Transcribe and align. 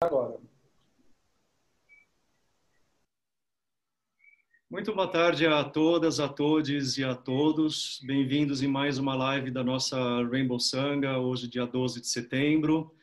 agora. 0.00 0.36
Muito 4.70 4.94
boa 4.94 5.08
tarde 5.08 5.46
a 5.46 5.64
todas, 5.64 6.20
a 6.20 6.28
todos 6.28 6.98
e 6.98 7.04
a 7.04 7.14
todos. 7.14 8.00
Bem-vindos 8.04 8.62
em 8.62 8.68
mais 8.68 8.98
uma 8.98 9.14
live 9.14 9.50
da 9.50 9.64
nossa 9.64 9.96
Rainbow 10.24 10.60
Sangha, 10.60 11.18
hoje, 11.18 11.48
dia 11.48 11.64
12 11.64 12.00
de 12.02 12.08
setembro. 12.08 12.94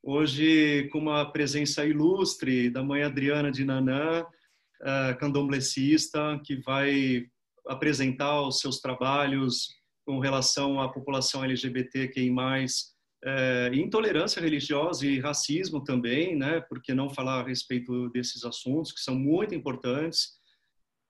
Hoje, 0.00 0.88
com 0.92 0.98
uma 0.98 1.24
presença 1.32 1.84
ilustre 1.84 2.70
da 2.70 2.84
mãe 2.84 3.02
Adriana 3.02 3.50
de 3.50 3.64
Nanã, 3.64 4.22
uh, 4.22 5.18
candomblessista, 5.18 6.40
que 6.44 6.56
vai 6.60 7.26
apresentar 7.66 8.42
os 8.42 8.60
seus 8.60 8.78
trabalhos 8.78 9.74
com 10.06 10.20
relação 10.20 10.80
à 10.80 10.88
população 10.88 11.42
LGBTQI+, 11.42 12.30
é, 13.24 13.70
intolerância 13.74 14.40
religiosa 14.40 15.06
e 15.06 15.18
racismo 15.18 15.82
também, 15.82 16.36
né? 16.36 16.60
Por 16.60 16.80
que 16.80 16.94
não 16.94 17.10
falar 17.10 17.40
a 17.40 17.46
respeito 17.46 18.08
desses 18.10 18.44
assuntos 18.44 18.92
que 18.92 19.00
são 19.00 19.14
muito 19.14 19.54
importantes? 19.54 20.38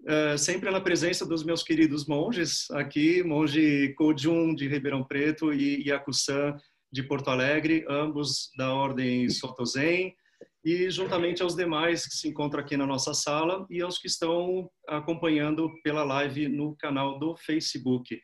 É, 0.07 0.37
sempre 0.37 0.71
na 0.71 0.81
presença 0.81 1.27
dos 1.27 1.45
meus 1.45 1.63
queridos 1.63 2.07
monges 2.07 2.71
aqui, 2.71 3.23
monge 3.23 3.93
Kojun 3.95 4.55
de 4.55 4.69
Ribeirão 4.69 5.05
Preto 5.05 5.53
e 5.53 5.87
Yakusan 5.89 6.57
de 6.91 7.03
Porto 7.03 7.29
Alegre, 7.29 7.85
ambos 7.89 8.51
da 8.57 8.73
ordem 8.73 9.29
Sotozen, 9.29 10.15
e 10.65 10.91
juntamente 10.91 11.43
aos 11.43 11.55
demais 11.55 12.07
que 12.07 12.15
se 12.15 12.29
encontram 12.29 12.61
aqui 12.61 12.77
na 12.77 12.87
nossa 12.87 13.13
sala 13.13 13.67
e 13.71 13.81
aos 13.83 13.99
que 13.99 14.07
estão 14.07 14.71
acompanhando 14.87 15.71
pela 15.83 16.05
live 16.05 16.49
no 16.49 16.77
canal 16.77 17.19
do 17.19 17.37
Facebook. 17.37 18.19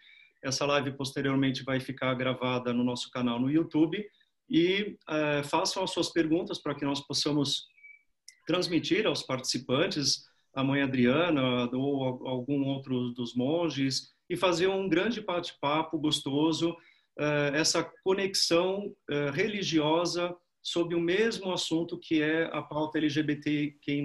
Essa 0.44 0.66
live 0.66 0.92
posteriormente 0.92 1.64
vai 1.64 1.80
ficar 1.80 2.12
gravada 2.14 2.72
no 2.72 2.84
nosso 2.84 3.10
canal 3.10 3.40
no 3.40 3.50
YouTube 3.50 4.04
e 4.48 4.96
é, 5.08 5.42
façam 5.42 5.82
as 5.82 5.90
suas 5.90 6.10
perguntas 6.10 6.60
para 6.60 6.74
que 6.74 6.84
nós 6.84 7.00
possamos 7.00 7.66
transmitir 8.46 9.06
aos 9.06 9.22
participantes, 9.22 10.24
a 10.54 10.62
mãe 10.62 10.82
Adriana 10.82 11.68
ou 11.72 12.28
algum 12.28 12.62
outro 12.66 13.10
dos 13.10 13.34
monges, 13.34 14.12
e 14.28 14.36
fazer 14.36 14.68
um 14.68 14.88
grande 14.88 15.20
bate-papo 15.20 15.98
gostoso, 15.98 16.76
é, 17.18 17.52
essa 17.54 17.82
conexão 18.02 18.94
é, 19.10 19.30
religiosa 19.30 20.34
sobre 20.62 20.94
o 20.94 21.00
mesmo 21.00 21.52
assunto 21.52 21.98
que 21.98 22.22
é 22.22 22.44
a 22.52 22.62
pauta 22.62 22.98
LGBTQI+. 22.98 24.04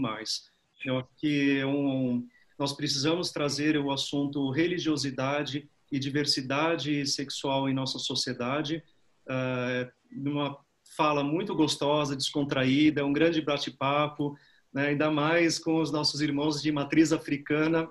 Eu 0.85 0.99
acho 0.99 1.09
que 1.17 1.59
é 1.59 1.65
um, 1.65 2.25
nós 2.57 2.73
precisamos 2.73 3.31
trazer 3.31 3.77
o 3.77 3.91
assunto 3.91 4.49
religiosidade 4.51 5.69
e 5.91 5.99
diversidade 5.99 7.05
sexual 7.07 7.69
em 7.69 7.73
nossa 7.73 7.97
sociedade, 7.99 8.83
uh, 9.27 10.57
fala 10.95 11.23
muito 11.23 11.55
gostosa, 11.55 12.15
descontraída, 12.15 13.05
um 13.05 13.13
grande 13.13 13.41
bate-papo, 13.41 14.35
né? 14.73 14.87
ainda 14.87 15.09
mais 15.09 15.57
com 15.57 15.79
os 15.79 15.91
nossos 15.91 16.21
irmãos 16.21 16.61
de 16.61 16.71
matriz 16.71 17.11
africana, 17.13 17.89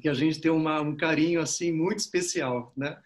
que 0.00 0.08
a 0.08 0.14
gente 0.14 0.40
tem 0.40 0.50
uma, 0.50 0.80
um 0.80 0.96
carinho 0.96 1.40
assim 1.40 1.72
muito 1.72 1.98
especial, 1.98 2.72
né? 2.76 2.96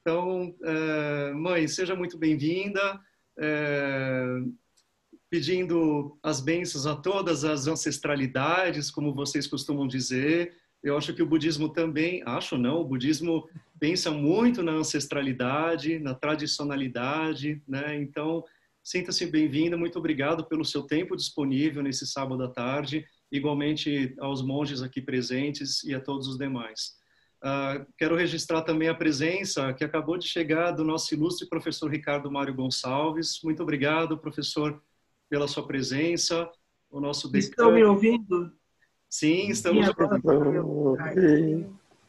Então, 0.00 0.48
uh, 0.48 1.34
mãe, 1.36 1.68
seja 1.68 1.94
muito 1.94 2.18
bem-vinda, 2.18 2.98
uh, 3.38 4.52
pedindo 5.28 6.18
as 6.22 6.40
bênçãos 6.40 6.86
a 6.86 6.96
todas 6.96 7.44
as 7.44 7.66
ancestralidades, 7.68 8.90
como 8.90 9.14
vocês 9.14 9.46
costumam 9.46 9.86
dizer, 9.86 10.54
eu 10.82 10.96
acho 10.96 11.14
que 11.14 11.22
o 11.22 11.26
budismo 11.26 11.68
também, 11.68 12.22
acho 12.26 12.56
não, 12.56 12.80
o 12.80 12.84
budismo 12.84 13.48
pensa 13.80 14.10
muito 14.10 14.62
na 14.62 14.72
ancestralidade, 14.72 15.98
na 15.98 16.14
tradicionalidade, 16.14 17.62
né? 17.66 17.96
Então, 17.96 18.44
sinta-se 18.84 19.24
bem-vinda, 19.24 19.76
muito 19.76 19.98
obrigado 19.98 20.44
pelo 20.44 20.66
seu 20.66 20.82
tempo 20.82 21.16
disponível 21.16 21.82
nesse 21.82 22.06
sábado 22.06 22.44
à 22.44 22.48
tarde, 22.48 23.06
igualmente 23.32 24.14
aos 24.18 24.42
monges 24.42 24.82
aqui 24.82 25.00
presentes 25.00 25.82
e 25.82 25.94
a 25.94 26.00
todos 26.00 26.28
os 26.28 26.36
demais. 26.36 27.00
Uh, 27.42 27.86
quero 27.96 28.14
registrar 28.14 28.60
também 28.60 28.88
a 28.88 28.94
presença 28.94 29.72
que 29.72 29.82
acabou 29.82 30.18
de 30.18 30.28
chegar 30.28 30.72
do 30.72 30.84
nosso 30.84 31.14
ilustre 31.14 31.48
professor 31.48 31.90
Ricardo 31.90 32.30
Mário 32.30 32.54
Gonçalves. 32.54 33.40
Muito 33.42 33.62
obrigado, 33.62 34.18
professor, 34.18 34.82
pela 35.30 35.48
sua 35.48 35.66
presença. 35.66 36.50
O 36.90 37.00
nosso 37.00 37.30
decano... 37.30 37.50
Estão 37.50 37.72
me 37.72 37.82
ouvindo? 37.82 38.52
Sim, 39.08 39.48
estamos 39.48 39.88
ouvindo. 39.88 40.98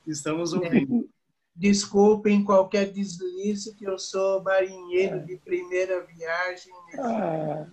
Estamos 0.05 0.53
ouvindo. 0.53 1.09
Desculpem 1.61 2.43
qualquer 2.43 2.91
deslize, 2.91 3.75
que 3.75 3.85
eu 3.85 3.99
sou 3.99 4.41
marinheiro 4.41 5.23
de 5.23 5.37
primeira 5.37 6.01
viagem. 6.01 6.73
Ah. 6.97 7.67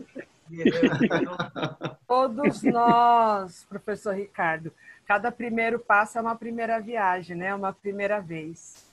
Todos 2.06 2.62
nós, 2.64 3.64
professor 3.66 4.14
Ricardo. 4.14 4.70
Cada 5.06 5.32
primeiro 5.32 5.78
passo 5.78 6.18
é 6.18 6.20
uma 6.20 6.36
primeira 6.36 6.78
viagem, 6.78 7.34
né? 7.34 7.54
Uma 7.54 7.72
primeira 7.72 8.20
vez. 8.20 8.84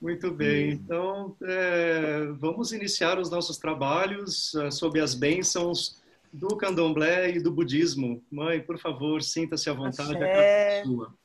Muito 0.00 0.30
bem. 0.30 0.70
Então, 0.70 1.36
é, 1.42 2.28
vamos 2.38 2.72
iniciar 2.72 3.18
os 3.18 3.28
nossos 3.28 3.58
trabalhos 3.58 4.54
uh, 4.54 4.72
sob 4.72 4.98
as 4.98 5.14
bênçãos 5.14 6.00
do 6.32 6.56
candomblé 6.56 7.32
e 7.32 7.40
do 7.42 7.52
budismo. 7.52 8.22
Mãe, 8.30 8.58
por 8.58 8.78
favor, 8.78 9.22
sinta-se 9.22 9.68
à 9.68 9.74
vontade, 9.74 10.16
Axé. 10.16 10.24
a 10.24 10.28
casa 10.28 10.42
é 10.42 10.82
sua. 10.82 11.19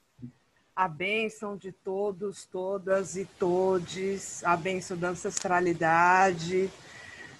A 0.75 0.87
bênção 0.87 1.55
de 1.55 1.71
todos, 1.71 2.45
todas 2.45 3.15
e 3.15 3.25
todes, 3.25 4.43
a 4.43 4.57
bênção 4.57 4.97
da 4.97 5.09
ancestralidade 5.09 6.69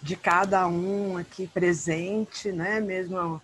de 0.01 0.15
cada 0.15 0.65
um 0.67 1.17
aqui 1.17 1.45
presente, 1.45 2.51
né? 2.51 2.79
Mesmo, 2.79 3.41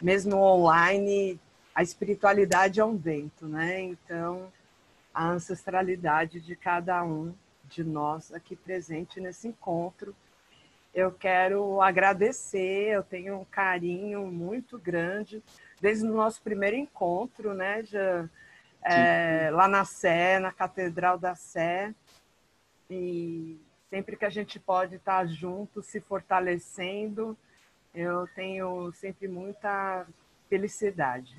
mesmo 0.00 0.36
online, 0.36 1.40
a 1.74 1.82
espiritualidade 1.82 2.80
é 2.80 2.84
um 2.84 2.96
vento, 2.96 3.46
né? 3.46 3.80
Então, 3.80 4.52
a 5.14 5.26
ancestralidade 5.28 6.40
de 6.40 6.54
cada 6.54 7.02
um 7.02 7.34
de 7.64 7.82
nós 7.82 8.34
aqui 8.34 8.54
presente 8.54 9.20
nesse 9.20 9.48
encontro 9.48 10.14
eu 10.92 11.12
quero 11.12 11.80
agradecer, 11.80 12.88
eu 12.88 13.02
tenho 13.02 13.38
um 13.38 13.44
carinho 13.44 14.26
muito 14.26 14.78
grande 14.78 15.42
desde 15.80 16.04
o 16.04 16.12
nosso 16.12 16.42
primeiro 16.42 16.76
encontro, 16.76 17.54
né, 17.54 17.82
já, 17.84 18.28
é, 18.82 19.50
lá 19.52 19.68
na 19.68 19.84
Sé, 19.84 20.38
na 20.38 20.52
Catedral 20.52 21.18
da 21.18 21.34
Sé, 21.34 21.94
e 22.88 23.60
sempre 23.88 24.16
que 24.16 24.24
a 24.24 24.30
gente 24.30 24.58
pode 24.58 24.96
estar 24.96 25.26
junto, 25.26 25.82
se 25.82 26.00
fortalecendo, 26.00 27.36
eu 27.94 28.26
tenho 28.34 28.92
sempre 28.92 29.28
muita 29.28 30.06
felicidade. 30.48 31.36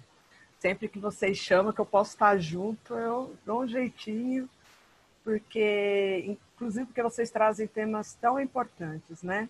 Sempre 0.59 0.87
que 0.87 0.99
vocês 0.99 1.37
chamam 1.37 1.73
que 1.73 1.81
eu 1.81 1.85
posso 1.85 2.11
estar 2.11 2.37
junto, 2.37 2.93
eu 2.93 3.35
dou 3.45 3.63
um 3.63 3.67
jeitinho, 3.67 4.49
porque 5.23 6.23
inclusive 6.27 6.85
porque 6.85 7.01
vocês 7.01 7.31
trazem 7.31 7.67
temas 7.67 8.13
tão 8.13 8.39
importantes, 8.39 9.23
né? 9.23 9.49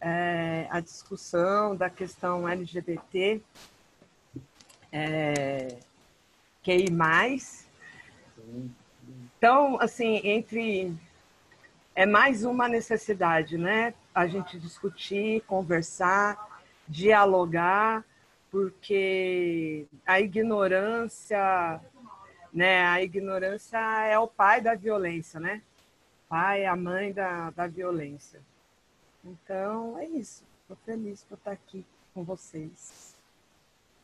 É, 0.00 0.66
a 0.70 0.80
discussão 0.80 1.74
da 1.74 1.90
questão 1.90 2.48
LGBT, 2.48 3.40
é, 4.92 5.78
mais. 6.90 7.66
Então, 9.36 9.80
assim, 9.80 10.20
entre 10.24 10.94
é 11.94 12.04
mais 12.04 12.44
uma 12.44 12.68
necessidade, 12.68 13.56
né? 13.56 13.94
A 14.14 14.26
gente 14.26 14.58
discutir, 14.58 15.42
conversar, 15.42 16.62
dialogar, 16.86 18.04
porque 18.50 19.86
a 20.06 20.20
ignorância, 20.20 21.80
né? 22.52 22.86
A 22.86 23.02
ignorância 23.02 23.78
é 24.06 24.18
o 24.18 24.28
pai 24.28 24.60
da 24.60 24.74
violência, 24.74 25.40
né? 25.40 25.62
pai, 26.28 26.66
a 26.66 26.76
mãe 26.76 27.12
da, 27.12 27.50
da 27.50 27.66
violência. 27.66 28.40
Então, 29.24 29.98
é 29.98 30.06
isso. 30.06 30.44
Estou 30.62 30.76
feliz 30.84 31.24
por 31.24 31.38
estar 31.38 31.52
aqui 31.52 31.84
com 32.12 32.22
vocês. 32.22 33.16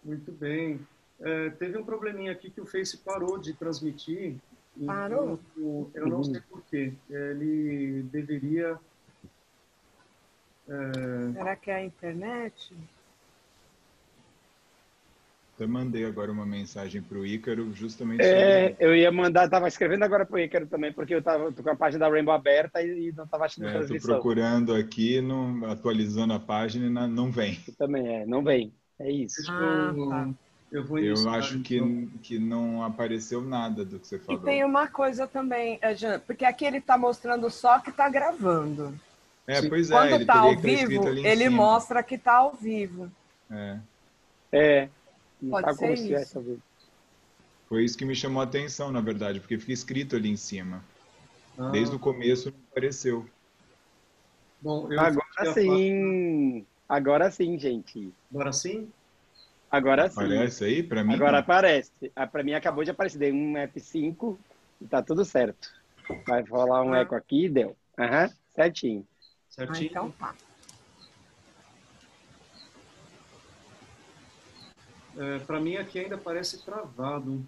Muito 0.02 0.32
bem. 0.32 0.86
É, 1.24 1.48
teve 1.50 1.78
um 1.78 1.84
probleminha 1.84 2.30
aqui 2.30 2.50
que 2.50 2.60
o 2.60 2.66
Face 2.66 2.98
parou 2.98 3.38
de 3.38 3.54
transmitir. 3.54 4.36
Parou? 4.84 5.40
Então, 5.56 5.90
eu 5.94 6.06
não 6.06 6.22
sei 6.22 6.40
porquê. 6.42 6.92
Ele 7.08 8.02
deveria. 8.12 8.78
É... 10.68 11.32
Será 11.32 11.56
que 11.56 11.70
é 11.70 11.76
a 11.76 11.84
internet? 11.84 12.74
Eu 15.58 15.68
mandei 15.68 16.04
agora 16.04 16.30
uma 16.30 16.44
mensagem 16.44 17.00
para 17.00 17.16
o 17.16 17.24
Ícaro, 17.24 17.72
justamente. 17.72 18.20
É, 18.20 18.70
sobre... 18.70 18.84
eu 18.84 18.94
ia 18.94 19.10
mandar, 19.10 19.44
estava 19.44 19.68
escrevendo 19.68 20.02
agora 20.02 20.26
para 20.26 20.34
o 20.34 20.38
Ícaro 20.38 20.66
também, 20.66 20.92
porque 20.92 21.14
eu 21.14 21.20
estava 21.20 21.50
com 21.52 21.70
a 21.70 21.76
página 21.76 22.04
da 22.04 22.12
Rainbow 22.12 22.34
aberta 22.34 22.82
e, 22.82 23.12
não 23.12 23.24
estava 23.24 23.44
achando 23.44 23.68
é, 23.68 23.70
transmissão. 23.70 23.96
Estou 23.96 24.14
procurando 24.16 24.74
aqui, 24.74 25.20
não, 25.20 25.64
atualizando 25.70 26.34
a 26.34 26.40
página 26.40 26.86
e 26.86 27.08
não 27.08 27.30
vem. 27.30 27.58
Eu 27.68 27.74
também 27.76 28.14
é, 28.14 28.26
não 28.26 28.42
vem. 28.42 28.74
É 28.98 29.10
isso. 29.10 29.48
Ah, 29.48 29.94
tá. 30.10 30.34
Eu, 30.74 30.98
eu 30.98 31.30
acho 31.30 31.60
que, 31.60 32.08
que 32.20 32.36
não 32.36 32.82
apareceu 32.82 33.40
nada 33.40 33.84
do 33.84 34.00
que 34.00 34.08
você 34.08 34.18
falou. 34.18 34.40
E 34.40 34.44
tem 34.44 34.64
uma 34.64 34.88
coisa 34.88 35.24
também, 35.24 35.78
Jean, 35.96 36.18
porque 36.18 36.44
aqui 36.44 36.64
ele 36.64 36.78
está 36.78 36.98
mostrando 36.98 37.48
só 37.48 37.78
que 37.78 37.90
está 37.90 38.08
gravando. 38.08 38.92
É, 39.46 39.62
pois 39.68 39.88
é, 39.90 39.94
Quando 39.94 40.08
ele 40.14 40.22
está 40.24 40.38
ao 40.40 40.56
vivo, 40.56 41.08
ele 41.08 41.44
cima. 41.44 41.56
mostra 41.56 42.02
que 42.02 42.16
está 42.16 42.34
ao 42.38 42.54
vivo. 42.54 43.08
É. 43.48 43.78
É. 44.50 44.88
Não 45.40 45.50
Pode 45.52 45.66
tá 45.66 45.74
ser 45.74 45.94
isso. 45.94 46.38
ouvido. 46.38 46.62
Foi 47.68 47.84
isso 47.84 47.96
que 47.96 48.04
me 48.04 48.16
chamou 48.16 48.40
a 48.40 48.44
atenção, 48.44 48.90
na 48.90 49.00
verdade, 49.00 49.38
porque 49.38 49.56
fica 49.58 49.72
escrito 49.72 50.16
ali 50.16 50.28
em 50.30 50.36
cima. 50.36 50.82
Ah, 51.56 51.70
Desde 51.70 51.94
o 51.94 52.00
começo 52.00 52.50
não 52.50 52.58
apareceu. 52.72 53.24
Bom, 54.60 54.90
eu 54.92 54.98
Agora 54.98 55.52
sim. 55.54 56.66
Agora 56.88 57.30
sim, 57.30 57.58
gente. 57.60 57.92
falar- 58.02 58.12
Agora 58.42 58.52
sim? 58.52 58.88
Agora 59.74 60.08
sim. 60.08 60.14
Aparece 60.22 60.64
aí 60.64 60.82
pra 60.84 61.02
mim? 61.02 61.14
Agora 61.14 61.38
aparece. 61.40 61.90
Ah, 62.14 62.28
Pra 62.28 62.44
mim 62.44 62.52
acabou 62.54 62.84
de 62.84 62.92
aparecer. 62.92 63.18
Dei 63.18 63.32
um 63.32 63.54
F5 63.54 64.38
e 64.80 64.86
tá 64.86 65.02
tudo 65.02 65.24
certo. 65.24 65.68
Vai 66.28 66.42
rolar 66.42 66.82
um 66.84 66.94
Ah. 66.94 66.98
eco 67.00 67.16
aqui 67.16 67.46
e 67.46 67.48
deu. 67.48 67.76
Aham, 67.98 68.30
certinho. 68.54 69.04
Ah, 69.04 69.50
Certinho? 69.50 69.88
então 69.90 70.10
tá. 70.12 70.32
É, 75.16 75.38
para 75.40 75.58
mim 75.60 75.76
aqui 75.76 75.98
ainda 75.98 76.16
parece 76.16 76.64
travado. 76.64 77.44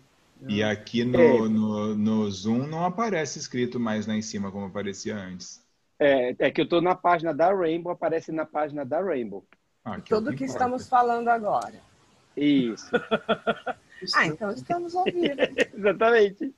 E 0.48 0.64
aqui 0.64 1.04
no, 1.04 1.18
É. 1.18 1.48
no, 1.48 1.94
no 1.96 2.30
Zoom 2.30 2.66
não 2.66 2.84
aparece 2.84 3.38
escrito 3.38 3.78
mais 3.78 4.04
lá 4.04 4.14
em 4.14 4.22
cima 4.22 4.50
como 4.50 4.66
aparecia 4.66 5.16
antes. 5.16 5.64
É, 5.98 6.34
é 6.40 6.50
que 6.50 6.60
eu 6.60 6.68
tô 6.68 6.80
na 6.80 6.94
página 6.96 7.32
da 7.32 7.54
Rainbow, 7.54 7.92
aparece 7.92 8.32
na 8.32 8.44
página 8.44 8.84
da 8.84 9.00
Rainbow. 9.00 9.44
Ah, 9.84 10.00
que 10.00 10.12
é 10.12 10.16
o 10.16 10.18
Tudo 10.18 10.30
que 10.36 10.42
importa. 10.44 10.52
estamos 10.52 10.88
falando 10.88 11.28
agora. 11.28 11.85
Isso, 12.36 12.90
Ah, 14.14 14.26
então 14.26 14.50
estamos 14.52 14.94
ao 14.94 15.04
vivo. 15.04 15.34
exatamente. 15.74 16.54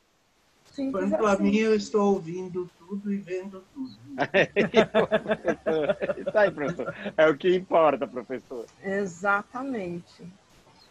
Quanto 0.93 1.27
a 1.27 1.33
assim. 1.33 1.43
mim, 1.43 1.57
eu 1.57 1.75
estou 1.75 2.15
ouvindo 2.15 2.71
tudo 2.79 3.13
e 3.13 3.17
vendo 3.19 3.65
tudo. 3.75 3.97
Isso 6.19 6.39
aí, 6.39 6.51
professor. 6.51 6.95
É 7.17 7.29
o 7.29 7.37
que 7.37 7.55
importa, 7.55 8.07
professor. 8.07 8.67
Exatamente. 8.83 10.27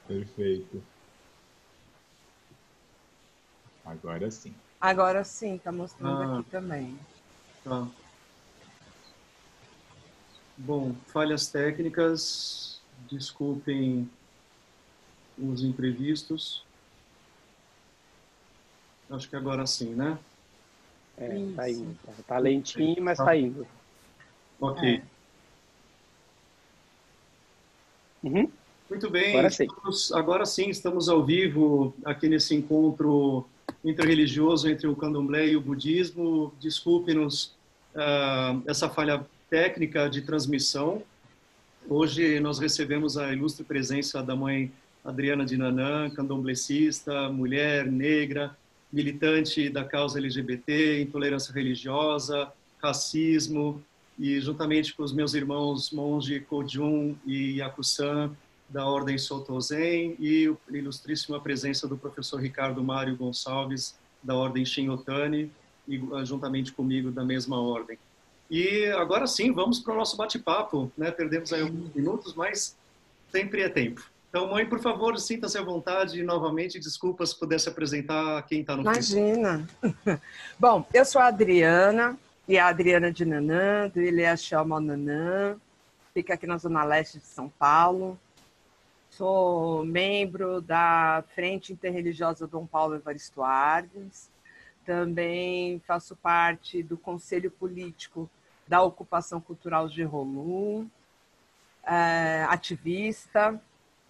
Perfeito. 0.07 0.81
Agora 3.85 4.29
sim. 4.31 4.53
Agora 4.79 5.23
sim, 5.23 5.55
está 5.55 5.71
mostrando 5.71 6.21
Ah. 6.21 6.39
aqui 6.39 6.49
também. 6.49 6.97
Tá. 7.63 7.87
Bom, 10.57 10.95
falhas 11.07 11.47
técnicas, 11.47 12.81
desculpem 13.09 14.09
os 15.37 15.63
imprevistos. 15.63 16.63
Acho 19.09 19.29
que 19.29 19.35
agora 19.35 19.65
sim, 19.65 19.93
né? 19.93 20.17
É, 21.17 21.29
tá 21.55 21.69
indo. 21.69 21.97
Tá 22.27 22.37
lentinho, 22.37 23.01
mas 23.01 23.17
tá 23.17 23.35
indo. 23.35 23.65
Ok. 24.59 24.95
É. 24.95 25.01
Uhum. 28.23 28.49
Muito 28.89 29.09
bem. 29.09 29.29
Agora 29.31 29.49
sim. 29.49 29.65
Estamos- 29.65 30.11
agora 30.13 30.45
sim, 30.45 30.69
estamos 30.69 31.09
ao 31.09 31.23
vivo 31.23 31.93
aqui 32.03 32.27
nesse 32.29 32.55
encontro 32.55 33.45
interreligioso 33.83 34.69
entre 34.69 34.87
o 34.87 34.95
candomblé 34.95 35.47
e 35.47 35.55
o 35.57 35.61
budismo. 35.61 36.53
Desculpe-nos 36.59 37.53
ah, 37.95 38.59
essa 38.65 38.89
falha 38.89 39.25
técnica 39.49 40.09
de 40.09 40.21
transmissão. 40.21 41.01
Hoje 41.89 42.39
nós 42.39 42.59
recebemos 42.59 43.17
a 43.17 43.31
ilustre 43.31 43.63
presença 43.63 44.21
da 44.21 44.35
mãe 44.35 44.71
Adriana 45.03 45.45
de 45.45 45.57
Nanã, 45.57 46.09
candomblecista, 46.09 47.29
mulher 47.29 47.85
negra, 47.85 48.55
militante 48.91 49.69
da 49.69 49.83
causa 49.83 50.19
LGBT, 50.19 51.01
intolerância 51.01 51.53
religiosa, 51.53 52.51
racismo, 52.81 53.83
e 54.17 54.39
juntamente 54.41 54.95
com 54.95 55.03
os 55.03 55.13
meus 55.13 55.33
irmãos 55.33 55.91
Monge 55.91 56.39
Kojun 56.39 57.15
e 57.25 57.57
Yakusan, 57.59 58.35
da 58.67 58.85
Ordem 58.85 59.17
Sotozen, 59.17 60.15
e 60.19 60.53
a 60.69 60.77
ilustríssima 60.77 61.39
presença 61.39 61.87
do 61.87 61.97
professor 61.97 62.41
Ricardo 62.41 62.83
Mário 62.83 63.15
Gonçalves, 63.15 63.95
da 64.21 64.35
Ordem 64.35 64.65
Shinotani, 64.65 65.51
e 65.87 66.01
ah, 66.13 66.25
juntamente 66.25 66.73
comigo 66.73 67.11
da 67.11 67.23
mesma 67.23 67.61
ordem. 67.61 67.97
E 68.49 68.85
agora 68.87 69.27
sim, 69.27 69.53
vamos 69.53 69.79
para 69.79 69.93
o 69.93 69.97
nosso 69.97 70.17
bate-papo, 70.17 70.91
né? 70.97 71.11
Perdemos 71.11 71.53
aí 71.53 71.61
alguns 71.61 71.93
minutos, 71.93 72.33
mas 72.33 72.75
sempre 73.31 73.61
é 73.61 73.69
tempo. 73.69 74.09
Então, 74.29 74.49
mãe, 74.49 74.65
por 74.65 74.79
favor, 74.79 75.17
sinta-se 75.17 75.57
à 75.57 75.61
vontade 75.61 76.21
novamente. 76.21 76.79
Desculpa 76.79 77.25
se 77.25 77.37
pudesse 77.37 77.69
apresentar 77.69 78.45
quem 78.45 78.61
está 78.61 78.75
no 78.75 78.81
Imagina. 78.81 79.67
Bom, 80.59 80.85
eu 80.93 81.05
sou 81.05 81.21
a 81.21 81.27
Adriana, 81.27 82.17
e 82.47 82.57
a 82.57 82.67
Adriana 82.67 83.11
de 83.11 83.25
Nanã, 83.25 83.89
do 83.89 84.01
Ilha 84.01 84.33
Nanã, 84.81 85.57
fica 86.13 86.33
aqui 86.33 86.47
na 86.47 86.57
Zona 86.57 86.83
Leste 86.83 87.19
de 87.19 87.25
São 87.25 87.49
Paulo. 87.49 88.17
Sou 89.09 89.83
membro 89.83 90.61
da 90.61 91.23
Frente 91.35 91.73
Interreligiosa 91.73 92.47
Dom 92.47 92.65
Paulo 92.65 92.95
Evaristo 92.95 93.43
Ardes. 93.43 94.29
Também 94.85 95.81
faço 95.85 96.15
parte 96.15 96.81
do 96.81 96.97
Conselho 96.97 97.51
Político 97.51 98.29
da 98.65 98.81
Ocupação 98.81 99.41
Cultural 99.41 99.89
de 99.89 100.03
Rolu, 100.03 100.89
é, 101.83 102.45
ativista 102.49 103.61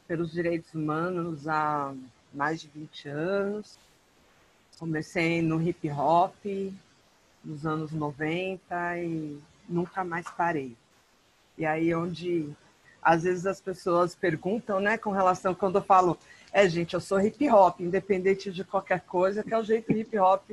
pelos 0.07 0.31
direitos 0.31 0.73
humanos 0.73 1.47
há 1.47 1.93
mais 2.33 2.61
de 2.61 2.67
20 2.69 3.09
anos. 3.09 3.77
Comecei 4.79 5.41
no 5.41 5.61
hip 5.61 5.89
hop 5.91 6.35
nos 7.43 7.65
anos 7.65 7.91
90 7.91 8.99
e 8.99 9.39
nunca 9.67 10.03
mais 10.03 10.29
parei. 10.29 10.75
E 11.57 11.65
aí 11.65 11.93
onde 11.93 12.49
às 13.01 13.23
vezes 13.23 13.45
as 13.45 13.61
pessoas 13.61 14.15
perguntam, 14.15 14.79
né, 14.79 14.97
com 14.97 15.11
relação 15.11 15.55
quando 15.55 15.77
eu 15.77 15.83
falo, 15.83 16.17
é 16.51 16.67
gente, 16.67 16.93
eu 16.93 16.99
sou 16.99 17.21
hip 17.21 17.49
hop, 17.49 17.79
independente 17.79 18.51
de 18.51 18.63
qualquer 18.63 19.01
coisa, 19.01 19.43
que 19.43 19.53
é 19.53 19.57
o 19.57 19.63
jeito 19.63 19.91
hip 19.91 20.17
hop 20.17 20.51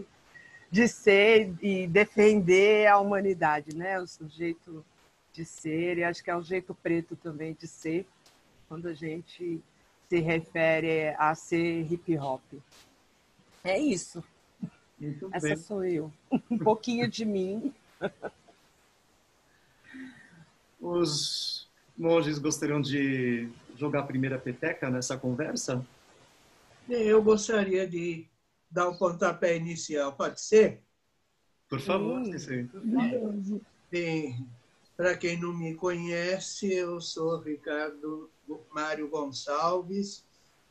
de 0.70 0.88
ser 0.88 1.54
e 1.62 1.86
defender 1.86 2.88
a 2.88 2.98
humanidade, 2.98 3.76
né? 3.76 4.00
O 4.00 4.06
jeito 4.28 4.84
de 5.32 5.44
ser, 5.44 5.98
e 5.98 6.04
acho 6.04 6.22
que 6.22 6.30
é 6.30 6.36
o 6.36 6.42
jeito 6.42 6.74
preto 6.74 7.16
também 7.16 7.56
de 7.58 7.66
ser, 7.66 8.06
quando 8.68 8.88
a 8.88 8.94
gente 8.94 9.60
se 10.08 10.20
refere 10.20 11.14
a 11.18 11.34
ser 11.34 11.90
hip 11.92 12.16
hop. 12.18 12.42
É 13.62 13.78
isso. 13.78 14.22
Muito 14.98 15.28
Essa 15.32 15.48
bem. 15.48 15.56
sou 15.56 15.84
eu. 15.84 16.12
Um 16.50 16.58
pouquinho 16.58 17.08
de 17.08 17.24
mim. 17.24 17.74
Os 20.80 21.68
monges 21.96 22.38
gostariam 22.38 22.80
de 22.80 23.48
jogar 23.76 24.00
a 24.00 24.06
primeira 24.06 24.38
peteca 24.38 24.90
nessa 24.90 25.16
conversa? 25.16 25.84
Eu 26.88 27.22
gostaria 27.22 27.88
de 27.88 28.26
dar 28.70 28.88
o 28.88 28.98
pontapé 28.98 29.56
inicial, 29.56 30.12
pode 30.12 30.40
ser? 30.40 30.82
Por 31.68 31.80
favor, 31.80 32.24
Sim. 32.24 32.32
Sensei. 32.32 32.68
Bem, 33.90 34.46
para 34.96 35.16
quem 35.16 35.40
não 35.40 35.56
me 35.56 35.74
conhece, 35.74 36.72
eu 36.72 37.00
sou 37.00 37.40
Ricardo 37.40 38.30
Mário 38.70 39.08
Gonçalves, 39.08 40.24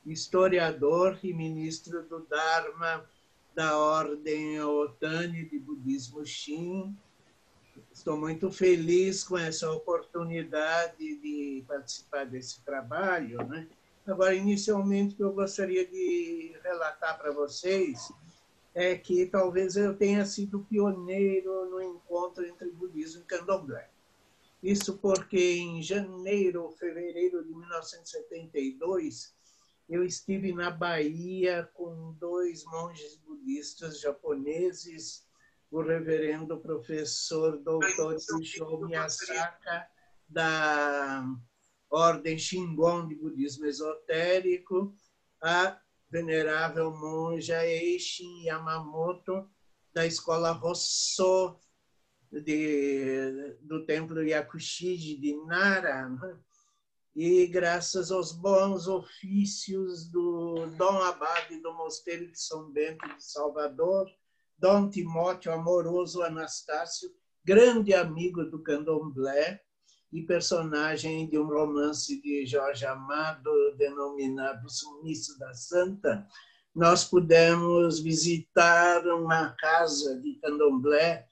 historiador 0.05 1.17
e 1.23 1.33
ministro 1.33 2.03
do 2.03 2.19
Dharma 2.21 3.07
da 3.55 3.77
Ordem 3.77 4.59
Otani 4.61 5.45
de 5.45 5.59
Budismo 5.59 6.25
Shin. 6.25 6.95
Estou 7.91 8.17
muito 8.17 8.51
feliz 8.51 9.23
com 9.23 9.37
essa 9.37 9.71
oportunidade 9.71 10.97
de 10.97 11.63
participar 11.67 12.25
desse 12.25 12.61
trabalho. 12.61 13.37
Né? 13.47 13.67
Agora, 14.05 14.33
inicialmente, 14.33 15.13
o 15.13 15.17
que 15.17 15.23
eu 15.23 15.33
gostaria 15.33 15.85
de 15.87 16.55
relatar 16.63 17.17
para 17.17 17.31
vocês 17.31 18.11
é 18.75 18.95
que 18.95 19.27
talvez 19.27 19.75
eu 19.75 19.95
tenha 19.95 20.25
sido 20.25 20.65
pioneiro 20.67 21.69
no 21.69 21.81
encontro 21.81 22.45
entre 22.45 22.71
budismo 22.71 23.21
e 23.21 23.25
candomblé. 23.25 23.92
Isso 24.63 24.97
porque 24.97 25.55
em 25.55 25.83
janeiro 25.83 26.63
ou 26.63 26.71
fevereiro 26.71 27.43
de 27.43 27.53
1972, 27.53 29.35
eu 29.89 30.05
estive 30.05 30.53
na 30.53 30.71
Bahia 30.71 31.69
com 31.73 32.13
dois 32.13 32.63
monges 32.63 33.17
budistas 33.17 33.99
japoneses, 33.99 35.27
o 35.69 35.81
reverendo 35.81 36.61
professor 36.61 37.57
doutor 37.57 38.13
Yushio 38.13 38.85
Miyasaka, 38.85 39.85
da 40.29 41.25
Ordem 41.89 42.39
Shingon 42.39 43.09
de 43.09 43.15
Budismo 43.15 43.65
Esotérico, 43.65 44.95
a 45.41 45.77
venerável 46.09 46.89
monja 46.89 47.65
Eishin 47.65 48.45
Yamamoto, 48.45 49.45
da 49.93 50.05
escola 50.05 50.51
Rossô, 50.51 51.59
de, 52.41 53.57
do 53.61 53.85
templo 53.85 54.23
Yakushiji 54.23 55.17
de 55.17 55.35
Nara, 55.45 56.09
né? 56.09 56.37
e 57.15 57.45
graças 57.47 58.11
aos 58.11 58.31
bons 58.31 58.87
ofícios 58.87 60.09
do 60.09 60.65
Dom 60.77 60.97
Abade 61.03 61.61
do 61.61 61.73
Mosteiro 61.73 62.31
de 62.31 62.39
São 62.39 62.71
Bento 62.71 63.07
de 63.15 63.23
Salvador, 63.23 64.07
Dom 64.57 64.89
Timóteo 64.89 65.51
Amoroso 65.51 66.23
Anastácio 66.23 67.09
grande 67.45 67.93
amigo 67.93 68.45
do 68.45 68.63
candomblé 68.63 69.59
e 70.11 70.21
personagem 70.21 71.27
de 71.27 71.37
um 71.37 71.47
romance 71.47 72.21
de 72.21 72.45
Jorge 72.45 72.85
Amado 72.85 73.51
denominado 73.77 74.69
Sumiço 74.69 75.37
da 75.37 75.53
Santa, 75.53 76.25
nós 76.73 77.03
pudemos 77.03 77.99
visitar 77.99 79.05
uma 79.07 79.49
casa 79.59 80.19
de 80.21 80.35
candomblé, 80.35 81.27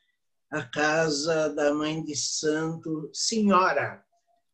a 0.51 0.61
casa 0.63 1.49
da 1.49 1.73
mãe 1.73 2.03
de 2.03 2.13
santo 2.13 3.09
Senhora. 3.13 4.03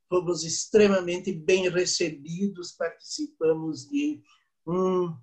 Fomos 0.07 0.43
extremamente 0.43 1.33
bem 1.33 1.69
recebidos, 1.69 2.71
participamos 2.71 3.89
de 3.89 4.21
um 4.65 5.13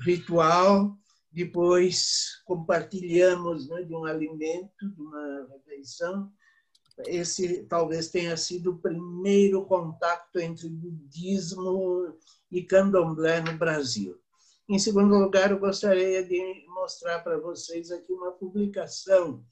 ritual, 0.00 0.98
depois 1.30 2.42
compartilhamos 2.44 3.68
né, 3.68 3.82
de 3.82 3.94
um 3.94 4.04
alimento, 4.04 4.90
de 4.90 5.00
uma 5.00 5.46
refeição. 5.52 6.30
Esse 7.06 7.62
talvez 7.64 8.08
tenha 8.10 8.36
sido 8.36 8.72
o 8.72 8.78
primeiro 8.78 9.64
contato 9.64 10.38
entre 10.40 10.68
budismo 10.68 12.18
e 12.50 12.62
candomblé 12.62 13.40
no 13.40 13.56
Brasil. 13.56 14.18
Em 14.68 14.78
segundo 14.78 15.16
lugar, 15.16 15.52
eu 15.52 15.58
gostaria 15.60 16.24
de 16.24 16.66
mostrar 16.68 17.20
para 17.20 17.38
vocês 17.38 17.92
aqui 17.92 18.12
uma 18.12 18.32
publicação 18.32 19.44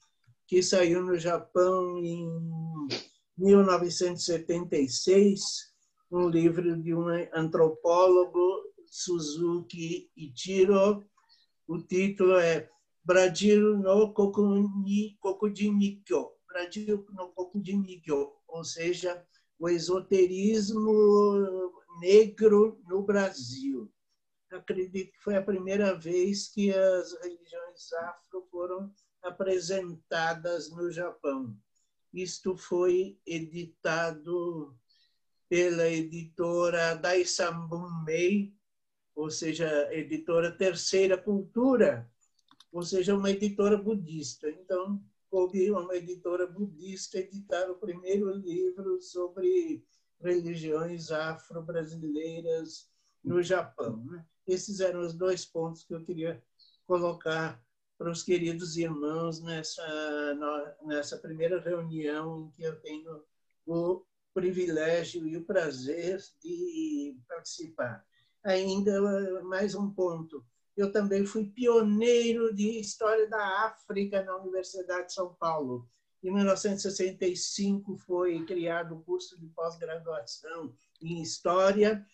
que 0.54 0.62
saiu 0.62 1.02
no 1.02 1.18
Japão 1.18 1.99
em 1.99 2.30
1976, 3.37 5.75
um 6.12 6.28
livro 6.28 6.80
de 6.80 6.94
um 6.94 7.08
antropólogo, 7.34 8.62
Suzuki 8.87 10.08
Ichiro. 10.16 11.04
O 11.66 11.78
título 11.78 12.37
é 12.37 12.70
Brasil 13.04 13.76
no 13.78 14.14
Kokujimikyo, 14.14 16.30
Brasil 16.46 17.04
no 17.11 17.32
Kokujimikyo, 17.32 18.34
ou 18.46 18.62
seja, 18.62 19.26
o 19.58 19.68
esoterismo 19.68 21.73
negro 22.00 22.80
no 22.87 23.02
Brasil 23.02 23.92
acredito 24.56 25.12
que 25.12 25.23
foi 25.23 25.37
a 25.37 25.42
primeira 25.42 25.94
vez 25.94 26.49
que 26.49 26.73
as 26.73 27.12
religiões 27.20 27.92
afro 27.92 28.46
foram 28.50 28.92
apresentadas 29.24 30.70
no 30.70 30.90
Japão. 30.90 31.56
Isto 32.12 32.56
foi 32.56 33.18
editado 33.26 34.76
pela 35.48 35.88
editora 35.88 36.94
Daisambun 36.94 38.04
Mei, 38.04 38.54
ou 39.14 39.30
seja, 39.30 39.92
editora 39.92 40.50
Terceira 40.50 41.16
Cultura, 41.16 42.10
ou 42.72 42.82
seja, 42.82 43.16
uma 43.16 43.30
editora 43.30 43.76
budista. 43.76 44.48
Então, 44.50 45.02
houve 45.30 45.70
uma 45.70 45.96
editora 45.96 46.46
budista 46.46 47.18
editar 47.18 47.70
o 47.70 47.76
primeiro 47.76 48.30
livro 48.32 49.00
sobre 49.00 49.84
religiões 50.20 51.10
afro-brasileiras 51.10 52.88
no 53.22 53.42
Japão. 53.42 54.04
Né? 54.04 54.24
Esses 54.46 54.80
eram 54.80 55.00
os 55.00 55.14
dois 55.14 55.44
pontos 55.44 55.84
que 55.84 55.94
eu 55.94 56.02
queria 56.02 56.42
colocar 56.86 57.62
para 58.04 58.12
os 58.12 58.23
queridos 58.23 58.76
irmãos 58.76 59.40
nessa, 59.40 59.82
nessa 60.82 61.16
primeira 61.16 61.58
reunião 61.58 62.38
em 62.38 62.50
que 62.50 62.62
eu 62.62 62.78
tenho 62.80 63.25
o 63.66 64.02
privilégio 64.34 65.26
e 65.26 65.38
o 65.38 65.44
prazer 65.46 66.23
de 66.42 67.16
participar. 67.26 68.04
Ainda 68.44 69.00
mais 69.44 69.75
um 69.75 69.90
ponto. 69.90 70.44
Eu 70.76 70.92
também 70.92 71.25
fui 71.25 71.46
pioneiro 71.46 72.54
de 72.54 72.78
História 72.78 73.26
da 73.26 73.64
África 73.64 74.23
na 74.23 74.37
Universidade 74.37 75.06
de 75.06 75.14
São 75.14 75.32
Paulo. 75.32 75.88
Em 76.23 76.30
1965 76.30 77.96
foi 77.96 78.44
criado 78.44 78.96
o 78.96 79.02
curso 79.02 79.40
de 79.40 79.46
pós-graduação 79.46 80.75
em 81.00 81.23
História 81.23 82.06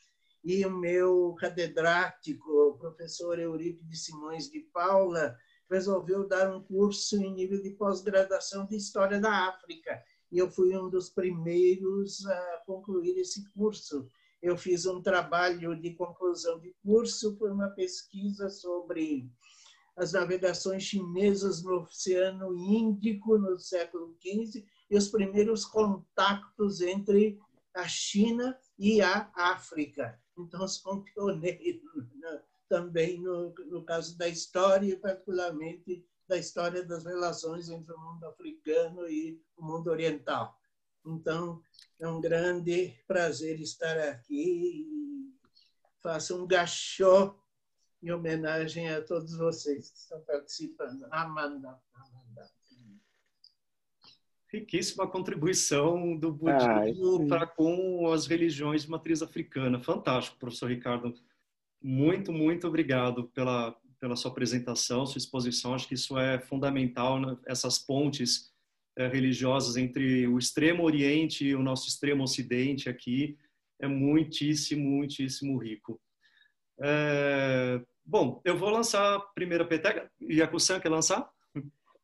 e 0.44 0.64
o 0.64 0.70
meu 0.70 1.34
catedrático, 1.40 2.48
o 2.48 2.78
professor 2.78 3.40
Eurípides 3.40 4.04
Simões 4.04 4.48
de 4.48 4.60
Paula, 4.60 5.36
resolveu 5.70 6.26
dar 6.26 6.52
um 6.54 6.62
curso 6.62 7.16
em 7.16 7.32
nível 7.32 7.62
de 7.62 7.70
pós-graduação 7.70 8.66
de 8.66 8.76
História 8.76 9.20
da 9.20 9.48
África. 9.48 10.02
E 10.30 10.38
eu 10.38 10.50
fui 10.50 10.76
um 10.76 10.90
dos 10.90 11.08
primeiros 11.08 12.26
a 12.26 12.62
concluir 12.66 13.16
esse 13.18 13.48
curso. 13.52 14.08
Eu 14.42 14.56
fiz 14.56 14.86
um 14.86 15.00
trabalho 15.00 15.80
de 15.80 15.94
conclusão 15.94 16.58
de 16.58 16.74
curso, 16.82 17.36
foi 17.36 17.50
uma 17.50 17.68
pesquisa 17.68 18.48
sobre 18.48 19.30
as 19.96 20.12
navegações 20.12 20.82
chinesas 20.82 21.62
no 21.62 21.82
Oceano 21.82 22.56
Índico 22.56 23.36
no 23.36 23.58
século 23.58 24.16
XV 24.20 24.64
e 24.90 24.96
os 24.96 25.08
primeiros 25.08 25.64
contatos 25.64 26.80
entre 26.80 27.38
a 27.74 27.86
China 27.86 28.58
e 28.78 29.00
a 29.02 29.30
África. 29.34 30.18
Então, 30.38 30.66
são 30.66 31.02
pioneiros 31.02 31.82
né? 32.14 32.42
Também 32.70 33.20
no, 33.20 33.52
no 33.66 33.84
caso 33.84 34.16
da 34.16 34.28
história, 34.28 34.96
particularmente 34.96 36.06
da 36.28 36.36
história 36.36 36.84
das 36.84 37.04
relações 37.04 37.68
entre 37.68 37.92
o 37.92 37.98
mundo 37.98 38.24
africano 38.26 39.08
e 39.08 39.42
o 39.56 39.64
mundo 39.64 39.90
oriental. 39.90 40.56
Então, 41.04 41.60
é 41.98 42.06
um 42.06 42.20
grande 42.20 42.96
prazer 43.08 43.60
estar 43.60 43.98
aqui 43.98 44.86
e 44.86 45.34
faço 46.00 46.40
um 46.40 46.46
gachó 46.46 47.36
em 48.00 48.12
homenagem 48.12 48.88
a 48.88 49.02
todos 49.02 49.36
vocês 49.36 49.90
que 49.90 49.98
estão 49.98 50.20
participando. 50.20 51.06
Amanda. 51.10 51.76
Amanda. 51.92 52.50
Riquíssima 54.46 55.08
contribuição 55.08 56.16
do 56.16 56.32
budismo 56.32 57.26
para 57.26 57.48
com 57.48 58.08
as 58.12 58.26
religiões 58.26 58.82
de 58.82 58.90
matriz 58.90 59.22
africana. 59.22 59.82
Fantástico, 59.82 60.38
professor 60.38 60.70
Ricardo. 60.70 61.12
Muito, 61.82 62.32
muito 62.32 62.66
obrigado 62.66 63.28
pela, 63.34 63.74
pela 63.98 64.16
sua 64.16 64.30
apresentação, 64.30 65.06
sua 65.06 65.18
exposição. 65.18 65.74
Acho 65.74 65.88
que 65.88 65.94
isso 65.94 66.18
é 66.18 66.38
fundamental, 66.38 67.20
né? 67.20 67.36
essas 67.46 67.78
pontes 67.78 68.50
é, 68.98 69.06
religiosas 69.06 69.76
entre 69.76 70.26
o 70.26 70.38
extremo 70.38 70.82
oriente 70.82 71.44
e 71.44 71.54
o 71.54 71.62
nosso 71.62 71.88
extremo 71.88 72.24
ocidente 72.24 72.88
aqui 72.88 73.36
é 73.80 73.88
muitíssimo, 73.88 74.88
muitíssimo 74.88 75.58
rico. 75.58 76.00
É, 76.82 77.80
bom, 78.04 78.40
eu 78.44 78.56
vou 78.56 78.70
lançar 78.70 79.16
a 79.16 79.20
primeira 79.20 79.64
peteca. 79.66 80.10
Yakusan 80.20 80.80
quer 80.80 80.90
lançar? 80.90 81.30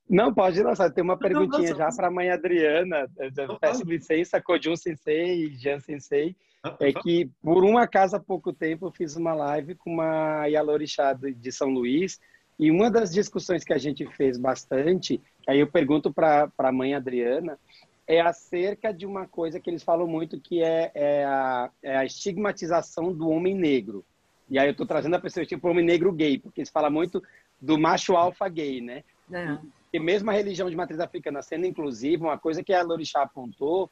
Não, 0.09 0.33
pode 0.33 0.63
lançar. 0.63 0.91
Tem 0.93 1.03
uma 1.03 1.19
perguntinha 1.19 1.75
já 1.75 1.89
para 1.89 2.07
a 2.07 2.11
mãe 2.11 2.31
Adriana. 2.31 3.11
Eu 3.19 3.59
peço 3.59 3.85
licença, 3.85 4.41
Kojun 4.41 4.77
Sensei 4.77 5.47
e 5.47 5.57
Jan 5.57 5.81
Sensei. 5.81 6.37
Ah, 6.67 6.77
é 6.81 6.93
que, 6.93 7.31
por 7.43 7.65
um 7.65 7.79
acaso, 7.79 8.17
há 8.17 8.21
pouco 8.21 8.53
tempo, 8.53 8.87
eu 8.87 8.91
fiz 8.91 9.17
uma 9.17 9.35
live 9.35 9.75
com 9.75 9.91
uma 9.91 10.47
Yalorixá 10.47 11.13
de 11.13 11.53
São 11.53 11.69
Luís. 11.69 12.21
E 12.59 12.71
uma 12.71 12.91
das 12.91 13.13
discussões 13.13 13.65
que 13.65 13.73
a 13.73 13.79
gente 13.79 14.07
fez 14.07 14.39
bastante, 14.39 15.21
aí 15.47 15.61
eu 15.61 15.67
pergunto 15.67 16.13
para 16.13 16.51
a 16.59 16.73
mãe 16.73 16.95
Adriana, 16.95 17.59
é 18.07 18.21
acerca 18.21 18.93
de 18.93 19.05
uma 19.05 19.27
coisa 19.27 19.61
que 19.61 19.69
eles 19.69 19.83
falam 19.83 20.07
muito, 20.07 20.41
que 20.41 20.63
é, 20.63 20.91
é, 20.95 21.25
a, 21.25 21.71
é 21.83 21.97
a, 21.97 22.05
estigmatização 22.05 23.13
do 23.13 23.29
homem 23.29 23.55
negro. 23.55 24.05
E 24.49 24.59
aí 24.59 24.69
eu 24.69 24.73
estou 24.73 24.87
trazendo 24.87 25.17
a 25.17 25.21
perspectiva 25.21 25.61
para 25.61 25.69
o 25.69 25.71
homem 25.73 25.85
negro 25.85 26.13
gay, 26.13 26.39
porque 26.39 26.61
eles 26.61 26.71
falam 26.71 26.91
muito 26.91 27.23
do 27.61 27.79
macho 27.79 28.17
alfa 28.17 28.49
gay, 28.49 28.81
né? 28.81 29.03
É 29.31 29.59
que 29.97 30.01
mesmo 30.01 30.31
a 30.31 30.35
religião 30.35 30.69
de 30.69 30.77
matriz 30.77 31.01
africana 31.01 31.41
sendo 31.41 31.65
inclusiva, 31.65 32.27
uma 32.27 32.39
coisa 32.39 32.63
que 32.63 32.73
a 32.73 32.83
Lorixá 32.83 33.23
apontou 33.23 33.91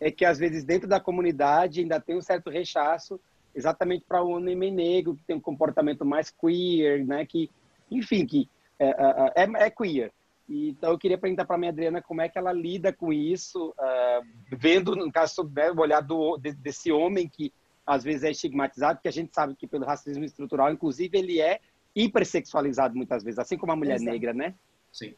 é 0.00 0.10
que 0.10 0.24
às 0.24 0.38
vezes 0.38 0.64
dentro 0.64 0.88
da 0.88 1.00
comunidade 1.00 1.80
ainda 1.80 2.00
tem 2.00 2.16
um 2.16 2.20
certo 2.20 2.50
rechaço 2.50 3.20
exatamente 3.54 4.04
para 4.06 4.22
o 4.22 4.30
homem 4.30 4.70
negro 4.70 5.16
que 5.16 5.24
tem 5.24 5.36
um 5.36 5.40
comportamento 5.40 6.04
mais 6.04 6.30
queer, 6.30 7.04
né? 7.04 7.26
Que, 7.26 7.50
enfim, 7.90 8.24
que 8.24 8.48
é, 8.78 8.88
é, 8.88 9.44
é, 9.44 9.66
é 9.66 9.70
queer. 9.70 10.12
Então 10.48 10.92
eu 10.92 10.98
queria 10.98 11.18
perguntar 11.18 11.44
para 11.44 11.56
a 11.56 11.58
minha 11.58 11.70
Adriana 11.70 12.00
como 12.00 12.22
é 12.22 12.28
que 12.28 12.38
ela 12.38 12.52
lida 12.52 12.92
com 12.92 13.12
isso, 13.12 13.70
uh, 13.70 14.26
vendo 14.50 14.96
no 14.96 15.12
caso 15.12 15.42
né, 15.54 15.70
o 15.70 15.80
olhar 15.80 16.00
do, 16.00 16.38
desse 16.38 16.90
homem 16.90 17.28
que 17.28 17.52
às 17.86 18.04
vezes 18.04 18.22
é 18.22 18.30
estigmatizado, 18.30 18.96
porque 18.96 19.08
a 19.08 19.12
gente 19.12 19.34
sabe 19.34 19.54
que 19.54 19.66
pelo 19.66 19.86
racismo 19.86 20.24
estrutural, 20.24 20.70
inclusive, 20.70 21.18
ele 21.18 21.40
é 21.40 21.58
hipersexualizado 21.96 22.94
muitas 22.94 23.24
vezes, 23.24 23.38
assim 23.38 23.56
como 23.56 23.72
a 23.72 23.76
mulher 23.76 23.96
Exato. 23.96 24.10
negra, 24.10 24.34
né? 24.34 24.54
Sim. 24.92 25.14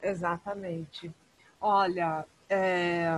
Exatamente. 0.00 1.10
Olha, 1.60 2.24
é, 2.48 3.08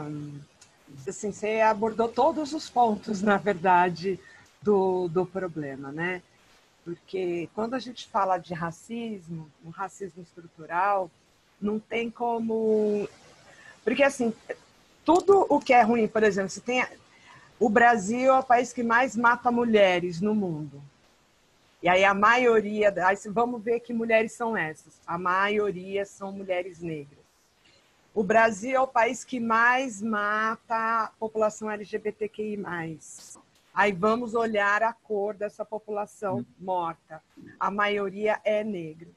assim, 1.06 1.32
você 1.32 1.60
abordou 1.60 2.08
todos 2.08 2.52
os 2.52 2.68
pontos, 2.68 3.22
na 3.22 3.36
verdade, 3.36 4.18
do, 4.62 5.08
do 5.08 5.24
problema, 5.26 5.90
né? 5.90 6.22
Porque 6.84 7.48
quando 7.54 7.74
a 7.74 7.78
gente 7.78 8.08
fala 8.08 8.38
de 8.38 8.54
racismo, 8.54 9.50
um 9.64 9.70
racismo 9.70 10.22
estrutural, 10.22 11.10
não 11.60 11.78
tem 11.78 12.10
como. 12.10 13.08
Porque, 13.84 14.02
assim, 14.02 14.32
tudo 15.04 15.46
o 15.48 15.60
que 15.60 15.72
é 15.72 15.82
ruim, 15.82 16.08
por 16.08 16.22
exemplo, 16.22 16.50
você 16.50 16.60
tem. 16.60 16.84
O 17.58 17.68
Brasil 17.68 18.32
é 18.32 18.38
o 18.38 18.42
país 18.42 18.72
que 18.72 18.82
mais 18.82 19.14
mata 19.14 19.50
mulheres 19.50 20.20
no 20.20 20.34
mundo. 20.34 20.82
E 21.82 21.88
aí 21.88 22.04
a 22.04 22.12
maioria, 22.12 22.92
aí 23.06 23.16
vamos 23.26 23.62
ver 23.62 23.80
que 23.80 23.92
mulheres 23.92 24.32
são 24.32 24.56
essas. 24.56 25.00
A 25.06 25.18
maioria 25.18 26.04
são 26.04 26.32
mulheres 26.32 26.80
negras. 26.80 27.19
O 28.14 28.24
Brasil 28.24 28.76
é 28.76 28.80
o 28.80 28.88
país 28.88 29.24
que 29.24 29.38
mais 29.38 30.02
mata 30.02 31.04
a 31.04 31.12
população 31.18 31.70
LGBTQI. 31.70 32.58
Aí 33.72 33.92
vamos 33.92 34.34
olhar 34.34 34.82
a 34.82 34.92
cor 34.92 35.34
dessa 35.34 35.64
população 35.64 36.44
morta. 36.58 37.22
A 37.58 37.70
maioria 37.70 38.40
é 38.44 38.64
negra. 38.64 39.08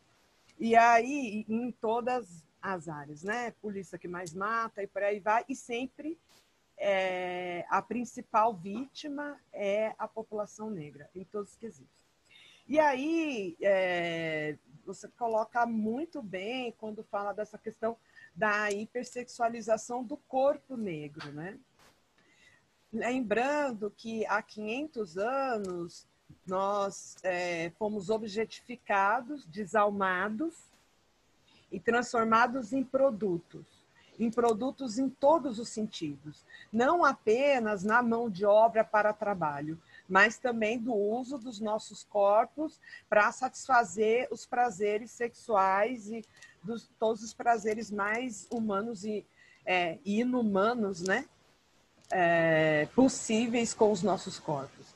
E 0.60 0.76
aí, 0.76 1.44
em 1.50 1.72
todas 1.72 2.44
as 2.62 2.88
áreas, 2.88 3.24
né? 3.24 3.52
Polícia 3.62 3.98
que 3.98 4.08
mais 4.08 4.34
mata 4.34 4.82
e 4.82 4.88
por 4.88 5.04
aí 5.04 5.20
vai, 5.20 5.44
e 5.50 5.56
sempre 5.56 6.18
é, 6.78 7.66
a 7.70 7.82
principal 7.82 8.54
vítima 8.54 9.38
é 9.52 9.94
a 9.98 10.08
população 10.08 10.70
negra, 10.70 11.10
em 11.16 11.24
todos 11.24 11.52
os 11.52 11.58
quesitos. 11.58 12.04
E 12.68 12.80
aí, 12.80 13.58
é, 13.60 14.56
você 14.86 15.10
coloca 15.10 15.66
muito 15.66 16.22
bem 16.22 16.74
quando 16.78 17.04
fala 17.04 17.34
dessa 17.34 17.58
questão 17.58 17.98
da 18.36 18.72
hipersexualização 18.72 20.04
do 20.04 20.18
corpo 20.18 20.76
negro, 20.76 21.32
né? 21.32 21.58
Lembrando 22.92 23.92
que 23.92 24.26
há 24.26 24.42
500 24.42 25.18
anos 25.18 26.08
nós 26.46 27.16
é, 27.24 27.72
fomos 27.72 28.10
objetificados, 28.10 29.46
desalmados 29.46 30.56
e 31.72 31.80
transformados 31.80 32.74
em 32.74 32.84
produtos, 32.84 33.66
em 34.20 34.30
produtos 34.30 35.00
em 35.00 35.10
todos 35.10 35.58
os 35.58 35.70
sentidos, 35.70 36.46
não 36.72 37.04
apenas 37.04 37.84
na 37.84 38.04
mão 38.04 38.30
de 38.30 38.46
obra 38.46 38.84
para 38.84 39.12
trabalho, 39.12 39.82
mas 40.08 40.38
também 40.38 40.78
do 40.78 40.94
uso 40.94 41.38
dos 41.38 41.60
nossos 41.60 42.04
corpos 42.04 42.80
para 43.10 43.32
satisfazer 43.32 44.28
os 44.30 44.46
prazeres 44.46 45.10
sexuais 45.12 46.12
e 46.12 46.24
dos, 46.64 46.90
todos 47.00 47.24
os 47.24 47.34
prazeres 47.34 47.92
mais 47.92 48.48
humanos 48.50 49.04
e 49.04 49.26
é, 49.66 49.98
inumanos, 50.06 51.02
né? 51.02 51.26
É, 52.12 52.88
possíveis 52.96 53.74
com 53.74 53.92
os 53.92 54.04
nossos 54.04 54.40
corpos. 54.40 54.96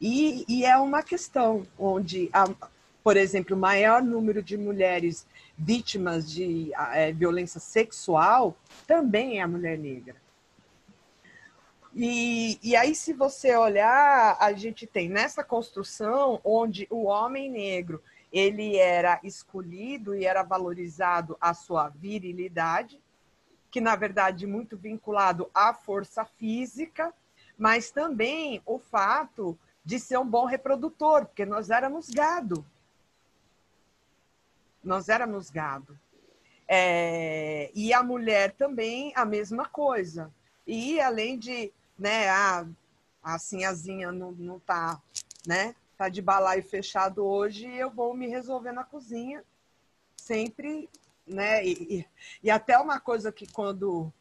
E, 0.00 0.44
e, 0.48 0.64
é 0.64 0.76
uma 0.76 1.02
questão 1.02 1.66
onde, 1.78 2.28
a, 2.32 2.44
por 3.02 3.16
exemplo, 3.16 3.56
o 3.56 3.58
maior 3.58 4.02
número 4.02 4.42
de 4.42 4.56
mulheres 4.56 5.26
vítimas 5.56 6.30
de 6.30 6.70
é, 6.92 7.12
violência 7.12 7.58
sexual 7.58 8.56
também 8.86 9.38
é 9.38 9.42
a 9.42 9.48
mulher 9.48 9.78
negra. 9.78 10.16
E, 11.94 12.58
e 12.62 12.76
aí, 12.76 12.94
se 12.94 13.12
você 13.12 13.56
olhar, 13.56 14.36
a 14.38 14.52
gente 14.52 14.86
tem 14.86 15.08
nessa 15.08 15.42
construção 15.42 16.40
onde 16.44 16.86
o 16.90 17.06
homem 17.06 17.50
negro 17.50 18.00
ele 18.32 18.76
era 18.76 19.20
escolhido 19.22 20.14
e 20.14 20.24
era 20.24 20.42
valorizado 20.42 21.36
a 21.40 21.54
sua 21.54 21.88
virilidade, 21.88 23.00
que 23.70 23.80
na 23.80 23.96
verdade 23.96 24.46
muito 24.46 24.76
vinculado 24.76 25.50
à 25.54 25.72
força 25.74 26.24
física, 26.24 27.12
mas 27.56 27.90
também 27.90 28.62
o 28.64 28.78
fato 28.78 29.58
de 29.84 29.98
ser 29.98 30.18
um 30.18 30.26
bom 30.26 30.44
reprodutor, 30.44 31.26
porque 31.26 31.46
nós 31.46 31.70
éramos 31.70 32.10
gado. 32.10 32.64
Nós 34.84 35.08
éramos 35.08 35.50
gado. 35.50 35.98
É, 36.66 37.70
e 37.74 37.92
a 37.94 38.02
mulher 38.02 38.52
também 38.52 39.12
a 39.16 39.24
mesma 39.24 39.66
coisa. 39.66 40.30
E 40.66 41.00
além 41.00 41.38
de, 41.38 41.72
né, 41.98 42.28
a, 42.28 42.66
a 43.22 43.38
sinhazinha 43.38 44.12
não, 44.12 44.32
não 44.32 44.60
tá, 44.60 45.00
né, 45.46 45.74
tá 45.98 46.08
de 46.08 46.22
balaio 46.22 46.62
fechado 46.62 47.26
hoje, 47.26 47.66
eu 47.66 47.90
vou 47.90 48.14
me 48.14 48.28
resolver 48.28 48.70
na 48.70 48.84
cozinha, 48.84 49.42
sempre, 50.16 50.88
né? 51.26 51.66
E, 51.66 52.06
e 52.40 52.48
até 52.48 52.78
uma 52.78 53.00
coisa 53.00 53.32
que 53.32 53.50
quando 53.52 54.12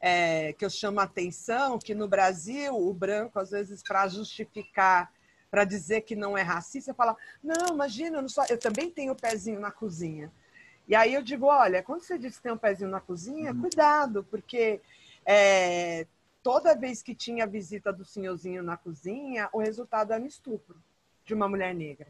é, 0.00 0.52
que 0.52 0.64
eu 0.64 0.70
chamo 0.70 1.00
a 1.00 1.02
atenção, 1.02 1.76
que 1.76 1.92
no 1.92 2.06
Brasil 2.06 2.72
o 2.72 2.94
branco, 2.94 3.40
às 3.40 3.50
vezes, 3.50 3.82
para 3.82 4.06
justificar, 4.06 5.12
para 5.50 5.64
dizer 5.64 6.02
que 6.02 6.14
não 6.14 6.38
é 6.38 6.42
racista, 6.42 6.94
fala, 6.94 7.16
não, 7.42 7.74
imagina, 7.74 8.18
eu, 8.18 8.22
não 8.22 8.28
sou, 8.28 8.44
eu 8.48 8.56
também 8.58 8.88
tenho 8.88 9.12
o 9.12 9.20
pezinho 9.20 9.58
na 9.58 9.72
cozinha. 9.72 10.30
E 10.86 10.94
aí 10.94 11.14
eu 11.14 11.22
digo, 11.22 11.46
olha, 11.46 11.82
quando 11.82 12.02
você 12.02 12.16
diz 12.16 12.36
que 12.36 12.44
tem 12.44 12.52
um 12.52 12.56
pezinho 12.56 12.90
na 12.90 13.00
cozinha, 13.00 13.52
uhum. 13.52 13.62
cuidado, 13.62 14.22
porque 14.30 14.80
é, 15.26 16.06
toda 16.44 16.76
vez 16.76 17.02
que 17.02 17.12
tinha 17.12 17.44
visita 17.44 17.92
do 17.92 18.04
senhorzinho 18.04 18.62
na 18.62 18.76
cozinha, 18.76 19.48
o 19.52 19.58
resultado 19.58 20.12
era 20.12 20.22
um 20.22 20.26
estupro 20.26 20.80
de 21.28 21.34
uma 21.34 21.46
mulher 21.46 21.74
negra. 21.74 22.08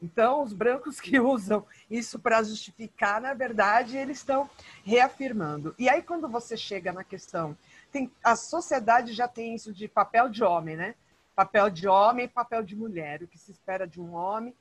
Então, 0.00 0.42
os 0.42 0.52
brancos 0.52 1.00
que 1.00 1.18
usam 1.20 1.64
isso 1.90 2.18
para 2.18 2.42
justificar, 2.42 3.20
na 3.20 3.32
verdade, 3.32 3.96
eles 3.96 4.18
estão 4.18 4.48
reafirmando. 4.84 5.74
E 5.78 5.88
aí, 5.88 6.02
quando 6.02 6.28
você 6.28 6.54
chega 6.56 6.92
na 6.92 7.02
questão, 7.02 7.56
tem, 7.90 8.12
a 8.22 8.36
sociedade 8.36 9.14
já 9.14 9.26
tem 9.26 9.54
isso 9.54 9.72
de 9.72 9.88
papel 9.88 10.28
de 10.28 10.44
homem, 10.44 10.76
né? 10.76 10.94
Papel 11.34 11.70
de 11.70 11.88
homem 11.88 12.26
e 12.26 12.28
papel 12.28 12.62
de 12.62 12.76
mulher. 12.76 13.22
O 13.22 13.26
que 13.26 13.38
se 13.38 13.50
espera 13.50 13.86
de 13.86 14.00
um 14.00 14.12
homem 14.12 14.54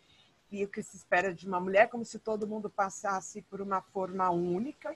e 0.49 0.63
o 0.63 0.69
que 0.69 0.81
se 0.81 0.95
espera 0.95 1.33
de 1.33 1.45
uma 1.45 1.59
mulher, 1.59 1.89
como 1.89 2.05
se 2.05 2.17
todo 2.17 2.47
mundo 2.47 2.69
passasse 2.69 3.41
por 3.43 3.61
uma 3.61 3.81
forma 3.81 4.29
única. 4.29 4.95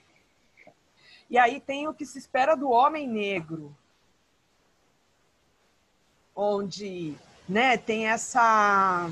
E 1.29 1.37
aí 1.37 1.59
tem 1.59 1.87
o 1.87 1.93
que 1.93 2.05
se 2.05 2.17
espera 2.17 2.55
do 2.55 2.69
homem 2.69 3.07
negro, 3.07 3.75
onde 6.35 7.15
né, 7.47 7.77
tem 7.77 8.07
essa 8.07 9.09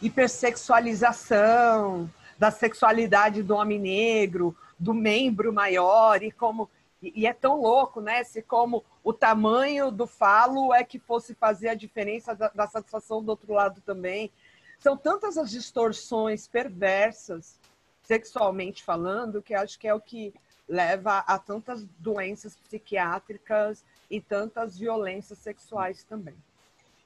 hipersexualização 0.00 2.08
da 2.38 2.50
sexualidade 2.50 3.42
do 3.42 3.56
homem 3.56 3.78
negro, 3.78 4.56
do 4.78 4.94
membro 4.94 5.52
maior 5.52 6.22
e 6.22 6.30
como 6.30 6.70
e 7.02 7.26
é 7.26 7.32
tão 7.32 7.60
louco, 7.60 8.00
né? 8.00 8.24
Se 8.24 8.42
como 8.42 8.82
o 9.04 9.12
tamanho 9.12 9.90
do 9.90 10.06
falo 10.06 10.74
é 10.74 10.82
que 10.82 10.98
fosse 10.98 11.34
fazer 11.34 11.68
a 11.68 11.74
diferença 11.74 12.34
da, 12.34 12.48
da 12.48 12.66
satisfação 12.66 13.22
do 13.22 13.28
outro 13.28 13.52
lado 13.52 13.82
também. 13.82 14.32
São 14.78 14.96
tantas 14.96 15.36
as 15.36 15.50
distorções 15.50 16.48
perversas, 16.48 17.60
sexualmente 18.02 18.82
falando, 18.82 19.42
que 19.42 19.54
acho 19.54 19.78
que 19.78 19.86
é 19.86 19.94
o 19.94 20.00
que 20.00 20.34
leva 20.68 21.18
a 21.18 21.38
tantas 21.38 21.84
doenças 21.98 22.56
psiquiátricas 22.56 23.84
e 24.10 24.20
tantas 24.20 24.78
violências 24.78 25.38
sexuais 25.38 26.04
também. 26.04 26.36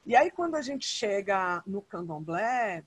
E 0.05 0.15
aí, 0.15 0.31
quando 0.31 0.55
a 0.55 0.61
gente 0.61 0.85
chega 0.85 1.61
no 1.65 1.81
candomblé, 1.81 2.83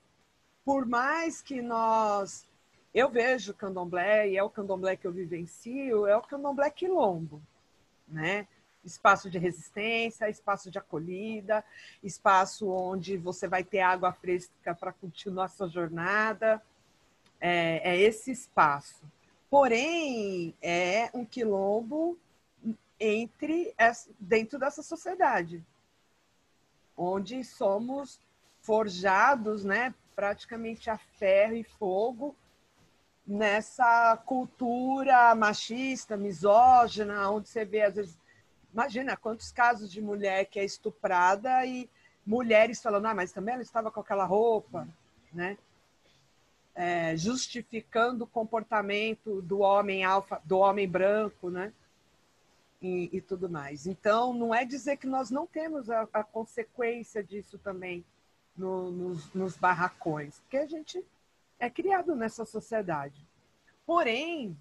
por 0.65 0.85
mais 0.85 1.41
que 1.41 1.61
nós. 1.61 2.49
Eu 2.93 3.09
vejo 3.09 3.53
candomblé, 3.53 4.29
e 4.29 4.37
é 4.37 4.43
o 4.43 4.49
candomblé 4.49 4.95
que 4.95 5.05
eu 5.05 5.11
vivencio, 5.11 6.07
é 6.07 6.15
o 6.15 6.21
candomblé 6.21 6.69
quilombo, 6.69 7.41
né? 8.07 8.47
Espaço 8.85 9.29
de 9.29 9.37
resistência, 9.37 10.29
espaço 10.29 10.71
de 10.71 10.77
acolhida, 10.77 11.63
espaço 12.01 12.69
onde 12.69 13.17
você 13.17 13.47
vai 13.49 13.65
ter 13.65 13.81
água 13.81 14.13
fresca 14.13 14.73
para 14.73 14.93
continuar 14.93 15.49
sua 15.49 15.67
jornada. 15.67 16.61
É, 17.39 17.91
é 17.91 17.99
esse 17.99 18.31
espaço. 18.31 19.03
Porém, 19.49 20.55
é 20.61 21.09
um 21.13 21.25
quilombo 21.25 22.17
entre 22.99 23.73
dentro 24.19 24.57
dessa 24.57 24.81
sociedade 24.81 25.63
onde 26.97 27.43
somos 27.43 28.19
forjados, 28.61 29.63
né, 29.63 29.93
praticamente 30.15 30.89
a 30.89 30.97
ferro 30.97 31.55
e 31.55 31.63
fogo 31.63 32.35
nessa 33.27 34.17
cultura 34.25 35.33
machista, 35.35 36.15
misógina, 36.15 37.29
onde 37.29 37.49
você 37.49 37.65
vê 37.65 37.81
às 37.81 37.95
vezes, 37.95 38.17
imagina 38.71 39.17
quantos 39.17 39.51
casos 39.51 39.91
de 39.91 40.01
mulher 40.01 40.45
que 40.45 40.59
é 40.59 40.63
estuprada 40.63 41.65
e 41.65 41.89
mulheres 42.25 42.81
falando, 42.81 43.07
ah, 43.07 43.13
mas 43.13 43.31
também 43.31 43.55
ela 43.55 43.63
estava 43.63 43.91
com 43.91 43.99
aquela 43.99 44.25
roupa, 44.25 44.87
né? 45.33 45.57
É, 46.77 47.15
justificando 47.15 48.25
o 48.25 48.27
comportamento 48.27 49.41
do 49.41 49.59
homem 49.59 50.03
alfa, 50.03 50.41
do 50.43 50.57
homem 50.57 50.87
branco, 50.87 51.49
né? 51.49 51.71
E, 52.81 53.09
e, 53.11 53.21
tudo 53.21 53.49
mais. 53.49 53.87
Então, 53.87 54.33
não 54.33 54.53
é 54.53 54.65
dizer 54.65 54.97
que 54.97 55.07
nós 55.07 55.29
não 55.29 55.47
temos 55.47 55.89
a, 55.89 56.07
a 56.13 56.23
consequência 56.23 57.23
disso 57.23 57.57
também 57.57 58.05
no, 58.55 58.91
nos, 58.91 59.33
nos 59.33 59.57
barracões, 59.57 60.39
porque 60.39 60.57
a 60.57 60.67
gente 60.67 61.03
é 61.59 61.69
criado 61.69 62.15
nessa 62.15 62.45
sociedade. 62.45 63.25
Porém, 63.85 64.57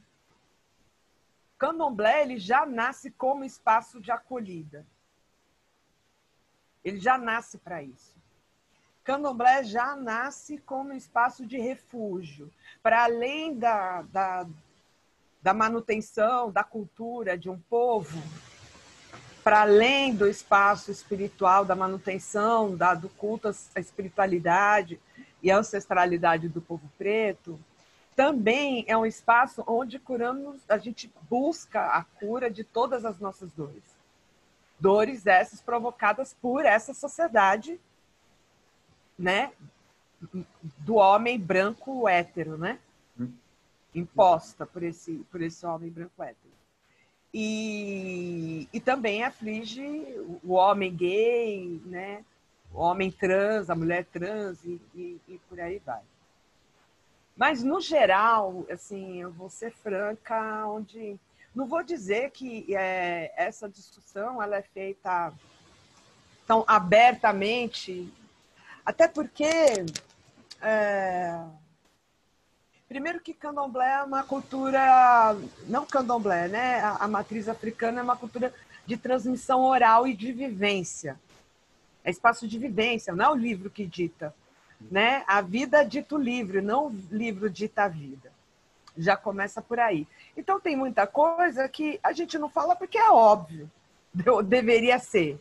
Candomblé 1.58 2.22
ele 2.22 2.38
já 2.38 2.66
nasce 2.66 3.10
como 3.10 3.44
espaço 3.44 4.00
de 4.00 4.10
acolhida. 4.10 4.86
Ele 6.84 6.98
já 6.98 7.16
nasce 7.16 7.58
para 7.58 7.82
isso. 7.82 8.14
Candomblé 9.02 9.64
já 9.64 9.94
nasce 9.94 10.58
como 10.58 10.92
espaço 10.92 11.46
de 11.46 11.58
refúgio, 11.58 12.50
para 12.82 13.04
além 13.04 13.58
da, 13.58 14.02
da, 14.02 14.46
da 15.44 15.52
manutenção 15.52 16.50
da 16.50 16.64
cultura 16.64 17.36
de 17.36 17.50
um 17.50 17.58
povo, 17.58 18.18
para 19.44 19.60
além 19.60 20.14
do 20.14 20.26
espaço 20.26 20.90
espiritual, 20.90 21.66
da 21.66 21.76
manutenção 21.76 22.74
da, 22.74 22.94
do 22.94 23.10
culto 23.10 23.48
à 23.48 23.78
espiritualidade 23.78 24.98
e 25.42 25.50
à 25.50 25.58
ancestralidade 25.58 26.48
do 26.48 26.62
povo 26.62 26.90
preto, 26.96 27.60
também 28.16 28.86
é 28.88 28.96
um 28.96 29.04
espaço 29.04 29.62
onde 29.66 29.98
curamos, 29.98 30.62
a 30.66 30.78
gente 30.78 31.12
busca 31.28 31.88
a 31.88 32.04
cura 32.04 32.50
de 32.50 32.64
todas 32.64 33.04
as 33.04 33.18
nossas 33.20 33.52
dores. 33.52 33.84
Dores 34.80 35.26
essas 35.26 35.60
provocadas 35.60 36.34
por 36.40 36.64
essa 36.64 36.94
sociedade, 36.94 37.78
né? 39.18 39.52
Do 40.78 40.94
homem 40.94 41.38
branco 41.38 42.08
hétero, 42.08 42.56
né? 42.56 42.78
Imposta 43.94 44.66
por 44.66 44.82
esse, 44.82 45.24
por 45.30 45.40
esse 45.40 45.64
homem 45.64 45.90
branco 45.90 46.22
hétero. 46.22 46.54
E, 47.32 48.68
e 48.72 48.80
também 48.80 49.24
aflige 49.24 49.82
o 50.42 50.52
homem 50.52 50.94
gay, 50.94 51.80
né? 51.86 52.24
o 52.74 52.80
homem 52.80 53.10
trans, 53.10 53.70
a 53.70 53.74
mulher 53.74 54.04
trans 54.04 54.62
e, 54.64 54.80
e, 54.94 55.20
e 55.28 55.38
por 55.48 55.60
aí 55.60 55.80
vai. 55.86 56.02
Mas, 57.36 57.62
no 57.62 57.80
geral, 57.80 58.66
assim, 58.70 59.22
eu 59.22 59.30
vou 59.30 59.48
ser 59.48 59.72
franca, 59.72 60.66
onde... 60.66 61.18
Não 61.54 61.66
vou 61.66 61.84
dizer 61.84 62.32
que 62.32 62.74
é, 62.74 63.32
essa 63.36 63.68
discussão 63.68 64.42
ela 64.42 64.56
é 64.56 64.62
feita 64.62 65.32
tão 66.46 66.64
abertamente, 66.66 68.12
até 68.84 69.06
porque... 69.06 69.46
É, 70.60 71.40
primeiro 72.94 73.20
que 73.20 73.34
candomblé 73.34 73.90
é 73.90 74.02
uma 74.04 74.22
cultura... 74.22 75.36
Não 75.66 75.84
candomblé, 75.84 76.46
né? 76.46 76.80
A, 76.80 77.04
a 77.04 77.08
matriz 77.08 77.48
africana 77.48 77.98
é 77.98 78.02
uma 78.04 78.16
cultura 78.16 78.54
de 78.86 78.96
transmissão 78.96 79.62
oral 79.62 80.06
e 80.06 80.14
de 80.14 80.30
vivência. 80.32 81.18
É 82.04 82.10
espaço 82.10 82.46
de 82.46 82.56
vivência, 82.56 83.12
não 83.12 83.24
é 83.24 83.30
o 83.30 83.34
livro 83.34 83.68
que 83.68 83.84
dita 83.84 84.32
né? 84.90 85.24
A 85.26 85.40
vida 85.40 85.84
dito 85.84 86.16
livro, 86.16 86.62
não 86.62 86.86
o 86.86 86.96
livro 87.10 87.48
dita 87.48 87.84
a 87.84 87.88
vida. 87.88 88.32
Já 88.96 89.16
começa 89.16 89.60
por 89.60 89.80
aí. 89.80 90.06
Então 90.36 90.60
tem 90.60 90.76
muita 90.76 91.06
coisa 91.06 91.68
que 91.68 91.98
a 92.02 92.12
gente 92.12 92.38
não 92.38 92.48
fala 92.48 92.76
porque 92.76 92.98
é 92.98 93.10
óbvio. 93.10 93.70
Deveria 94.46 94.98
ser. 94.98 95.40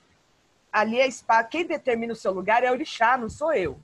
Ali 0.72 1.00
é 1.00 1.08
espaço. 1.08 1.50
Quem 1.50 1.66
determina 1.66 2.13
o 2.13 2.16
seu 2.16 2.32
lugar 2.32 2.63
é 2.63 2.70
o 2.70 2.74
orixá, 2.74 3.16
não 3.18 3.30
sou 3.30 3.54
eu. 3.54 3.80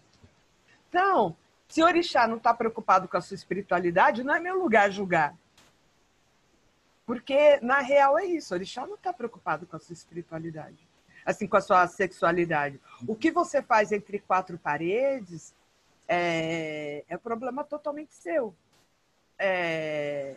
Então, 0.87 1.35
se 1.69 1.81
o 1.81 1.85
orixá 1.85 2.27
não 2.27 2.35
está 2.35 2.53
preocupado 2.53 3.07
com 3.07 3.15
a 3.15 3.21
sua 3.21 3.35
espiritualidade, 3.35 4.23
não 4.23 4.35
é 4.35 4.39
meu 4.41 4.61
lugar 4.61 4.91
julgar. 4.91 5.33
Porque, 7.05 7.57
na 7.61 7.79
real, 7.79 8.19
é 8.19 8.25
isso. 8.25 8.53
O 8.53 8.57
orixá 8.57 8.85
não 8.85 8.95
está 8.95 9.13
preocupado 9.13 9.65
com 9.65 9.77
a 9.77 9.79
sua 9.79 9.93
espiritualidade 9.93 10.89
assim, 11.25 11.47
com 11.47 11.57
a 11.57 11.61
sua 11.61 11.87
sexualidade. 11.87 12.79
O 13.07 13.15
que 13.15 13.31
você 13.31 13.61
faz 13.61 13.91
entre 13.91 14.19
quatro 14.19 14.57
paredes 14.57 15.53
é, 16.07 17.03
é 17.07 17.15
um 17.15 17.19
problema 17.19 17.63
totalmente 17.63 18.13
seu. 18.13 18.53
É, 19.37 20.35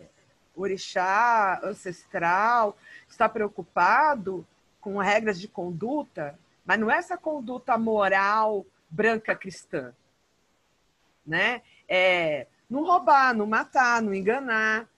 orixá 0.55 1.59
ancestral 1.63 2.77
está 3.07 3.27
preocupado 3.27 4.47
com 4.79 4.97
regras 4.97 5.39
de 5.39 5.47
conduta, 5.47 6.37
mas 6.65 6.79
não 6.79 6.91
é 6.91 6.97
essa 6.97 7.17
conduta 7.17 7.77
moral 7.77 8.65
branca 8.89 9.35
cristã, 9.35 9.93
né? 11.25 11.61
É 11.87 12.47
não 12.69 12.83
roubar, 12.83 13.35
não 13.35 13.45
matar, 13.45 14.01
não 14.01 14.13
enganar, 14.13 14.89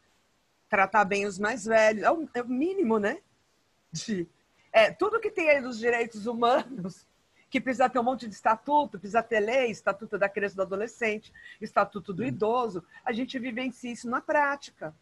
tratar 0.70 1.04
bem 1.04 1.26
os 1.26 1.38
mais 1.38 1.66
velhos, 1.66 2.04
é 2.04 2.12
o, 2.12 2.30
é 2.34 2.42
o 2.42 2.48
mínimo, 2.48 2.98
né? 2.98 3.20
De, 3.92 4.28
é, 4.72 4.92
tudo 4.92 5.20
que 5.20 5.30
tem 5.30 5.50
aí 5.50 5.62
dos 5.62 5.78
direitos 5.78 6.26
humanos, 6.26 7.06
que 7.50 7.62
precisa 7.62 7.90
ter 7.90 8.00
um 8.00 8.04
monte 8.04 8.28
de 8.28 8.34
estatuto, 8.34 9.00
precisa 9.00 9.22
ter 9.22 9.40
lei, 9.40 9.72
estatuto 9.72 10.18
da 10.18 10.30
criança 10.30 10.56
e 10.56 10.58
do 10.58 10.62
adolescente, 10.62 11.34
estatuto 11.62 12.14
do 12.14 12.24
idoso, 12.24 12.84
a 13.04 13.12
gente 13.12 13.38
vivencia 13.40 13.92
isso 13.92 14.10
na 14.10 14.22
prática, 14.22 14.94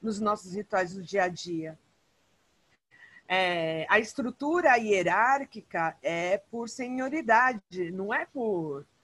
nos 0.00 0.20
nossos 0.20 0.54
rituais 0.54 0.94
do 0.94 1.02
dia 1.02 1.24
a 1.24 1.28
dia. 1.28 1.78
É, 3.28 3.86
a 3.88 3.98
estrutura 3.98 4.76
hierárquica 4.76 5.96
é 6.00 6.38
por 6.38 6.68
senioridade, 6.68 7.90
não 7.90 8.14
é 8.14 8.24
por, 8.26 8.84
por 8.84 8.95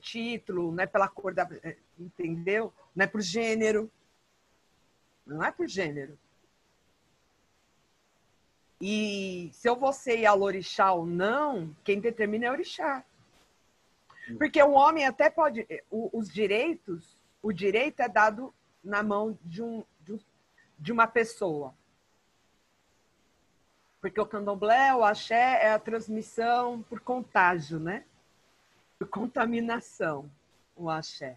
título, 0.00 0.72
não 0.72 0.82
é 0.82 0.86
pela 0.86 1.08
cor 1.08 1.34
da. 1.34 1.48
É, 1.62 1.76
entendeu? 1.98 2.72
Não 2.94 3.04
é 3.04 3.06
por 3.06 3.20
gênero. 3.20 3.90
Não 5.26 5.42
é 5.42 5.50
por 5.50 5.68
gênero. 5.68 6.18
E 8.80 9.50
se 9.52 9.68
eu 9.68 9.76
vou 9.76 9.92
ser 9.92 10.24
Alorixá 10.24 10.92
ou 10.92 11.04
não, 11.04 11.74
quem 11.82 12.00
determina 12.00 12.46
é 12.46 12.50
orixá. 12.50 13.04
Porque 14.38 14.62
o 14.62 14.72
homem 14.72 15.06
até 15.06 15.28
pode. 15.30 15.66
os 15.90 16.28
direitos, 16.28 17.16
o 17.42 17.52
direito 17.52 18.00
é 18.00 18.08
dado 18.08 18.54
na 18.82 19.02
mão 19.02 19.38
de, 19.42 19.62
um, 19.62 19.84
de 20.78 20.92
uma 20.92 21.06
pessoa. 21.06 21.74
Porque 24.00 24.20
o 24.20 24.26
candomblé, 24.26 24.94
o 24.94 25.04
axé, 25.04 25.64
é 25.64 25.72
a 25.72 25.78
transmissão 25.78 26.82
por 26.82 27.00
contágio, 27.00 27.80
né? 27.80 28.04
Contaminação, 29.06 30.28
o 30.74 30.90
axé. 30.90 31.36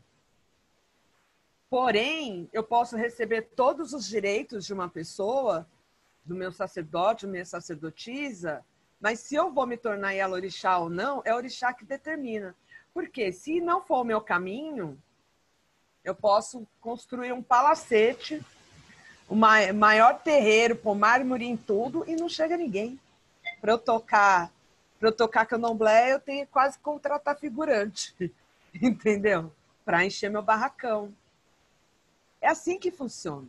Porém, 1.69 2.50
eu 2.52 2.63
posso 2.63 2.97
receber 2.97 3.50
todos 3.56 3.93
os 3.93 4.08
direitos 4.08 4.65
de 4.65 4.74
uma 4.74 4.89
pessoa 4.89 5.67
do 6.26 6.36
meu 6.36 6.52
sacerdote, 6.52 7.28
minha 7.28 7.45
sacerdotisa, 7.45 8.65
mas 9.00 9.19
se 9.19 9.36
eu 9.36 9.52
vou 9.52 9.67
me 9.67 9.78
tornar 9.78 10.13
ela 10.13 10.36
orixá 10.36 10.80
ou 10.80 10.89
não, 10.89 11.21
é 11.24 11.34
orixá 11.34 11.71
que 11.71 11.86
determina. 11.86 12.56
Porque 12.93 13.32
se 13.32 13.62
não 13.62 13.82
for 13.82 14.02
o 14.02 14.06
meu 14.06 14.19
caminho, 14.19 15.02
eu 16.04 16.15
posso 16.15 16.67
construir 16.80 17.32
um 17.32 17.43
palacete, 17.43 18.43
o 19.30 19.36
maior 19.36 20.19
terreiro, 20.21 20.76
pôr 20.76 20.95
mármore 20.95 21.45
em 21.45 21.56
tudo 21.56 22.04
e 22.08 22.15
não 22.15 22.28
chega 22.28 22.58
ninguém. 22.58 23.00
Para 23.62 23.74
eu 23.74 23.78
tocar, 23.78 24.52
para 25.02 25.10
eu 25.10 25.16
tocar 25.16 25.48
candomblé, 25.48 26.14
eu 26.14 26.20
tenho 26.20 26.46
quase 26.46 26.78
que 26.78 26.84
contratar 26.84 27.36
figurante, 27.36 28.32
entendeu? 28.80 29.52
Para 29.84 30.06
encher 30.06 30.30
meu 30.30 30.44
barracão. 30.44 31.12
É 32.40 32.48
assim 32.48 32.78
que 32.78 32.92
funciona. 32.92 33.48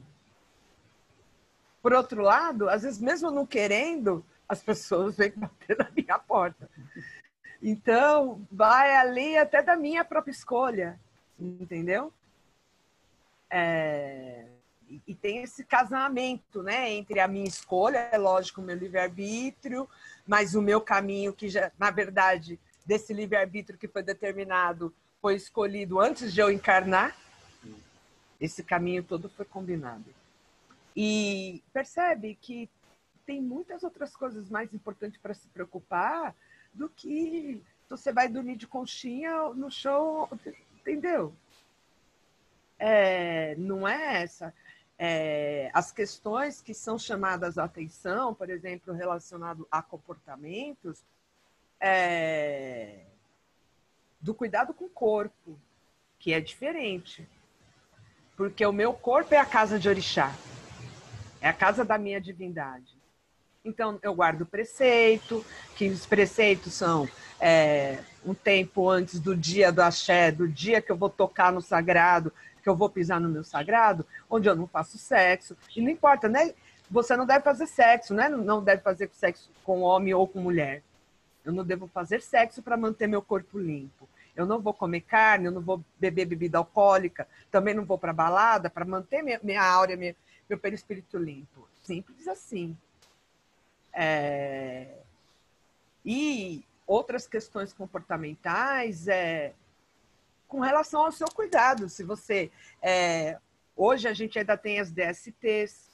Por 1.82 1.92
outro 1.92 2.22
lado, 2.22 2.70
às 2.70 2.84
vezes, 2.84 2.98
mesmo 2.98 3.30
não 3.30 3.44
querendo, 3.44 4.24
as 4.48 4.62
pessoas 4.62 5.18
vêm 5.18 5.30
bater 5.36 5.76
na 5.76 5.90
minha 5.94 6.18
porta. 6.18 6.70
Então, 7.62 8.40
vai 8.50 8.96
ali 8.96 9.36
até 9.36 9.62
da 9.62 9.76
minha 9.76 10.02
própria 10.06 10.32
escolha, 10.32 10.98
entendeu? 11.38 12.10
É... 13.50 14.46
E 15.06 15.14
tem 15.14 15.42
esse 15.42 15.64
casamento, 15.64 16.62
né, 16.62 16.90
entre 16.92 17.20
a 17.20 17.28
minha 17.28 17.48
escolha, 17.48 18.08
é 18.10 18.18
lógico, 18.18 18.60
o 18.60 18.64
meu 18.64 18.76
livre-arbítrio, 18.76 19.88
mas 20.26 20.54
o 20.54 20.62
meu 20.62 20.80
caminho, 20.80 21.32
que 21.32 21.48
já, 21.48 21.70
na 21.78 21.90
verdade, 21.90 22.58
desse 22.84 23.12
livre-arbítrio 23.12 23.78
que 23.78 23.88
foi 23.88 24.02
determinado, 24.02 24.94
foi 25.20 25.36
escolhido 25.36 26.00
antes 26.00 26.32
de 26.32 26.40
eu 26.40 26.50
encarnar. 26.50 27.16
Esse 28.40 28.62
caminho 28.62 29.04
todo 29.04 29.28
foi 29.28 29.44
combinado. 29.44 30.04
E 30.96 31.62
percebe 31.72 32.36
que 32.40 32.68
tem 33.24 33.40
muitas 33.40 33.82
outras 33.82 34.14
coisas 34.16 34.50
mais 34.50 34.74
importantes 34.74 35.18
para 35.20 35.32
se 35.32 35.46
preocupar 35.48 36.34
do 36.74 36.88
que 36.88 37.62
você 37.88 38.12
vai 38.12 38.28
dormir 38.28 38.56
de 38.56 38.66
conchinha 38.66 39.48
no 39.54 39.70
chão, 39.70 40.28
entendeu? 40.80 41.34
É, 42.78 43.54
não 43.56 43.86
é 43.86 44.22
essa. 44.22 44.52
É, 45.04 45.68
as 45.74 45.90
questões 45.90 46.62
que 46.62 46.72
são 46.72 46.96
chamadas 46.96 47.58
a 47.58 47.64
atenção, 47.64 48.32
por 48.32 48.48
exemplo, 48.48 48.94
relacionado 48.94 49.66
a 49.68 49.82
comportamentos, 49.82 51.02
é, 51.80 53.00
do 54.20 54.32
cuidado 54.32 54.72
com 54.72 54.84
o 54.84 54.88
corpo, 54.88 55.58
que 56.20 56.32
é 56.32 56.38
diferente. 56.38 57.28
Porque 58.36 58.64
o 58.64 58.72
meu 58.72 58.92
corpo 58.92 59.34
é 59.34 59.38
a 59.38 59.44
casa 59.44 59.76
de 59.76 59.88
orixá. 59.88 60.32
É 61.40 61.48
a 61.48 61.52
casa 61.52 61.84
da 61.84 61.98
minha 61.98 62.20
divindade. 62.20 62.96
Então, 63.64 63.98
eu 64.04 64.14
guardo 64.14 64.42
o 64.42 64.46
preceito, 64.46 65.44
que 65.74 65.88
os 65.88 66.06
preceitos 66.06 66.74
são 66.74 67.08
é, 67.40 67.98
um 68.24 68.34
tempo 68.34 68.88
antes 68.88 69.18
do 69.18 69.36
dia 69.36 69.72
do 69.72 69.82
axé, 69.82 70.30
do 70.30 70.46
dia 70.46 70.80
que 70.80 70.92
eu 70.92 70.96
vou 70.96 71.10
tocar 71.10 71.52
no 71.52 71.60
sagrado, 71.60 72.32
que 72.62 72.68
eu 72.68 72.76
vou 72.76 72.88
pisar 72.88 73.20
no 73.20 73.28
meu 73.28 73.42
sagrado, 73.44 74.06
onde 74.30 74.48
eu 74.48 74.54
não 74.54 74.66
faço 74.66 74.96
sexo. 74.96 75.56
E 75.76 75.80
não 75.80 75.90
importa, 75.90 76.28
né? 76.28 76.54
Você 76.90 77.16
não 77.16 77.26
deve 77.26 77.42
fazer 77.44 77.66
sexo, 77.66 78.14
né? 78.14 78.28
Não 78.28 78.62
deve 78.62 78.82
fazer 78.82 79.10
sexo 79.12 79.50
com 79.64 79.80
homem 79.80 80.14
ou 80.14 80.28
com 80.28 80.40
mulher. 80.40 80.82
Eu 81.44 81.52
não 81.52 81.64
devo 81.64 81.88
fazer 81.88 82.20
sexo 82.20 82.62
para 82.62 82.76
manter 82.76 83.06
meu 83.06 83.22
corpo 83.22 83.58
limpo. 83.58 84.08
Eu 84.34 84.46
não 84.46 84.60
vou 84.60 84.72
comer 84.72 85.00
carne, 85.02 85.46
eu 85.46 85.52
não 85.52 85.60
vou 85.60 85.84
beber 85.98 86.24
bebida 86.24 86.56
alcoólica, 86.58 87.28
também 87.50 87.74
não 87.74 87.84
vou 87.84 87.98
para 87.98 88.12
balada 88.12 88.70
para 88.70 88.84
manter 88.84 89.22
minha, 89.22 89.38
minha 89.42 89.62
áurea, 89.62 89.96
minha, 89.96 90.16
meu 90.48 90.58
perispírito 90.58 91.18
limpo. 91.18 91.68
Simples 91.82 92.26
assim. 92.28 92.76
É... 93.92 94.88
E 96.04 96.64
outras 96.86 97.26
questões 97.26 97.72
comportamentais 97.72 99.06
é 99.08 99.52
com 100.52 100.60
relação 100.60 101.06
ao 101.06 101.10
seu 101.10 101.26
cuidado. 101.28 101.88
Se 101.88 102.04
você. 102.04 102.50
É, 102.82 103.38
hoje 103.74 104.06
a 104.06 104.12
gente 104.12 104.38
ainda 104.38 104.54
tem 104.54 104.78
as 104.78 104.90
DSTs. 104.92 105.90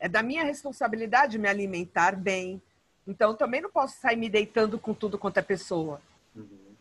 É 0.00 0.08
da 0.08 0.20
minha 0.20 0.42
responsabilidade 0.42 1.38
me 1.38 1.48
alimentar 1.48 2.16
bem. 2.16 2.60
Então 3.06 3.36
também 3.36 3.60
não 3.60 3.70
posso 3.70 4.00
sair 4.00 4.16
me 4.16 4.28
deitando 4.28 4.80
com 4.80 4.92
tudo 4.92 5.16
quanto 5.16 5.38
é 5.38 5.42
pessoa. 5.42 6.02
Uhum. 6.34 6.74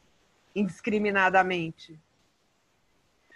Indiscriminadamente. 0.55 1.99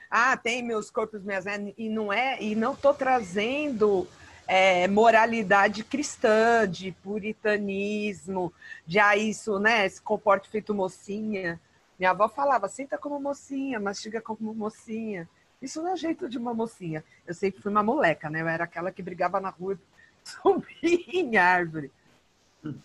Ah, 0.10 0.36
tem 0.36 0.64
meus 0.64 0.90
corpos, 0.90 1.24
minhas. 1.24 1.46
E 1.78 1.88
não 1.88 2.12
é, 2.12 2.42
e 2.42 2.56
não 2.56 2.74
estou 2.74 2.96
trazendo 2.96 4.08
é, 4.48 4.88
moralidade 4.88 5.84
cristã, 5.84 6.68
de 6.68 6.92
puritanismo, 7.04 8.52
de 8.88 8.98
ah, 8.98 9.16
isso, 9.16 9.60
né? 9.60 9.88
Se 9.88 10.02
comporte 10.02 10.50
feito 10.50 10.74
mocinha. 10.74 11.62
Minha 12.02 12.10
avó 12.10 12.28
falava, 12.28 12.68
senta 12.68 12.98
como 12.98 13.20
mocinha, 13.20 13.80
mastiga 13.80 14.20
como 14.20 14.56
mocinha. 14.56 15.30
Isso 15.62 15.84
não 15.84 15.94
é 15.94 15.96
jeito 15.96 16.28
de 16.28 16.36
uma 16.36 16.52
mocinha. 16.52 17.06
Eu 17.28 17.34
sempre 17.36 17.62
fui 17.62 17.70
uma 17.70 17.84
moleca, 17.84 18.28
né? 18.28 18.42
Eu 18.42 18.48
era 18.48 18.64
aquela 18.64 18.92
que 18.92 19.04
brigava 19.04 19.40
na 19.40 19.52
rua, 19.52 19.80
subia 20.26 20.66
em 20.82 21.38
árvore. 21.38 21.92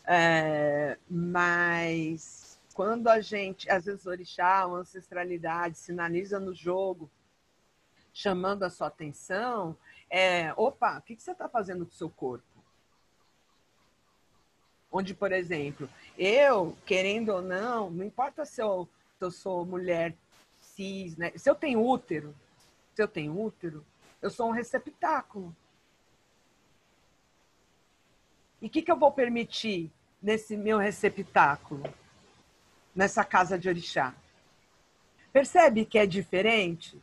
É, 0.07 0.99
mas 1.09 2.61
quando 2.75 3.09
a 3.09 3.19
gente, 3.23 3.71
às 3.71 3.87
vezes, 3.87 4.05
orixá, 4.05 4.67
uma 4.67 4.81
ancestralidade, 4.81 5.79
sinaliza 5.79 6.39
no 6.39 6.55
jogo, 6.55 7.11
chamando 8.13 8.65
a 8.65 8.71
sua 8.71 8.89
atenção, 8.89 9.75
é, 10.11 10.53
opa, 10.59 10.99
o 10.99 11.01
que, 11.01 11.17
que 11.17 11.23
você 11.23 11.33
está 11.33 11.49
fazendo 11.49 11.87
com 11.87 11.93
o 11.93 11.95
seu 11.95 12.11
corpo? 12.11 12.45
Onde, 14.93 15.15
por 15.15 15.33
exemplo, 15.33 15.89
eu, 16.19 16.77
querendo 16.85 17.31
ou 17.31 17.41
não, 17.41 17.91
não 17.91 18.05
importa 18.05 18.45
se 18.45 18.61
eu, 18.61 18.87
eu 19.25 19.31
sou 19.31 19.65
mulher 19.65 20.15
cis, 20.61 21.17
né? 21.17 21.33
se 21.37 21.49
eu 21.49 21.55
tenho 21.55 21.83
útero, 21.83 22.35
se 22.95 23.03
eu 23.03 23.09
tenho 23.09 23.39
útero, 23.39 23.85
eu 24.21 24.31
sou 24.31 24.49
um 24.49 24.53
receptáculo. 24.53 25.55
E 28.61 28.67
o 28.67 28.71
que, 28.71 28.83
que 28.83 28.91
eu 28.91 28.99
vou 28.99 29.13
permitir 29.13 29.91
nesse 30.21 30.57
meu 30.57 30.79
receptáculo, 30.79 31.83
nessa 32.95 33.25
casa 33.25 33.59
de 33.59 33.69
orixá? 33.69 34.15
Percebe 35.33 35.85
que 35.85 35.99
é 35.99 36.07
diferente? 36.07 37.01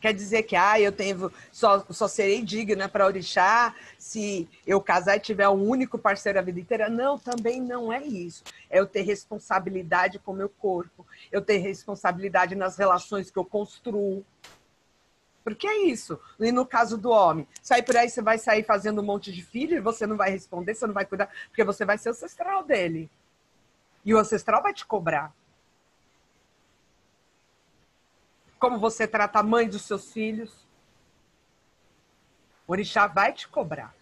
Quer 0.00 0.14
dizer 0.14 0.44
que 0.44 0.54
ah, 0.54 0.80
eu 0.80 0.92
tenho 0.92 1.32
só, 1.50 1.84
só 1.90 2.06
serei 2.06 2.42
digna 2.42 2.88
para 2.88 3.06
orixá 3.06 3.74
se 3.98 4.48
eu 4.66 4.80
casar 4.80 5.16
e 5.16 5.20
tiver 5.20 5.48
um 5.48 5.68
único 5.68 5.98
parceiro 5.98 6.38
a 6.38 6.42
vida 6.42 6.60
inteira? 6.60 6.88
Não, 6.88 7.18
também 7.18 7.60
não 7.60 7.92
é 7.92 8.02
isso. 8.04 8.44
É 8.70 8.78
eu 8.78 8.86
ter 8.86 9.02
responsabilidade 9.02 10.18
com 10.20 10.32
o 10.32 10.36
meu 10.36 10.48
corpo, 10.48 11.04
eu 11.32 11.42
ter 11.42 11.58
responsabilidade 11.58 12.54
nas 12.54 12.76
relações 12.76 13.30
que 13.30 13.38
eu 13.38 13.44
construo. 13.44 14.24
Porque 15.42 15.66
é 15.66 15.84
isso. 15.86 16.20
E 16.38 16.52
no 16.52 16.64
caso 16.64 16.96
do 16.96 17.10
homem, 17.10 17.48
sai 17.60 17.82
por 17.82 17.96
aí, 17.96 18.08
você 18.08 18.22
vai 18.22 18.38
sair 18.38 18.62
fazendo 18.62 19.00
um 19.00 19.04
monte 19.04 19.32
de 19.32 19.42
filho 19.42 19.76
e 19.76 19.80
você 19.80 20.06
não 20.06 20.16
vai 20.16 20.30
responder, 20.30 20.74
você 20.74 20.86
não 20.86 20.94
vai 20.94 21.06
cuidar, 21.06 21.28
porque 21.48 21.64
você 21.64 21.84
vai 21.84 21.98
ser 21.98 22.10
ancestral 22.10 22.62
dele. 22.62 23.10
E 24.04 24.14
o 24.14 24.18
ancestral 24.18 24.62
vai 24.62 24.72
te 24.72 24.86
cobrar. 24.86 25.32
Como 28.58 28.78
você 28.78 29.06
trata 29.06 29.38
a 29.38 29.42
mãe 29.42 29.68
dos 29.68 29.82
seus 29.82 30.12
filhos. 30.12 30.66
O 32.66 32.72
orixá 32.72 33.06
vai 33.06 33.32
te 33.32 33.48
cobrar. 33.48 33.94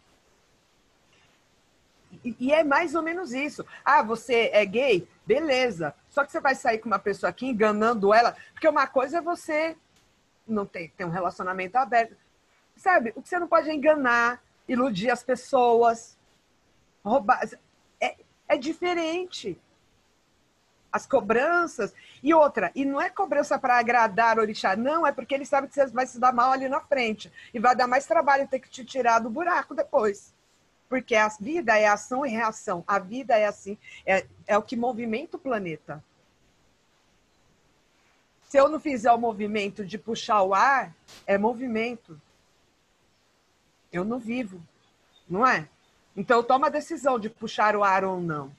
E, 2.25 2.53
é 2.53 2.65
mais 2.65 2.95
ou 2.95 3.03
menos 3.03 3.33
isso. 3.33 3.65
Ah, 3.85 4.03
você 4.03 4.51
é 4.53 4.65
gay? 4.65 5.09
Beleza. 5.25 5.95
Só 6.09 6.25
que 6.25 6.33
você 6.33 6.41
vai 6.41 6.55
sair 6.55 6.79
com 6.79 6.89
uma 6.89 6.99
pessoa 6.99 7.31
aqui 7.31 7.47
enganando 7.47 8.13
ela, 8.13 8.37
porque 8.53 8.69
uma 8.69 8.87
coisa 8.87 9.19
é 9.19 9.21
você 9.21 9.77
não 10.47 10.65
ter, 10.65 10.91
ter 10.97 11.05
um 11.05 11.11
relacionamento 11.11 11.77
aberto. 11.77 12.17
Sabe? 12.77 13.13
O 13.15 13.23
que 13.23 13.29
você 13.29 13.39
não 13.39 13.49
pode 13.49 13.69
é 13.69 13.75
enganar, 13.75 14.43
iludir 14.69 15.11
as 15.11 15.23
pessoas, 15.23 16.19
roubar. 17.05 17.41
É, 18.01 18.17
é 18.49 18.57
diferente 18.57 19.61
as 20.97 21.07
cobranças. 21.07 21.95
E 22.23 22.35
outra, 22.35 22.73
e 22.75 22.85
não 22.85 23.01
é 23.01 23.09
cobrança 23.09 23.59
para 23.59 23.79
agradar 23.79 24.39
o 24.39 24.41
orixá, 24.41 24.75
não, 24.75 25.07
é 25.07 25.13
porque 25.13 25.35
ele 25.35 25.45
sabe 25.45 25.69
que 25.69 25.75
você 25.75 25.87
vai 25.87 26.07
se 26.07 26.19
dar 26.19 26.33
mal 26.33 26.53
ali 26.53 26.69
na 26.69 26.81
frente. 26.81 27.33
E 27.55 27.61
vai 27.61 27.77
dar 27.77 27.87
mais 27.87 28.07
trabalho 28.07 28.49
ter 28.49 28.59
que 28.59 28.69
te 28.69 28.85
tirar 28.85 29.21
do 29.21 29.31
buraco 29.31 29.75
depois. 29.75 30.35
Porque 30.89 31.15
a 31.15 31.29
vida 31.29 31.79
é 31.79 31.87
ação 31.87 32.25
e 32.25 32.31
reação. 32.31 32.83
A 32.87 32.99
vida 32.99 33.37
é 33.37 33.47
assim, 33.47 33.79
é, 34.05 34.27
é 34.47 34.59
o 34.59 34.63
que 34.63 34.77
movimenta 34.77 35.37
o 35.37 35.41
planeta. 35.41 36.03
Se 38.49 38.57
eu 38.57 38.69
não 38.69 38.81
fizer 38.81 39.13
o 39.13 39.19
movimento 39.19 39.85
de 39.85 39.99
puxar 39.99 40.43
o 40.43 40.55
ar, 40.55 40.95
é 41.27 41.37
movimento. 41.37 42.21
Eu 43.93 44.05
não 44.05 44.19
vivo, 44.19 44.63
não 45.29 45.47
é? 45.47 45.69
Então, 46.17 46.43
toma 46.43 46.69
a 46.69 46.71
decisão 46.71 47.19
de 47.19 47.29
puxar 47.29 47.77
o 47.77 47.85
ar 47.85 48.05
ou 48.05 48.21
não. 48.21 48.51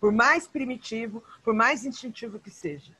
Por 0.00 0.12
mais 0.12 0.46
primitivo, 0.46 1.22
por 1.42 1.54
mais 1.54 1.84
instintivo 1.84 2.38
que 2.38 2.50
seja. 2.50 2.92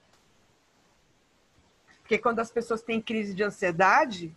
Porque 2.01 2.19
quando 2.19 2.41
as 2.41 2.51
pessoas 2.51 2.83
têm 2.83 3.01
crise 3.01 3.35
de 3.35 3.43
ansiedade, 3.43 4.35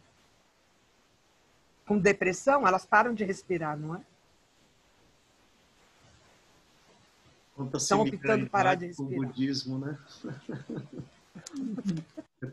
com 1.86 1.98
depressão, 1.98 2.68
elas 2.68 2.86
param 2.86 3.14
de 3.14 3.24
respirar, 3.24 3.78
não 3.78 3.96
é? 3.96 4.02
Estão 7.76 8.02
optando 8.02 8.50
parar 8.50 8.76
de 8.76 8.88
respirar. 8.88 9.12
O 9.12 9.26
budismo, 9.26 9.80
né? 9.80 9.98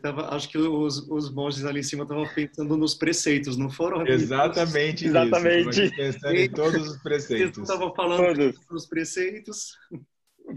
Tava, 0.01 0.35
acho 0.35 0.49
que 0.49 0.57
os, 0.57 1.09
os 1.09 1.33
monges 1.33 1.65
ali 1.65 1.79
em 1.79 1.83
cima 1.83 2.03
estavam 2.03 2.27
pensando 2.27 2.77
nos 2.77 2.93
preceitos, 2.93 3.57
não 3.57 3.69
foram? 3.69 4.05
Exatamente, 4.05 5.07
Exatamente. 5.07 5.83
Isso, 5.83 5.95
pensando 5.95 6.35
em 6.35 6.49
todos 6.49 6.87
os 6.89 6.97
preceitos. 7.01 7.57
Estavam 7.57 7.93
falando 7.95 8.53
dos 8.69 8.85
preceitos. 8.85 9.75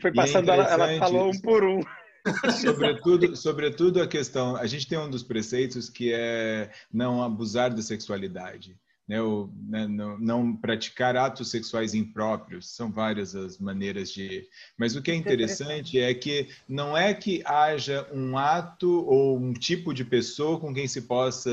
Foi 0.01 0.13
passando, 0.13 0.51
é 0.51 0.55
ela, 0.55 0.65
ela 0.65 0.99
falou 0.99 1.31
um 1.31 1.41
por 1.41 1.65
um. 1.65 1.81
sobretudo, 2.61 3.35
sobretudo 3.35 4.03
a 4.03 4.07
questão, 4.07 4.55
a 4.55 4.67
gente 4.67 4.87
tem 4.87 4.99
um 4.99 5.11
dos 5.11 5.23
preceitos 5.23 5.89
que 5.89 6.13
é 6.13 6.71
não 6.93 7.23
abusar 7.23 7.75
da 7.75 7.83
sexualidade 7.83 8.79
né, 9.13 9.19
né, 9.69 9.87
não, 9.87 10.19
não, 10.19 10.57
praticar 10.57 11.17
atos 11.17 11.51
sexuais 11.51 11.93
impróprios, 11.93 12.71
são 12.75 12.91
várias 12.91 13.35
as 13.35 13.59
maneiras 13.59 14.11
de. 14.11 14.49
Mas 14.79 14.97
o 14.97 15.03
que 15.03 15.11
é 15.11 15.15
interessante 15.15 16.01
é 16.01 16.15
que 16.15 16.49
não 16.67 16.97
é 16.97 17.13
que 17.13 17.43
haja 17.45 18.09
um 18.11 18.39
ato 18.39 19.05
ou 19.07 19.39
um 19.39 19.53
tipo 19.53 19.93
de 19.93 20.03
pessoa 20.03 20.59
com 20.59 20.73
quem 20.73 20.89
se 20.89 21.03
possa 21.03 21.51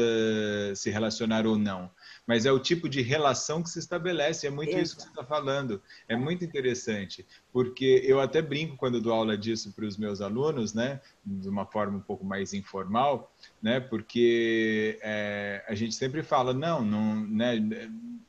se 0.73 0.89
relacionar 0.89 1.45
ou 1.45 1.57
não, 1.57 1.91
mas 2.29 2.45
é 2.45 2.51
o 2.51 2.59
tipo 2.59 2.87
de 2.87 3.01
relação 3.01 3.63
que 3.63 3.71
se 3.71 3.79
estabelece. 3.79 4.45
É 4.45 4.51
muito 4.51 4.69
Exato. 4.69 4.83
isso 4.83 4.95
que 4.97 5.01
você 5.01 5.09
está 5.09 5.23
falando. 5.23 5.81
É 6.07 6.15
muito 6.15 6.45
interessante, 6.45 7.25
porque 7.51 8.03
eu 8.05 8.19
até 8.19 8.39
brinco 8.39 8.77
quando 8.77 9.01
dou 9.01 9.11
aula 9.11 9.35
disso 9.35 9.73
para 9.73 9.85
os 9.85 9.97
meus 9.97 10.21
alunos, 10.21 10.75
né, 10.75 11.01
de 11.25 11.49
uma 11.49 11.65
forma 11.65 11.97
um 11.97 12.01
pouco 12.01 12.23
mais 12.23 12.53
informal 12.53 13.33
né? 13.61 13.79
Porque 13.79 14.99
é, 15.01 15.63
a 15.67 15.75
gente 15.75 15.95
sempre 15.95 16.23
fala, 16.23 16.53
não, 16.53 16.83
não, 16.83 17.27
né? 17.27 17.57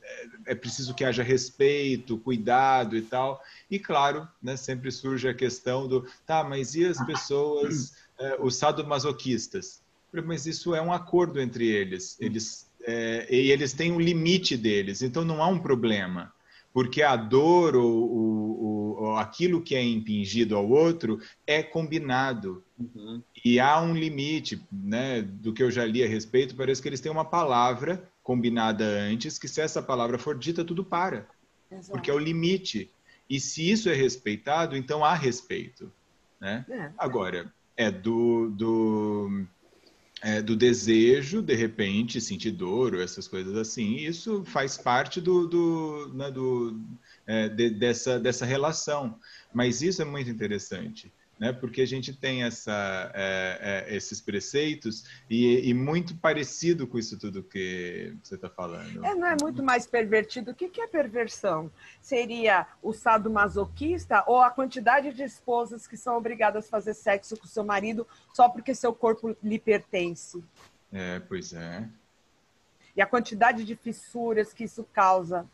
É, 0.02 0.28
é 0.46 0.54
preciso 0.54 0.94
que 0.94 1.04
haja 1.04 1.22
respeito, 1.22 2.18
cuidado 2.18 2.96
e 2.96 3.02
tal. 3.02 3.42
E 3.70 3.78
claro, 3.78 4.26
né? 4.42 4.56
Sempre 4.56 4.90
surge 4.90 5.28
a 5.28 5.34
questão 5.34 5.86
do, 5.86 6.06
tá, 6.26 6.42
mas 6.42 6.74
e 6.74 6.86
as 6.86 7.04
pessoas, 7.04 7.94
é, 8.18 8.36
os 8.40 8.56
sadomasoquistas? 8.56 9.82
Mas 10.24 10.46
isso 10.46 10.74
é 10.74 10.82
um 10.82 10.92
acordo 10.92 11.40
entre 11.40 11.68
eles. 11.68 12.16
Eles 12.20 12.69
é, 12.86 13.26
e 13.30 13.50
eles 13.50 13.72
têm 13.72 13.92
um 13.92 14.00
limite 14.00 14.56
deles, 14.56 15.02
então 15.02 15.24
não 15.24 15.42
há 15.42 15.46
um 15.46 15.58
problema 15.58 16.32
porque 16.72 17.02
a 17.02 17.16
dor 17.16 17.74
ou, 17.74 18.10
ou, 18.10 19.02
ou, 19.02 19.16
aquilo 19.16 19.60
que 19.60 19.74
é 19.74 19.82
impingido 19.82 20.56
ao 20.56 20.68
outro 20.68 21.20
é 21.46 21.62
combinado. 21.62 22.62
Uhum. 22.78 23.22
E 23.44 23.58
há 23.58 23.80
um 23.80 23.94
limite, 23.94 24.62
né? 24.72 25.22
Do 25.22 25.52
que 25.52 25.62
eu 25.62 25.70
já 25.70 25.84
li 25.84 26.02
a 26.02 26.08
respeito, 26.08 26.54
parece 26.54 26.80
que 26.80 26.88
eles 26.88 27.00
têm 27.00 27.10
uma 27.10 27.24
palavra 27.24 28.08
combinada 28.22 28.84
antes, 28.84 29.38
que 29.38 29.48
se 29.48 29.60
essa 29.60 29.82
palavra 29.82 30.18
for 30.18 30.38
dita, 30.38 30.64
tudo 30.64 30.84
para. 30.84 31.26
Exato. 31.70 31.90
Porque 31.90 32.10
é 32.10 32.14
o 32.14 32.18
limite. 32.18 32.90
E 33.28 33.40
se 33.40 33.68
isso 33.68 33.88
é 33.88 33.94
respeitado, 33.94 34.76
então 34.76 35.04
há 35.04 35.14
respeito. 35.14 35.92
Né? 36.40 36.64
É. 36.68 36.90
Agora, 36.96 37.52
é 37.76 37.90
do, 37.90 38.50
do 38.50 39.44
é, 40.22 40.42
do 40.42 40.54
desejo, 40.54 41.40
de 41.40 41.54
repente, 41.54 42.20
sentir 42.20 42.50
dor 42.50 42.94
ou 42.94 43.00
essas 43.00 43.26
coisas 43.26 43.56
assim. 43.56 43.96
Isso 43.96 44.44
faz 44.44 44.76
parte 44.76 45.20
do, 45.20 45.46
do, 45.46 46.12
né, 46.14 46.30
do 46.30 46.78
é, 47.26 47.48
de, 47.48 47.70
dessa, 47.70 48.18
dessa 48.18 48.44
relação. 48.44 49.18
Mas 49.52 49.82
isso 49.82 50.02
é 50.02 50.04
muito 50.04 50.30
interessante, 50.30 51.12
né? 51.40 51.54
Porque 51.54 51.80
a 51.80 51.86
gente 51.86 52.12
tem 52.12 52.42
essa, 52.42 53.10
é, 53.14 53.86
é, 53.88 53.96
esses 53.96 54.20
preceitos 54.20 55.06
e, 55.28 55.70
e, 55.70 55.72
muito 55.72 56.14
parecido 56.14 56.86
com 56.86 56.98
isso 56.98 57.18
tudo 57.18 57.42
que 57.42 58.14
você 58.22 58.34
está 58.34 58.50
falando. 58.50 59.02
É, 59.02 59.14
não 59.14 59.26
é 59.26 59.36
muito 59.40 59.62
mais 59.62 59.86
pervertido. 59.86 60.50
O 60.50 60.54
que, 60.54 60.68
que 60.68 60.82
é 60.82 60.86
perversão? 60.86 61.72
Seria 62.02 62.66
o 62.82 62.92
sadomasoquista 62.92 64.22
ou 64.26 64.42
a 64.42 64.50
quantidade 64.50 65.14
de 65.14 65.22
esposas 65.22 65.86
que 65.86 65.96
são 65.96 66.18
obrigadas 66.18 66.66
a 66.66 66.68
fazer 66.68 66.92
sexo 66.92 67.38
com 67.38 67.46
seu 67.46 67.64
marido 67.64 68.06
só 68.34 68.46
porque 68.46 68.74
seu 68.74 68.92
corpo 68.92 69.34
lhe 69.42 69.58
pertence? 69.58 70.44
É, 70.92 71.20
pois 71.20 71.54
é. 71.54 71.88
E 72.94 73.00
a 73.00 73.06
quantidade 73.06 73.64
de 73.64 73.74
fissuras 73.74 74.52
que 74.52 74.64
isso 74.64 74.84
causa 74.92 75.48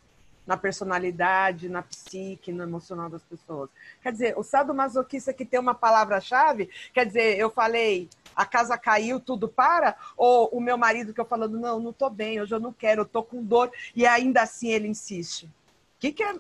na 0.47 0.57
personalidade, 0.57 1.69
na 1.69 1.83
psique, 1.83 2.53
no 2.53 2.63
emocional 2.63 3.11
das 3.11 3.25
pessoas. 3.25 3.69
Quer 4.03 4.13
dizer, 4.13 4.39
o 4.39 4.43
sadomasoquista 4.43 5.33
que 5.33 5.45
tem 5.45 5.59
uma 5.59 5.75
palavra-chave, 5.75 6.71
quer 6.95 7.05
dizer, 7.07 7.39
eu 7.39 7.51
falei, 7.51 8.09
a 8.35 8.47
casa 8.47 8.79
caiu, 8.79 9.19
tudo 9.19 9.49
para? 9.49 9.97
Ou 10.17 10.49
o 10.51 10.61
meu 10.61 10.79
marido 10.79 11.13
que 11.13 11.21
eu 11.21 11.25
falando, 11.25 11.59
não, 11.59 11.81
não 11.81 11.93
tô 11.93 12.09
bem, 12.09 12.41
hoje 12.41 12.55
eu 12.55 12.61
não 12.61 12.73
quero, 12.73 13.03
eu 13.03 13.07
tô 13.07 13.23
com 13.23 13.43
dor, 13.43 13.71
e 13.95 14.07
ainda 14.07 14.43
assim 14.43 14.69
ele 14.69 14.89
insiste. 14.89 15.45
O 15.45 15.51
que, 15.99 16.13
que 16.13 16.23
é 16.23 16.35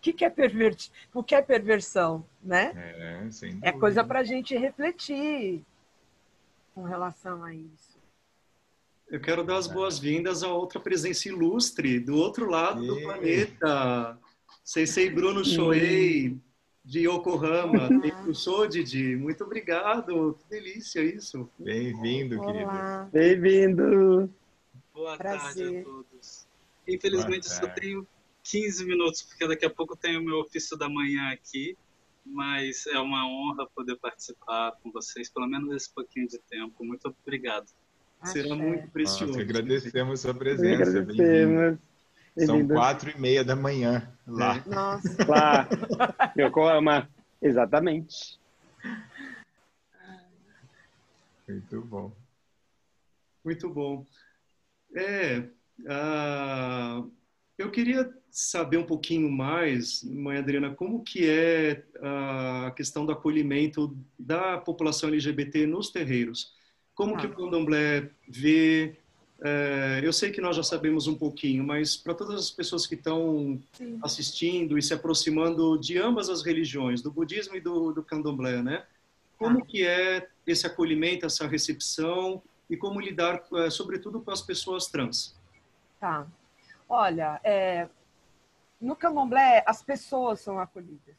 que, 0.00 0.12
que 0.12 0.24
é 0.24 0.30
pervertir? 0.30 0.90
O 1.12 1.22
que 1.22 1.34
é 1.34 1.42
perversão, 1.42 2.24
né? 2.42 2.72
É, 3.62 3.68
é 3.68 3.72
coisa 3.72 4.02
para 4.02 4.20
a 4.20 4.24
gente 4.24 4.56
refletir 4.56 5.62
com 6.74 6.84
relação 6.84 7.44
a 7.44 7.52
isso. 7.52 7.89
Eu 9.10 9.20
quero 9.20 9.42
dar 9.42 9.56
as 9.56 9.66
boas-vindas 9.66 10.44
a 10.44 10.52
outra 10.52 10.78
presença 10.78 11.28
ilustre 11.28 11.98
do 11.98 12.14
outro 12.14 12.48
lado 12.48 12.86
do 12.86 13.02
planeta. 13.02 14.16
Sensei 14.62 15.10
Bruno 15.10 15.44
Shoei, 15.44 16.38
de 16.84 17.08
Yokohama. 17.08 17.88
Eu 18.24 18.32
sou 18.32 18.68
Didi. 18.68 19.16
Muito 19.16 19.42
obrigado. 19.42 20.34
Que 20.34 20.48
delícia 20.48 21.02
isso. 21.02 21.50
Bem-vindo, 21.58 22.40
querido. 22.40 22.70
Bem-vindo. 23.12 24.32
Boa 24.94 25.16
Prazer. 25.16 25.64
tarde 25.64 25.78
a 25.78 25.82
todos. 25.82 26.46
Infelizmente, 26.86 27.48
só 27.48 27.66
tenho 27.66 28.06
15 28.44 28.84
minutos, 28.84 29.22
porque 29.22 29.48
daqui 29.48 29.66
a 29.66 29.70
pouco 29.70 29.96
tenho 29.96 30.20
o 30.20 30.24
meu 30.24 30.38
ofício 30.38 30.76
da 30.76 30.88
manhã 30.88 31.32
aqui. 31.32 31.76
Mas 32.24 32.86
é 32.86 32.98
uma 33.00 33.26
honra 33.26 33.66
poder 33.74 33.96
participar 33.96 34.70
com 34.80 34.92
vocês, 34.92 35.28
pelo 35.28 35.48
menos 35.48 35.74
esse 35.74 35.92
pouquinho 35.92 36.28
de 36.28 36.38
tempo. 36.38 36.84
Muito 36.84 37.12
obrigado. 37.24 37.66
Será 38.24 38.54
muito 38.54 38.88
precioso. 38.90 39.32
Nós 39.32 39.42
agradecemos 39.42 40.26
a 40.26 40.34
presença. 40.34 40.98
Agradecemos. 40.98 41.78
São 42.38 42.66
quatro 42.66 43.10
e 43.10 43.20
meia 43.20 43.44
da 43.44 43.56
manhã 43.56 44.08
lá. 44.26 44.56
É. 44.56 44.68
Nossa. 44.68 45.16
Lá. 45.26 45.68
Yokohama. 46.38 47.08
Exatamente. 47.42 48.38
Muito 51.48 51.80
bom. 51.82 52.12
Muito 53.44 53.68
bom. 53.68 54.06
É, 54.94 55.38
uh, 55.80 57.10
eu 57.58 57.70
queria 57.70 58.12
saber 58.30 58.76
um 58.76 58.86
pouquinho 58.86 59.30
mais, 59.30 60.04
mãe 60.04 60.38
Adriana, 60.38 60.74
como 60.74 61.02
que 61.02 61.28
é 61.28 61.84
a 62.00 62.70
questão 62.76 63.04
do 63.04 63.12
acolhimento 63.12 63.96
da 64.18 64.58
população 64.58 65.08
LGBT 65.08 65.66
nos 65.66 65.90
terreiros. 65.90 66.54
Como 67.00 67.16
que 67.16 67.26
o 67.26 67.34
candomblé 67.34 68.10
vê? 68.28 68.94
É, 69.42 70.02
eu 70.04 70.12
sei 70.12 70.30
que 70.30 70.38
nós 70.38 70.54
já 70.54 70.62
sabemos 70.62 71.06
um 71.06 71.16
pouquinho, 71.16 71.64
mas 71.64 71.96
para 71.96 72.12
todas 72.12 72.38
as 72.38 72.50
pessoas 72.50 72.86
que 72.86 72.94
estão 72.94 73.58
assistindo 74.02 74.76
e 74.76 74.82
se 74.82 74.92
aproximando 74.92 75.78
de 75.78 75.96
ambas 75.96 76.28
as 76.28 76.44
religiões, 76.44 77.00
do 77.00 77.10
budismo 77.10 77.56
e 77.56 77.60
do, 77.60 77.90
do 77.90 78.02
candomblé, 78.04 78.62
né? 78.62 78.84
Como 79.38 79.60
ah. 79.60 79.64
que 79.64 79.86
é 79.86 80.28
esse 80.46 80.66
acolhimento, 80.66 81.24
essa 81.24 81.46
recepção 81.46 82.42
e 82.68 82.76
como 82.76 83.00
lidar, 83.00 83.42
é, 83.54 83.70
sobretudo, 83.70 84.20
com 84.20 84.30
as 84.30 84.42
pessoas 84.42 84.86
trans? 84.86 85.34
Tá. 85.98 86.26
Olha, 86.86 87.40
é, 87.42 87.88
no 88.78 88.94
candomblé 88.94 89.64
as 89.66 89.82
pessoas 89.82 90.40
são 90.40 90.60
acolhidas, 90.60 91.16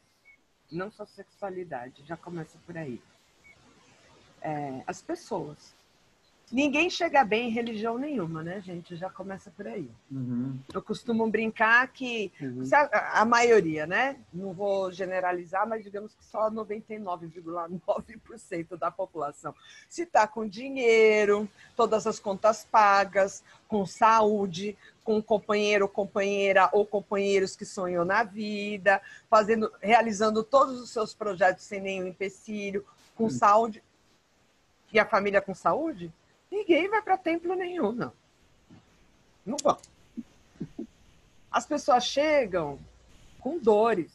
não 0.70 0.92
só 0.92 1.04
sexualidade, 1.04 2.04
já 2.06 2.16
começa 2.16 2.56
por 2.64 2.78
aí 2.78 3.02
é, 4.42 4.82
as 4.86 5.00
pessoas. 5.00 5.74
Ninguém 6.52 6.88
chega 6.90 7.24
bem 7.24 7.48
em 7.48 7.50
religião 7.50 7.96
nenhuma, 7.96 8.42
né, 8.42 8.60
gente? 8.60 8.94
Já 8.94 9.08
começa 9.08 9.50
por 9.50 9.66
aí. 9.66 9.90
Uhum. 10.10 10.58
Eu 10.74 10.82
costumo 10.82 11.26
brincar 11.26 11.88
que 11.88 12.30
uhum. 12.38 12.62
a, 12.74 13.22
a, 13.22 13.24
maioria, 13.24 13.86
né? 13.86 14.18
Não 14.30 14.52
vou 14.52 14.92
generalizar, 14.92 15.66
mas 15.66 15.82
digamos 15.82 16.14
que 16.14 16.22
só 16.22 16.50
99,9% 16.50 18.76
da 18.76 18.90
população. 18.90 19.54
Se 19.88 20.02
está 20.02 20.26
com 20.26 20.46
dinheiro, 20.46 21.48
todas 21.74 22.06
as 22.06 22.20
contas 22.20 22.68
pagas, 22.70 23.42
com 23.66 23.86
saúde, 23.86 24.76
com 25.02 25.22
companheiro 25.22 25.88
companheira 25.88 26.68
ou 26.70 26.84
companheiros 26.84 27.56
que 27.56 27.64
sonham 27.64 28.04
na 28.04 28.24
vida, 28.24 29.00
fazendo, 29.30 29.72
realizando 29.80 30.44
todos 30.44 30.78
os 30.78 30.90
seus 30.90 31.14
projetos 31.14 31.64
sem 31.64 31.80
nenhum 31.80 32.08
empecilho, 32.08 32.84
com 33.16 33.24
uhum. 33.24 33.30
saúde, 33.30 33.82
e 34.92 34.98
a 34.98 35.06
família 35.06 35.40
com 35.40 35.54
saúde, 35.54 36.12
ninguém 36.50 36.88
vai 36.88 37.00
para 37.00 37.16
templo 37.16 37.54
nenhum, 37.54 37.92
não. 37.92 38.12
Não 39.44 39.56
vão. 39.56 39.78
As 41.50 41.66
pessoas 41.66 42.04
chegam 42.04 42.78
com 43.40 43.58
dores, 43.58 44.12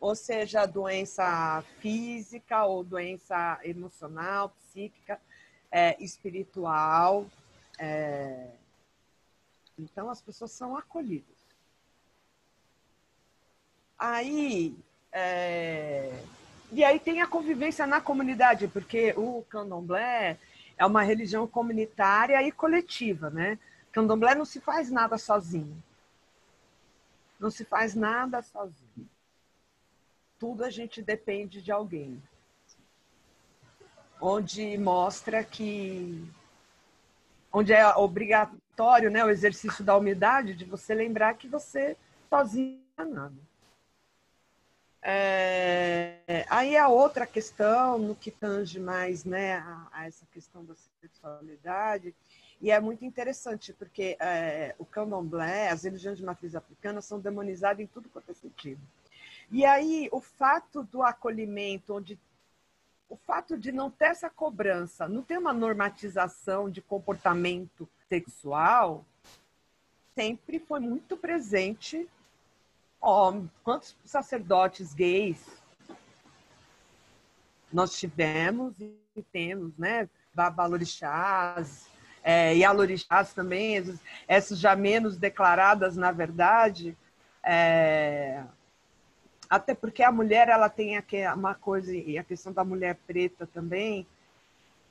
ou 0.00 0.14
seja, 0.14 0.66
doença 0.66 1.62
física 1.80 2.64
ou 2.64 2.82
doença 2.82 3.58
emocional, 3.62 4.50
psíquica, 4.50 5.20
é, 5.70 5.96
espiritual. 6.02 7.26
É... 7.78 8.50
Então, 9.78 10.10
as 10.10 10.20
pessoas 10.20 10.50
são 10.50 10.76
acolhidas. 10.76 11.36
Aí, 13.98 14.76
é... 15.12 16.12
E 16.70 16.84
aí 16.84 17.00
tem 17.00 17.22
a 17.22 17.26
convivência 17.26 17.86
na 17.86 18.00
comunidade, 18.00 18.68
porque 18.68 19.14
o 19.16 19.42
candomblé 19.48 20.38
é 20.76 20.84
uma 20.84 21.02
religião 21.02 21.46
comunitária 21.46 22.42
e 22.42 22.52
coletiva, 22.52 23.30
né? 23.30 23.58
Candomblé 23.90 24.34
não 24.34 24.44
se 24.44 24.60
faz 24.60 24.90
nada 24.90 25.16
sozinho. 25.16 25.82
Não 27.40 27.50
se 27.50 27.64
faz 27.64 27.94
nada 27.94 28.42
sozinho. 28.42 29.08
Tudo 30.38 30.64
a 30.64 30.70
gente 30.70 31.02
depende 31.02 31.62
de 31.62 31.72
alguém. 31.72 32.22
Onde 34.20 34.76
mostra 34.76 35.42
que 35.42 36.28
onde 37.50 37.72
é 37.72 37.86
obrigatório, 37.96 39.10
né, 39.10 39.24
o 39.24 39.30
exercício 39.30 39.82
da 39.82 39.96
humildade 39.96 40.54
de 40.54 40.64
você 40.64 40.94
lembrar 40.94 41.34
que 41.34 41.48
você 41.48 41.96
sozinho 42.28 42.78
não 42.96 43.04
é 43.04 43.08
nada. 43.08 43.47
É, 45.10 46.44
aí 46.50 46.76
a 46.76 46.88
outra 46.88 47.26
questão, 47.26 47.98
no 47.98 48.14
que 48.14 48.30
tange 48.30 48.78
mais 48.78 49.24
né, 49.24 49.54
a, 49.54 49.88
a, 49.90 50.06
essa 50.06 50.26
questão 50.26 50.62
da 50.62 50.74
sexualidade, 51.00 52.14
e 52.60 52.70
é 52.70 52.78
muito 52.78 53.06
interessante, 53.06 53.72
porque 53.72 54.18
é, 54.20 54.74
o 54.78 54.84
candomblé, 54.84 55.70
as 55.70 55.84
religiões 55.84 56.18
de 56.18 56.24
matriz 56.24 56.54
africana, 56.54 57.00
são 57.00 57.18
demonizadas 57.18 57.80
em 57.80 57.86
tudo 57.86 58.10
quanto 58.10 58.30
é 58.30 58.34
sentido. 58.34 58.82
E 59.50 59.64
aí 59.64 60.10
o 60.12 60.20
fato 60.20 60.82
do 60.82 61.02
acolhimento, 61.02 61.94
onde 61.94 62.18
o 63.08 63.16
fato 63.16 63.56
de 63.56 63.72
não 63.72 63.90
ter 63.90 64.08
essa 64.08 64.28
cobrança, 64.28 65.08
não 65.08 65.22
ter 65.22 65.38
uma 65.38 65.54
normatização 65.54 66.68
de 66.68 66.82
comportamento 66.82 67.88
sexual, 68.10 69.06
sempre 70.14 70.58
foi 70.58 70.80
muito 70.80 71.16
presente 71.16 72.06
Ó, 73.00 73.40
quantos 73.62 73.96
sacerdotes 74.04 74.92
gays 74.92 75.62
nós 77.72 77.98
tivemos 77.98 78.74
e 78.80 79.22
temos, 79.32 79.76
né? 79.76 80.08
Babalorixás, 80.34 81.88
é, 82.22 82.56
e 82.56 82.64
alorixás 82.64 83.32
também, 83.32 83.98
essas 84.26 84.58
já 84.58 84.74
menos 84.74 85.16
declaradas, 85.16 85.96
na 85.96 86.12
verdade, 86.12 86.96
é, 87.42 88.42
até 89.48 89.74
porque 89.74 90.02
a 90.02 90.12
mulher 90.12 90.48
ela 90.48 90.68
tem 90.68 91.02
uma 91.34 91.54
coisa, 91.54 91.94
e 91.94 92.18
a 92.18 92.24
questão 92.24 92.52
da 92.52 92.64
mulher 92.64 92.96
preta 93.06 93.46
também, 93.46 94.06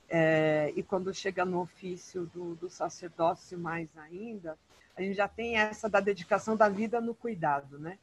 é, 0.10 0.72
e 0.76 0.82
quando 0.82 1.14
chega 1.14 1.44
no 1.46 1.62
ofício 1.62 2.26
do, 2.34 2.56
do 2.56 2.70
sacerdócio 2.70 3.58
mais 3.58 3.90
ainda, 3.98 4.58
a 4.98 5.02
gente 5.02 5.16
já 5.16 5.28
tem 5.28 5.58
essa 5.58 5.88
da 5.88 6.00
dedicação 6.00 6.58
da 6.58 6.68
vida 6.68 7.00
no 7.00 7.14
cuidado, 7.14 7.78
né? 7.78 8.00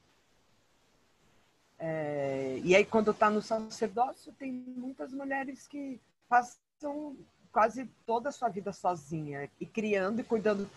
É, 1.76 2.61
e 2.62 2.74
aí, 2.74 2.84
quando 2.84 3.11
está 3.11 3.28
no 3.28 3.42
sacerdócio, 3.42 4.32
tem 4.38 4.53
muitas 4.53 5.12
mulheres 5.12 5.66
que 5.66 6.01
passam 6.28 7.16
quase 7.53 7.90
toda 8.07 8.28
a 8.28 8.32
sua 8.32 8.49
vida 8.49 8.72
sozinha, 8.72 9.51
e 9.61 9.66
criando 9.66 10.20
e 10.20 10.24
cuidando 10.24 10.70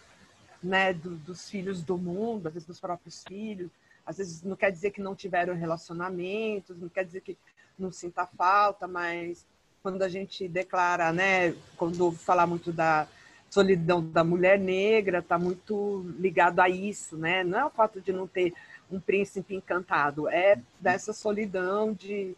né, 0.61 0.91
do, 0.91 1.15
dos 1.18 1.49
filhos 1.49 1.84
do 1.84 1.97
mundo, 1.97 2.47
às 2.47 2.53
vezes 2.53 2.68
dos 2.68 2.80
próprios 2.80 3.24
filhos. 3.24 3.70
Às 4.05 4.18
vezes 4.18 4.41
não 4.41 4.55
quer 4.55 4.72
dizer 4.72 4.91
que 4.91 5.01
não 5.01 5.15
tiveram 5.15 5.53
relacionamentos, 5.53 6.80
não 6.80 6.89
quer 6.89 7.05
dizer 7.05 7.22
que 7.22 7.38
não 7.78 7.91
sinta 7.91 8.26
falta, 8.26 8.88
mas 8.88 9.45
quando 9.84 10.01
a 10.01 10.09
gente 10.09 10.47
declara, 10.47 11.13
né, 11.13 11.53
quando 11.78 12.11
falar 12.11 12.47
muito 12.47 12.74
da 12.74 13.07
solidão 13.50 14.02
da 14.04 14.24
mulher 14.24 14.60
negra, 14.60 15.20
está 15.20 15.38
muito 15.38 16.06
ligado 16.20 16.60
a 16.60 16.70
isso, 16.70 17.18
né? 17.18 17.43
Não 17.43 17.60
é 17.60 17.66
o 17.66 17.70
fato 17.70 18.02
de 18.02 18.12
não 18.12 18.28
ter 18.28 18.54
um 18.91 19.00
príncipe 19.00 19.56
encantado, 19.56 20.30
é 20.30 20.60
dessa 20.80 21.12
solidão 21.14 21.93
de, 21.93 22.36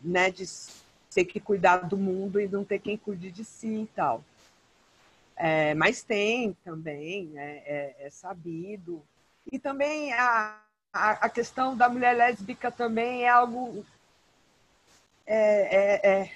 né, 0.00 0.30
de 0.30 0.44
ter 1.14 1.24
que 1.24 1.40
cuidar 1.40 1.78
do 1.78 1.96
mundo 1.96 2.38
e 2.38 2.46
não 2.46 2.64
ter 2.64 2.78
quem 2.78 2.96
cuide 2.96 3.30
de 3.30 3.44
si 3.44 3.82
e 3.82 3.86
tal. 3.94 4.22
É, 5.36 5.74
mas 5.74 6.02
tem 6.02 6.56
também, 6.64 7.32
é, 7.36 7.62
é, 8.00 8.06
é 8.06 8.10
sabido. 8.10 9.02
E 9.50 9.58
também 9.58 10.12
a, 10.12 10.58
a, 10.92 11.10
a, 11.12 11.28
questão 11.28 11.76
da 11.76 11.88
mulher 11.88 12.14
lésbica 12.14 12.70
também 12.70 13.24
é 13.24 13.28
algo. 13.28 13.84
É, 15.26 16.06
é, 16.06 16.20
é 16.22 16.30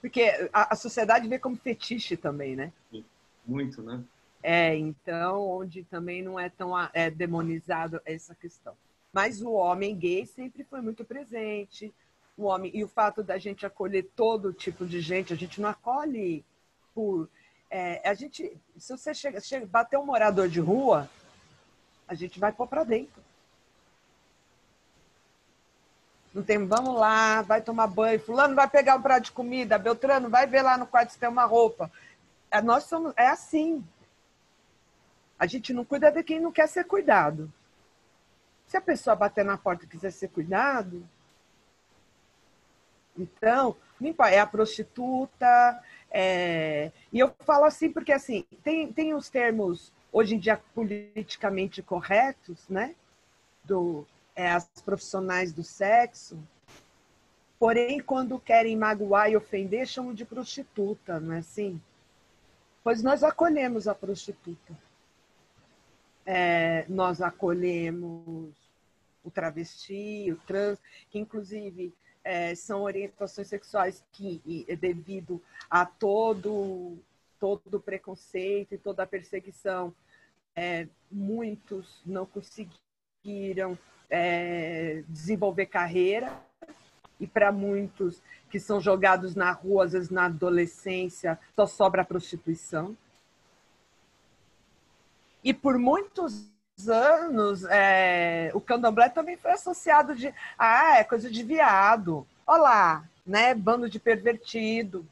porque 0.00 0.48
a, 0.52 0.74
a, 0.74 0.76
sociedade 0.76 1.26
vê 1.26 1.38
como 1.38 1.56
fetiche 1.56 2.16
também, 2.16 2.54
né? 2.54 2.70
Muito, 3.46 3.82
né? 3.82 4.02
É, 4.42 4.76
então, 4.76 5.42
onde 5.48 5.84
também 5.84 6.22
não 6.22 6.38
é 6.38 6.48
tão 6.48 6.72
é, 6.92 7.10
demonizado 7.10 8.00
essa 8.04 8.34
questão. 8.34 8.74
Mas 9.12 9.40
o 9.40 9.52
homem 9.52 9.96
gay 9.96 10.26
sempre 10.26 10.64
foi 10.64 10.80
muito 10.80 11.04
presente. 11.04 11.94
O 12.36 12.44
homem 12.44 12.70
e 12.74 12.84
o 12.84 12.88
fato 12.88 13.22
da 13.22 13.38
gente 13.38 13.64
acolher 13.64 14.10
todo 14.16 14.52
tipo 14.52 14.84
de 14.84 15.00
gente, 15.00 15.32
a 15.32 15.36
gente 15.36 15.60
não 15.60 15.68
acolhe 15.68 16.44
por 16.94 17.28
é, 17.76 18.08
a 18.08 18.14
gente, 18.14 18.56
se 18.78 18.96
você 18.96 19.12
chega, 19.12 19.40
chega, 19.40 19.66
bater 19.66 19.98
um 19.98 20.06
morador 20.06 20.48
de 20.48 20.60
rua, 20.60 21.10
a 22.06 22.14
gente 22.14 22.38
vai 22.38 22.52
pôr 22.52 22.68
para 22.68 22.84
dentro. 22.84 23.20
Não 26.32 26.44
tem, 26.44 26.64
vamos 26.64 26.94
lá, 26.94 27.42
vai 27.42 27.60
tomar 27.60 27.88
banho, 27.88 28.20
fulano 28.20 28.54
vai 28.54 28.68
pegar 28.70 28.94
um 28.94 29.02
prato 29.02 29.24
de 29.24 29.32
comida, 29.32 29.76
Beltrano 29.76 30.30
vai 30.30 30.46
ver 30.46 30.62
lá 30.62 30.78
no 30.78 30.86
quarto 30.86 31.14
se 31.14 31.18
tem 31.18 31.28
uma 31.28 31.44
roupa. 31.44 31.90
É, 32.54 32.62
nós 32.62 32.84
somos, 32.84 33.12
é 33.16 33.26
assim. 33.26 33.84
A 35.36 35.44
gente 35.44 35.72
não 35.72 35.84
cuida 35.84 36.08
de 36.12 36.22
quem 36.22 36.38
não 36.38 36.52
quer 36.52 36.68
ser 36.68 36.84
cuidado. 36.84 37.52
Se 38.68 38.76
a 38.76 38.80
pessoa 38.80 39.16
bater 39.16 39.44
na 39.44 39.58
porta 39.58 39.84
e 39.84 39.88
quiser 39.88 40.12
ser 40.12 40.28
cuidado, 40.28 41.04
então, 43.18 43.76
é 44.30 44.38
a 44.38 44.46
prostituta, 44.46 45.82
é, 46.08 46.92
e 47.12 47.18
eu 47.18 47.34
falo 47.40 47.64
assim 47.64 47.90
porque 47.90 48.12
assim 48.12 48.44
tem, 48.62 48.92
tem 48.92 49.14
os 49.14 49.28
termos 49.28 49.92
hoje 50.12 50.36
em 50.36 50.38
dia 50.38 50.60
politicamente 50.74 51.82
corretos, 51.82 52.68
né? 52.68 52.94
Do 53.64 54.06
é, 54.36 54.52
as 54.52 54.64
profissionais 54.84 55.52
do 55.52 55.64
sexo. 55.64 56.38
Porém, 57.58 57.98
quando 57.98 58.38
querem 58.38 58.76
magoar 58.76 59.28
e 59.28 59.36
ofender, 59.36 59.88
chamam 59.88 60.14
de 60.14 60.24
prostituta, 60.24 61.18
não 61.18 61.34
é 61.34 61.38
assim? 61.38 61.80
Pois 62.84 63.02
nós 63.02 63.24
acolhemos 63.24 63.88
a 63.88 63.94
prostituta. 63.94 64.76
É, 66.26 66.84
nós 66.86 67.22
acolhemos 67.22 68.54
o 69.24 69.30
travesti, 69.30 70.30
o 70.30 70.36
trans, 70.46 70.78
que 71.10 71.18
inclusive 71.18 71.94
é, 72.22 72.54
são 72.54 72.82
orientações 72.82 73.48
sexuais 73.48 74.04
que, 74.12 74.66
devido 74.78 75.42
a 75.70 75.86
todo 75.86 76.98
todo 77.40 77.74
o 77.76 77.80
preconceito 77.80 78.74
e 78.74 78.78
toda 78.78 79.02
a 79.02 79.06
perseguição, 79.06 79.94
é, 80.56 80.88
muitos 81.10 82.00
não 82.06 82.24
conseguiram 82.24 83.78
é, 84.08 85.04
desenvolver 85.08 85.66
carreira 85.66 86.40
e 87.18 87.26
para 87.26 87.52
muitos 87.52 88.20
que 88.50 88.58
são 88.60 88.80
jogados 88.80 89.34
na 89.34 89.50
rua, 89.50 89.84
às 89.84 89.92
vezes 89.92 90.10
na 90.10 90.26
adolescência, 90.26 91.38
só 91.54 91.66
sobra 91.66 92.02
a 92.02 92.04
prostituição. 92.04 92.96
E 95.42 95.52
por 95.52 95.78
muitos 95.78 96.48
anos, 96.88 97.64
é, 97.64 98.50
o 98.54 98.60
candomblé 98.60 99.08
também 99.08 99.36
foi 99.36 99.52
associado 99.52 100.14
de, 100.14 100.32
ah, 100.58 100.98
é 100.98 101.04
coisa 101.04 101.30
de 101.30 101.42
viado. 101.42 102.26
Olá, 102.46 103.04
né? 103.26 103.54
Bando 103.54 103.88
de 103.88 103.98
pervertido. 103.98 105.06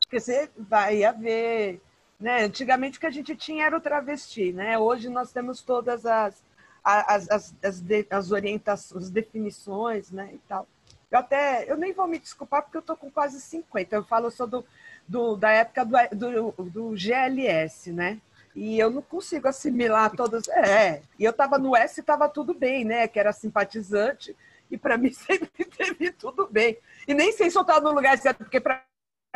Porque 0.00 0.20
você 0.20 0.50
vai 0.56 1.04
haver, 1.04 1.80
né? 2.18 2.44
Antigamente 2.44 2.98
o 2.98 3.00
que 3.00 3.06
a 3.06 3.10
gente 3.10 3.36
tinha 3.36 3.66
era 3.66 3.76
o 3.76 3.80
travesti, 3.80 4.52
né? 4.52 4.78
Hoje 4.78 5.08
nós 5.08 5.32
temos 5.32 5.62
todas 5.62 6.04
as 6.04 6.42
as, 6.84 7.30
as, 7.30 7.54
as, 7.62 7.80
de, 7.80 8.06
as 8.10 8.32
orientações, 8.32 9.04
as 9.04 9.10
definições, 9.10 10.10
né? 10.10 10.30
E 10.32 10.38
tal. 10.48 10.66
Eu 11.10 11.18
até, 11.18 11.70
eu 11.70 11.76
nem 11.76 11.92
vou 11.92 12.06
me 12.06 12.18
desculpar 12.18 12.62
porque 12.62 12.76
eu 12.76 12.82
tô 12.82 12.96
com 12.96 13.10
quase 13.10 13.40
50. 13.40 13.96
Eu 13.96 14.04
falo 14.04 14.30
só 14.30 14.46
do, 14.46 14.64
do 15.06 15.36
da 15.36 15.50
época 15.50 15.84
do, 15.84 16.52
do, 16.52 16.64
do 16.70 16.96
GLS, 16.96 17.92
né? 17.92 18.20
E 18.54 18.78
eu 18.78 18.90
não 18.90 19.02
consigo 19.02 19.48
assimilar 19.48 20.10
todas. 20.12 20.48
É, 20.48 21.02
e 21.18 21.24
eu 21.24 21.30
estava 21.30 21.58
no 21.58 21.76
S 21.76 21.98
e 21.98 22.02
estava 22.02 22.28
tudo 22.28 22.54
bem, 22.54 22.84
né? 22.84 23.08
Que 23.08 23.18
era 23.18 23.32
simpatizante, 23.32 24.36
e 24.70 24.76
para 24.78 24.96
mim 24.98 25.12
sempre 25.12 25.64
teve 25.64 26.12
tudo 26.12 26.48
bem. 26.50 26.78
E 27.06 27.14
nem 27.14 27.32
sei 27.32 27.50
se 27.50 27.58
eu 27.58 27.62
estava 27.62 27.80
no 27.80 27.94
lugar 27.94 28.16
certo, 28.18 28.38
porque 28.38 28.60
para 28.60 28.84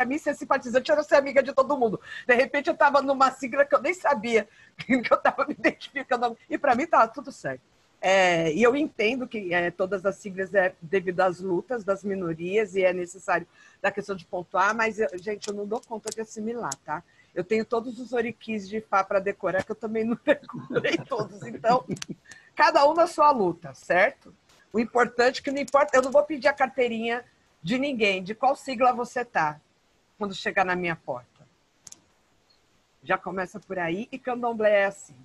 mim 0.03 0.17
ser 0.17 0.35
simpatizante 0.35 0.91
era 0.91 1.03
ser 1.03 1.15
amiga 1.15 1.41
de 1.41 1.53
todo 1.53 1.77
mundo. 1.77 2.01
De 2.27 2.33
repente 2.33 2.67
eu 2.67 2.73
estava 2.73 3.01
numa 3.01 3.31
sigla 3.31 3.63
que 3.63 3.73
eu 3.73 3.81
nem 3.81 3.93
sabia 3.93 4.47
que 4.77 4.93
eu 4.93 5.17
estava 5.17 5.45
me 5.45 5.53
identificando. 5.53 6.37
E 6.49 6.57
para 6.57 6.75
mim 6.75 6.83
estava 6.83 7.07
tudo 7.07 7.31
certo. 7.31 7.61
É, 8.01 8.51
e 8.53 8.61
eu 8.61 8.75
entendo 8.75 9.27
que 9.27 9.53
é, 9.53 9.71
todas 9.71 10.05
as 10.05 10.17
siglas 10.17 10.53
é 10.53 10.75
devido 10.81 11.21
às 11.21 11.39
lutas 11.39 11.83
das 11.83 12.03
minorias 12.03 12.75
e 12.75 12.83
é 12.83 12.93
necessário 12.93 13.47
da 13.81 13.89
questão 13.89 14.15
de 14.15 14.25
pontuar, 14.25 14.75
mas, 14.75 14.99
eu, 14.99 15.07
gente, 15.15 15.47
eu 15.47 15.53
não 15.55 15.65
dou 15.65 15.81
conta 15.81 16.09
de 16.11 16.21
assimilar, 16.21 16.75
tá? 16.85 17.01
Eu 17.33 17.43
tenho 17.43 17.65
todos 17.65 17.99
os 17.99 18.13
oriquis 18.13 18.69
de 18.69 18.79
Fá 18.79 19.03
para 19.03 19.19
decorar, 19.19 19.63
que 19.63 19.71
eu 19.71 19.75
também 19.75 20.03
não 20.03 20.19
decorei 20.23 20.97
todos. 20.97 21.41
Então, 21.43 21.83
cada 22.53 22.87
um 22.87 22.93
na 22.93 23.07
sua 23.07 23.31
luta, 23.31 23.73
certo? 23.73 24.31
O 24.71 24.79
importante 24.79 25.39
é 25.39 25.43
que 25.43 25.51
não 25.51 25.59
importa, 25.59 25.97
eu 25.97 26.01
não 26.03 26.11
vou 26.11 26.23
pedir 26.23 26.47
a 26.47 26.53
carteirinha 26.53 27.25
de 27.63 27.79
ninguém, 27.79 28.21
de 28.21 28.35
qual 28.35 28.55
sigla 28.55 28.93
você 28.93 29.25
tá, 29.25 29.59
quando 30.17 30.33
chegar 30.33 30.65
na 30.65 30.75
minha 30.75 30.95
porta. 30.95 31.45
Já 33.03 33.17
começa 33.17 33.59
por 33.59 33.77
aí, 33.77 34.07
e 34.11 34.17
candomblé 34.17 34.81
é 34.81 34.85
assim. 34.85 35.15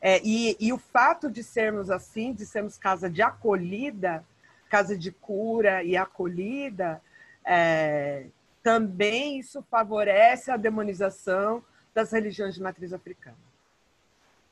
É, 0.00 0.20
e, 0.22 0.56
e 0.60 0.72
o 0.72 0.78
fato 0.78 1.30
de 1.30 1.42
sermos 1.42 1.90
assim, 1.90 2.32
de 2.32 2.44
sermos 2.46 2.76
casa 2.76 3.10
de 3.10 3.22
acolhida, 3.22 4.24
casa 4.68 4.96
de 4.96 5.10
cura 5.10 5.82
e 5.82 5.96
acolhida, 5.96 7.02
é, 7.44 8.26
também 8.62 9.38
isso 9.38 9.62
favorece 9.70 10.50
a 10.50 10.56
demonização 10.56 11.64
das 11.94 12.12
religiões 12.12 12.54
de 12.54 12.62
matriz 12.62 12.92
africana. 12.92 13.36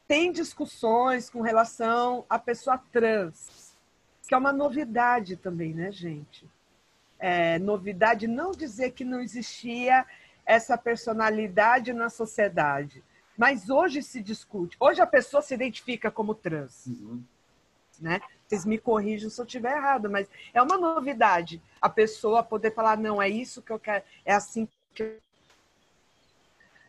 Tem 0.06 0.32
discussões 0.32 1.28
com 1.28 1.40
relação 1.40 2.24
à 2.28 2.38
pessoa 2.38 2.78
trans, 2.92 3.76
que 4.26 4.34
é 4.34 4.38
uma 4.38 4.52
novidade 4.52 5.36
também, 5.36 5.74
né, 5.74 5.90
gente? 5.92 6.48
É, 7.26 7.58
novidade 7.58 8.26
não 8.26 8.50
dizer 8.50 8.90
que 8.90 9.02
não 9.02 9.18
existia 9.18 10.04
essa 10.44 10.76
personalidade 10.76 11.90
na 11.94 12.10
sociedade, 12.10 13.02
mas 13.34 13.70
hoje 13.70 14.02
se 14.02 14.22
discute. 14.22 14.76
Hoje 14.78 15.00
a 15.00 15.06
pessoa 15.06 15.40
se 15.40 15.54
identifica 15.54 16.10
como 16.10 16.34
trans. 16.34 16.84
Uhum. 16.84 17.24
Né? 17.98 18.20
Vocês 18.46 18.66
me 18.66 18.76
corrijam 18.76 19.30
se 19.30 19.40
eu 19.40 19.46
estiver 19.46 19.74
errado, 19.74 20.10
mas 20.10 20.28
é 20.52 20.60
uma 20.60 20.76
novidade 20.76 21.62
a 21.80 21.88
pessoa 21.88 22.42
poder 22.42 22.74
falar, 22.74 22.98
não, 22.98 23.22
é 23.22 23.28
isso 23.30 23.62
que 23.62 23.72
eu 23.72 23.78
quero, 23.78 24.04
é 24.22 24.34
assim 24.34 24.68
que 24.94 25.16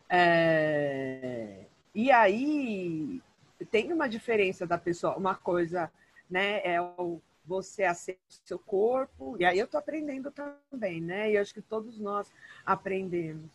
é... 0.06 1.64
E 1.94 2.12
aí 2.12 3.22
tem 3.70 3.90
uma 3.90 4.06
diferença 4.06 4.66
da 4.66 4.76
pessoa, 4.76 5.16
uma 5.16 5.34
coisa, 5.34 5.90
né, 6.28 6.60
é 6.62 6.78
o 6.78 7.22
você 7.46 7.84
aceita 7.84 8.20
o 8.28 8.48
seu 8.48 8.58
corpo, 8.58 9.36
e 9.38 9.44
aí 9.44 9.58
eu 9.58 9.66
estou 9.66 9.78
aprendendo 9.78 10.30
também, 10.30 11.00
né? 11.00 11.30
E 11.30 11.38
acho 11.38 11.54
que 11.54 11.62
todos 11.62 11.98
nós 11.98 12.30
aprendemos. 12.64 13.50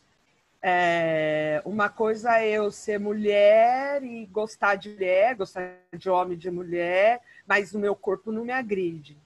É, 0.64 1.62
uma 1.66 1.90
coisa 1.90 2.40
é 2.40 2.52
eu 2.52 2.72
ser 2.72 3.00
mulher 3.00 4.04
e 4.04 4.26
gostar 4.28 4.76
de 4.76 4.90
mulher, 4.90 5.36
gostar 5.36 5.80
de 5.92 6.10
homem 6.10 6.38
de 6.38 6.52
mulher, 6.52 7.20
mas 7.48 7.74
o 7.74 7.80
meu 7.80 7.96
corpo 7.96 8.32
não 8.32 8.46
me 8.46 8.54
agride. 8.54 9.18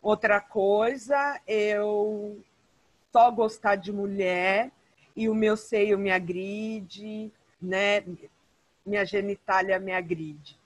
Outra 0.00 0.40
coisa, 0.40 1.40
eu 1.46 2.40
só 3.12 3.30
gostar 3.30 3.76
de 3.76 3.92
mulher 3.92 4.70
e 5.14 5.28
o 5.28 5.34
meu 5.34 5.56
seio 5.56 5.98
me 5.98 6.10
agride, 6.10 7.30
né? 7.60 8.02
Minha 8.86 9.04
genitália 9.04 9.78
me 9.78 9.92
agride. 9.92 10.58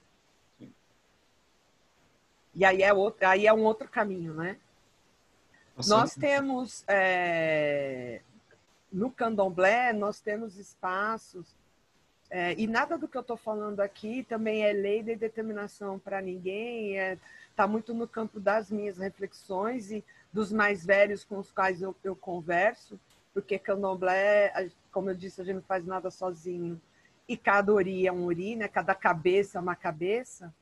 E 2.57 2.65
aí 2.65 2.81
é, 2.81 2.91
outro, 2.91 3.27
aí 3.27 3.45
é 3.45 3.53
um 3.53 3.63
outro 3.63 3.87
caminho, 3.87 4.33
né? 4.33 4.57
Nossa. 5.75 5.95
Nós 5.95 6.15
temos 6.15 6.83
é, 6.87 8.21
no 8.91 9.11
candomblé, 9.11 9.93
nós 9.93 10.19
temos 10.19 10.57
espaços 10.57 11.55
É, 12.29 12.53
e 12.57 12.67
nada 12.67 12.97
do 12.97 13.07
que 13.07 13.15
eu 13.15 13.21
estou 13.21 13.37
falando 13.37 13.79
aqui 13.79 14.23
também 14.23 14.65
é 14.65 14.73
lei 14.73 15.01
de 15.01 15.15
determinação 15.15 15.97
para 15.97 16.19
ninguém, 16.21 16.97
está 16.97 17.13
é, 17.13 17.17
tá 17.55 17.67
muito 17.67 17.93
no 17.93 18.05
campo 18.05 18.37
das 18.39 18.69
minhas 18.69 18.97
reflexões 18.97 19.91
e 19.91 20.03
dos 20.33 20.51
mais 20.51 20.85
velhos 20.85 21.23
com 21.23 21.37
os 21.37 21.51
quais 21.51 21.81
eu, 21.81 21.95
eu 22.03 22.15
converso, 22.15 22.99
porque 23.33 23.57
candomblé, 23.57 24.51
como 24.91 25.09
eu 25.09 25.15
disse, 25.15 25.39
a 25.39 25.45
gente 25.45 25.55
não 25.55 25.61
faz 25.61 25.85
nada 25.85 26.11
sozinho. 26.11 26.81
E 27.27 27.37
cada 27.37 27.71
ori 27.71 28.05
é 28.05 28.11
um 28.11 28.25
ori, 28.25 28.55
né? 28.55 28.67
cada 28.67 28.93
cabeça 28.93 29.57
é 29.57 29.61
uma 29.61 29.75
cabeça, 29.75 30.53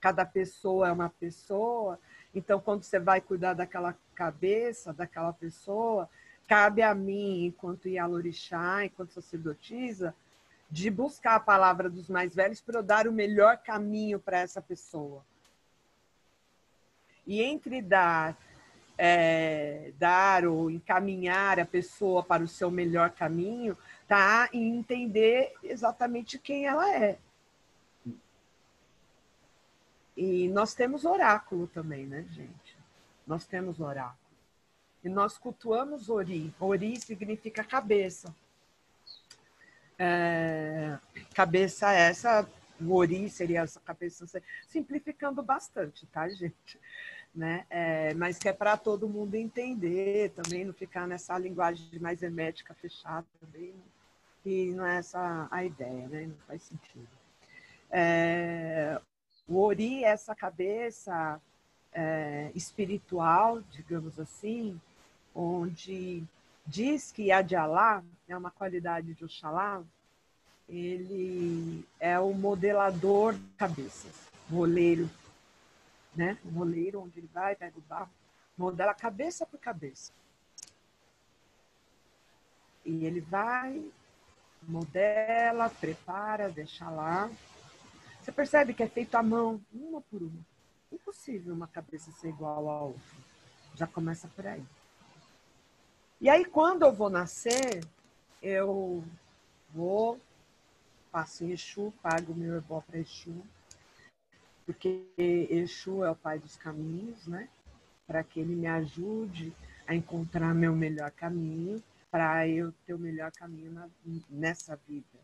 cada 0.00 0.24
pessoa 0.24 0.88
é 0.88 0.92
uma 0.92 1.10
pessoa. 1.10 1.98
Então, 2.34 2.60
quando 2.60 2.82
você 2.82 2.98
vai 2.98 3.20
cuidar 3.20 3.54
daquela 3.54 3.96
cabeça, 4.14 4.92
daquela 4.92 5.32
pessoa, 5.32 6.08
cabe 6.48 6.82
a 6.82 6.94
mim, 6.94 7.46
enquanto 7.46 7.88
Yalorixá, 7.88 8.84
enquanto 8.84 9.12
sacerdotisa, 9.12 10.14
de 10.70 10.90
buscar 10.90 11.34
a 11.34 11.40
palavra 11.40 11.90
dos 11.90 12.08
mais 12.08 12.34
velhos 12.34 12.60
para 12.60 12.78
eu 12.78 12.82
dar 12.82 13.08
o 13.08 13.12
melhor 13.12 13.58
caminho 13.58 14.18
para 14.20 14.38
essa 14.38 14.62
pessoa. 14.62 15.24
E 17.26 17.42
entre 17.42 17.82
dar, 17.82 18.36
é, 18.96 19.92
dar 19.98 20.46
ou 20.46 20.70
encaminhar 20.70 21.58
a 21.58 21.66
pessoa 21.66 22.22
para 22.22 22.42
o 22.42 22.48
seu 22.48 22.70
melhor 22.70 23.10
caminho, 23.10 23.76
tá 24.06 24.48
em 24.52 24.78
entender 24.78 25.52
exatamente 25.62 26.38
quem 26.38 26.66
ela 26.66 26.92
é. 26.94 27.18
E 30.20 30.48
nós 30.48 30.74
temos 30.74 31.06
oráculo 31.06 31.66
também, 31.66 32.04
né, 32.04 32.26
gente? 32.30 32.76
Nós 33.26 33.46
temos 33.46 33.80
oráculo. 33.80 34.18
E 35.02 35.08
nós 35.08 35.38
cultuamos 35.38 36.10
Ori. 36.10 36.54
Ori 36.60 37.00
significa 37.00 37.64
cabeça. 37.64 38.34
É, 39.98 40.98
cabeça 41.34 41.90
essa, 41.92 42.46
ori 42.86 43.30
seria 43.30 43.62
essa 43.62 43.80
cabeça, 43.80 44.26
simplificando 44.68 45.42
bastante, 45.42 46.06
tá, 46.08 46.28
gente? 46.28 46.78
Né? 47.34 47.64
É, 47.70 48.12
mas 48.12 48.36
que 48.36 48.50
é 48.50 48.52
para 48.52 48.76
todo 48.76 49.08
mundo 49.08 49.36
entender 49.36 50.32
também, 50.32 50.66
não 50.66 50.74
ficar 50.74 51.06
nessa 51.06 51.38
linguagem 51.38 51.98
mais 51.98 52.22
hermética 52.22 52.74
fechada 52.74 53.26
também, 53.40 53.72
e 54.44 54.70
não 54.72 54.84
é 54.84 54.98
essa 54.98 55.48
a 55.50 55.64
ideia, 55.64 56.08
né? 56.08 56.26
Não 56.26 56.36
faz 56.46 56.62
sentido. 56.62 57.08
É, 57.90 59.00
o 59.50 59.60
ori 59.60 60.04
é 60.04 60.08
essa 60.10 60.32
cabeça 60.32 61.40
é, 61.92 62.52
espiritual, 62.54 63.60
digamos 63.72 64.18
assim, 64.20 64.80
onde 65.34 66.22
diz 66.64 67.10
que 67.10 67.32
Adjalá 67.32 68.00
é 68.28 68.36
uma 68.36 68.52
qualidade 68.52 69.12
de 69.12 69.24
Oxalá, 69.24 69.82
ele 70.68 71.84
é 71.98 72.16
o 72.20 72.32
modelador 72.32 73.34
de 73.34 73.40
cabeças, 73.58 74.14
moleiro, 74.48 75.10
né? 76.14 76.38
O 76.44 76.52
moleiro 76.52 77.02
onde 77.02 77.18
ele 77.18 77.30
vai, 77.34 77.56
pega 77.56 77.76
o 77.76 77.82
barro, 77.82 78.10
modela 78.56 78.94
cabeça 78.94 79.44
por 79.44 79.58
cabeça. 79.58 80.12
E 82.84 83.04
ele 83.04 83.20
vai, 83.20 83.84
modela, 84.62 85.68
prepara, 85.68 86.48
deixa 86.48 86.88
lá. 86.88 87.28
Você 88.20 88.30
percebe 88.30 88.74
que 88.74 88.82
é 88.82 88.88
feito 88.88 89.14
à 89.14 89.22
mão, 89.22 89.60
uma 89.72 90.00
por 90.02 90.22
uma. 90.22 90.46
Impossível 90.92 91.54
uma 91.54 91.66
cabeça 91.66 92.10
ser 92.12 92.28
igual 92.28 92.68
à 92.68 92.82
outra. 92.82 93.00
Já 93.74 93.86
começa 93.86 94.28
por 94.28 94.46
aí. 94.46 94.62
E 96.20 96.28
aí, 96.28 96.44
quando 96.44 96.82
eu 96.82 96.92
vou 96.92 97.08
nascer, 97.08 97.82
eu 98.42 99.02
vou, 99.70 100.20
passo 101.10 101.44
em 101.44 101.52
Exu, 101.52 101.92
pago 102.02 102.34
meu 102.34 102.56
ebó 102.56 102.82
para 102.82 102.98
Exu, 102.98 103.42
porque 104.66 105.06
Exu 105.16 106.04
é 106.04 106.10
o 106.10 106.16
pai 106.16 106.38
dos 106.38 106.56
caminhos, 106.56 107.26
né? 107.26 107.48
Para 108.06 108.22
que 108.22 108.38
ele 108.38 108.54
me 108.54 108.66
ajude 108.66 109.52
a 109.86 109.94
encontrar 109.94 110.54
meu 110.54 110.76
melhor 110.76 111.10
caminho, 111.10 111.82
para 112.10 112.46
eu 112.46 112.72
ter 112.84 112.92
o 112.92 112.98
melhor 112.98 113.32
caminho 113.32 113.72
na, 113.72 113.88
nessa 114.28 114.76
vida. 114.86 115.18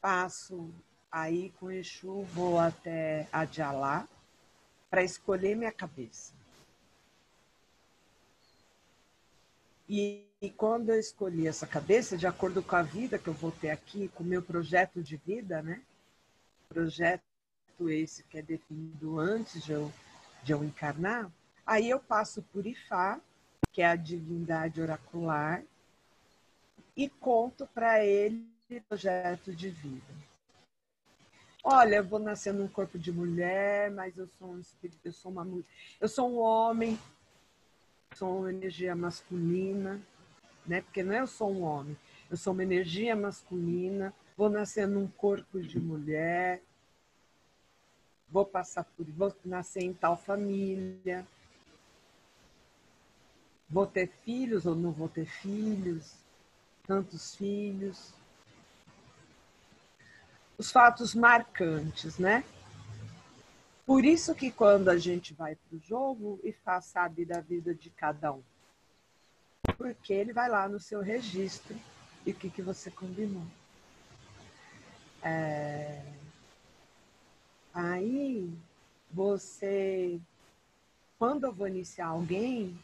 Passo 0.00 0.68
aí 1.10 1.50
com 1.58 1.70
Exu, 1.70 2.22
vou 2.22 2.58
até 2.58 3.28
Adjalá 3.32 4.06
para 4.90 5.02
escolher 5.02 5.56
minha 5.56 5.72
cabeça. 5.72 6.32
E, 9.88 10.26
e, 10.40 10.50
quando 10.50 10.90
eu 10.90 11.00
escolhi 11.00 11.46
essa 11.46 11.66
cabeça, 11.66 12.16
de 12.16 12.26
acordo 12.26 12.62
com 12.62 12.76
a 12.76 12.82
vida 12.82 13.18
que 13.18 13.28
eu 13.28 13.34
vou 13.34 13.50
ter 13.50 13.70
aqui, 13.70 14.08
com 14.08 14.22
o 14.22 14.26
meu 14.26 14.42
projeto 14.42 15.02
de 15.02 15.16
vida, 15.16 15.62
né? 15.62 15.82
Projeto 16.68 17.22
esse 17.86 18.22
que 18.24 18.38
é 18.38 18.42
definido 18.42 19.18
antes 19.18 19.64
de 19.64 19.72
eu, 19.72 19.90
de 20.42 20.52
eu 20.52 20.62
encarnar, 20.62 21.30
aí 21.64 21.88
eu 21.88 22.00
passo 22.00 22.42
por 22.52 22.66
Ifá, 22.66 23.18
que 23.72 23.80
é 23.80 23.86
a 23.86 23.96
divindade 23.96 24.80
oracular, 24.80 25.62
e 26.94 27.08
conto 27.08 27.66
para 27.68 28.04
ele 28.04 28.46
o 28.70 28.80
projeto 28.82 29.54
de 29.54 29.70
vida. 29.70 30.27
Olha, 31.70 31.96
eu 31.96 32.04
vou 32.04 32.18
nascer 32.18 32.54
num 32.54 32.66
corpo 32.66 32.98
de 32.98 33.12
mulher, 33.12 33.90
mas 33.90 34.16
eu 34.16 34.26
sou 34.38 34.52
um 34.52 34.58
espírito, 34.58 35.00
eu 35.04 35.12
sou 35.12 35.30
uma 35.30 35.46
eu 36.00 36.08
sou 36.08 36.30
um 36.32 36.38
homem, 36.38 36.98
sou 38.14 38.38
uma 38.38 38.50
energia 38.50 38.96
masculina, 38.96 40.00
né? 40.66 40.80
Porque 40.80 41.02
não 41.02 41.12
é 41.12 41.20
eu 41.20 41.26
sou 41.26 41.52
um 41.52 41.62
homem, 41.62 41.94
eu 42.30 42.38
sou 42.38 42.54
uma 42.54 42.62
energia 42.62 43.14
masculina, 43.14 44.14
vou 44.34 44.48
nascer 44.48 44.88
num 44.88 45.06
corpo 45.08 45.60
de 45.60 45.78
mulher, 45.78 46.62
vou 48.30 48.46
passar 48.46 48.84
por, 48.84 49.04
vou 49.04 49.36
nascer 49.44 49.82
em 49.82 49.92
tal 49.92 50.16
família, 50.16 51.26
vou 53.68 53.86
ter 53.86 54.08
filhos 54.08 54.64
ou 54.64 54.74
não 54.74 54.90
vou 54.90 55.10
ter 55.10 55.26
filhos, 55.26 56.14
tantos 56.86 57.36
filhos. 57.36 58.17
Os 60.58 60.72
fatos 60.72 61.14
marcantes, 61.14 62.18
né? 62.18 62.44
Por 63.86 64.04
isso 64.04 64.34
que 64.34 64.50
quando 64.50 64.88
a 64.88 64.98
gente 64.98 65.32
vai 65.32 65.54
para 65.54 65.76
o 65.76 65.80
jogo 65.80 66.40
e 66.44 66.52
faz 66.52 66.86
sabe 66.86 67.24
da 67.24 67.40
vida 67.40 67.74
de 67.74 67.88
cada 67.88 68.32
um. 68.32 68.42
Porque 69.78 70.12
ele 70.12 70.32
vai 70.32 70.48
lá 70.48 70.68
no 70.68 70.80
seu 70.80 71.00
registro 71.00 71.74
e 72.26 72.32
o 72.32 72.34
que, 72.34 72.50
que 72.50 72.60
você 72.60 72.90
combinou. 72.90 73.46
É... 75.22 76.02
Aí 77.72 78.52
você, 79.10 80.20
quando 81.18 81.44
eu 81.44 81.52
vou 81.52 81.68
iniciar 81.68 82.08
alguém, 82.08 82.78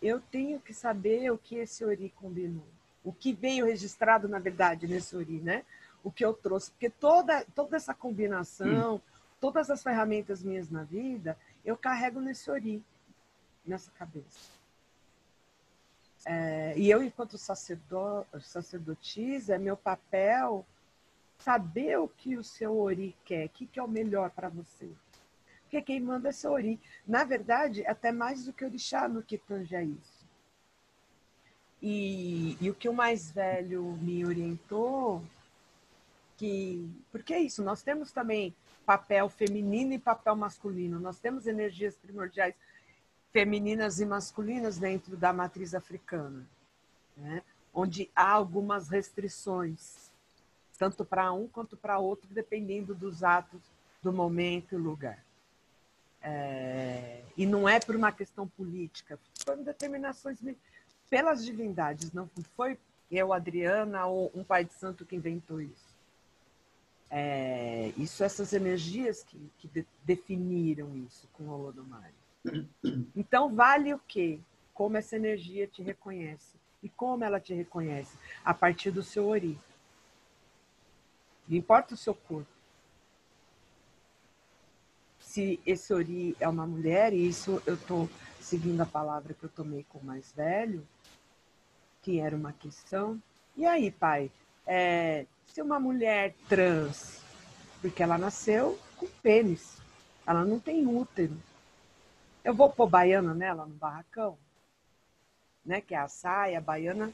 eu 0.00 0.20
tenho 0.20 0.60
que 0.60 0.74
saber 0.74 1.32
o 1.32 1.38
que 1.38 1.56
esse 1.56 1.84
Ori 1.84 2.12
combinou. 2.14 2.66
O 3.02 3.12
que 3.12 3.32
veio 3.32 3.66
registrado, 3.66 4.28
na 4.28 4.38
verdade, 4.38 4.86
nesse 4.86 5.16
Ori, 5.16 5.40
né? 5.40 5.64
O 6.02 6.10
que 6.10 6.24
eu 6.24 6.34
trouxe. 6.34 6.70
Porque 6.72 6.90
toda, 6.90 7.44
toda 7.54 7.76
essa 7.76 7.94
combinação, 7.94 8.96
hum 8.96 9.12
todas 9.42 9.68
as 9.70 9.82
ferramentas 9.82 10.40
minhas 10.40 10.70
na 10.70 10.84
vida, 10.84 11.36
eu 11.64 11.76
carrego 11.76 12.20
nesse 12.20 12.48
ori, 12.48 12.80
nessa 13.66 13.90
cabeça. 13.90 14.52
É, 16.24 16.74
e 16.78 16.88
eu, 16.88 17.02
enquanto 17.02 17.36
sacerdot, 17.36 18.24
sacerdotisa, 18.40 19.56
é 19.56 19.58
meu 19.58 19.76
papel 19.76 20.64
saber 21.38 21.98
o 21.98 22.06
que 22.06 22.36
o 22.36 22.44
seu 22.44 22.78
ori 22.78 23.16
quer, 23.24 23.46
o 23.46 23.48
que, 23.48 23.66
que 23.66 23.80
é 23.80 23.82
o 23.82 23.88
melhor 23.88 24.30
para 24.30 24.48
você. 24.48 24.88
Porque 25.62 25.82
quem 25.82 25.98
manda 25.98 26.28
é 26.28 26.32
seu 26.32 26.52
ori. 26.52 26.78
Na 27.04 27.24
verdade, 27.24 27.84
até 27.84 28.12
mais 28.12 28.44
do 28.44 28.52
que 28.52 28.64
orixá 28.64 29.08
no 29.08 29.24
que 29.24 29.38
tange 29.38 29.74
a 29.74 29.82
isso. 29.82 30.24
E, 31.82 32.56
e 32.60 32.70
o 32.70 32.74
que 32.76 32.88
o 32.88 32.94
mais 32.94 33.28
velho 33.32 33.82
me 34.00 34.24
orientou, 34.24 35.20
que 36.42 36.90
porque 37.12 37.32
é 37.32 37.38
isso, 37.38 37.62
nós 37.62 37.82
temos 37.84 38.10
também 38.10 38.52
papel 38.84 39.28
feminino 39.28 39.92
e 39.92 39.98
papel 39.98 40.34
masculino. 40.34 40.98
Nós 40.98 41.20
temos 41.20 41.46
energias 41.46 41.96
primordiais 41.96 42.56
femininas 43.30 44.00
e 44.00 44.04
masculinas 44.04 44.76
dentro 44.76 45.16
da 45.16 45.32
matriz 45.32 45.72
africana, 45.72 46.44
né? 47.16 47.44
onde 47.72 48.10
há 48.14 48.28
algumas 48.28 48.88
restrições, 48.88 50.10
tanto 50.76 51.04
para 51.04 51.32
um 51.32 51.46
quanto 51.46 51.76
para 51.76 52.00
outro, 52.00 52.28
dependendo 52.34 52.92
dos 52.92 53.22
atos, 53.22 53.62
do 54.02 54.12
momento 54.12 54.74
e 54.74 54.78
lugar. 54.78 55.24
É... 56.24 57.22
e 57.36 57.46
não 57.46 57.68
é 57.68 57.78
por 57.78 57.94
uma 57.94 58.10
questão 58.10 58.48
política, 58.48 59.18
foram 59.44 59.62
determinações 59.62 60.38
pelas 61.08 61.44
divindades, 61.44 62.12
não 62.12 62.28
foi 62.56 62.76
eu, 63.10 63.32
Adriana, 63.32 64.06
ou 64.06 64.30
um 64.34 64.42
pai 64.42 64.64
de 64.64 64.72
santo 64.72 65.06
que 65.06 65.16
inventou 65.16 65.60
isso. 65.60 65.81
É, 67.14 67.92
isso, 67.98 68.24
essas 68.24 68.54
energias 68.54 69.22
que, 69.22 69.38
que 69.58 69.68
de, 69.68 69.86
definiram 70.02 70.96
isso 70.96 71.28
com 71.34 71.44
o 71.44 71.50
Olodomari. 71.50 72.14
Então, 73.14 73.54
vale 73.54 73.92
o 73.92 74.00
quê? 74.08 74.40
Como 74.72 74.96
essa 74.96 75.14
energia 75.14 75.66
te 75.66 75.82
reconhece. 75.82 76.56
E 76.82 76.88
como 76.88 77.22
ela 77.22 77.38
te 77.38 77.52
reconhece? 77.52 78.16
A 78.42 78.54
partir 78.54 78.90
do 78.90 79.02
seu 79.02 79.28
ori. 79.28 79.58
Não 81.46 81.56
importa 81.56 81.92
o 81.92 81.98
seu 81.98 82.14
corpo. 82.14 82.50
Se 85.20 85.60
esse 85.66 85.92
ori 85.92 86.34
é 86.40 86.48
uma 86.48 86.66
mulher, 86.66 87.12
e 87.12 87.28
isso 87.28 87.62
eu 87.66 87.74
estou 87.74 88.08
seguindo 88.40 88.80
a 88.80 88.86
palavra 88.86 89.34
que 89.34 89.44
eu 89.44 89.50
tomei 89.50 89.84
com 89.84 89.98
o 89.98 90.04
mais 90.04 90.32
velho, 90.32 90.86
que 92.00 92.18
era 92.18 92.34
uma 92.34 92.54
questão. 92.54 93.22
E 93.54 93.66
aí, 93.66 93.90
pai, 93.90 94.30
é, 94.66 95.26
se 95.46 95.60
uma 95.60 95.78
mulher 95.78 96.34
trans, 96.48 97.20
porque 97.80 98.02
ela 98.02 98.18
nasceu 98.18 98.78
com 98.96 99.06
pênis, 99.22 99.78
ela 100.26 100.44
não 100.44 100.58
tem 100.58 100.86
útero, 100.86 101.36
eu 102.44 102.54
vou 102.54 102.70
pôr 102.70 102.88
baiana 102.88 103.32
nela 103.34 103.66
no 103.66 103.74
barracão? 103.74 104.36
Né? 105.64 105.80
Que 105.80 105.94
é 105.94 105.98
a 105.98 106.08
saia, 106.08 106.58
a 106.58 106.60
baiana 106.60 107.12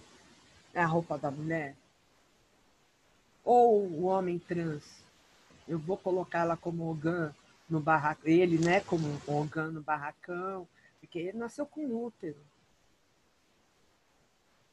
é 0.72 0.80
a 0.80 0.86
roupa 0.86 1.18
da 1.18 1.30
mulher. 1.30 1.76
Ou 3.44 3.82
o 3.82 4.04
homem 4.04 4.38
trans, 4.38 4.84
eu 5.66 5.78
vou 5.78 5.96
colocar 5.96 6.40
ela 6.40 6.56
como 6.56 6.90
ogã 6.90 7.34
no 7.68 7.80
barracão, 7.80 8.30
ele, 8.30 8.58
né, 8.58 8.80
como 8.80 9.20
ogã 9.26 9.70
no 9.70 9.82
barracão, 9.82 10.66
porque 11.00 11.18
ele 11.18 11.36
nasceu 11.36 11.66
com 11.66 11.84
útero. 11.84 12.38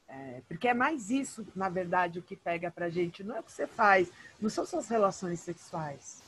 É, 0.08 0.40
porque 0.48 0.68
é 0.68 0.74
mais 0.74 1.10
isso, 1.10 1.46
na 1.54 1.68
verdade, 1.68 2.18
o 2.18 2.22
que 2.22 2.36
pega 2.36 2.70
pra 2.70 2.88
gente. 2.88 3.24
Não 3.24 3.36
é 3.36 3.40
o 3.40 3.42
que 3.42 3.52
você 3.52 3.66
faz, 3.66 4.10
não 4.40 4.48
são 4.48 4.64
suas 4.64 4.88
relações 4.88 5.40
sexuais. 5.40 6.22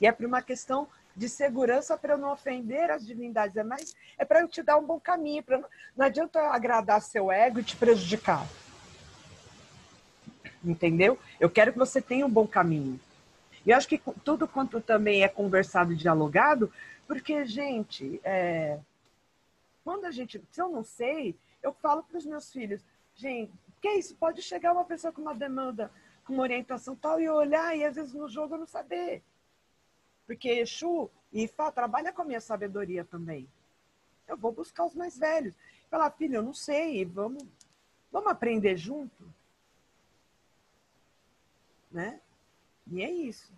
E 0.00 0.06
é 0.06 0.12
por 0.12 0.26
uma 0.26 0.42
questão 0.42 0.88
de 1.14 1.28
segurança 1.28 1.96
para 1.96 2.14
eu 2.14 2.18
não 2.18 2.32
ofender 2.32 2.90
as 2.90 3.06
divindades, 3.06 3.56
é 3.56 3.64
mais 3.64 3.96
é 4.18 4.24
para 4.24 4.42
eu 4.42 4.48
te 4.48 4.62
dar 4.62 4.76
um 4.76 4.84
bom 4.84 5.00
caminho, 5.00 5.42
não, 5.48 5.64
não 5.96 6.06
adianta 6.06 6.38
eu 6.38 6.52
agradar 6.52 7.00
seu 7.00 7.32
ego 7.32 7.58
e 7.58 7.64
te 7.64 7.74
prejudicar. 7.74 8.46
Entendeu? 10.62 11.18
Eu 11.40 11.48
quero 11.48 11.72
que 11.72 11.78
você 11.78 12.02
tenha 12.02 12.26
um 12.26 12.30
bom 12.30 12.46
caminho. 12.46 13.00
E 13.64 13.70
eu 13.70 13.76
acho 13.76 13.88
que 13.88 14.00
tudo 14.24 14.46
quanto 14.46 14.80
também 14.80 15.22
é 15.22 15.28
conversado 15.28 15.92
e 15.92 15.96
dialogado, 15.96 16.70
porque, 17.06 17.44
gente, 17.46 18.20
é... 18.22 18.78
quando 19.82 20.04
a 20.04 20.10
gente. 20.10 20.42
Se 20.50 20.60
eu 20.60 20.68
não 20.68 20.84
sei, 20.84 21.34
eu 21.62 21.72
falo 21.72 22.02
para 22.02 22.18
os 22.18 22.26
meus 22.26 22.52
filhos, 22.52 22.82
gente, 23.16 23.52
que 23.80 23.88
é 23.88 23.98
isso? 23.98 24.14
Pode 24.16 24.42
chegar 24.42 24.72
uma 24.72 24.84
pessoa 24.84 25.12
com 25.12 25.22
uma 25.22 25.34
demanda, 25.34 25.90
com 26.24 26.34
uma 26.34 26.42
orientação 26.42 26.94
tal, 26.94 27.20
e 27.20 27.28
olhar, 27.28 27.76
e 27.76 27.84
às 27.84 27.94
vezes 27.94 28.12
no 28.12 28.28
jogo 28.28 28.54
eu 28.54 28.58
não 28.58 28.66
saber. 28.66 29.22
Porque 30.26 30.48
Exu 30.48 31.10
e 31.32 31.44
Ifá 31.44 31.70
trabalha 31.70 32.12
com 32.12 32.22
a 32.22 32.24
minha 32.24 32.40
sabedoria 32.40 33.04
também. 33.04 33.48
Eu 34.26 34.36
vou 34.36 34.52
buscar 34.52 34.84
os 34.84 34.94
mais 34.94 35.16
velhos. 35.16 35.54
Falar, 35.88 36.10
filho, 36.10 36.36
eu 36.36 36.42
não 36.42 36.52
sei, 36.52 37.04
vamos, 37.04 37.44
vamos 38.10 38.30
aprender 38.30 38.76
junto. 38.76 39.32
Né? 41.90 42.20
E 42.90 43.02
é 43.02 43.10
isso. 43.10 43.52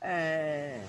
É... 0.00 0.82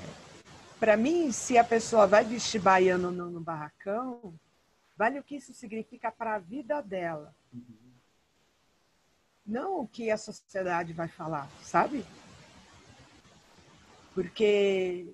Para 0.80 0.96
mim, 0.96 1.32
se 1.32 1.58
a 1.58 1.64
pessoa 1.64 2.08
vai 2.08 2.24
vestir 2.24 2.62
baiano 2.62 3.08
ou 3.08 3.14
não 3.14 3.30
no 3.30 3.39
barracão, 3.39 4.34
vale 4.98 5.20
o 5.20 5.24
que 5.24 5.36
isso 5.36 5.54
significa 5.54 6.12
para 6.12 6.36
a 6.36 6.39
vida 6.39 6.82
dela. 6.82 7.36
Não 9.46 9.82
o 9.82 9.88
que 9.88 10.10
a 10.10 10.18
sociedade 10.18 10.94
vai 10.94 11.08
falar, 11.08 11.50
sabe? 11.62 12.06
Porque 14.14 15.08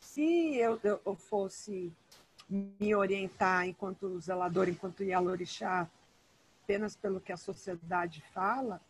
se 0.00 0.56
eu, 0.56 0.80
eu 0.82 1.14
fosse 1.14 1.92
me 2.48 2.94
orientar 2.94 3.68
enquanto 3.68 4.20
zelador, 4.20 4.68
enquanto 4.68 5.04
Yalorixá, 5.04 5.88
apenas 6.64 6.96
pelo 6.96 7.20
que 7.20 7.32
a 7.32 7.36
sociedade 7.36 8.22
fala, 8.32 8.80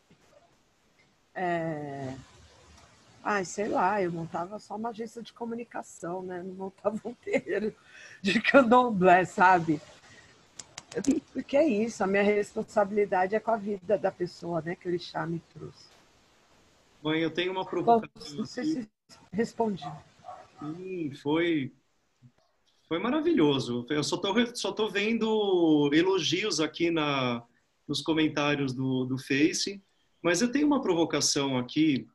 é... 1.34 2.14
Ai, 3.22 3.44
sei 3.44 3.68
lá, 3.68 4.00
eu 4.00 4.10
montava 4.10 4.58
só 4.58 4.76
uma 4.76 4.88
agência 4.88 5.22
de 5.22 5.32
comunicação, 5.32 6.22
né? 6.22 6.42
Não 6.42 6.54
montava 6.54 6.98
um 7.04 7.14
terreiro 7.22 7.74
de 8.22 8.40
candomblé, 8.40 9.24
sabe? 9.24 9.80
Porque 11.32 11.56
é 11.56 11.66
isso, 11.66 12.02
a 12.02 12.06
minha 12.06 12.22
responsabilidade 12.22 13.34
é 13.34 13.40
com 13.40 13.50
a 13.50 13.56
vida 13.56 13.96
da 13.98 14.10
pessoa, 14.10 14.60
né? 14.60 14.74
Que 14.74 14.86
o 14.86 14.90
Orixá 14.90 15.26
me 15.26 15.40
trouxe. 15.54 15.86
Mãe, 17.02 17.20
eu 17.20 17.30
tenho 17.30 17.52
uma 17.52 17.64
provocação. 17.64 18.30
Bom, 18.30 18.38
não 18.38 18.46
sei 18.46 18.64
se 18.64 18.88
respondi. 19.32 19.84
Foi 21.22 21.72
foi 22.88 22.98
maravilhoso. 22.98 23.86
Eu 23.90 24.02
só 24.02 24.16
tô, 24.16 24.34
só 24.56 24.72
tô 24.72 24.88
vendo 24.88 25.90
elogios 25.92 26.58
aqui 26.58 26.90
na, 26.90 27.44
nos 27.86 28.00
comentários 28.00 28.72
do, 28.72 29.04
do 29.04 29.18
Face, 29.18 29.82
mas 30.22 30.40
eu 30.40 30.50
tenho 30.50 30.66
uma 30.66 30.80
provocação 30.80 31.58
aqui 31.58 32.08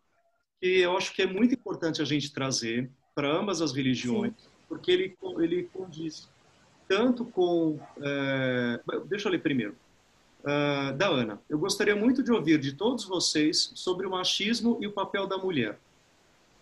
que 0.59 0.79
eu 0.79 0.97
acho 0.97 1.13
que 1.13 1.21
é 1.21 1.27
muito 1.27 1.53
importante 1.53 2.01
a 2.01 2.05
gente 2.05 2.33
trazer 2.33 2.89
para 3.13 3.31
ambas 3.31 3.61
as 3.61 3.71
religiões, 3.71 4.33
Sim. 4.35 4.49
porque 4.67 4.91
ele, 4.91 5.15
ele 5.37 5.63
condiz 5.71 6.27
tanto 6.93 7.25
com. 7.25 7.79
É, 8.01 8.79
deixa 9.05 9.27
eu 9.27 9.31
ler 9.31 9.39
primeiro. 9.39 9.75
Uh, 10.41 10.93
da 10.97 11.07
Ana. 11.07 11.41
Eu 11.49 11.57
gostaria 11.57 11.95
muito 11.95 12.21
de 12.21 12.31
ouvir 12.31 12.59
de 12.59 12.73
todos 12.73 13.05
vocês 13.05 13.71
sobre 13.75 14.05
o 14.05 14.11
machismo 14.11 14.77
e 14.81 14.85
o 14.85 14.91
papel 14.91 15.25
da 15.25 15.37
mulher. 15.37 15.79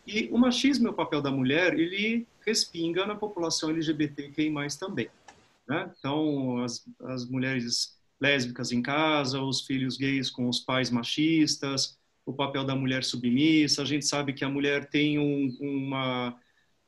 E 0.05 0.29
o 0.31 0.37
machismo 0.37 0.87
e 0.87 0.91
o 0.91 0.93
papel 0.93 1.21
da 1.21 1.31
mulher, 1.31 1.77
ele 1.77 2.27
respinga 2.45 3.05
na 3.05 3.15
população 3.15 3.71
LGBTQI+, 3.71 4.53
também. 4.79 5.09
Né? 5.67 5.91
Então, 5.97 6.63
as, 6.63 6.87
as 7.05 7.25
mulheres 7.25 7.97
lésbicas 8.19 8.71
em 8.71 8.83
casa, 8.83 9.41
os 9.41 9.61
filhos 9.61 9.97
gays 9.97 10.29
com 10.29 10.47
os 10.47 10.59
pais 10.59 10.91
machistas, 10.91 11.97
o 12.23 12.31
papel 12.31 12.63
da 12.63 12.75
mulher 12.75 13.03
submissa. 13.03 13.81
A 13.81 13.85
gente 13.85 14.05
sabe 14.05 14.31
que 14.31 14.45
a 14.45 14.49
mulher 14.49 14.85
tem 14.89 15.17
um, 15.17 15.57
uma, 15.59 16.35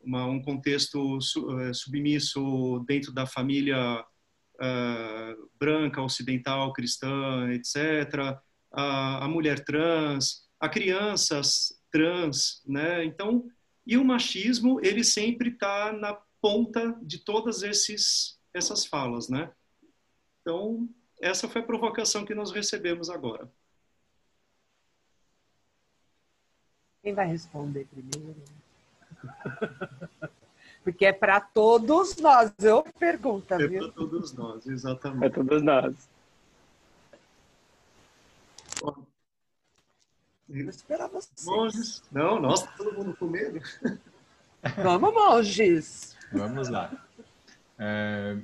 uma, 0.04 0.26
um 0.26 0.41
contexto 0.41 1.18
eh, 1.62 1.74
submisso 1.74 2.84
dentro 2.88 3.12
da 3.12 3.26
família 3.26 4.04
uh, 4.56 5.49
branca, 5.60 6.01
ocidental, 6.01 6.74
cristã, 6.74 7.49
etc. 7.51 8.38
A, 8.72 9.26
a 9.26 9.28
mulher 9.28 9.64
trans, 9.64 10.47
a 10.60 10.68
crianças 10.70 11.74
trans, 11.91 12.62
né? 12.66 13.06
Então, 13.06 13.45
e 13.86 13.97
o 13.97 14.06
machismo, 14.06 14.80
ele 14.84 15.04
sempre 15.04 15.49
está 15.49 15.91
na 15.93 16.18
ponta 16.41 16.97
de 17.01 17.20
todas 17.20 17.64
esses 17.64 18.39
essas 18.54 18.86
falas, 18.86 19.30
né? 19.30 19.51
Então, 20.41 20.88
essa 21.20 21.47
foi 21.47 21.62
a 21.62 21.66
provocação 21.66 22.26
que 22.26 22.36
nós 22.36 22.51
recebemos 22.51 23.10
agora. 23.10 23.51
Quem 27.01 27.14
vai 27.14 27.28
responder 27.28 27.86
primeiro? 27.88 28.36
Porque 30.84 31.05
é 31.05 31.13
para 31.13 31.39
todos 31.39 32.17
nós, 32.17 32.51
eu 32.59 32.84
pergunto, 32.99 33.53
é 33.53 33.67
viu? 33.67 33.80
É 33.80 33.84
para 33.86 33.91
todos 33.93 34.34
nós, 34.34 34.67
exatamente. 34.67 35.26
É 35.26 35.30
para 35.30 35.43
todos 35.43 35.61
nós. 35.61 35.95
Vou 40.53 40.69
esperar 40.69 41.07
vocês. 41.07 41.45
Monges. 41.45 42.03
Não, 42.11 42.39
nossa, 42.39 42.67
todo 42.78 42.93
mundo 42.93 43.15
com 43.17 43.26
medo. 43.26 43.59
Vamos, 44.78 45.13
monges. 45.13 46.15
Vamos 46.32 46.69
lá. 46.69 46.91
É... 47.80 48.38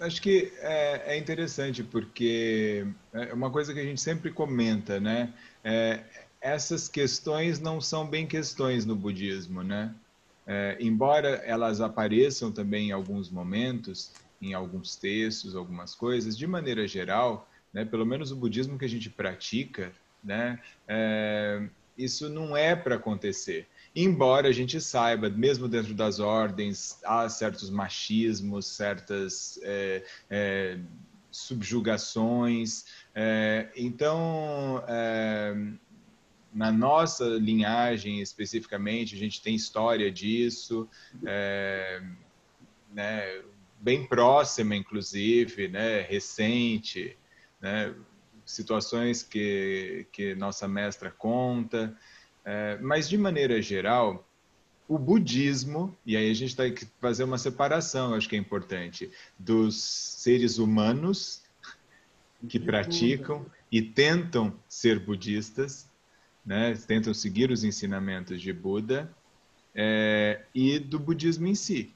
Acho 0.00 0.22
que 0.22 0.52
é, 0.58 1.14
é, 1.14 1.18
interessante 1.18 1.82
porque 1.82 2.86
é 3.12 3.34
uma 3.34 3.50
coisa 3.50 3.74
que 3.74 3.80
a 3.80 3.84
gente 3.84 4.00
sempre 4.00 4.30
comenta, 4.30 5.00
né? 5.00 5.34
É, 5.64 6.04
essas 6.40 6.88
questões 6.88 7.60
não 7.60 7.80
são 7.80 8.06
bem 8.06 8.26
questões 8.26 8.84
no 8.84 8.94
budismo, 8.94 9.62
né? 9.62 9.94
É, 10.46 10.78
embora 10.80 11.28
elas 11.44 11.80
apareçam 11.80 12.50
também 12.50 12.88
em 12.88 12.92
alguns 12.92 13.28
momentos, 13.28 14.12
em 14.40 14.54
alguns 14.54 14.96
textos, 14.96 15.54
algumas 15.54 15.94
coisas, 15.94 16.38
de 16.38 16.46
maneira 16.46 16.88
geral, 16.88 17.48
né, 17.72 17.84
pelo 17.84 18.06
menos 18.06 18.32
o 18.32 18.36
budismo 18.36 18.78
que 18.78 18.84
a 18.84 18.88
gente 18.88 19.10
pratica, 19.10 19.92
né, 20.24 20.58
é, 20.86 21.68
isso 21.98 22.30
não 22.30 22.56
é 22.56 22.74
para 22.74 22.94
acontecer. 22.94 23.66
Embora 23.94 24.48
a 24.48 24.52
gente 24.52 24.80
saiba, 24.80 25.28
mesmo 25.28 25.68
dentro 25.68 25.92
das 25.92 26.20
ordens, 26.20 26.98
há 27.04 27.28
certos 27.28 27.68
machismos, 27.68 28.66
certas 28.66 29.58
é, 29.62 30.04
é, 30.30 30.78
subjugações. 31.30 32.84
É, 33.14 33.68
então, 33.76 34.82
é, 34.86 35.54
na 36.52 36.72
nossa 36.72 37.24
linhagem 37.24 38.20
especificamente, 38.20 39.14
a 39.14 39.18
gente 39.18 39.40
tem 39.42 39.54
história 39.54 40.10
disso, 40.10 40.88
é, 41.24 42.02
né, 42.92 43.42
bem 43.80 44.06
próxima, 44.06 44.74
inclusive, 44.74 45.68
né, 45.68 46.00
recente 46.00 47.16
né? 47.60 47.94
situações 48.44 49.22
que, 49.22 50.06
que 50.12 50.34
nossa 50.34 50.66
mestra 50.66 51.10
conta. 51.10 51.96
É, 52.44 52.78
mas, 52.80 53.08
de 53.08 53.18
maneira 53.18 53.60
geral, 53.60 54.26
o 54.86 54.98
budismo, 54.98 55.96
e 56.06 56.16
aí 56.16 56.30
a 56.30 56.34
gente 56.34 56.56
tem 56.56 56.72
que 56.72 56.86
fazer 57.00 57.24
uma 57.24 57.36
separação, 57.36 58.14
acho 58.14 58.28
que 58.28 58.36
é 58.36 58.38
importante, 58.38 59.10
dos 59.38 59.82
seres 59.82 60.58
humanos 60.58 61.42
que 62.48 62.58
praticam 62.58 63.44
e 63.70 63.82
tentam 63.82 64.54
ser 64.68 64.98
budistas, 65.00 65.87
né? 66.48 66.74
tentam 66.86 67.12
seguir 67.12 67.50
os 67.50 67.62
ensinamentos 67.62 68.40
de 68.40 68.54
Buda 68.54 69.14
é, 69.74 70.40
e 70.54 70.78
do 70.78 70.98
budismo 70.98 71.46
em 71.46 71.54
si. 71.54 71.92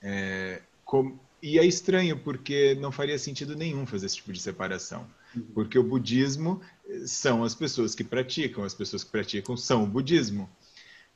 É, 0.00 0.62
com, 0.84 1.18
e 1.42 1.58
é 1.58 1.66
estranho 1.66 2.16
porque 2.16 2.76
não 2.76 2.92
faria 2.92 3.18
sentido 3.18 3.56
nenhum 3.56 3.84
fazer 3.86 4.06
esse 4.06 4.16
tipo 4.16 4.32
de 4.32 4.40
separação, 4.40 5.04
uhum. 5.34 5.42
porque 5.52 5.76
o 5.76 5.82
budismo 5.82 6.60
são 7.06 7.42
as 7.42 7.56
pessoas 7.56 7.92
que 7.92 8.04
praticam, 8.04 8.62
as 8.62 8.72
pessoas 8.72 9.02
que 9.02 9.10
praticam 9.10 9.56
são 9.56 9.82
o 9.82 9.86
budismo. 9.86 10.48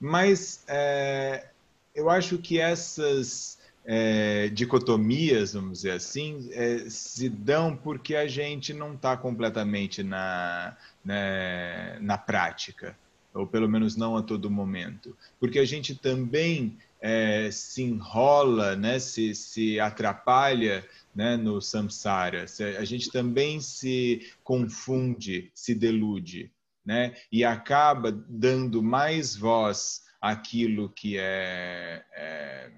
Mas 0.01 0.65
é, 0.67 1.47
eu 1.95 2.11
acho 2.11 2.37
que 2.39 2.59
essas 2.59 3.58
é, 3.91 4.51
dicotomias, 4.51 5.55
vamos 5.55 5.79
dizer 5.79 5.93
assim, 5.93 6.51
é, 6.53 6.91
se 6.91 7.27
dão 7.27 7.75
porque 7.75 8.15
a 8.15 8.29
gente 8.29 8.75
não 8.75 8.93
está 8.93 9.17
completamente 9.17 10.03
na, 10.03 10.77
né, 11.03 11.99
na 11.99 12.19
prática, 12.19 12.95
ou 13.33 13.47
pelo 13.47 13.67
menos 13.67 13.97
não 13.97 14.15
a 14.15 14.23
todo 14.23 14.51
momento. 14.51 15.17
Porque 15.41 15.59
a 15.59 15.65
gente 15.65 15.95
também 15.95 16.77
é, 17.01 17.51
se 17.51 17.83
enrola, 17.83 18.77
né, 18.77 18.99
se, 18.99 19.35
se 19.35 19.81
atrapalha 19.81 20.87
né, 21.15 21.39
no 21.39 21.59
samsara. 21.63 22.45
A 22.79 22.85
gente 22.85 23.11
também 23.11 23.59
se 23.59 24.31
confunde, 24.45 25.51
se 25.55 25.75
delude, 25.75 26.53
né, 26.85 27.15
e 27.33 27.43
acaba 27.43 28.13
dando 28.13 28.83
mais 28.83 29.35
voz 29.35 30.03
àquilo 30.21 30.91
que 30.91 31.17
é, 31.17 32.05
é 32.13 32.71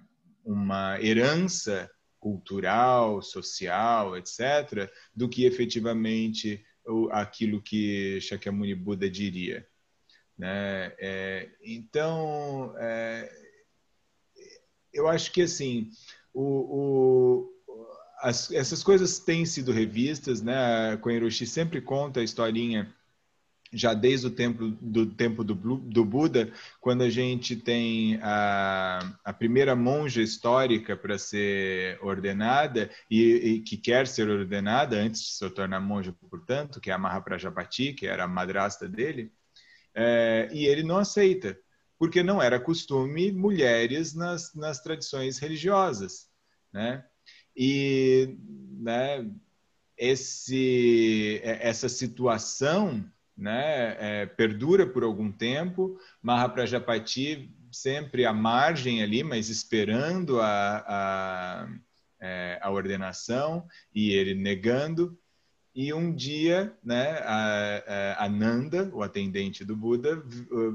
uma 0.44 1.00
herança 1.00 1.90
cultural, 2.18 3.22
social, 3.22 4.16
etc., 4.16 4.90
do 5.14 5.28
que 5.28 5.44
efetivamente 5.44 6.64
aquilo 7.10 7.62
que 7.62 8.20
Shakyamuni 8.20 8.74
Buda 8.74 9.08
diria. 9.08 9.66
Né? 10.36 10.92
É, 10.98 11.50
então, 11.62 12.74
é, 12.78 13.30
eu 14.92 15.08
acho 15.08 15.32
que 15.32 15.42
assim, 15.42 15.90
o, 16.32 16.42
o 16.42 17.60
as, 18.20 18.50
essas 18.50 18.82
coisas 18.82 19.18
têm 19.18 19.46
sido 19.46 19.72
revistas, 19.72 20.42
né? 20.42 20.92
A 20.92 20.96
Koenroshi 20.98 21.46
sempre 21.46 21.80
conta 21.80 22.20
a 22.20 22.24
historinha 22.24 22.94
já 23.72 23.94
desde 23.94 24.26
o 24.26 24.30
tempo 24.30 24.68
do 24.80 25.06
tempo 25.06 25.44
do, 25.44 25.54
do 25.54 26.04
Buda, 26.04 26.52
quando 26.80 27.02
a 27.02 27.10
gente 27.10 27.54
tem 27.56 28.18
a, 28.22 29.14
a 29.24 29.32
primeira 29.32 29.76
monja 29.76 30.20
histórica 30.20 30.96
para 30.96 31.18
ser 31.18 31.98
ordenada 32.02 32.90
e, 33.10 33.22
e, 33.22 33.60
que 33.60 33.76
quer 33.76 34.06
ser 34.06 34.28
ordenada 34.28 34.96
antes 34.96 35.22
de 35.22 35.30
se 35.30 35.50
tornar 35.50 35.80
monja, 35.80 36.14
portanto, 36.28 36.80
que 36.80 36.90
é 36.90 36.94
a 36.94 36.98
Mahaprajapati, 36.98 37.92
que 37.92 38.06
era 38.06 38.24
a 38.24 38.28
madrasta 38.28 38.88
dele, 38.88 39.32
é, 39.94 40.48
e 40.52 40.66
ele 40.66 40.82
não 40.82 40.98
aceita 40.98 41.56
porque 42.00 42.22
não 42.22 42.40
era 42.40 42.58
costume 42.58 43.30
mulheres 43.30 44.14
nas, 44.14 44.54
nas 44.54 44.80
tradições 44.80 45.38
religiosas, 45.38 46.30
né? 46.72 47.04
E 47.54 48.38
né, 48.78 49.30
esse, 49.98 51.42
é, 51.44 51.68
essa 51.68 51.90
situação 51.90 53.04
né, 53.40 53.96
é, 53.98 54.26
perdura 54.26 54.86
por 54.86 55.02
algum 55.02 55.32
tempo. 55.32 55.98
Mahaprajapati 56.22 57.50
sempre 57.72 58.26
à 58.26 58.32
margem 58.32 59.02
ali, 59.02 59.24
mas 59.24 59.48
esperando 59.48 60.40
a, 60.40 60.84
a, 60.86 61.68
é, 62.20 62.58
a 62.60 62.70
ordenação 62.70 63.66
e 63.94 64.12
ele 64.12 64.34
negando. 64.34 65.18
E 65.74 65.92
um 65.94 66.12
dia, 66.12 66.76
né, 66.84 67.18
a, 67.24 68.24
a 68.24 68.28
Nanda, 68.28 68.90
o 68.92 69.02
atendente 69.02 69.64
do 69.64 69.74
Buda, 69.74 70.22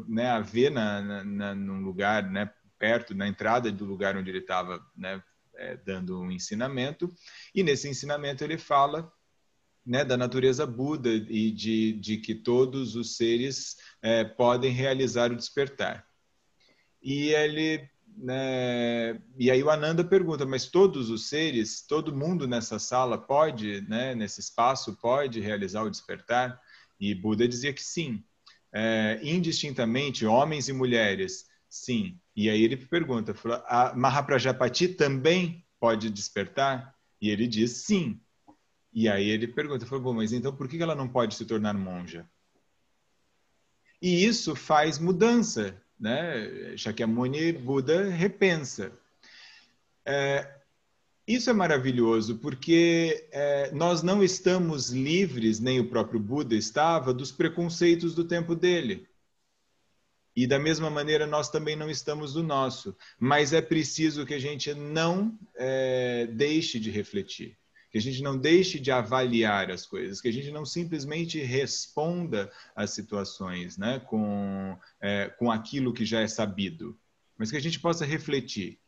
né, 0.07 0.29
a 0.29 0.39
vê 0.39 0.69
na, 0.69 1.23
na, 1.23 1.53
num 1.53 1.81
lugar, 1.81 2.23
né, 2.31 2.49
perto, 2.79 3.13
na 3.13 3.27
entrada 3.27 3.71
do 3.71 3.85
lugar 3.85 4.17
onde 4.17 4.31
ele 4.31 4.39
estava, 4.39 4.83
né, 4.95 5.21
é, 5.55 5.77
dando 5.77 6.19
um 6.19 6.31
ensinamento. 6.31 7.13
E 7.53 7.61
nesse 7.61 7.87
ensinamento 7.87 8.43
ele 8.43 8.57
fala 8.57 9.11
né, 9.85 10.03
da 10.03 10.17
natureza 10.17 10.65
Buda 10.65 11.09
e 11.09 11.51
de, 11.51 11.93
de 11.93 12.17
que 12.17 12.33
todos 12.33 12.95
os 12.95 13.15
seres 13.15 13.77
é, 14.01 14.23
podem 14.23 14.71
realizar 14.71 15.31
o 15.31 15.35
despertar. 15.35 16.05
E 17.01 17.29
ele 17.29 17.87
né? 18.17 19.19
E 19.37 19.51
aí 19.51 19.61
o 19.61 19.69
Ananda 19.69 20.03
pergunta, 20.03 20.45
mas 20.45 20.67
todos 20.67 21.09
os 21.09 21.27
seres, 21.27 21.81
todo 21.85 22.15
mundo 22.15 22.47
nessa 22.47 22.79
sala 22.79 23.17
pode, 23.17 23.81
né, 23.89 24.15
nesse 24.15 24.39
espaço, 24.39 24.95
pode 24.95 25.39
realizar 25.39 25.83
o 25.83 25.89
despertar? 25.89 26.59
E 26.99 27.13
Buda 27.13 27.47
dizia 27.47 27.73
que 27.73 27.83
sim. 27.83 28.23
É, 28.73 29.19
indistintamente, 29.21 30.25
homens 30.25 30.67
e 30.69 30.73
mulheres, 30.73 31.45
sim. 31.69 32.19
E 32.35 32.49
aí 32.49 32.63
ele 32.63 32.77
pergunta, 32.77 33.35
a 33.67 33.93
Mahaprajapati 33.95 34.89
também 34.89 35.65
pode 35.79 36.09
despertar? 36.09 36.95
E 37.21 37.29
ele 37.29 37.47
diz 37.47 37.83
sim. 37.85 38.19
E 38.95 39.07
aí 39.07 39.29
ele 39.29 39.47
pergunta, 39.47 39.85
falou, 39.85 40.13
mas 40.13 40.33
então 40.33 40.55
por 40.55 40.67
que 40.67 40.81
ela 40.81 40.95
não 40.95 41.07
pode 41.07 41.35
se 41.35 41.45
tornar 41.45 41.75
monja? 41.75 42.27
E 44.01 44.25
isso 44.25 44.55
faz 44.55 44.97
mudança 44.97 45.79
né? 45.99 46.75
Shakyamuni 46.77 47.53
Buda 47.53 48.09
repensa. 48.09 48.91
É, 50.05 50.59
isso 51.27 51.49
é 51.49 51.53
maravilhoso 51.53 52.37
porque 52.37 53.27
é, 53.31 53.71
nós 53.71 54.03
não 54.03 54.23
estamos 54.23 54.89
livres, 54.89 55.59
nem 55.59 55.79
o 55.79 55.89
próprio 55.89 56.19
Buda 56.19 56.55
estava, 56.55 57.13
dos 57.13 57.31
preconceitos 57.31 58.13
do 58.13 58.23
tempo 58.23 58.55
dele. 58.55 59.07
E 60.35 60.45
da 60.45 60.59
mesma 60.59 60.89
maneira 60.89 61.25
nós 61.25 61.49
também 61.49 61.77
não 61.77 61.89
estamos 61.89 62.33
do 62.33 62.43
nosso. 62.43 62.95
Mas 63.17 63.53
é 63.53 63.61
preciso 63.61 64.25
que 64.25 64.33
a 64.33 64.39
gente 64.39 64.73
não 64.73 65.37
é, 65.55 66.27
deixe 66.27 66.77
de 66.77 66.91
refletir 66.91 67.57
que 67.95 67.99
a 67.99 68.01
gente 68.01 68.21
não 68.21 68.37
deixe 68.37 68.77
de 68.77 68.91
avaliar 68.91 69.71
as 69.71 69.85
coisas, 69.85 70.19
que 70.19 70.27
a 70.27 70.33
gente 70.33 70.51
não 70.51 70.65
simplesmente 70.65 71.39
responda 71.39 72.51
às 72.75 72.89
situações 72.89 73.77
né, 73.77 74.01
com, 74.01 74.77
é, 74.99 75.29
com 75.39 75.49
aquilo 75.49 75.93
que 75.93 76.03
já 76.03 76.19
é 76.19 76.27
sabido, 76.27 76.99
mas 77.37 77.49
que 77.49 77.55
a 77.55 77.61
gente 77.61 77.79
possa 77.79 78.03
refletir. 78.03 78.79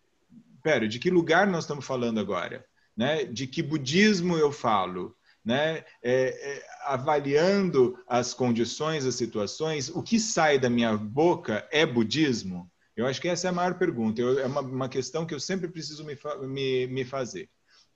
Pera, 0.61 0.89
de 0.89 0.99
que 0.99 1.09
lugar 1.09 1.47
nós 1.47 1.63
estamos 1.63 1.85
falando 1.85 2.19
agora? 2.19 2.65
Né? 2.97 3.23
De 3.23 3.47
que 3.47 3.63
budismo 3.63 4.35
eu 4.35 4.51
falo? 4.51 5.15
Né? 5.45 5.85
É, 6.03 6.57
é, 6.63 6.67
avaliando 6.83 7.97
as 8.09 8.33
condições, 8.33 9.05
as 9.05 9.15
situações, 9.15 9.87
o 9.87 10.03
que 10.03 10.19
sai 10.19 10.59
da 10.59 10.69
minha 10.69 10.97
boca 10.97 11.65
é 11.71 11.85
budismo? 11.85 12.69
Eu 12.93 13.07
acho 13.07 13.21
que 13.21 13.29
essa 13.29 13.47
é 13.47 13.51
a 13.51 13.53
maior 13.53 13.75
pergunta. 13.75 14.19
Eu, 14.19 14.37
é 14.37 14.45
uma, 14.47 14.59
uma 14.59 14.89
questão 14.89 15.25
que 15.25 15.33
eu 15.33 15.39
sempre 15.39 15.69
preciso 15.69 16.03
me, 16.03 16.17
me, 16.45 16.87
me 16.87 17.05
fazer. 17.05 17.49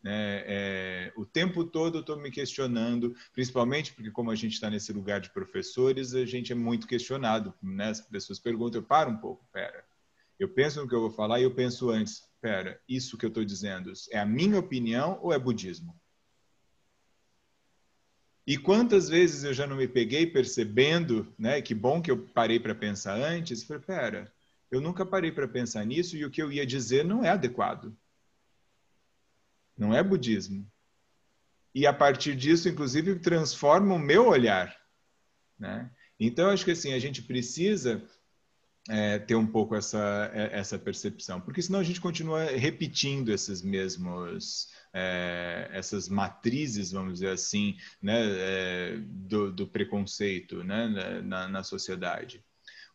É, 0.04 1.12
é, 1.14 1.14
o 1.16 1.26
tempo 1.26 1.64
todo 1.64 1.97
eu 1.97 2.02
estou 2.02 2.18
me 2.18 2.32
questionando, 2.32 3.16
principalmente 3.34 3.93
porque 3.93 4.10
como 4.10 4.32
a 4.32 4.36
gente 4.36 4.54
está 4.54 4.70
nesse 4.70 4.91
lugar 4.91 5.20
de 5.20 5.30
professores, 5.30 6.16
a 6.16 6.26
gente 6.26 6.52
é 6.52 6.56
muito 6.56 6.88
questionado, 6.88 7.54
né? 7.62 7.89
As 7.89 8.02
pessoas 8.02 8.39
perguntam, 8.39 8.82
eu 8.82 8.86
paro 8.86 9.12
um 9.12 9.18
pouco, 9.18 9.45
pera, 9.52 9.86
eu 10.39 10.49
penso 10.49 10.82
no 10.82 10.88
que 10.88 10.95
eu 10.95 11.02
vou 11.02 11.12
falar 11.12 11.39
e 11.39 11.43
eu 11.43 11.54
penso 11.54 11.91
antes, 11.91 12.24
pera, 12.41 12.82
isso 12.89 13.16
que 13.18 13.26
eu 13.26 13.30
estou 13.30 13.45
dizendo 13.45 13.93
é 14.12 14.18
a 14.18 14.26
minha 14.26 14.58
opinião 14.58 15.20
ou 15.22 15.32
é 15.32 15.38
budismo? 15.38 15.95
E 18.47 18.58
quantas 18.58 19.08
vezes 19.08 19.43
eu 19.43 19.54
já 19.54 19.68
não 19.68 19.78
me 19.78 19.88
peguei 19.88 20.26
percebendo, 20.26 21.32
né? 21.38 21.62
Que 21.62 21.76
bom 21.76 22.02
que 22.02 22.10
eu 22.10 22.28
parei 22.30 22.60
para 22.60 22.74
pensar 22.74 23.16
antes, 23.16 23.64
falei, 23.64 23.84
pera, 23.84 24.34
eu 24.72 24.82
nunca 24.82 25.06
parei 25.06 25.32
para 25.32 25.47
pensar 25.47 25.86
nisso 25.86 26.18
e 26.18 26.26
o 26.26 26.32
que 26.32 26.41
eu 26.41 26.52
ia 26.52 26.66
dizer 26.66 27.06
não 27.06 27.24
é 27.24 27.30
adequado 27.30 27.95
não 29.82 29.95
é 29.95 30.03
budismo. 30.03 30.71
E 31.73 31.88
a 31.88 31.93
partir 31.93 32.36
disso, 32.36 32.69
inclusive, 32.69 33.17
transforma 33.19 33.95
o 33.95 33.99
meu 33.99 34.27
olhar. 34.27 34.77
Né? 35.57 35.89
Então, 36.19 36.51
acho 36.51 36.63
que 36.63 36.71
assim, 36.71 36.93
a 36.93 36.99
gente 36.99 37.23
precisa 37.23 38.07
é, 38.88 39.17
ter 39.17 39.34
um 39.34 39.47
pouco 39.47 39.75
essa, 39.75 40.29
é, 40.36 40.59
essa 40.59 40.77
percepção, 40.77 41.41
porque 41.41 41.63
senão 41.63 41.79
a 41.79 41.84
gente 41.84 41.99
continua 41.99 42.43
repetindo 42.43 43.29
esses 43.29 43.63
mesmos, 43.63 44.67
é, 44.93 45.67
essas 45.71 46.07
matrizes, 46.07 46.91
vamos 46.91 47.13
dizer 47.13 47.32
assim, 47.32 47.75
né, 47.99 48.21
é, 48.23 48.97
do, 48.99 49.51
do, 49.51 49.65
preconceito 49.65 50.63
né, 50.63 51.23
na, 51.23 51.47
na 51.47 51.63
sociedade. 51.63 52.43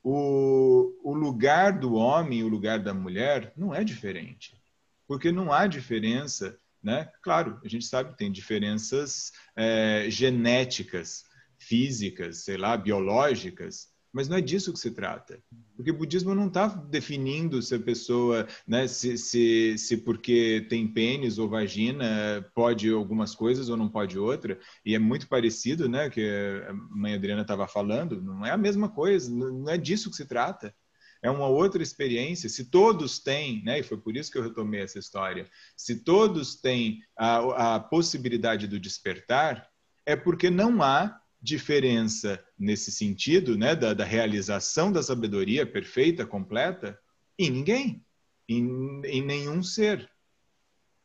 O, 0.05 0.93
o 1.03 1.14
lugar 1.14 1.80
do 1.80 1.95
homem 1.95 2.41
e 2.41 2.45
o 2.45 2.49
lugar 2.49 2.78
da 2.78 2.95
mulher 2.95 3.53
não 3.57 3.74
é 3.74 3.82
diferente, 3.82 4.57
porque 5.09 5.32
não 5.32 5.53
há 5.53 5.66
diferença 5.66 6.57
né? 6.87 7.11
Claro, 7.20 7.61
a 7.64 7.68
gente 7.68 7.84
sabe 7.84 8.11
que 8.11 8.16
tem 8.16 8.30
diferenças 8.30 9.32
é, 9.57 10.07
genéticas, 10.09 11.24
físicas, 11.59 12.45
sei 12.45 12.57
lá, 12.57 12.76
biológicas, 12.76 13.89
mas 14.12 14.28
não 14.28 14.37
é 14.37 14.41
disso 14.41 14.72
que 14.72 14.78
se 14.78 14.93
trata. 14.93 15.43
Porque 15.74 15.91
o 15.91 15.99
budismo 15.99 16.32
não 16.32 16.47
está 16.47 16.68
definindo 16.68 17.61
se 17.61 17.74
a 17.74 17.80
pessoa, 17.80 18.47
né, 18.68 18.87
se, 18.87 19.18
se, 19.18 19.76
se 19.76 19.97
porque 19.97 20.64
tem 20.70 20.87
pênis 20.87 21.39
ou 21.39 21.49
vagina 21.49 22.49
pode 22.55 22.89
algumas 22.89 23.34
coisas 23.34 23.68
ou 23.68 23.76
não 23.76 23.89
pode 23.89 24.16
outra. 24.16 24.57
E 24.84 24.95
é 24.95 24.99
muito 24.99 25.28
parecido, 25.28 25.89
né, 25.89 26.09
que 26.09 26.22
a 26.68 26.72
mãe 26.72 27.14
Adriana 27.14 27.43
estava 27.43 27.66
falando. 27.66 28.22
Não 28.22 28.47
é 28.47 28.53
a 28.53 28.57
mesma 28.57 28.89
coisa, 28.89 29.28
não 29.28 29.68
é 29.68 29.76
disso 29.76 30.09
que 30.09 30.16
se 30.16 30.24
trata. 30.24 30.72
É 31.27 31.31
uma 31.31 31.49
outra 31.49 31.83
experiência. 31.83 32.49
Se 32.49 32.66
todos 32.66 33.18
têm, 33.18 33.61
né, 33.64 33.81
e 33.81 33.83
foi 33.83 33.99
por 33.99 34.16
isso 34.16 34.31
que 34.31 34.39
eu 34.39 34.45
retomei 34.45 34.81
essa 34.81 35.01
história, 35.01 35.51
se 35.77 36.05
todos 36.05 36.55
têm 36.55 37.03
a, 37.16 37.74
a 37.74 37.81
possibilidade 37.81 38.68
do 38.68 38.79
despertar, 38.79 39.68
é 40.05 40.14
porque 40.14 40.49
não 40.51 40.81
há 40.81 41.20
diferença 41.43 42.41
nesse 42.57 42.93
sentido, 42.93 43.59
né, 43.59 43.74
da, 43.74 43.93
da 43.93 44.05
realização 44.05 44.93
da 44.93 45.03
sabedoria 45.03 45.66
perfeita, 45.66 46.24
completa, 46.24 46.97
em 47.37 47.51
ninguém, 47.51 48.07
em, 48.49 49.03
em 49.05 49.20
nenhum 49.20 49.64
ser, 49.64 50.09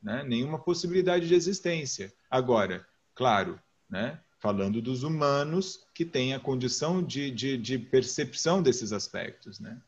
né, 0.04 0.24
nenhuma 0.24 0.60
possibilidade 0.60 1.28
de 1.28 1.34
existência. 1.34 2.14
Agora, 2.30 2.86
claro, 3.16 3.60
né, 3.90 4.22
falando 4.38 4.84
dos 4.84 5.02
humanos 5.02 5.84
que 5.96 6.06
têm 6.06 6.36
a 6.36 6.40
condição 6.40 7.02
de, 7.02 7.32
de, 7.32 7.58
de 7.58 7.80
percepção 7.80 8.62
desses 8.62 8.92
aspectos, 8.92 9.60
né? 9.60 9.82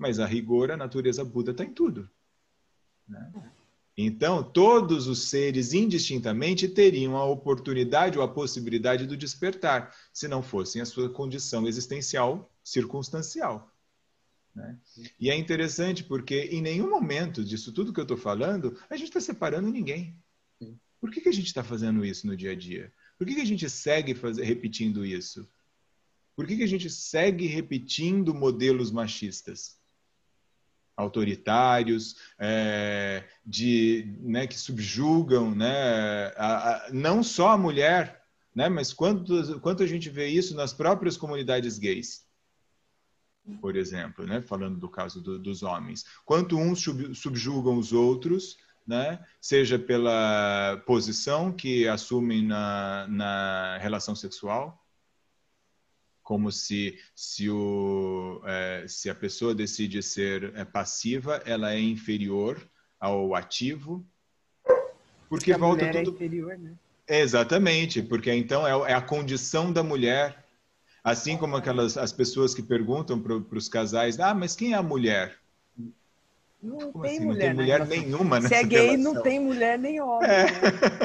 Mas 0.00 0.18
a 0.18 0.24
rigor, 0.24 0.70
a 0.70 0.78
natureza 0.78 1.22
Buda 1.22 1.50
está 1.50 1.62
em 1.62 1.74
tudo. 1.74 2.08
Né? 3.06 3.30
Então, 3.94 4.42
todos 4.42 5.06
os 5.06 5.28
seres 5.28 5.74
indistintamente 5.74 6.66
teriam 6.66 7.18
a 7.18 7.24
oportunidade 7.26 8.16
ou 8.16 8.24
a 8.24 8.32
possibilidade 8.32 9.06
do 9.06 9.14
despertar, 9.14 9.94
se 10.10 10.26
não 10.26 10.42
fossem 10.42 10.80
a 10.80 10.86
sua 10.86 11.10
condição 11.10 11.68
existencial 11.68 12.50
circunstancial. 12.64 13.70
Né? 14.54 14.78
E 15.20 15.28
é 15.28 15.36
interessante 15.36 16.02
porque 16.02 16.48
em 16.50 16.62
nenhum 16.62 16.88
momento 16.88 17.44
disso 17.44 17.70
tudo 17.70 17.92
que 17.92 18.00
eu 18.00 18.04
estou 18.04 18.16
falando, 18.16 18.78
a 18.88 18.96
gente 18.96 19.08
está 19.08 19.20
separando 19.20 19.70
ninguém. 19.70 20.16
Por 20.98 21.10
que, 21.10 21.20
que 21.20 21.28
a 21.28 21.32
gente 21.32 21.46
está 21.46 21.62
fazendo 21.62 22.02
isso 22.04 22.26
no 22.26 22.34
dia 22.34 22.52
a 22.52 22.54
dia? 22.54 22.90
Por 23.18 23.26
que, 23.26 23.34
que 23.34 23.40
a 23.42 23.46
gente 23.46 23.68
segue 23.68 24.14
faz... 24.14 24.38
repetindo 24.38 25.04
isso? 25.04 25.46
Por 26.34 26.46
que, 26.46 26.56
que 26.56 26.62
a 26.62 26.66
gente 26.66 26.88
segue 26.88 27.46
repetindo 27.46 28.34
modelos 28.34 28.90
machistas? 28.90 29.79
Autoritários, 31.00 32.16
é, 32.38 33.24
de, 33.44 34.16
né, 34.20 34.46
que 34.46 34.58
subjugam 34.58 35.54
né, 35.54 36.32
a, 36.36 36.86
a, 36.86 36.90
não 36.92 37.22
só 37.22 37.50
a 37.50 37.58
mulher, 37.58 38.22
né, 38.54 38.68
mas 38.68 38.92
quanto, 38.92 39.60
quanto 39.60 39.82
a 39.82 39.86
gente 39.86 40.08
vê 40.08 40.28
isso 40.28 40.54
nas 40.54 40.72
próprias 40.72 41.16
comunidades 41.16 41.78
gays, 41.78 42.24
por 43.60 43.76
exemplo, 43.76 44.26
né, 44.26 44.40
falando 44.42 44.78
do 44.78 44.88
caso 44.88 45.20
do, 45.20 45.38
dos 45.38 45.62
homens. 45.62 46.04
Quanto 46.24 46.56
uns 46.56 46.84
subjugam 47.14 47.78
os 47.78 47.92
outros, 47.92 48.58
né, 48.86 49.24
seja 49.40 49.78
pela 49.78 50.82
posição 50.86 51.52
que 51.52 51.86
assumem 51.88 52.46
na, 52.46 53.06
na 53.08 53.78
relação 53.78 54.14
sexual, 54.14 54.79
como 56.30 56.52
se, 56.52 56.96
se, 57.12 57.50
o, 57.50 58.40
é, 58.44 58.84
se 58.86 59.10
a 59.10 59.14
pessoa 59.16 59.52
decide 59.52 60.00
ser 60.00 60.52
é, 60.54 60.64
passiva, 60.64 61.42
ela 61.44 61.74
é 61.74 61.80
inferior 61.80 62.64
ao 63.00 63.34
ativo. 63.34 64.06
Porque, 65.28 65.52
volta 65.54 65.86
é 65.86 65.90
tudo. 65.90 66.12
É 66.12 66.14
inferior, 66.14 66.56
né? 66.56 66.72
Exatamente, 67.08 68.00
porque 68.00 68.32
então 68.32 68.64
é, 68.64 68.92
é 68.92 68.94
a 68.94 69.02
condição 69.02 69.72
da 69.72 69.82
mulher. 69.82 70.44
Assim 71.02 71.36
como 71.36 71.56
aquelas 71.56 71.98
as 71.98 72.12
pessoas 72.12 72.54
que 72.54 72.62
perguntam 72.62 73.20
para 73.20 73.58
os 73.58 73.68
casais, 73.68 74.20
ah, 74.20 74.32
mas 74.32 74.54
quem 74.54 74.72
é 74.72 74.76
a 74.76 74.82
mulher? 74.84 75.36
Não 76.62 76.92
Como 76.92 77.02
tem 77.02 77.16
assim? 77.16 77.24
mulher, 77.24 77.54
não 77.54 77.56
tem 77.56 77.64
mulher 77.64 77.80
né? 77.80 77.86
nenhuma 77.86 78.42
Se 78.42 78.54
é 78.54 78.62
gay, 78.62 78.96
não 78.98 79.22
tem 79.22 79.40
mulher 79.40 79.78
nem 79.78 79.98
homem. 79.98 80.28
É. 80.28 80.44
Né? 80.44 80.50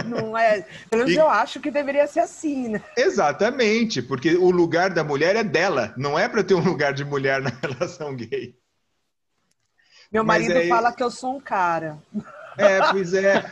Não 0.06 0.38
é. 0.38 0.66
Pelo 0.90 1.04
menos 1.04 1.14
e... 1.14 1.16
eu 1.16 1.30
acho 1.30 1.62
que 1.62 1.72
deveria 1.72 2.06
ser 2.08 2.20
assim, 2.20 2.68
né? 2.70 2.82
Exatamente, 2.98 4.02
porque 4.02 4.36
o 4.36 4.52
lugar 4.52 4.90
da 4.90 5.02
mulher 5.02 5.38
é 5.38 5.44
dela, 5.46 5.94
não 5.96 6.20
é 6.20 6.28
para 6.28 6.44
ter 6.44 6.56
um 6.56 6.64
lugar 6.64 6.94
de 6.94 7.06
mulher 7.06 7.42
na 7.42 7.52
relação 7.64 8.14
gay. 8.14 8.54
Meu 10.12 10.26
marido 10.26 10.58
é... 10.58 10.68
fala 10.68 10.92
que 10.92 11.04
eu 11.04 11.10
sou 11.10 11.38
um 11.38 11.40
cara. 11.40 11.98
É, 12.58 12.92
pois 12.92 13.14
é. 13.14 13.44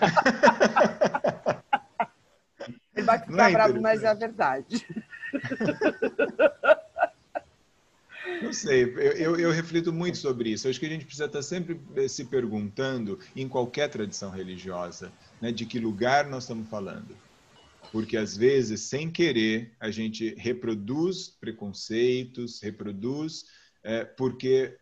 Ele 2.95 3.05
vai 3.05 3.19
ficar 3.19 3.49
é 3.49 3.53
bravo, 3.53 3.81
mas 3.81 4.03
é 4.03 4.07
a 4.07 4.13
verdade. 4.13 4.85
Não 8.41 8.53
sei, 8.53 8.83
eu, 8.83 9.11
eu, 9.13 9.39
eu, 9.39 9.51
reflito 9.51 9.91
muito 9.91 10.17
sobre 10.17 10.49
isso. 10.49 10.67
Acho 10.67 10.79
que 10.79 10.85
a 10.85 10.89
gente 10.89 11.05
precisa 11.05 11.25
estar 11.25 11.41
sempre 11.41 11.79
eh, 11.95 12.07
se 12.07 12.25
perguntando, 12.25 13.19
em 13.35 13.47
qualquer 13.47 13.89
tradição 13.89 14.29
religiosa, 14.29 15.11
né, 15.41 15.51
de 15.51 15.65
que 15.65 15.79
lugar 15.79 16.27
nós 16.29 16.43
estamos 16.43 16.69
falando. 16.69 17.15
Porque, 17.91 18.17
às 18.17 18.35
vezes, 18.35 18.81
sem 18.81 19.11
querer, 19.11 19.73
a 19.79 19.91
gente 19.91 20.33
reproduz 20.35 21.27
preconceitos, 21.29 22.61
reproduz, 22.61 23.45
é, 23.83 24.03
porque 24.05 24.77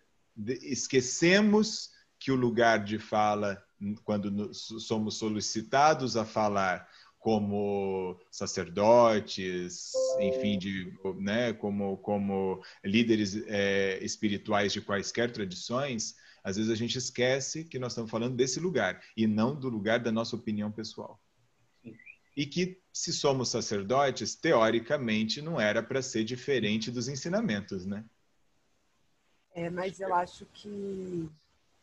esquecemos 0.61 1.89
que 2.19 2.31
o 2.31 2.35
lugar 2.35 2.83
de 2.83 2.99
fala, 2.99 3.61
quando 4.03 4.53
somos 4.53 5.17
solicitados 5.17 6.15
a 6.15 6.23
falar, 6.23 6.87
como 7.21 8.19
sacerdotes, 8.31 9.91
enfim, 10.19 10.57
de, 10.57 10.91
né, 11.19 11.53
como, 11.53 11.95
como 11.97 12.63
líderes 12.83 13.35
é, 13.45 14.03
espirituais 14.03 14.73
de 14.73 14.81
quaisquer 14.81 15.31
tradições, 15.31 16.15
às 16.43 16.57
vezes 16.57 16.71
a 16.71 16.75
gente 16.75 16.97
esquece 16.97 17.63
que 17.63 17.77
nós 17.77 17.91
estamos 17.91 18.09
falando 18.09 18.35
desse 18.35 18.59
lugar 18.59 19.03
e 19.15 19.27
não 19.27 19.55
do 19.55 19.69
lugar 19.69 19.99
da 19.99 20.11
nossa 20.11 20.35
opinião 20.35 20.71
pessoal. 20.71 21.21
E 22.35 22.47
que, 22.47 22.81
se 22.91 23.13
somos 23.13 23.49
sacerdotes, 23.49 24.33
teoricamente 24.33 25.43
não 25.43 25.61
era 25.61 25.83
para 25.83 26.01
ser 26.01 26.23
diferente 26.23 26.89
dos 26.89 27.07
ensinamentos, 27.07 27.85
né? 27.85 28.03
É, 29.53 29.69
mas 29.69 29.99
eu 29.99 30.13
acho 30.15 30.45
que. 30.53 31.29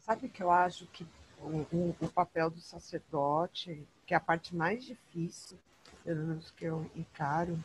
Sabe 0.00 0.28
que 0.28 0.42
eu 0.42 0.50
acho 0.50 0.86
que 0.86 1.06
o, 1.38 1.58
o, 1.70 1.96
o 2.00 2.08
papel 2.08 2.50
do 2.50 2.60
sacerdote 2.60 3.86
que 4.08 4.14
é 4.14 4.16
a 4.16 4.20
parte 4.20 4.56
mais 4.56 4.82
difícil, 4.82 5.58
pelo 6.02 6.26
menos 6.26 6.50
que 6.52 6.64
eu 6.64 6.90
encaro. 6.96 7.62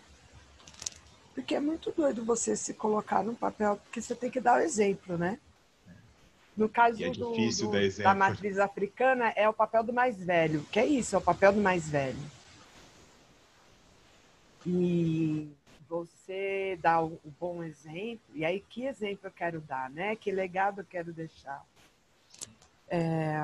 Porque 1.34 1.56
é 1.56 1.60
muito 1.60 1.90
doido 1.94 2.26
você 2.26 2.54
se 2.54 2.74
colocar 2.74 3.24
num 3.24 3.34
papel, 3.34 3.78
porque 3.78 4.02
você 4.02 4.14
tem 4.14 4.30
que 4.30 4.42
dar 4.42 4.60
o 4.60 4.62
exemplo, 4.62 5.18
né? 5.18 5.40
No 6.56 6.68
caso 6.68 7.02
é 7.02 7.10
do, 7.12 7.32
do, 7.32 8.04
da 8.04 8.14
matriz 8.14 8.60
africana, 8.60 9.30
é 9.38 9.48
o 9.48 9.54
papel 9.54 9.86
do 9.86 9.94
mais 9.94 10.22
velho. 10.22 10.64
Que 10.66 10.82
é 10.82 10.86
isso, 10.86 11.16
é 11.16 11.18
o 11.18 11.22
papel 11.22 11.54
do 11.54 11.62
mais 11.62 11.90
velho. 11.90 12.20
E 14.66 15.50
você 15.88 16.78
dá 16.82 17.02
o, 17.02 17.14
o 17.24 17.32
bom 17.40 17.64
exemplo. 17.64 18.26
E 18.36 18.44
aí, 18.44 18.60
que 18.60 18.84
exemplo 18.84 19.28
eu 19.28 19.32
quero 19.32 19.62
dar, 19.62 19.90
né? 19.90 20.18
Que 20.18 20.30
legado 20.30 20.82
eu 20.82 20.86
quero 20.86 21.14
deixar? 21.14 21.66
É, 22.90 23.38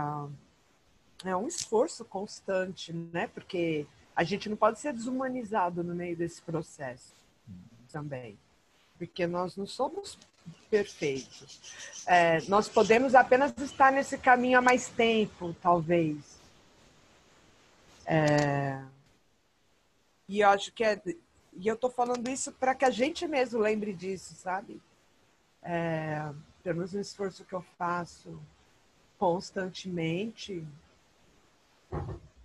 é 1.25 1.35
um 1.35 1.47
esforço 1.47 2.05
constante, 2.05 2.93
né? 2.93 3.27
Porque 3.27 3.85
a 4.15 4.23
gente 4.23 4.49
não 4.49 4.57
pode 4.57 4.79
ser 4.79 4.93
desumanizado 4.93 5.83
no 5.83 5.95
meio 5.95 6.15
desse 6.15 6.41
processo 6.41 7.13
também, 7.91 8.37
porque 8.97 9.25
nós 9.25 9.57
não 9.57 9.65
somos 9.65 10.17
perfeitos. 10.69 12.03
É, 12.05 12.41
nós 12.47 12.67
podemos 12.67 13.15
apenas 13.15 13.55
estar 13.57 13.91
nesse 13.91 14.17
caminho 14.17 14.59
há 14.59 14.61
mais 14.61 14.87
tempo, 14.89 15.55
talvez. 15.61 16.39
É, 18.05 18.81
e 20.27 20.39
eu 20.41 20.49
acho 20.49 20.71
que 20.71 20.83
é, 20.83 20.99
e 21.53 21.67
eu 21.67 21.75
estou 21.75 21.89
falando 21.89 22.27
isso 22.29 22.51
para 22.53 22.73
que 22.73 22.85
a 22.85 22.89
gente 22.89 23.27
mesmo 23.27 23.59
lembre 23.59 23.93
disso, 23.93 24.33
sabe? 24.35 24.81
É, 25.61 26.29
pelo 26.63 26.77
menos 26.77 26.93
um 26.93 26.99
esforço 26.99 27.43
que 27.43 27.53
eu 27.53 27.61
faço 27.77 28.39
constantemente 29.17 30.65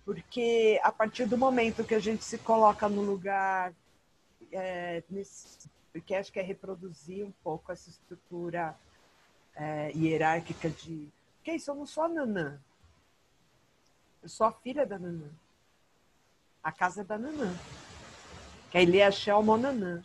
porque 0.03 0.79
a 0.83 0.91
partir 0.91 1.25
do 1.25 1.37
momento 1.37 1.83
que 1.83 1.95
a 1.95 1.99
gente 1.99 2.23
se 2.23 2.37
coloca 2.37 2.87
no 2.87 3.01
lugar, 3.01 3.73
é, 4.51 5.03
nesse, 5.09 5.69
porque 5.91 6.13
acho 6.13 6.31
que 6.31 6.39
é 6.39 6.43
reproduzir 6.43 7.25
um 7.25 7.33
pouco 7.43 7.71
essa 7.71 7.89
estrutura 7.89 8.75
é, 9.55 9.91
hierárquica 9.93 10.69
de 10.69 11.11
que 11.45 11.51
isso, 11.51 11.69
eu 11.69 11.85
sou 11.85 12.05
a 12.05 12.09
Nanã. 12.09 12.59
Eu 14.23 14.27
sou 14.27 14.47
a 14.47 14.51
filha 14.51 14.83
da 14.83 14.97
Nanã. 14.97 15.29
A 16.63 16.71
casa 16.71 17.01
é 17.01 17.03
da 17.03 17.19
Nanã. 17.19 17.55
Que 18.71 18.79
aí 18.79 18.85
lê 18.87 19.03
a 19.03 19.11
Shelma 19.11 19.55
Nanã. 19.55 20.03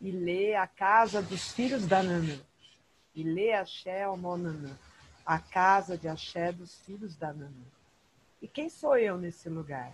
E 0.00 0.10
lê 0.10 0.56
a 0.56 0.66
casa 0.66 1.22
dos 1.22 1.52
filhos 1.52 1.86
da 1.86 2.02
Nanã. 2.02 2.36
E 3.14 3.22
lê 3.22 3.52
a 3.52 3.64
Shelma 3.64 4.36
Nanã. 4.36 4.76
A 5.24 5.38
casa 5.38 5.96
de 5.96 6.08
axé 6.08 6.50
dos 6.50 6.80
filhos 6.80 7.14
da 7.14 7.32
Nanã. 7.32 7.62
E 8.44 8.46
quem 8.46 8.68
sou 8.68 8.94
eu 8.98 9.16
nesse 9.16 9.48
lugar? 9.48 9.90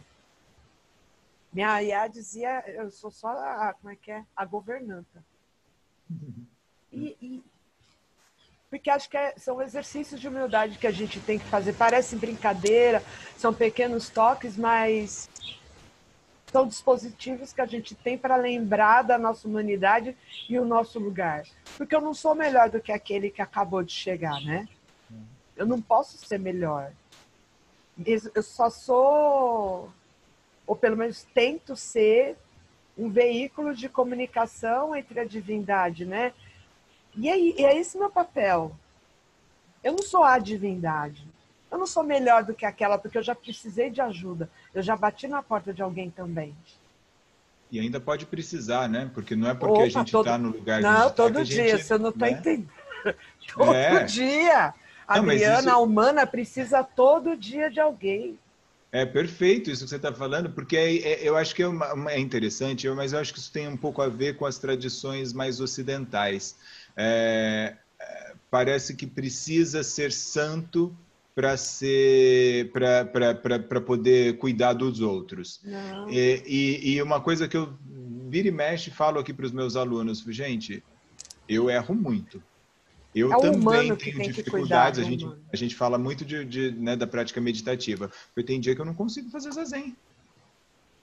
Minha 1.52 1.72
Ayá 1.72 2.08
dizia, 2.08 2.64
eu 2.66 2.90
sou 2.90 3.08
só 3.08 3.28
a, 3.28 3.72
como 3.74 3.92
é 3.92 3.94
que 3.94 4.10
é? 4.10 4.24
A 4.34 4.44
governanta. 4.44 5.24
E, 6.92 7.16
e, 7.22 7.44
porque 8.68 8.90
acho 8.90 9.08
que 9.08 9.16
é, 9.16 9.38
são 9.38 9.62
exercícios 9.62 10.20
de 10.20 10.26
humildade 10.26 10.78
que 10.78 10.86
a 10.88 10.90
gente 10.90 11.20
tem 11.20 11.38
que 11.38 11.44
fazer. 11.44 11.74
Parece 11.74 12.16
brincadeira, 12.16 13.04
são 13.36 13.54
pequenos 13.54 14.10
toques, 14.10 14.56
mas 14.56 15.30
são 16.50 16.66
dispositivos 16.66 17.52
que 17.52 17.60
a 17.60 17.66
gente 17.66 17.94
tem 17.94 18.18
para 18.18 18.34
lembrar 18.34 19.02
da 19.02 19.16
nossa 19.16 19.46
humanidade 19.46 20.16
e 20.48 20.58
o 20.58 20.64
nosso 20.64 20.98
lugar. 20.98 21.44
Porque 21.76 21.94
eu 21.94 22.00
não 22.00 22.12
sou 22.12 22.34
melhor 22.34 22.68
do 22.68 22.80
que 22.80 22.90
aquele 22.90 23.30
que 23.30 23.40
acabou 23.40 23.84
de 23.84 23.92
chegar, 23.92 24.40
né? 24.40 24.68
Eu 25.54 25.66
não 25.66 25.80
posso 25.80 26.18
ser 26.18 26.40
melhor. 26.40 26.92
Eu 28.06 28.42
só 28.42 28.70
sou, 28.70 29.90
ou 30.66 30.76
pelo 30.76 30.96
menos 30.96 31.26
tento 31.34 31.76
ser, 31.76 32.36
um 32.96 33.08
veículo 33.08 33.74
de 33.74 33.88
comunicação 33.88 34.94
entre 34.94 35.20
a 35.20 35.24
divindade, 35.24 36.04
né? 36.04 36.32
E 37.16 37.28
é, 37.28 37.38
e 37.38 37.64
é 37.64 37.78
esse 37.78 37.98
meu 37.98 38.10
papel. 38.10 38.76
Eu 39.82 39.92
não 39.92 40.02
sou 40.02 40.22
a 40.22 40.38
divindade. 40.38 41.26
Eu 41.70 41.78
não 41.78 41.86
sou 41.86 42.02
melhor 42.02 42.44
do 42.44 42.54
que 42.54 42.66
aquela, 42.66 42.98
porque 42.98 43.16
eu 43.16 43.22
já 43.22 43.34
precisei 43.34 43.90
de 43.90 44.00
ajuda. 44.00 44.50
Eu 44.74 44.82
já 44.82 44.96
bati 44.96 45.28
na 45.28 45.42
porta 45.42 45.72
de 45.72 45.82
alguém 45.82 46.10
também. 46.10 46.54
E 47.70 47.78
ainda 47.78 48.00
pode 48.00 48.26
precisar, 48.26 48.88
né? 48.88 49.08
Porque 49.14 49.36
não 49.36 49.48
é 49.48 49.54
porque 49.54 49.74
Opa, 49.74 49.82
a 49.82 49.88
gente 49.88 50.06
está 50.06 50.32
todo... 50.32 50.38
no 50.38 50.50
lugar 50.50 50.82
Não, 50.82 51.08
tá 51.08 51.10
todo 51.10 51.44
dia, 51.44 51.68
gente, 51.68 51.84
você 51.84 51.98
não 51.98 52.10
está 52.10 52.26
né? 52.26 52.32
entendendo. 52.32 52.68
Todo 53.54 53.74
é. 53.74 54.04
dia. 54.04 54.74
A 55.10 55.18
Adriana, 55.18 55.58
isso... 55.58 55.70
a 55.70 55.78
humana, 55.78 56.24
precisa 56.24 56.84
todo 56.84 57.36
dia 57.36 57.68
de 57.68 57.80
alguém. 57.80 58.38
É 58.92 59.04
perfeito 59.04 59.68
isso 59.68 59.82
que 59.82 59.90
você 59.90 59.96
está 59.96 60.12
falando, 60.12 60.50
porque 60.50 60.76
é, 60.76 60.96
é, 60.98 61.28
eu 61.28 61.36
acho 61.36 61.52
que 61.52 61.64
é, 61.64 61.66
uma, 61.66 62.12
é, 62.12 62.18
interessante, 62.20 62.88
mas 62.90 63.12
eu 63.12 63.18
acho 63.18 63.32
que 63.32 63.40
isso 63.40 63.52
tem 63.52 63.66
um 63.66 63.76
pouco 63.76 64.00
a 64.00 64.08
ver 64.08 64.36
com 64.36 64.46
as 64.46 64.56
tradições 64.56 65.32
mais 65.32 65.60
ocidentais. 65.60 66.56
É, 66.96 67.74
é 68.00 68.32
parece 68.48 68.94
que 68.94 69.04
precisa 69.04 69.82
ser 69.82 70.12
santo 70.12 70.96
para 71.34 71.56
ser 71.56 72.70
para 72.72 73.80
poder 73.80 74.38
cuidar 74.38 74.74
dos 74.74 75.00
outros. 75.00 75.60
E, 76.08 76.42
e, 76.46 76.94
e, 76.94 77.02
uma 77.02 77.20
coisa 77.20 77.48
que 77.48 77.56
eu 77.56 77.72
vira 78.28 78.46
e 78.46 78.52
mexe 78.52 78.90
falo 78.90 79.18
aqui 79.18 79.32
para 79.32 79.46
os 79.46 79.52
meus 79.52 79.74
alunos, 79.74 80.24
gente, 80.28 80.84
eu 81.48 81.68
erro 81.68 81.94
muito. 81.96 82.40
Eu 83.14 83.32
é 83.32 83.40
também 83.40 83.94
tenho 83.96 84.22
dificuldades. 84.22 85.00
A 85.00 85.02
gente, 85.02 85.26
a 85.52 85.56
gente 85.56 85.74
fala 85.74 85.98
muito 85.98 86.24
de, 86.24 86.44
de 86.44 86.70
né, 86.72 86.94
da 86.94 87.06
prática 87.06 87.40
meditativa. 87.40 88.10
Porque 88.32 88.46
tem 88.46 88.60
dia 88.60 88.74
que 88.74 88.80
eu 88.80 88.84
não 88.84 88.94
consigo 88.94 89.30
fazer 89.30 89.52
zazen. 89.52 89.96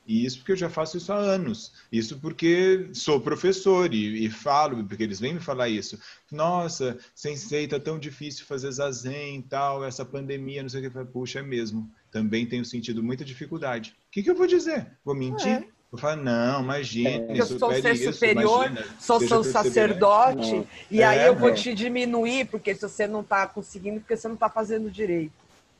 E 0.07 0.25
isso 0.25 0.37
porque 0.37 0.53
eu 0.53 0.57
já 0.57 0.69
faço 0.69 0.95
isso 0.95 1.11
há 1.11 1.17
anos. 1.17 1.73
Isso 1.91 2.17
porque 2.19 2.89
sou 2.93 3.19
professor 3.19 3.93
e, 3.93 4.25
e 4.25 4.29
falo, 4.29 4.81
porque 4.85 5.03
eles 5.03 5.19
vêm 5.19 5.33
me 5.33 5.41
falar 5.41 5.67
isso. 5.67 5.99
Nossa, 6.31 6.97
sensei, 7.13 7.67
tá 7.67 7.77
tão 7.77 7.99
difícil 7.99 8.45
fazer 8.45 8.71
zazen 8.71 9.39
e 9.39 9.43
tal, 9.43 9.83
essa 9.83 10.05
pandemia, 10.05 10.63
não 10.63 10.69
sei 10.69 10.87
o 10.87 10.89
que. 10.89 11.05
Puxa, 11.05 11.39
é 11.39 11.43
mesmo. 11.43 11.91
Também 12.09 12.45
tenho 12.45 12.63
sentido 12.63 13.03
muita 13.03 13.25
dificuldade. 13.25 13.93
O 14.07 14.11
que, 14.11 14.23
que 14.23 14.29
eu 14.29 14.35
vou 14.35 14.47
dizer? 14.47 14.97
Vou 15.03 15.13
mentir? 15.13 15.47
É. 15.47 15.76
Eu 15.91 15.97
falo, 15.97 16.21
não, 16.21 16.61
imagina. 16.61 17.33
É. 17.33 17.39
Eu 17.39 17.45
sou 17.45 17.73
ser 17.73 17.93
isso, 17.93 18.13
superior, 18.13 18.67
imagina, 18.67 18.87
sou 18.99 19.19
seu 19.21 19.43
sacerdote, 19.43 20.55
não. 20.55 20.67
e 20.91 21.01
aí 21.01 21.19
é, 21.19 21.27
eu 21.29 21.35
vou 21.35 21.49
é. 21.49 21.53
te 21.53 21.73
diminuir, 21.73 22.45
porque 22.47 22.75
se 22.75 22.81
você 22.81 23.07
não 23.07 23.21
está 23.21 23.47
conseguindo, 23.47 24.01
porque 24.01 24.17
você 24.17 24.27
não 24.27 24.35
está 24.35 24.49
fazendo 24.49 24.91
direito. 24.91 25.31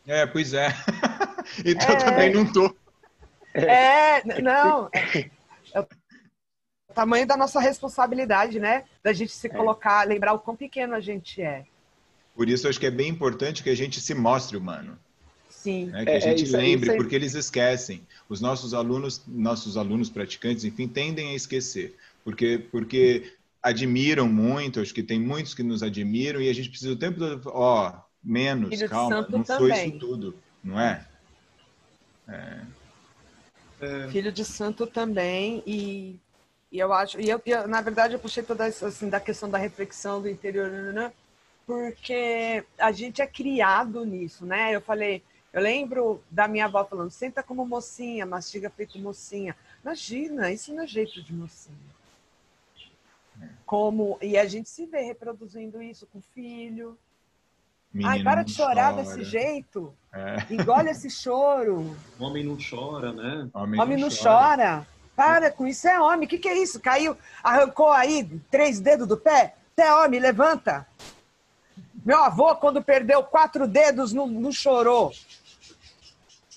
É, 0.05 0.25
pois 0.25 0.53
é. 0.53 0.69
então 1.65 1.89
eu 1.89 1.97
também 1.97 2.33
não 2.33 2.43
estou. 2.43 2.75
É, 3.53 4.41
não. 4.41 4.89
É, 4.93 5.29
é, 5.73 5.79
o 5.79 6.93
tamanho 6.93 7.27
da 7.27 7.35
nossa 7.35 7.59
responsabilidade, 7.59 8.59
né? 8.59 8.85
Da 9.03 9.11
gente 9.11 9.33
se 9.33 9.47
é. 9.47 9.49
colocar, 9.49 10.07
lembrar 10.07 10.33
o 10.33 10.39
quão 10.39 10.55
pequeno 10.55 10.95
a 10.95 11.01
gente 11.01 11.41
é. 11.41 11.65
Por 12.33 12.47
isso, 12.47 12.67
acho 12.69 12.79
que 12.79 12.85
é 12.85 12.91
bem 12.91 13.09
importante 13.09 13.61
que 13.61 13.69
a 13.69 13.75
gente 13.75 13.99
se 13.99 14.13
mostre 14.13 14.55
humano. 14.55 14.97
Sim. 15.49 15.87
Né? 15.87 16.05
Que 16.05 16.11
a 16.11 16.19
gente 16.19 16.55
é, 16.55 16.57
lembre, 16.57 16.95
porque 16.95 17.15
eles 17.15 17.33
esquecem. 17.33 18.05
Os 18.29 18.41
nossos 18.41 18.73
alunos, 18.73 19.21
nossos 19.27 19.77
alunos 19.77 20.09
praticantes, 20.09 20.63
enfim, 20.63 20.87
tendem 20.87 21.29
a 21.29 21.35
esquecer. 21.35 21.95
Porque, 22.23 22.57
porque 22.71 23.33
admiram 23.63 24.27
muito, 24.27 24.79
acho 24.81 24.93
que 24.93 25.03
tem 25.03 25.19
muitos 25.19 25.53
que 25.53 25.63
nos 25.63 25.81
admiram, 25.81 26.41
e 26.41 26.49
a 26.49 26.53
gente 26.53 26.69
precisa 26.69 26.93
o 26.93 26.97
tempo 26.97 27.19
todo, 27.19 27.41
ó, 27.47 27.89
oh, 27.89 28.01
menos, 28.23 28.81
calma, 28.83 29.27
não 29.29 29.43
também. 29.43 29.45
sou 29.45 29.69
isso 29.69 29.99
tudo, 29.99 30.35
não 30.63 30.79
é? 30.79 31.07
É. 32.27 32.61
É... 33.79 34.07
Filho 34.09 34.31
de 34.31 34.43
santo 34.43 34.87
também 34.87 35.61
e, 35.65 36.19
e 36.71 36.79
eu 36.79 36.91
acho 36.91 37.19
e 37.21 37.29
eu, 37.29 37.39
eu, 37.45 37.67
na 37.67 37.79
verdade 37.79 38.13
eu 38.13 38.19
puxei 38.19 38.41
toda 38.41 38.65
assim 38.65 39.07
da 39.07 39.19
questão 39.19 39.49
da 39.49 39.57
reflexão 39.57 40.19
do 40.19 40.27
interior 40.27 40.69
né, 40.69 40.81
né, 40.81 40.91
né, 40.91 41.13
porque 41.65 42.63
a 42.77 42.91
gente 42.91 43.21
é 43.21 43.27
criado 43.27 44.03
nisso 44.03 44.45
né 44.47 44.75
eu 44.75 44.81
falei 44.81 45.21
eu 45.57 45.63
lembro 45.63 46.23
da 46.29 46.47
minha 46.47 46.65
avó 46.65 46.85
falando 46.85 47.09
senta 47.09 47.41
como 47.41 47.65
mocinha 47.65 48.25
mastiga 48.25 48.69
feito 48.69 48.99
mocinha 48.99 49.55
imagina 49.83 50.51
isso 50.51 50.73
não 50.73 50.83
é 50.83 50.87
jeito 50.87 51.23
de 51.23 51.33
mocinha 51.33 51.75
como 53.65 54.19
e 54.21 54.37
a 54.37 54.45
gente 54.45 54.69
se 54.69 54.85
vê 54.85 55.01
reproduzindo 55.01 55.81
isso 55.81 56.05
com 56.07 56.19
o 56.19 56.23
filho 56.33 56.97
Menino 57.93 58.11
Ai, 58.11 58.21
para 58.21 58.43
de 58.43 58.51
chorar 58.51 58.93
chora. 58.93 59.03
desse 59.03 59.23
jeito. 59.23 59.93
É. 60.13 60.53
Engole 60.53 60.89
esse 60.89 61.09
choro. 61.09 61.95
Homem 62.19 62.43
não 62.43 62.57
chora, 62.57 63.11
né? 63.11 63.49
Homem, 63.53 63.79
homem 63.79 63.97
não, 63.97 64.09
não 64.09 64.15
chora. 64.15 64.57
chora. 64.57 64.87
Para 65.15 65.49
com 65.49 65.65
isso, 65.65 65.87
é 65.87 65.99
homem. 65.99 66.27
O 66.27 66.29
que, 66.29 66.37
que 66.37 66.47
é 66.47 66.59
isso? 66.59 66.79
Caiu, 66.79 67.17
arrancou 67.43 67.89
aí 67.89 68.23
três 68.51 68.79
dedos 68.79 69.07
do 69.07 69.17
pé? 69.17 69.55
Você 69.73 69.81
é 69.81 69.95
homem, 69.95 70.19
levanta. 70.19 70.85
Meu 72.05 72.23
avô, 72.23 72.55
quando 72.55 72.83
perdeu 72.83 73.23
quatro 73.23 73.67
dedos, 73.67 74.13
não, 74.13 74.27
não 74.27 74.51
chorou. 74.51 75.11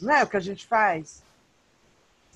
Não 0.00 0.14
é 0.14 0.22
o 0.22 0.26
que 0.26 0.36
a 0.36 0.40
gente 0.40 0.66
faz? 0.66 1.22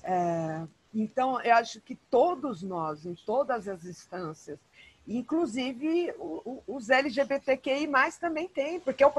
É, 0.03 0.61
então, 0.93 1.41
eu 1.41 1.55
acho 1.55 1.81
que 1.81 1.95
todos 1.95 2.61
nós, 2.61 3.05
em 3.05 3.15
todas 3.15 3.67
as 3.67 3.85
instâncias, 3.85 4.59
Inclusive, 5.07 6.13
o, 6.17 6.63
os 6.65 6.89
LGBTQI 6.89 7.87
também 8.19 8.47
tem, 8.47 8.79
porque 8.79 9.03
é 9.03 9.07
um, 9.07 9.11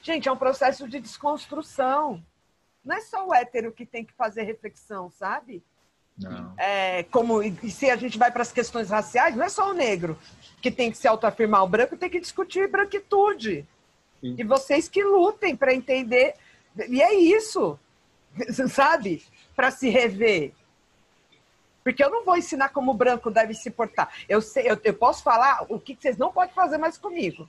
gente, 0.00 0.28
é 0.28 0.32
um 0.32 0.36
processo 0.36 0.88
de 0.88 1.00
desconstrução. 1.00 2.22
Não 2.84 2.96
é 2.96 3.00
só 3.00 3.26
o 3.26 3.34
hétero 3.34 3.72
que 3.72 3.84
tem 3.84 4.04
que 4.04 4.12
fazer 4.12 4.42
reflexão, 4.42 5.10
sabe? 5.10 5.62
Não. 6.16 6.54
É, 6.56 7.02
como, 7.04 7.42
e 7.42 7.70
se 7.70 7.90
a 7.90 7.96
gente 7.96 8.18
vai 8.18 8.30
para 8.30 8.42
as 8.42 8.52
questões 8.52 8.90
raciais, 8.90 9.34
não 9.34 9.44
é 9.44 9.48
só 9.48 9.70
o 9.70 9.74
negro 9.74 10.16
que 10.60 10.70
tem 10.70 10.92
que 10.92 10.98
se 10.98 11.08
autoafirmar, 11.08 11.64
o 11.64 11.68
branco 11.68 11.96
tem 11.96 12.08
que 12.08 12.20
discutir 12.20 12.68
branquitude. 12.68 13.66
Sim. 14.20 14.36
E 14.38 14.44
vocês 14.44 14.88
que 14.88 15.02
lutem 15.02 15.56
para 15.56 15.74
entender. 15.74 16.34
E 16.88 17.02
é 17.02 17.14
isso, 17.14 17.76
sabe? 18.68 19.24
Para 19.54 19.70
se 19.70 19.88
rever. 19.88 20.52
Porque 21.82 22.02
eu 22.02 22.10
não 22.10 22.24
vou 22.24 22.36
ensinar 22.36 22.68
como 22.68 22.92
o 22.92 22.94
branco 22.94 23.30
deve 23.30 23.54
se 23.54 23.70
portar. 23.70 24.12
Eu, 24.28 24.40
sei, 24.40 24.70
eu, 24.70 24.78
eu 24.84 24.94
posso 24.94 25.22
falar 25.22 25.66
o 25.68 25.80
que 25.80 25.96
vocês 25.98 26.16
não 26.16 26.32
podem 26.32 26.54
fazer 26.54 26.78
mais 26.78 26.96
comigo. 26.96 27.48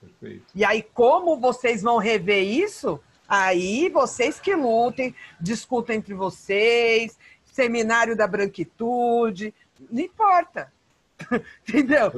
Perfeito. 0.00 0.44
E 0.54 0.64
aí, 0.64 0.82
como 0.82 1.38
vocês 1.38 1.82
vão 1.82 1.98
rever 1.98 2.42
isso? 2.42 3.00
Aí 3.28 3.88
vocês 3.88 4.40
que 4.40 4.54
lutem, 4.54 5.14
discutam 5.40 5.94
entre 5.94 6.14
vocês, 6.14 7.18
seminário 7.44 8.16
da 8.16 8.26
branquitude, 8.26 9.54
não 9.90 10.02
importa. 10.02 10.72
Entendeu? 11.68 12.12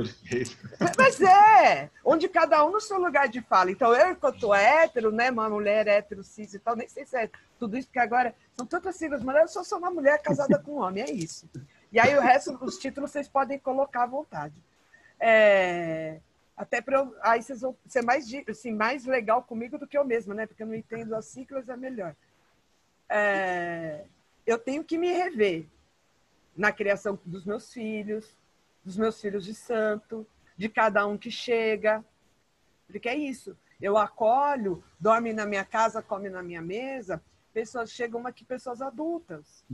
Mas 0.97 1.21
é, 1.21 1.91
onde 2.05 2.29
cada 2.29 2.65
um 2.65 2.73
no 2.73 2.81
seu 2.81 2.99
lugar 2.99 3.29
de 3.29 3.41
fala. 3.41 3.71
Então, 3.71 3.95
eu, 3.95 4.13
enquanto 4.13 4.55
hétero, 4.55 5.11
né, 5.11 5.31
uma 5.31 5.49
mulher 5.49 5.87
hétero, 5.87 6.23
cis 6.23 6.55
e 6.55 6.59
tal, 6.59 6.77
nem 6.77 6.89
sei 6.89 7.05
se 7.05 7.17
é 7.17 7.31
tudo 7.59 7.77
isso, 7.77 7.89
porque 7.89 7.99
agora 7.99 8.35
são 8.55 8.67
tantas 8.67 8.97
siglas, 8.97 9.23
mas 9.23 9.37
eu 9.37 9.49
só 9.49 9.65
sou 9.65 9.79
uma 9.79 9.91
mulher 9.91 10.21
casada 10.23 10.59
com 10.59 10.73
um 10.73 10.83
homem, 10.83 11.03
é 11.03 11.11
isso. 11.11 11.49
E 11.93 12.01
aí 12.01 12.17
o 12.17 12.21
resto, 12.21 12.59
os 12.63 12.79
títulos 12.79 13.11
vocês 13.11 13.29
podem 13.29 13.59
colocar 13.59 14.05
à 14.05 14.07
vontade. 14.07 14.55
É, 15.21 16.21
até 16.57 16.81
para 16.81 17.09
aí 17.23 17.43
vocês 17.43 17.61
vão 17.61 17.77
ser 17.87 18.03
mais, 18.03 18.27
assim, 18.49 18.73
mais 18.73 19.05
legal 19.05 19.43
comigo 19.43 19.79
do 19.79 19.87
que 19.87 19.97
eu 19.97 20.05
mesma, 20.05 20.35
né? 20.35 20.47
Porque 20.47 20.63
eu 20.63 20.67
não 20.67 20.75
entendo 20.75 21.15
as 21.15 21.27
siglas, 21.27 21.69
é 21.69 21.77
melhor. 21.77 22.15
É, 23.09 24.05
eu 24.47 24.59
tenho 24.59 24.83
que 24.83 24.97
me 24.97 25.13
rever 25.13 25.67
na 26.57 26.73
criação 26.73 27.19
dos 27.25 27.45
meus 27.45 27.73
filhos, 27.73 28.37
dos 28.85 28.97
meus 28.97 29.21
filhos 29.21 29.45
de 29.45 29.55
santo, 29.55 30.27
de 30.57 30.69
cada 30.69 31.07
um 31.07 31.17
que 31.17 31.31
chega. 31.31 32.05
Porque 32.87 33.09
é 33.09 33.17
isso. 33.17 33.57
Eu 33.81 33.97
acolho, 33.97 34.83
dorme 34.99 35.33
na 35.33 35.47
minha 35.47 35.65
casa, 35.65 36.03
come 36.03 36.29
na 36.29 36.43
minha 36.43 36.63
mesa, 36.63 37.23
pessoas 37.53 37.91
chegam 37.91 38.27
aqui, 38.27 38.45
pessoas 38.45 38.81
adultas, 38.81 39.65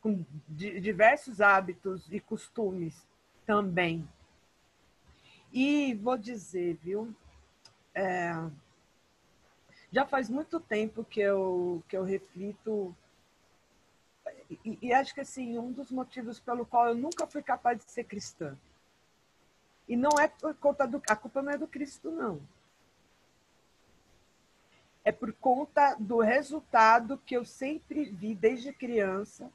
com 0.00 0.24
diversos 0.48 1.40
hábitos 1.40 2.06
e 2.12 2.20
costumes 2.20 3.06
também. 3.46 4.06
E 5.52 5.94
vou 5.94 6.18
dizer, 6.18 6.78
viu? 6.82 7.14
É, 7.94 8.32
já 9.90 10.04
faz 10.04 10.28
muito 10.28 10.60
tempo 10.60 11.02
que 11.02 11.20
eu, 11.20 11.82
que 11.88 11.96
eu 11.96 12.04
reflito 12.04 12.94
e, 14.50 14.78
e, 14.80 14.92
acho 14.92 15.14
que 15.14 15.20
assim 15.20 15.58
um 15.58 15.70
dos 15.70 15.90
motivos 15.90 16.40
pelo 16.40 16.64
qual 16.64 16.88
eu 16.88 16.94
nunca 16.94 17.26
fui 17.26 17.42
capaz 17.42 17.78
de 17.84 17.90
ser 17.90 18.04
cristã 18.04 18.56
E 19.86 19.94
não 19.94 20.18
é 20.18 20.28
por 20.28 20.54
conta 20.54 20.86
do. 20.86 21.02
A 21.08 21.16
culpa 21.16 21.42
não 21.42 21.52
é 21.52 21.58
do 21.58 21.66
Cristo, 21.66 22.10
não. 22.10 22.40
É 25.04 25.12
por 25.12 25.32
conta 25.34 25.94
do 25.98 26.20
resultado 26.20 27.20
que 27.24 27.36
eu 27.36 27.44
sempre 27.44 28.04
vi 28.04 28.34
desde 28.34 28.72
criança, 28.72 29.50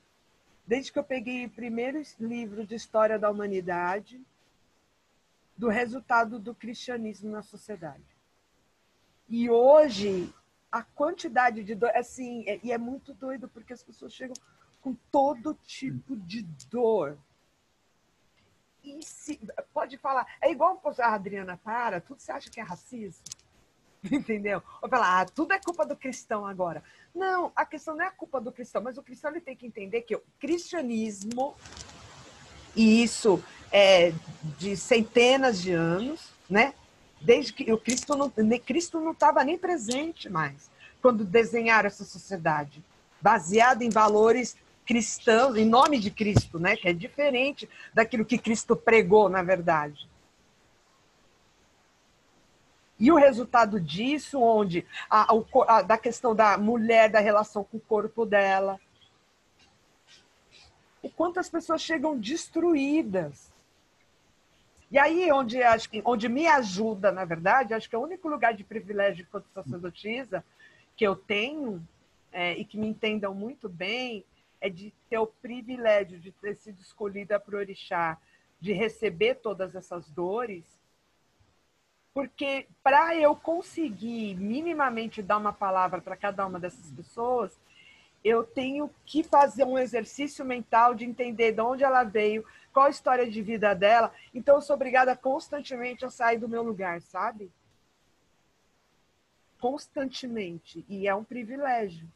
desde 0.66 0.92
que 0.92 0.98
eu 0.98 1.04
peguei 1.04 1.46
o 1.46 1.50
primeiro 1.50 2.02
livro 2.20 2.66
de 2.66 2.76
história 2.76 3.20
da 3.20 3.30
humanidade, 3.30 4.22
do 5.58 5.70
resultado 5.70 6.40
do 6.40 6.56
cristianismo 6.56 7.32
na 7.32 7.44
sociedade. 7.44 8.04
E 9.30 9.50
hoje, 9.50 10.34
a 10.72 10.82
quantidade 10.82 11.64
de 11.64 11.76
dor, 11.76 11.92
assim, 11.96 12.44
é, 12.48 12.60
e 12.64 12.72
é 12.72 12.78
muito 12.78 13.14
doido, 13.14 13.48
porque 13.48 13.74
as 13.74 13.84
pessoas 13.84 14.14
chegam 14.14 14.36
com 14.84 14.94
todo 15.10 15.58
tipo 15.66 16.16
de 16.16 16.44
dor 16.70 17.18
e 18.84 19.02
se, 19.02 19.40
pode 19.74 19.98
falar, 19.98 20.28
é 20.42 20.52
igual 20.52 20.82
a 21.00 21.14
Adriana 21.14 21.58
para, 21.64 22.02
tudo 22.02 22.20
você 22.20 22.34
acha 22.34 22.50
que 22.50 22.60
é 22.60 22.64
racismo? 22.64 23.24
Entendeu? 24.12 24.62
Ou 24.82 24.90
falar, 24.90 25.22
ah, 25.22 25.26
tudo 25.26 25.54
é 25.54 25.60
culpa 25.60 25.86
do 25.86 25.96
cristão 25.96 26.46
agora. 26.46 26.84
Não, 27.16 27.52
a 27.56 27.66
questão 27.66 27.96
não 27.96 28.04
é 28.04 28.08
a 28.08 28.12
culpa 28.12 28.42
do 28.42 28.52
cristão, 28.52 28.82
mas 28.82 28.98
o 28.98 29.04
cristão 29.04 29.32
ele 29.32 29.40
tem 29.40 29.56
que 29.56 29.66
entender 29.66 30.02
que 30.02 30.16
o 30.16 30.24
cristianismo, 30.38 31.56
e 32.76 33.02
isso 33.02 33.42
é 33.72 34.14
de 34.58 34.76
centenas 34.76 35.62
de 35.62 35.72
anos, 35.72 36.32
né? 36.50 36.74
Desde 37.22 37.54
que 37.54 37.72
o 37.72 37.78
Cristo 37.78 38.18
não, 38.18 38.30
Cristo 38.60 39.00
não 39.00 39.14
estava 39.14 39.46
nem 39.46 39.58
presente 39.58 40.30
mais 40.30 40.70
quando 41.02 41.24
desenharam 41.24 41.88
essa 41.88 42.04
sociedade, 42.04 42.84
baseada 43.22 43.84
em 43.84 43.90
valores 43.90 44.58
cristãos, 44.86 45.56
em 45.56 45.66
nome 45.66 46.00
de 46.00 46.12
Cristo, 46.12 46.60
né? 46.60 46.76
que 46.76 46.88
é 46.88 46.94
diferente 46.94 47.70
daquilo 47.94 48.26
que 48.26 48.38
Cristo 48.38 48.76
pregou, 48.76 49.30
na 49.30 49.42
verdade. 49.42 50.08
E 53.00 53.12
o 53.12 53.16
resultado 53.16 53.80
disso, 53.80 54.40
onde 54.40 54.86
a, 55.10 55.28
a, 55.68 55.82
da 55.82 55.98
questão 55.98 56.36
da 56.36 56.58
mulher, 56.58 57.10
da 57.10 57.20
relação 57.20 57.64
com 57.64 57.78
o 57.78 57.82
corpo 57.82 58.26
dela, 58.26 58.80
o 61.02 61.10
quanto 61.10 61.40
as 61.40 61.50
pessoas 61.50 61.82
chegam 61.82 62.18
destruídas. 62.18 63.52
E 64.90 64.98
aí, 64.98 65.32
onde, 65.32 65.62
acho 65.62 65.90
que, 65.90 66.02
onde 66.06 66.30
me 66.30 66.48
ajuda, 66.48 67.12
na 67.12 67.26
verdade, 67.26 67.74
acho 67.74 67.90
que 67.90 67.96
é 67.96 68.00
o 68.00 68.04
único 68.04 68.30
lugar 68.30 68.54
de 68.54 68.64
privilégio 68.64 69.24
enquanto 69.24 69.50
sacerdotisa 69.54 70.46
que 70.96 71.06
eu 71.06 71.16
tenho, 71.16 71.86
é, 72.32 72.54
e 72.58 72.66
que 72.66 72.78
me 72.78 72.88
entendam 72.88 73.34
muito 73.34 73.70
bem, 73.70 74.26
é 74.64 74.70
de 74.70 74.94
ter 75.10 75.18
o 75.18 75.28
privilégio 75.28 76.18
de 76.18 76.32
ter 76.32 76.56
sido 76.56 76.80
escolhida 76.80 77.38
para 77.38 77.58
orixá, 77.58 78.18
de 78.62 78.72
receber 78.72 79.36
todas 79.36 79.76
essas 79.76 80.10
dores, 80.10 80.64
porque 82.14 82.66
para 82.82 83.14
eu 83.14 83.36
conseguir 83.36 84.36
minimamente 84.36 85.22
dar 85.22 85.36
uma 85.36 85.52
palavra 85.52 86.00
para 86.00 86.16
cada 86.16 86.48
uma 86.48 86.62
dessas 86.62 86.90
pessoas, 86.92 87.60
eu 88.24 88.46
tenho 88.46 88.90
que 89.06 89.22
fazer 89.22 89.66
um 89.66 89.78
exercício 89.78 90.46
mental 90.46 90.96
de 90.96 91.04
entender 91.04 91.52
de 91.52 91.60
onde 91.60 91.84
ela 91.84 92.06
veio, 92.06 92.46
qual 92.72 92.86
a 92.86 92.90
história 92.90 93.30
de 93.30 93.42
vida 93.42 93.76
dela. 93.76 94.14
Então, 94.34 94.56
eu 94.56 94.62
sou 94.62 94.78
obrigada 94.78 95.14
constantemente 95.14 96.06
a 96.06 96.10
sair 96.10 96.38
do 96.38 96.48
meu 96.48 96.64
lugar, 96.64 97.02
sabe? 97.02 97.52
Constantemente. 99.60 100.86
E 100.88 101.06
é 101.06 101.14
um 101.14 101.24
privilégio. 101.26 102.08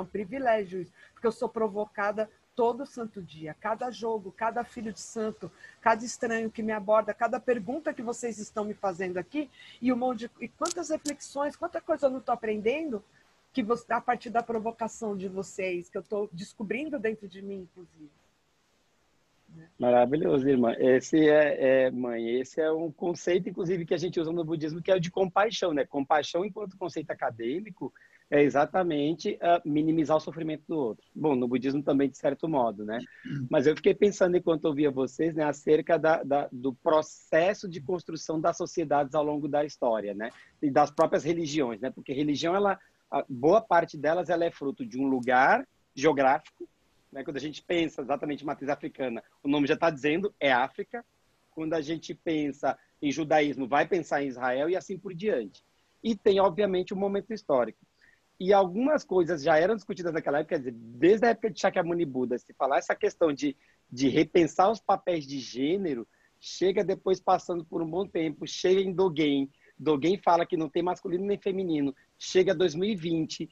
É 0.00 0.02
um 0.02 0.06
privilégio 0.06 0.80
isso, 0.80 0.92
porque 1.12 1.26
eu 1.26 1.32
sou 1.32 1.48
provocada 1.48 2.28
todo 2.56 2.84
santo 2.84 3.22
dia, 3.22 3.54
cada 3.60 3.90
jogo, 3.90 4.32
cada 4.32 4.64
filho 4.64 4.92
de 4.92 5.00
santo, 5.00 5.50
cada 5.80 6.04
estranho 6.04 6.50
que 6.50 6.62
me 6.62 6.72
aborda, 6.72 7.14
cada 7.14 7.38
pergunta 7.38 7.94
que 7.94 8.02
vocês 8.02 8.38
estão 8.38 8.64
me 8.64 8.74
fazendo 8.74 9.18
aqui 9.18 9.48
e 9.80 9.92
um 9.92 9.96
monte 9.96 10.20
de, 10.20 10.30
e 10.40 10.48
quantas 10.48 10.90
reflexões, 10.90 11.56
quanta 11.56 11.80
coisa 11.80 12.06
eu 12.06 12.10
não 12.10 12.18
estou 12.18 12.32
aprendendo 12.32 13.02
que 13.52 13.62
você, 13.62 13.92
a 13.92 14.00
partir 14.00 14.30
da 14.30 14.42
provocação 14.42 15.16
de 15.16 15.28
vocês, 15.28 15.88
que 15.88 15.96
eu 15.96 16.02
estou 16.02 16.28
descobrindo 16.32 16.98
dentro 16.98 17.28
de 17.28 17.42
mim, 17.42 17.68
inclusive. 17.70 18.10
Maravilhoso, 19.78 20.48
irmã. 20.48 20.74
Esse 20.78 21.28
é, 21.28 21.86
é, 21.86 21.90
mãe, 21.90 22.38
esse 22.38 22.60
é 22.60 22.70
um 22.70 22.92
conceito, 22.92 23.48
inclusive, 23.48 23.84
que 23.84 23.94
a 23.94 23.98
gente 23.98 24.20
usa 24.20 24.32
no 24.32 24.44
budismo, 24.44 24.80
que 24.80 24.90
é 24.90 24.94
o 24.94 25.00
de 25.00 25.10
compaixão, 25.10 25.72
né? 25.72 25.84
Compaixão, 25.84 26.44
enquanto 26.44 26.76
conceito 26.76 27.10
acadêmico, 27.10 27.92
é 28.30 28.42
exatamente 28.42 29.36
uh, 29.42 29.68
minimizar 29.68 30.16
o 30.16 30.20
sofrimento 30.20 30.62
do 30.68 30.78
outro. 30.78 31.04
Bom, 31.12 31.34
no 31.34 31.48
budismo 31.48 31.82
também, 31.82 32.08
de 32.08 32.16
certo 32.16 32.48
modo, 32.48 32.84
né? 32.84 33.00
Mas 33.50 33.66
eu 33.66 33.74
fiquei 33.74 33.92
pensando, 33.92 34.36
enquanto 34.36 34.66
ouvia 34.66 34.90
vocês, 34.90 35.34
né, 35.34 35.42
acerca 35.42 35.98
da, 35.98 36.22
da, 36.22 36.48
do 36.52 36.72
processo 36.72 37.68
de 37.68 37.80
construção 37.80 38.40
das 38.40 38.56
sociedades 38.56 39.16
ao 39.16 39.24
longo 39.24 39.48
da 39.48 39.64
história, 39.64 40.14
né? 40.14 40.30
E 40.62 40.70
das 40.70 40.92
próprias 40.92 41.24
religiões, 41.24 41.80
né? 41.80 41.90
Porque 41.90 42.12
religião, 42.12 42.54
ela, 42.54 42.78
boa 43.28 43.60
parte 43.60 43.98
delas, 43.98 44.30
ela 44.30 44.44
é 44.44 44.50
fruto 44.50 44.86
de 44.86 44.96
um 44.96 45.08
lugar 45.08 45.66
geográfico, 45.92 46.68
né? 47.10 47.24
Quando 47.24 47.36
a 47.36 47.40
gente 47.40 47.60
pensa 47.62 48.00
exatamente 48.00 48.44
matriz 48.44 48.70
africana, 48.70 49.24
o 49.42 49.48
nome 49.48 49.66
já 49.66 49.74
está 49.74 49.90
dizendo, 49.90 50.32
é 50.38 50.52
África. 50.52 51.04
Quando 51.50 51.74
a 51.74 51.80
gente 51.80 52.14
pensa 52.14 52.78
em 53.02 53.10
judaísmo, 53.10 53.66
vai 53.66 53.88
pensar 53.88 54.22
em 54.22 54.28
Israel 54.28 54.70
e 54.70 54.76
assim 54.76 54.96
por 54.96 55.12
diante. 55.12 55.64
E 56.02 56.14
tem, 56.14 56.38
obviamente, 56.38 56.94
um 56.94 56.96
momento 56.96 57.32
histórico. 57.32 57.89
E 58.40 58.54
algumas 58.54 59.04
coisas 59.04 59.42
já 59.42 59.58
eram 59.58 59.76
discutidas 59.76 60.14
naquela 60.14 60.38
época, 60.38 60.54
quer 60.54 60.60
dizer, 60.60 60.72
desde 60.72 61.26
a 61.26 61.28
época 61.28 61.50
de 61.50 61.60
Shakyamuni 61.60 62.06
Buda, 62.06 62.38
se 62.38 62.54
falar 62.54 62.78
essa 62.78 62.94
questão 62.94 63.34
de, 63.34 63.54
de 63.92 64.08
repensar 64.08 64.70
os 64.70 64.80
papéis 64.80 65.26
de 65.26 65.38
gênero, 65.38 66.08
chega 66.40 66.82
depois 66.82 67.20
passando 67.20 67.66
por 67.66 67.82
um 67.82 67.90
bom 67.90 68.06
tempo, 68.06 68.46
chega 68.46 68.80
em 68.80 68.94
Dogen, 68.94 69.50
Dogen 69.78 70.18
fala 70.18 70.46
que 70.46 70.56
não 70.56 70.70
tem 70.70 70.82
masculino 70.82 71.26
nem 71.26 71.36
feminino, 71.36 71.94
chega 72.18 72.54
2020, 72.54 73.46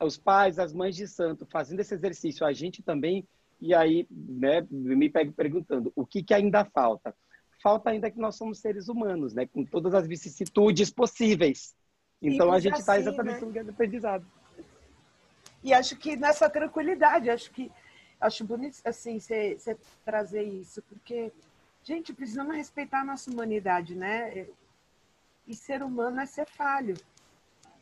os 0.00 0.16
pais, 0.16 0.60
as 0.60 0.72
mães 0.72 0.94
de 0.94 1.08
santo 1.08 1.44
fazendo 1.50 1.80
esse 1.80 1.94
exercício, 1.94 2.46
a 2.46 2.52
gente 2.52 2.84
também, 2.84 3.26
e 3.60 3.74
aí 3.74 4.06
né, 4.10 4.64
me 4.70 5.10
pego 5.10 5.32
perguntando, 5.32 5.92
o 5.96 6.06
que, 6.06 6.22
que 6.22 6.32
ainda 6.32 6.64
falta? 6.64 7.12
Falta 7.60 7.90
ainda 7.90 8.10
que 8.10 8.18
nós 8.18 8.36
somos 8.36 8.60
seres 8.60 8.88
humanos, 8.88 9.34
né, 9.34 9.44
com 9.46 9.64
todas 9.64 9.92
as 9.92 10.06
vicissitudes 10.06 10.90
possíveis, 10.90 11.74
então 12.22 12.52
a 12.52 12.60
gente 12.60 12.78
está 12.78 12.94
assim, 12.94 13.02
exatamente 13.02 13.34
né? 13.34 13.40
no 13.40 13.46
lugar 13.46 13.64
do 13.64 13.70
aprendizado. 13.70 14.26
E 15.62 15.72
acho 15.74 15.96
que 15.96 16.16
nessa 16.16 16.48
tranquilidade, 16.48 17.30
acho 17.30 17.50
que 17.50 17.70
acho 18.20 18.44
bonito 18.44 18.78
assim 18.84 19.18
você 19.18 19.56
trazer 20.04 20.42
isso, 20.42 20.82
porque 20.82 21.32
gente 21.82 22.12
precisamos 22.12 22.54
respeitar 22.54 23.00
a 23.00 23.04
nossa 23.04 23.30
humanidade, 23.30 23.94
né? 23.94 24.46
E 25.46 25.54
ser 25.54 25.82
humano 25.82 26.20
é 26.20 26.26
ser 26.26 26.46
falho. 26.46 26.94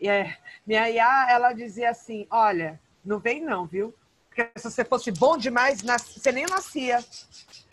E 0.01 0.09
é, 0.09 0.37
minha 0.67 0.89
Iá, 0.89 1.27
ela 1.31 1.53
dizia 1.53 1.91
assim, 1.91 2.27
olha, 2.31 2.81
não 3.05 3.19
vem 3.19 3.43
não, 3.43 3.67
viu? 3.67 3.95
Porque 4.29 4.49
se 4.57 4.71
você 4.71 4.85
fosse 4.85 5.11
bom 5.11 5.37
demais, 5.37 5.83
você 5.83 6.31
nem 6.31 6.47
nascia. 6.47 7.05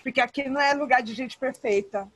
Porque 0.02 0.20
aqui 0.20 0.50
não 0.50 0.60
é 0.60 0.74
lugar 0.74 1.02
de 1.04 1.14
gente 1.14 1.38
perfeita. 1.38 2.12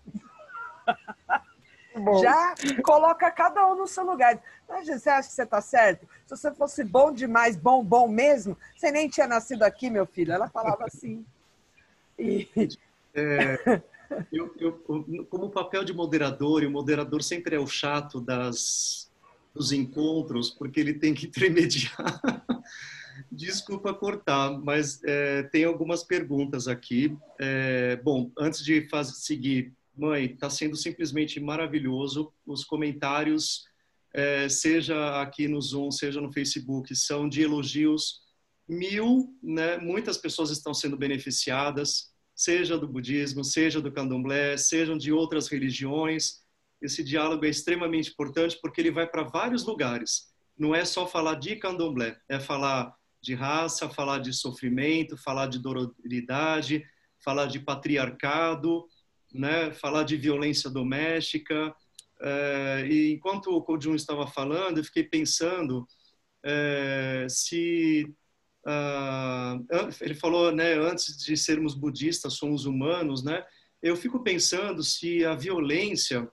Bom. 1.96 2.22
Já 2.22 2.54
coloca 2.84 3.30
cada 3.32 3.66
um 3.68 3.76
no 3.76 3.88
seu 3.88 4.04
lugar. 4.04 4.42
Mas 4.68 4.88
você 4.88 5.10
acha 5.10 5.28
que 5.28 5.36
você 5.36 5.44
está 5.44 5.62
certo? 5.62 6.08
Se 6.26 6.36
você 6.36 6.54
fosse 6.54 6.84
bom 6.84 7.12
demais, 7.12 7.56
bom, 7.56 7.84
bom 7.84 8.08
mesmo, 8.08 8.56
você 8.76 8.92
nem 8.92 9.10
tinha 9.10 9.28
nascido 9.28 9.64
aqui, 9.64 9.90
meu 9.90 10.06
filho. 10.06 10.32
Ela 10.32 10.48
falava 10.50 10.86
assim. 10.86 11.26
E... 12.18 12.48
É, 13.14 13.82
eu, 14.32 14.54
eu, 14.60 15.26
como 15.30 15.50
papel 15.50 15.84
de 15.84 15.94
moderador, 15.94 16.64
e 16.64 16.68
o 16.68 16.72
moderador 16.72 17.24
sempre 17.24 17.56
é 17.56 17.60
o 17.60 17.68
chato 17.68 18.22
das, 18.22 19.12
dos 19.54 19.72
encontros, 19.72 20.50
porque 20.50 20.80
ele 20.80 20.94
tem 20.94 21.14
que 21.14 21.26
intermediar. 21.26 22.22
Desculpa 23.32 23.94
cortar, 23.94 24.52
mas 24.60 25.02
é, 25.04 25.44
tem 25.44 25.66
algumas 25.66 26.04
perguntas 26.04 26.68
aqui. 26.68 27.18
É, 27.38 27.98
bom, 27.98 28.32
antes 28.38 28.64
de 28.64 28.88
fazer, 28.90 29.14
seguir 29.14 29.74
Mãe, 30.00 30.26
está 30.26 30.50
sendo 30.50 30.76
simplesmente 30.76 31.40
maravilhoso. 31.40 32.34
Os 32.46 32.64
comentários, 32.64 33.66
é, 34.14 34.48
seja 34.48 35.22
aqui 35.22 35.48
no 35.48 35.62
Zoom, 35.62 35.92
seja 35.92 36.22
no 36.22 36.32
Facebook, 36.32 36.96
são 36.96 37.28
de 37.28 37.42
elogios 37.42 38.22
mil, 38.68 39.36
né? 39.42 39.78
Muitas 39.78 40.18
pessoas 40.18 40.52
estão 40.52 40.74
sendo 40.74 40.96
beneficiadas, 40.96 42.14
seja 42.36 42.78
do 42.78 42.88
budismo, 42.88 43.44
seja 43.44 43.82
do 43.82 43.92
candomblé, 43.92 44.56
sejam 44.56 44.98
de 44.98 45.12
outras 45.12 45.48
religiões. 45.48 46.42
Esse 46.82 47.04
diálogo 47.04 47.46
é 47.46 47.50
extremamente 47.50 48.12
importante 48.12 48.58
porque 48.62 48.80
ele 48.80 48.92
vai 48.92 49.08
para 49.08 49.24
vários 49.24 49.66
lugares. 49.66 50.30
Não 50.58 50.74
é 50.74 50.86
só 50.86 51.08
falar 51.08 51.36
de 51.36 51.56
candomblé, 51.56 52.18
é 52.30 52.40
falar 52.40 52.96
de 53.22 53.34
raça, 53.34 53.90
falar 53.90 54.20
de 54.20 54.32
sofrimento, 54.32 55.18
falar 55.18 55.48
de 55.48 55.60
dororidade, 55.60 56.86
falar 57.24 57.48
de 57.48 57.60
patriarcado, 57.60 58.86
né, 59.34 59.72
falar 59.72 60.04
de 60.04 60.18
violência 60.18 60.70
doméstica. 60.70 61.74
É, 62.22 62.88
e 62.90 63.14
enquanto 63.14 63.48
o 63.48 63.62
Kojun 63.62 63.96
estava 63.96 64.28
falando, 64.28 64.78
eu 64.78 64.84
fiquei 64.84 65.04
pensando 65.04 65.88
é, 66.44 67.28
se 67.30 68.06
uh, 68.66 69.90
ele 70.02 70.16
falou, 70.16 70.52
né, 70.52 70.74
antes 70.74 71.18
de 71.18 71.36
sermos 71.38 71.76
budistas 71.76 72.34
somos 72.34 72.66
humanos, 72.66 73.24
né? 73.24 73.46
eu 73.82 73.96
fico 73.96 74.22
pensando 74.22 74.84
se 74.84 75.24
a 75.26 75.36
violência 75.36 76.30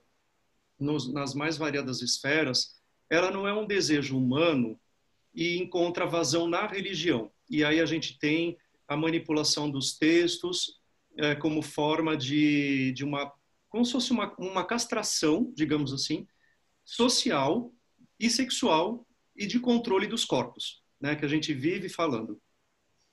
nos, 0.79 1.11
nas 1.11 1.33
mais 1.33 1.57
variadas 1.57 2.01
esferas, 2.01 2.75
ela 3.09 3.31
não 3.31 3.47
é 3.47 3.53
um 3.53 3.65
desejo 3.65 4.17
humano 4.17 4.79
e 5.33 5.57
encontra 5.57 6.05
vazão 6.05 6.47
na 6.47 6.67
religião. 6.67 7.31
E 7.49 7.63
aí 7.63 7.79
a 7.79 7.85
gente 7.85 8.19
tem 8.19 8.57
a 8.87 8.97
manipulação 8.97 9.69
dos 9.69 9.97
textos 9.97 10.79
é, 11.17 11.35
como 11.35 11.61
forma 11.61 12.15
de, 12.15 12.91
de 12.93 13.03
uma 13.03 13.31
como 13.69 13.85
se 13.85 13.91
fosse 13.91 14.11
uma, 14.11 14.33
uma 14.37 14.63
castração, 14.63 15.51
digamos 15.53 15.91
assim, 15.91 16.25
social 16.85 17.73
e 18.17 18.29
sexual 18.29 19.05
e 19.35 19.45
de 19.45 19.59
controle 19.59 20.07
dos 20.07 20.23
corpos, 20.23 20.81
né, 20.99 21.15
que 21.15 21.25
a 21.25 21.27
gente 21.27 21.53
vive 21.53 21.89
falando. 21.89 22.41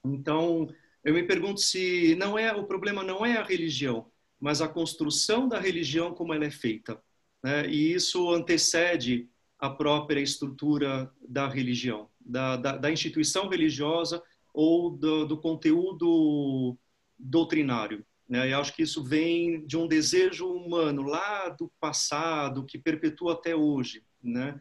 Então, 0.05 0.68
eu 1.05 1.12
me 1.12 1.24
pergunto 1.24 1.60
se 1.60 2.14
não 2.16 2.39
é 2.39 2.52
o 2.52 2.66
problema 2.66 3.02
não 3.02 3.26
é 3.26 3.36
a 3.36 3.43
religião, 3.43 4.10
mas 4.40 4.60
a 4.60 4.68
construção 4.68 5.48
da 5.48 5.59
religião 5.59 6.14
como 6.14 6.32
ela 6.32 6.44
é 6.44 6.51
feita, 6.51 7.02
né? 7.43 7.68
E 7.68 7.93
isso 7.93 8.31
antecede 8.31 9.28
a 9.59 9.70
própria 9.70 10.20
estrutura 10.20 11.10
da 11.26 11.48
religião, 11.48 12.09
da, 12.20 12.56
da, 12.56 12.76
da 12.76 12.90
instituição 12.90 13.48
religiosa 13.48 14.22
ou 14.52 14.90
do, 14.90 15.26
do 15.26 15.39
conteúdo 15.39 16.78
doutrinário. 17.19 18.05
Né? 18.28 18.53
Eu 18.53 18.61
acho 18.61 18.74
que 18.74 18.82
isso 18.82 19.03
vem 19.05 19.66
de 19.66 19.77
um 19.77 19.86
desejo 19.86 20.47
humano 20.47 21.03
lá 21.03 21.49
do 21.51 21.70
passado 21.81 22.65
que 22.65 22.78
perpetua 22.78 23.35
até 23.35 23.55
hoje, 23.55 24.03
né? 24.23 24.59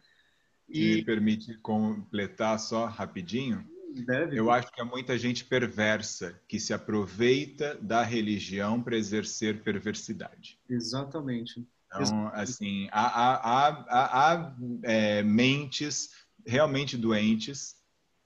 E 0.68 0.96
me 0.96 1.04
permite 1.04 1.56
completar 1.58 2.58
só 2.58 2.86
rapidinho. 2.86 3.66
Deve. 4.06 4.36
Eu 4.36 4.50
acho 4.50 4.72
que 4.72 4.80
há 4.80 4.84
muita 4.84 5.16
gente 5.16 5.44
perversa 5.44 6.40
que 6.48 6.58
se 6.58 6.72
aproveita 6.72 7.78
da 7.80 8.02
religião 8.02 8.82
para 8.82 8.96
exercer 8.96 9.62
perversidade. 9.62 10.58
Exatamente. 10.68 11.64
Então, 11.86 12.28
assim, 12.34 12.88
há, 12.90 13.06
há, 13.06 13.68
há, 13.68 14.32
há 14.32 14.56
é, 14.82 15.22
mentes 15.22 16.10
realmente 16.44 16.96
doentes 16.96 17.73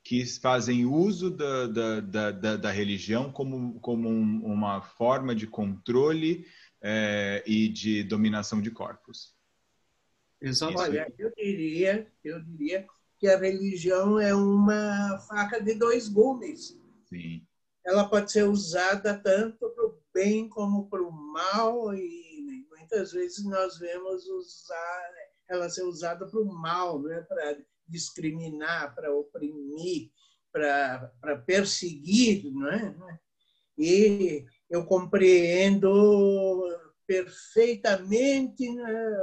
que 0.08 0.24
fazem 0.40 0.86
uso 0.86 1.28
da, 1.28 1.66
da, 1.66 2.00
da, 2.00 2.56
da 2.56 2.70
religião 2.70 3.30
como, 3.30 3.78
como 3.78 4.08
um, 4.08 4.42
uma 4.42 4.80
forma 4.80 5.34
de 5.34 5.46
controle 5.46 6.46
é, 6.80 7.44
e 7.46 7.68
de 7.68 8.04
dominação 8.04 8.62
de 8.62 8.70
corpos. 8.70 9.36
Exatamente. 10.40 10.80
Olha, 10.80 11.12
eu 11.18 11.30
diria, 11.36 12.10
eu 12.24 12.42
diria 12.42 12.86
que 13.18 13.28
a 13.28 13.36
religião 13.36 14.18
é 14.18 14.34
uma 14.34 15.18
faca 15.28 15.60
de 15.60 15.74
dois 15.74 16.08
gumes. 16.08 16.80
Sim. 17.04 17.46
Ela 17.84 18.08
pode 18.08 18.32
ser 18.32 18.44
usada 18.44 19.12
tanto 19.12 19.58
para 19.58 19.84
o 19.88 20.02
bem 20.14 20.48
como 20.48 20.88
para 20.88 21.02
o 21.02 21.12
mal 21.12 21.94
e 21.94 22.66
muitas 22.70 23.12
vezes 23.12 23.44
nós 23.44 23.78
vemos 23.78 24.26
usar 24.26 25.10
ela 25.50 25.68
ser 25.68 25.82
usada 25.82 26.26
para 26.26 26.40
o 26.40 26.46
mal, 26.46 27.02
né? 27.02 27.20
para 27.28 27.58
discriminar, 27.88 28.94
para 28.94 29.14
oprimir, 29.14 30.10
para 30.52 31.36
perseguir, 31.46 32.44
não 32.52 32.68
é? 32.68 33.18
E 33.76 34.44
eu 34.68 34.84
compreendo 34.84 36.66
perfeitamente 37.06 38.68
né, 38.74 39.16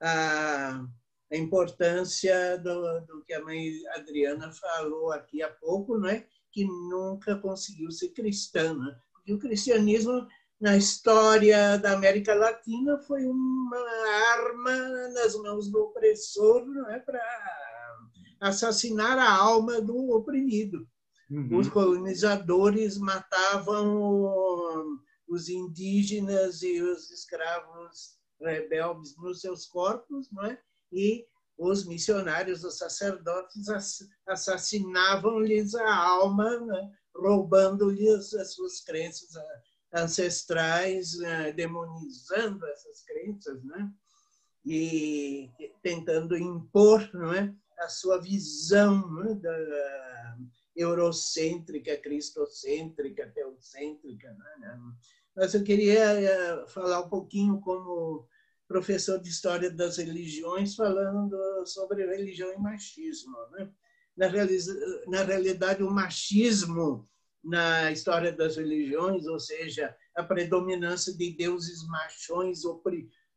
a, 0.00 0.84
a 1.32 1.36
importância 1.36 2.58
do, 2.58 3.00
do, 3.00 3.24
que 3.24 3.32
a 3.32 3.42
mãe 3.42 3.70
Adriana 3.94 4.50
falou 4.52 5.12
aqui 5.12 5.42
há 5.42 5.48
pouco, 5.48 5.96
não 5.96 6.08
é? 6.08 6.26
que 6.56 6.64
nunca 6.64 7.36
conseguiu 7.36 7.90
ser 7.90 8.08
cristã. 8.08 8.74
Né? 8.74 8.98
Porque 9.12 9.32
o 9.34 9.38
cristianismo, 9.38 10.26
na 10.60 10.76
história 10.76 11.78
da 11.78 11.92
América 11.92 12.34
Latina, 12.34 12.98
foi 12.98 13.26
uma 13.26 13.78
arma 14.36 15.08
nas 15.08 15.34
mãos 15.36 15.70
do 15.70 15.82
opressor 15.82 16.64
é? 16.90 16.98
para 16.98 17.20
assassinar 18.40 19.18
a 19.18 19.30
alma 19.30 19.80
do 19.80 20.10
oprimido. 20.10 20.86
Uhum. 21.30 21.58
Os 21.58 21.68
colonizadores 21.68 22.98
matavam 22.98 24.98
os 25.28 25.48
indígenas 25.48 26.62
e 26.62 26.80
os 26.80 27.10
escravos 27.10 28.16
rebeldes 28.40 29.16
nos 29.16 29.40
seus 29.40 29.66
corpos, 29.66 30.30
não 30.30 30.44
é? 30.44 30.58
e 30.92 31.26
os 31.58 31.86
missionários, 31.86 32.64
os 32.64 32.76
sacerdotes 32.76 33.66
assassinavam-lhes 34.26 35.74
a 35.74 35.96
alma, 35.96 36.60
né? 36.60 36.92
roubando-lhes 37.14 38.34
as 38.34 38.54
suas 38.54 38.80
crenças 38.80 39.34
ancestrais, 39.96 41.18
né? 41.18 41.52
demonizando 41.52 42.66
essas 42.66 43.02
crenças, 43.02 43.62
né? 43.64 43.90
e 44.64 45.48
tentando 45.82 46.36
impor 46.36 47.08
não 47.14 47.32
é? 47.32 47.54
a 47.78 47.88
sua 47.88 48.20
visão 48.20 49.08
né, 49.14 49.34
da 49.34 50.36
eurocêntrica, 50.74 51.96
cristocêntrica, 51.96 53.30
teocêntrica. 53.34 54.32
Né? 54.58 54.80
Mas 55.34 55.54
eu 55.54 55.62
queria 55.62 56.20
eh, 56.20 56.66
falar 56.68 57.00
um 57.00 57.08
pouquinho 57.08 57.60
como 57.60 58.26
professor 58.68 59.20
de 59.20 59.28
História 59.28 59.70
das 59.70 59.96
Religiões, 59.96 60.74
falando 60.74 61.38
sobre 61.66 62.04
religião 62.04 62.52
e 62.52 62.58
machismo. 62.58 63.36
Né? 63.52 63.70
Na 64.16 65.22
realidade, 65.22 65.82
o 65.82 65.90
machismo 65.90 67.06
na 67.46 67.92
história 67.92 68.32
das 68.32 68.56
religiões, 68.56 69.26
ou 69.26 69.38
seja, 69.38 69.96
a 70.16 70.22
predominância 70.22 71.16
de 71.16 71.30
deuses 71.30 71.86
machões 71.86 72.62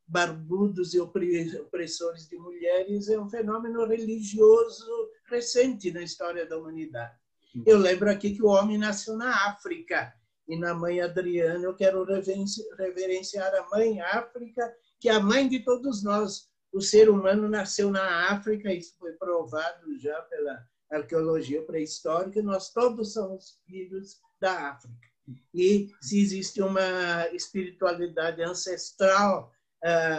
barbudos 0.08 0.96
e 0.96 1.00
opressores 1.00 2.28
de 2.28 2.36
mulheres 2.38 3.08
é 3.10 3.20
um 3.20 3.30
fenômeno 3.30 3.86
religioso 3.86 5.12
recente 5.30 5.92
na 5.92 6.02
história 6.02 6.48
da 6.48 6.58
humanidade. 6.58 7.14
Eu 7.66 7.78
lembro 7.78 8.10
aqui 8.10 8.34
que 8.34 8.42
o 8.42 8.48
homem 8.48 8.80
nasceu 8.80 9.16
na 9.16 9.48
África 9.48 10.12
e 10.48 10.58
na 10.58 10.74
mãe 10.74 11.00
Adriana 11.02 11.64
eu 11.64 11.76
quero 11.76 12.04
reverenciar 12.04 13.54
a 13.54 13.70
mãe 13.70 14.02
África, 14.02 14.74
que 15.00 15.08
é 15.08 15.14
a 15.14 15.20
mãe 15.20 15.48
de 15.48 15.60
todos 15.60 16.04
nós. 16.04 16.50
O 16.74 16.82
ser 16.82 17.10
humano 17.10 17.48
nasceu 17.48 17.92
na 17.92 18.32
África, 18.32 18.74
isso 18.74 18.96
foi 18.98 19.14
provado 19.14 20.00
já 20.00 20.20
pela 20.24 20.68
arqueologia 20.92 21.62
pré-histórica, 21.64 22.42
nós 22.42 22.72
todos 22.72 23.14
somos 23.14 23.60
filhos 23.66 24.20
da 24.40 24.72
África. 24.72 25.08
E 25.54 25.92
se 26.02 26.20
existe 26.20 26.62
uma 26.62 27.28
espiritualidade 27.34 28.42
ancestral 28.42 29.52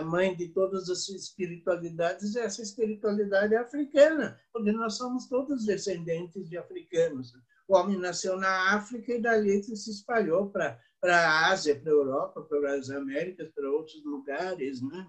mãe 0.05 0.35
de 0.35 0.49
todas 0.49 0.89
as 0.89 1.09
espiritualidades, 1.09 2.35
essa 2.35 2.63
espiritualidade 2.63 3.55
é 3.55 3.59
africana, 3.59 4.41
porque 4.53 4.73
nós 4.73 4.95
somos 4.95 5.29
todos 5.29 5.67
descendentes 5.67 6.49
de 6.49 6.57
africanos. 6.57 7.33
O 7.69 7.77
homem 7.77 7.99
nasceu 7.99 8.37
na 8.37 8.75
África 8.75 9.13
e 9.13 9.21
dali 9.21 9.63
se 9.63 9.91
espalhou 9.91 10.51
para 10.51 10.81
a 11.05 11.51
Ásia, 11.51 11.79
para 11.79 11.91
a 11.91 11.95
Europa, 11.95 12.43
para 12.43 12.75
as 12.75 12.91
Américas, 12.91 13.51
para 13.55 13.71
outros 13.71 14.03
lugares. 14.05 14.81
Né? 14.83 15.07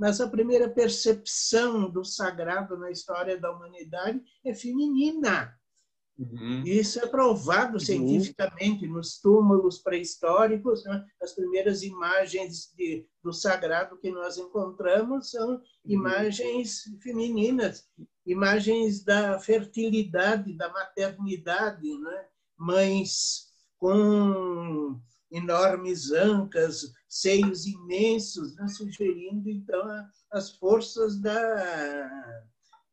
Mas 0.00 0.18
a 0.18 0.26
primeira 0.26 0.66
percepção 0.66 1.90
do 1.90 2.02
sagrado 2.02 2.74
na 2.78 2.90
história 2.90 3.38
da 3.38 3.52
humanidade 3.52 4.18
é 4.42 4.54
feminina. 4.54 5.54
Uhum. 6.18 6.62
Isso 6.64 6.98
é 7.00 7.06
provado 7.06 7.74
uhum. 7.74 7.78
cientificamente 7.78 8.86
nos 8.86 9.20
túmulos 9.20 9.78
pré-históricos. 9.78 10.84
Né? 10.84 11.04
As 11.20 11.34
primeiras 11.34 11.82
imagens 11.82 12.72
de, 12.74 13.06
do 13.22 13.30
sagrado 13.30 13.98
que 13.98 14.10
nós 14.10 14.38
encontramos 14.38 15.32
são 15.32 15.56
uhum. 15.56 15.60
imagens 15.84 16.84
femininas, 17.02 17.86
imagens 18.24 19.04
da 19.04 19.38
fertilidade, 19.38 20.54
da 20.54 20.70
maternidade, 20.70 21.98
né? 21.98 22.24
mães 22.56 23.50
com 23.76 24.98
enormes 25.30 26.10
ancas, 26.10 26.92
seios 27.08 27.66
imensos, 27.66 28.54
né? 28.56 28.66
sugerindo 28.68 29.48
então 29.48 29.82
as 30.32 30.50
forças 30.56 31.20
da, 31.20 32.42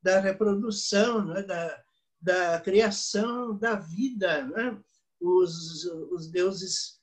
da 0.02 0.20
reprodução, 0.20 1.26
né? 1.26 1.42
da, 1.44 1.84
da 2.22 2.62
criação 2.62 3.58
da 3.58 3.76
vida. 3.76 4.46
Né? 4.46 4.80
Os, 5.20 5.86
os 6.12 6.28
deuses 6.28 6.98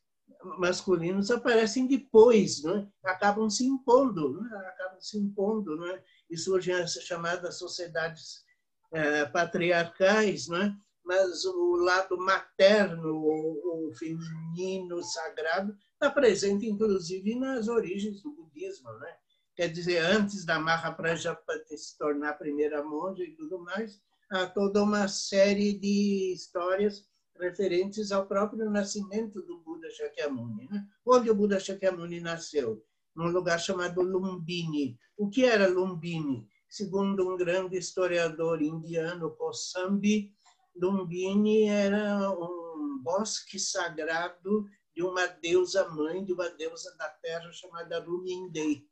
masculinos 0.58 1.30
aparecem 1.30 1.86
depois, 1.86 2.62
né? 2.62 2.88
acabam 3.04 3.48
se 3.50 3.64
impondo, 3.64 4.40
né? 4.40 4.56
acabam 4.68 5.00
se 5.00 5.18
impondo, 5.18 5.76
né? 5.76 6.02
e 6.30 6.36
surgem 6.36 6.74
as 6.74 6.92
chamadas 6.94 7.58
sociedades 7.58 8.44
é, 8.92 9.24
patriarcais, 9.26 10.48
né? 10.48 10.76
Mas 11.04 11.44
o 11.44 11.76
lado 11.76 12.16
materno, 12.18 13.14
o, 13.14 13.88
o 13.88 13.94
feminino, 13.94 15.02
sagrado, 15.02 15.76
está 15.92 16.10
presente 16.10 16.66
inclusive 16.66 17.34
nas 17.34 17.68
origens 17.68 18.22
do 18.22 18.32
budismo, 18.32 18.90
né? 18.94 19.14
Quer 19.54 19.68
dizer, 19.68 19.98
antes 19.98 20.44
da 20.44 20.58
Mahaprajapati 20.58 21.78
se 21.78 21.96
tornar 21.96 22.30
a 22.30 22.34
primeira 22.34 22.82
monja 22.82 23.22
e 23.22 23.36
tudo 23.36 23.60
mais, 23.60 24.00
há 24.28 24.46
toda 24.46 24.82
uma 24.82 25.06
série 25.06 25.78
de 25.78 26.32
histórias 26.34 27.06
referentes 27.38 28.10
ao 28.10 28.26
próprio 28.26 28.68
nascimento 28.70 29.42
do 29.42 29.60
Buda 29.60 29.88
Shakyamuni. 29.90 30.68
Né? 30.68 30.84
Onde 31.06 31.30
o 31.30 31.34
Buda 31.34 31.60
Shakyamuni 31.60 32.20
nasceu? 32.20 32.84
Num 33.14 33.28
lugar 33.28 33.60
chamado 33.60 34.02
Lumbini. 34.02 34.98
O 35.16 35.28
que 35.28 35.44
era 35.44 35.68
Lumbini? 35.68 36.48
Segundo 36.68 37.32
um 37.32 37.36
grande 37.36 37.76
historiador 37.76 38.60
indiano, 38.60 39.30
Kosambi, 39.30 40.34
Lumbini 40.74 41.68
era 41.68 42.30
um 42.30 42.98
bosque 43.02 43.58
sagrado 43.58 44.66
de 44.94 45.02
uma 45.02 45.26
deusa 45.26 45.88
mãe, 45.88 46.24
de 46.24 46.32
uma 46.32 46.48
deusa 46.50 46.94
da 46.96 47.08
terra 47.08 47.50
chamada 47.52 47.98
Lumindei. 47.98 48.86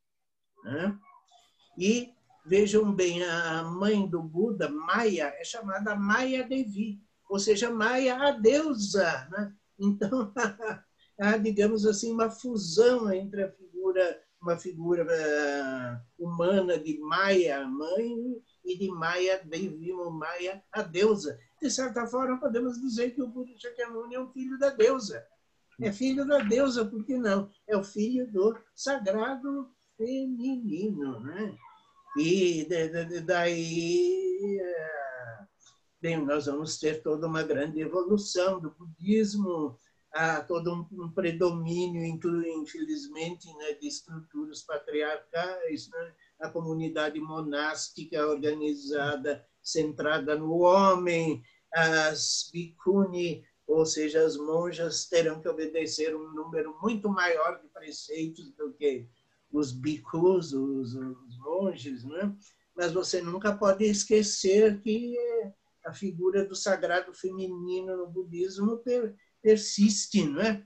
Né? 0.63 0.97
E 1.77 2.13
vejam 2.45 2.93
bem, 2.93 3.23
a 3.23 3.63
mãe 3.63 4.07
do 4.07 4.21
Buda, 4.21 4.69
Maya, 4.69 5.33
é 5.37 5.43
chamada 5.43 5.95
Maya 5.95 6.47
Devi, 6.47 7.01
ou 7.29 7.39
seja, 7.39 7.69
Maya, 7.69 8.17
a 8.17 8.31
deusa. 8.31 9.27
Né? 9.31 9.55
Então, 9.79 10.33
há, 11.19 11.37
digamos 11.37 11.85
assim, 11.85 12.11
uma 12.11 12.29
fusão 12.29 13.11
entre 13.11 13.43
a 13.43 13.51
figura, 13.51 14.21
uma 14.41 14.57
figura 14.57 15.05
uh, 15.05 16.23
humana 16.23 16.77
de 16.77 16.99
Maya, 16.99 17.65
mãe, 17.65 18.41
e 18.63 18.77
de 18.77 18.89
Maya 18.89 19.41
Devi, 19.43 19.91
ou 19.91 20.11
Maya, 20.11 20.63
a 20.71 20.81
deusa. 20.81 21.39
De 21.61 21.69
certa 21.69 22.07
forma, 22.07 22.39
podemos 22.39 22.79
dizer 22.79 23.11
que 23.11 23.21
o 23.21 23.27
Buda 23.27 23.51
Shakyamuni 23.57 24.15
é 24.15 24.19
um 24.19 24.31
filho 24.31 24.57
da 24.57 24.69
deusa. 24.69 25.25
É 25.81 25.91
filho 25.91 26.25
da 26.25 26.39
deusa, 26.39 26.85
por 26.85 27.03
que 27.03 27.17
não? 27.17 27.49
É 27.67 27.75
o 27.75 27.83
filho 27.83 28.31
do 28.31 28.57
sagrado 28.75 29.69
feminino, 29.97 31.19
né? 31.19 31.55
E 32.17 32.67
daí 33.25 34.59
é, 34.61 35.03
bem, 35.99 36.23
nós 36.23 36.45
vamos 36.45 36.77
ter 36.77 37.01
toda 37.01 37.27
uma 37.27 37.43
grande 37.43 37.79
evolução 37.79 38.59
do 38.59 38.71
budismo, 38.71 39.79
há 40.11 40.41
todo 40.41 40.87
um, 40.91 41.09
predomínio, 41.11 42.03
infelizmente, 42.03 43.51
né, 43.57 43.73
de 43.73 43.87
estruturas 43.87 44.61
patriarcais, 44.61 45.89
né? 45.89 46.13
A 46.39 46.49
comunidade 46.49 47.19
monástica 47.19 48.25
organizada, 48.27 49.45
centrada 49.61 50.35
no 50.35 50.59
homem, 50.59 51.41
as 51.73 52.49
bhikkhuni, 52.51 53.43
ou 53.65 53.85
seja, 53.85 54.23
as 54.25 54.35
monjas 54.35 55.05
terão 55.05 55.41
que 55.41 55.47
obedecer 55.47 56.15
um 56.15 56.33
número 56.33 56.77
muito 56.81 57.09
maior 57.09 57.61
de 57.61 57.67
preceitos 57.69 58.51
do 58.51 58.73
que 58.73 59.07
os 59.51 59.71
bicus, 59.71 60.51
os, 60.51 60.93
os 60.95 61.37
monges, 61.39 62.03
né? 62.03 62.35
mas 62.75 62.91
você 62.91 63.21
nunca 63.21 63.55
pode 63.55 63.85
esquecer 63.85 64.79
que 64.81 65.15
a 65.85 65.93
figura 65.93 66.45
do 66.45 66.55
sagrado 66.55 67.13
feminino 67.13 67.95
no 67.97 68.07
budismo 68.07 68.77
per, 68.77 69.15
persiste, 69.41 70.25
né? 70.25 70.65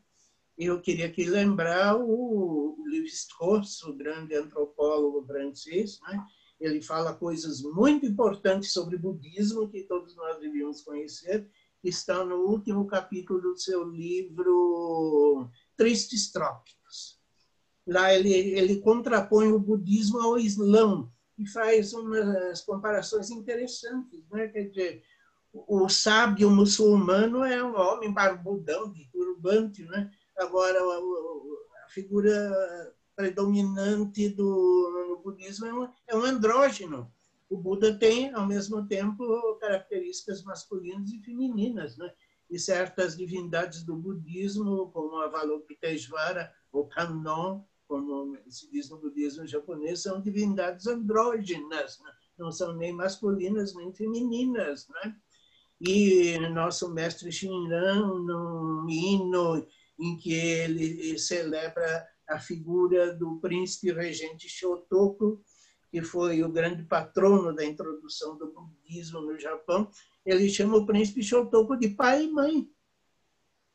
Eu 0.58 0.82
queria 0.82 1.06
aqui 1.06 1.24
lembrar 1.24 1.96
o 1.96 2.78
Lévi-Strauss, 2.90 3.84
o 3.84 3.94
grande 3.94 4.36
antropólogo 4.36 5.26
francês, 5.26 6.00
né? 6.08 6.26
Ele 6.60 6.82
fala 6.82 7.14
coisas 7.14 7.62
muito 7.62 8.08
importantes 8.08 8.74
sobre 8.74 8.98
budismo 8.98 9.70
que 9.70 9.84
todos 9.84 10.16
nós 10.16 10.40
devíamos 10.40 10.82
conhecer, 10.82 11.48
que 11.80 11.90
estão 11.90 12.26
no 12.26 12.38
último 12.38 12.88
capítulo 12.88 13.40
do 13.40 13.58
seu 13.58 13.84
livro 13.84 15.48
Tristes 15.76 16.32
Trópicos. 16.32 17.20
Lá 17.86 18.12
ele, 18.12 18.34
ele 18.34 18.80
contrapõe 18.80 19.52
o 19.52 19.60
budismo 19.60 20.20
ao 20.20 20.40
islã 20.40 21.08
e 21.38 21.48
faz 21.48 21.94
umas 21.94 22.62
comparações 22.62 23.30
interessantes. 23.30 24.28
Né? 24.32 24.48
Quer 24.48 24.70
dizer, 24.70 25.04
o 25.54 25.88
sábio 25.88 26.50
muçulmano 26.50 27.44
é 27.44 27.64
um 27.64 27.80
homem 27.80 28.12
barbudão, 28.12 28.92
de 28.92 29.06
turbante. 29.12 29.86
Né? 29.86 30.12
Agora, 30.38 30.80
a 31.86 31.90
figura 31.90 32.96
predominante 33.16 34.30
do, 34.30 35.08
no 35.10 35.18
budismo 35.24 35.66
é 35.66 35.74
um, 35.74 35.90
é 36.08 36.16
um 36.16 36.24
andrógeno. 36.24 37.12
O 37.50 37.58
Buda 37.58 37.98
tem, 37.98 38.32
ao 38.34 38.46
mesmo 38.46 38.86
tempo, 38.88 39.56
características 39.60 40.44
masculinas 40.44 41.12
e 41.12 41.20
femininas. 41.22 41.98
Né? 41.98 42.14
E 42.50 42.60
certas 42.60 43.18
divindades 43.18 43.84
do 43.84 43.96
budismo, 43.96 44.92
como 44.92 45.18
a 45.18 45.26
Avalokiteshvara, 45.26 46.54
o 46.72 46.86
Kannon, 46.86 47.66
como 47.88 48.38
se 48.50 48.70
diz 48.70 48.90
no 48.90 49.00
budismo 49.00 49.48
japonês, 49.48 50.04
são 50.04 50.22
divindades 50.22 50.86
andrógenas, 50.88 52.00
né? 52.00 52.12
não 52.38 52.52
são 52.52 52.76
nem 52.76 52.94
masculinas 52.94 53.74
nem 53.74 53.92
femininas. 53.94 54.88
Né? 54.90 55.16
E 55.82 56.38
nosso 56.50 56.94
mestre 56.94 57.32
Shinran, 57.32 58.20
num 58.20 58.88
hino 58.90 59.66
em 60.00 60.18
que 60.18 60.34
ele 60.34 61.18
celebra 61.18 62.08
a 62.28 62.40
figura 62.40 63.14
do 63.14 63.40
príncipe 63.40 63.92
regente 63.92 64.50
Shotoku, 64.50 65.42
que 65.90 66.02
foi 66.02 66.44
o 66.44 66.52
grande 66.52 66.84
patrono 66.84 67.56
da 67.56 67.64
introdução 67.64 68.38
do 68.38 68.52
budismo 68.52 69.22
no 69.22 69.40
Japão, 69.40 69.90
ele 70.26 70.50
chama 70.50 70.78
o 70.78 70.86
príncipe 70.86 71.24
Shotoku 71.24 71.78
de 71.78 71.90
pai 71.90 72.26
e 72.26 72.32
mãe. 72.32 72.70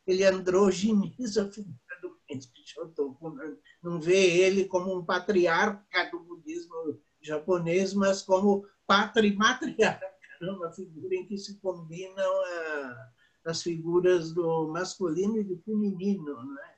Ele 0.06 0.24
androgeniza 0.24 1.44
a 1.48 1.50
figura 1.50 2.00
do 2.02 2.10
príncipe 2.26 2.60
Shotoku. 2.64 3.30
Né? 3.30 3.56
não 3.82 4.00
vê 4.00 4.38
ele 4.38 4.66
como 4.66 4.96
um 4.96 5.04
patriarca 5.04 6.10
do 6.10 6.20
budismo 6.20 7.00
japonês, 7.20 7.94
mas 7.94 8.22
como 8.22 8.66
patrimatriarca, 8.86 10.06
né? 10.40 10.50
uma 10.50 10.70
figura 10.72 11.14
em 11.14 11.26
que 11.26 11.38
se 11.38 11.58
combinam 11.58 12.44
a, 12.44 13.10
as 13.44 13.62
figuras 13.62 14.32
do 14.32 14.68
masculino 14.68 15.38
e 15.38 15.44
do 15.44 15.58
feminino. 15.58 16.42
Né? 16.54 16.74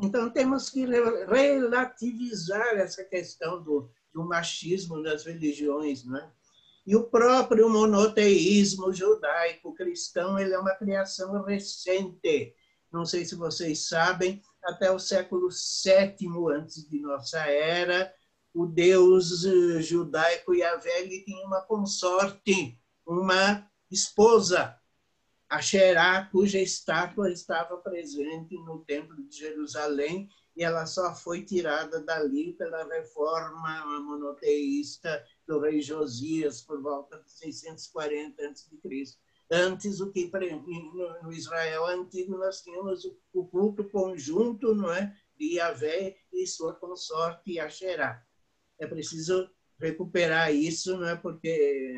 Então, 0.00 0.30
temos 0.30 0.68
que 0.68 0.84
relativizar 0.84 2.74
essa 2.74 3.04
questão 3.04 3.62
do, 3.62 3.90
do 4.12 4.24
machismo 4.24 5.02
das 5.02 5.24
religiões. 5.24 6.04
Né? 6.04 6.30
E 6.86 6.94
o 6.94 7.04
próprio 7.04 7.68
monoteísmo 7.68 8.92
judaico 8.92 9.74
cristão 9.74 10.38
ele 10.38 10.54
é 10.54 10.58
uma 10.58 10.74
criação 10.74 11.42
recente. 11.42 12.54
Não 12.92 13.04
sei 13.04 13.24
se 13.24 13.34
vocês 13.34 13.88
sabem, 13.88 14.40
até 14.62 14.90
o 14.90 14.98
século 14.98 15.48
VII 15.48 16.28
antes 16.54 16.88
de 16.88 17.00
nossa 17.00 17.38
era, 17.40 18.12
o 18.54 18.66
deus 18.66 19.44
eh, 19.44 19.82
judaico 19.82 20.54
Yahvé 20.54 21.06
tinha 21.24 21.44
uma 21.46 21.60
consorte, 21.60 22.78
uma 23.06 23.68
esposa, 23.90 24.74
Asherá, 25.48 26.28
cuja 26.32 26.58
estátua 26.58 27.30
estava 27.30 27.76
presente 27.76 28.54
no 28.64 28.84
Templo 28.84 29.16
de 29.28 29.36
Jerusalém 29.36 30.28
e 30.56 30.64
ela 30.64 30.86
só 30.86 31.14
foi 31.14 31.44
tirada 31.44 32.00
dali 32.00 32.54
pela 32.54 32.84
reforma 32.88 34.00
monoteísta 34.00 35.24
do 35.46 35.60
rei 35.60 35.80
Josias 35.80 36.62
por 36.62 36.82
volta 36.82 37.18
de 37.22 37.30
640 37.30 38.42
a.C. 38.42 39.18
Antes, 39.48 40.00
o 40.00 40.10
que 40.10 40.28
no 41.22 41.32
Israel 41.32 41.86
antigo 41.86 42.36
nós 42.36 42.62
tínhamos 42.62 43.04
o 43.32 43.44
culto 43.44 43.84
conjunto, 43.84 44.74
não 44.74 44.92
é, 44.92 45.14
de 45.38 45.54
Yahvé 45.54 46.16
e 46.32 46.46
sua 46.46 46.74
consorte 46.74 47.60
Asherá. 47.60 48.24
É 48.78 48.86
preciso 48.86 49.48
recuperar 49.78 50.52
isso, 50.52 50.96
não 50.96 51.06
é, 51.06 51.14
porque 51.14 51.94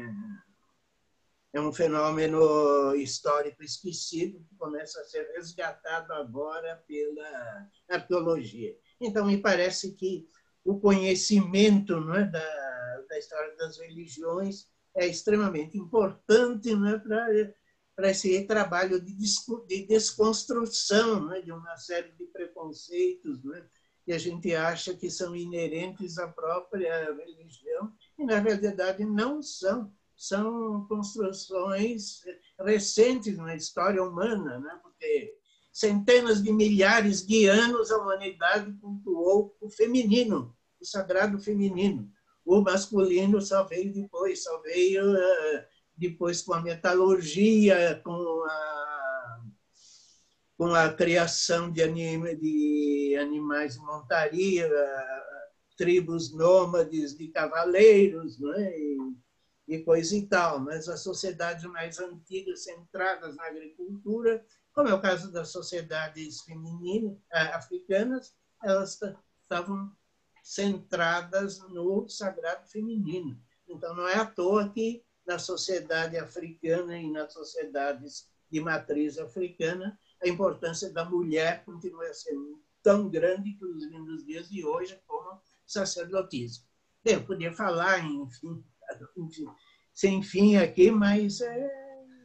é 1.53 1.61
um 1.61 1.73
fenômeno 1.73 2.95
histórico 2.95 3.63
esquecido 3.63 4.45
que 4.45 4.55
começa 4.57 5.01
a 5.01 5.05
ser 5.05 5.31
resgatado 5.35 6.13
agora 6.13 6.83
pela 6.87 7.69
arqueologia. 7.89 8.77
Então, 9.01 9.27
me 9.27 9.39
parece 9.39 9.95
que 9.95 10.27
o 10.65 10.79
conhecimento 10.79 11.95
é, 12.13 12.25
da, 12.25 13.05
da 13.09 13.19
história 13.19 13.57
das 13.57 13.79
religiões 13.79 14.69
é 14.95 15.07
extremamente 15.07 15.79
importante 15.79 16.75
né, 16.77 17.01
para 17.97 18.11
esse 18.11 18.45
trabalho 18.47 19.01
de, 19.01 19.17
de 19.67 19.87
desconstrução 19.87 21.27
né, 21.27 21.41
de 21.41 21.53
uma 21.53 21.77
série 21.77 22.13
de 22.13 22.25
preconceitos 22.27 23.41
que 24.05 24.13
a 24.13 24.19
gente 24.19 24.55
acha 24.55 24.95
que 24.95 25.11
são 25.11 25.35
inerentes 25.37 26.19
à 26.19 26.29
própria 26.29 27.15
religião 27.15 27.93
e, 28.19 28.25
na 28.25 28.39
realidade, 28.39 29.05
não 29.05 29.43
são. 29.43 29.93
São 30.19 30.85
construções 30.89 32.23
recentes 32.59 33.39
na 33.39 33.55
história 33.55 34.03
humana, 34.03 34.59
né, 34.59 34.81
porque 34.83 35.33
centenas 35.73 36.43
de 36.43 36.53
milhares 36.53 37.25
de 37.25 37.47
anos 37.47 37.93
a 37.93 37.99
humanidade 37.99 38.73
cultuou 38.81 39.57
o 39.61 39.71
feminino, 39.71 40.53
o 40.81 40.85
sagrado 40.85 41.39
feminino. 41.39 42.11
O 42.45 42.61
masculino 42.61 43.41
só 43.41 43.63
veio 43.63 43.93
depois, 43.93 44.43
só 44.43 44.61
veio 44.63 45.09
uh, 45.09 45.65
depois 45.97 46.43
com 46.43 46.53
a 46.53 46.63
metalurgia, 46.63 48.01
com 48.03 48.45
a, 48.45 49.41
com 50.57 50.75
a 50.75 50.93
criação 50.93 51.71
de, 51.71 51.87
de 52.35 53.17
animais 53.21 53.75
de 53.75 53.81
montaria, 53.81 54.69
tribos 55.77 56.35
nômades 56.35 57.17
de 57.17 57.29
cavaleiros, 57.29 58.41
né? 58.41 58.77
E, 58.77 58.99
e 59.69 59.81
coisa 59.81 60.17
e 60.17 60.27
tal, 60.27 60.59
mas 60.61 60.89
as 60.89 61.01
sociedades 61.01 61.65
mais 61.65 61.99
antigas, 61.99 62.65
centradas 62.65 63.37
na 63.37 63.45
agricultura, 63.45 64.43
como 64.73 64.89
é 64.89 64.95
o 64.95 65.01
caso 65.01 65.31
das 65.31 65.51
sociedades 65.51 66.41
femininas, 66.41 67.19
eh, 67.31 67.53
africanas, 67.53 68.35
elas 68.65 68.99
estavam 69.43 69.93
centradas 70.43 71.59
no 71.69 72.09
sagrado 72.09 72.67
feminino. 72.67 73.39
Então, 73.69 73.95
não 73.95 74.09
é 74.09 74.15
à 74.15 74.25
toa 74.25 74.71
que 74.71 75.05
na 75.27 75.39
sociedade 75.39 76.17
africana 76.17 76.97
e 76.97 77.11
nas 77.11 77.35
sociedades 77.35 78.27
de 78.51 78.61
matriz 78.61 79.19
africana, 79.19 79.99
a 80.23 80.27
importância 80.27 80.91
da 80.91 81.05
mulher 81.05 81.63
continua 81.67 82.13
ser 82.15 82.35
tão 82.83 83.11
grande, 83.11 83.51
inclusive 83.51 83.99
nos 83.99 84.25
dias 84.25 84.49
de 84.49 84.65
hoje, 84.65 84.99
como 85.07 85.39
sacerdotismo. 85.67 86.65
Eu 87.05 87.23
podia 87.25 87.53
falar, 87.53 88.03
enfim, 88.03 88.65
sem 89.93 90.23
fim 90.23 90.57
aqui, 90.57 90.91
mas, 90.91 91.41
é, 91.41 91.71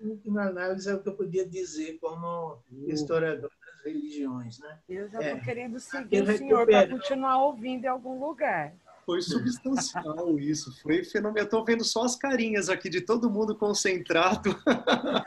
em 0.02 0.10
última 0.10 0.44
análise, 0.44 0.90
é 0.90 0.94
o 0.94 1.02
que 1.02 1.10
eu 1.10 1.15
podia 1.15 1.48
dizer 1.48 1.98
como 1.99 2.61
historiador 2.88 3.49
das 3.49 3.84
religiões. 3.84 4.60
Né? 4.60 4.80
Eu 4.88 5.10
já 5.10 5.19
estou 5.19 5.38
é, 5.38 5.40
querendo 5.40 5.80
seguir 5.80 6.23
o 6.23 6.38
senhor 6.38 6.65
para 6.65 6.88
continuar 6.88 7.44
ouvindo 7.44 7.85
em 7.85 7.88
algum 7.88 8.19
lugar. 8.19 8.76
Foi 9.06 9.22
substancial 9.22 10.38
isso, 10.40 10.72
foi 10.81 11.03
fenomenal. 11.03 11.44
Eu 11.44 11.45
estou 11.45 11.65
vendo 11.65 11.84
só 11.84 12.03
as 12.03 12.15
carinhas 12.15 12.69
aqui 12.69 12.90
de 12.90 13.02
todo 13.02 13.30
mundo 13.30 13.56
concentrado. 13.56 14.56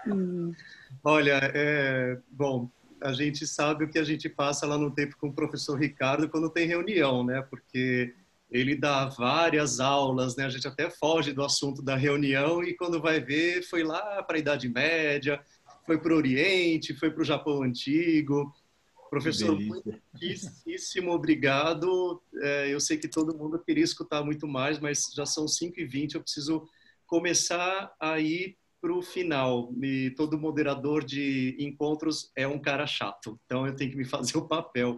Hum. 0.06 0.52
Olha, 1.04 1.40
é, 1.54 2.18
bom, 2.30 2.70
a 3.00 3.12
gente 3.12 3.46
sabe 3.46 3.84
o 3.84 3.88
que 3.88 3.98
a 3.98 4.04
gente 4.04 4.28
passa 4.28 4.66
lá 4.66 4.78
no 4.78 4.90
tempo 4.90 5.16
com 5.18 5.28
o 5.28 5.32
professor 5.32 5.78
Ricardo 5.78 6.28
quando 6.28 6.50
tem 6.50 6.66
reunião, 6.66 7.24
né? 7.24 7.42
Porque 7.42 8.14
ele 8.50 8.76
dá 8.76 9.06
várias 9.06 9.80
aulas, 9.80 10.36
né? 10.36 10.44
A 10.44 10.48
gente 10.48 10.66
até 10.66 10.88
foge 10.88 11.32
do 11.32 11.44
assunto 11.44 11.82
da 11.82 11.96
reunião 11.96 12.62
e 12.62 12.74
quando 12.74 13.00
vai 13.00 13.20
ver 13.20 13.62
foi 13.62 13.82
lá 13.82 14.22
para 14.22 14.36
a 14.36 14.40
Idade 14.40 14.68
Média, 14.68 15.40
foi 15.84 15.98
para 15.98 16.12
o 16.12 16.16
Oriente, 16.16 16.94
foi 16.94 17.10
para 17.10 17.22
o 17.22 17.24
Japão 17.24 17.62
Antigo. 17.62 18.52
Professor, 19.10 19.56
muitíssimo 19.58 21.12
obrigado. 21.12 22.22
É, 22.42 22.72
eu 22.72 22.80
sei 22.80 22.96
que 22.96 23.08
todo 23.08 23.36
mundo 23.36 23.58
queria 23.58 23.84
escutar 23.84 24.24
muito 24.24 24.46
mais, 24.46 24.78
mas 24.78 25.10
já 25.14 25.24
são 25.24 25.46
5h20, 25.46 26.14
eu 26.14 26.22
preciso 26.22 26.68
começar 27.06 27.94
a 28.00 28.18
ir 28.18 28.56
para 28.80 28.92
o 28.92 29.02
final. 29.02 29.72
E 29.82 30.10
todo 30.10 30.38
moderador 30.38 31.04
de 31.04 31.56
encontros 31.58 32.30
é 32.36 32.46
um 32.46 32.58
cara 32.58 32.86
chato, 32.86 33.38
então 33.46 33.66
eu 33.66 33.74
tenho 33.74 33.90
que 33.90 33.96
me 33.96 34.04
fazer 34.04 34.36
o 34.38 34.46
papel. 34.46 34.96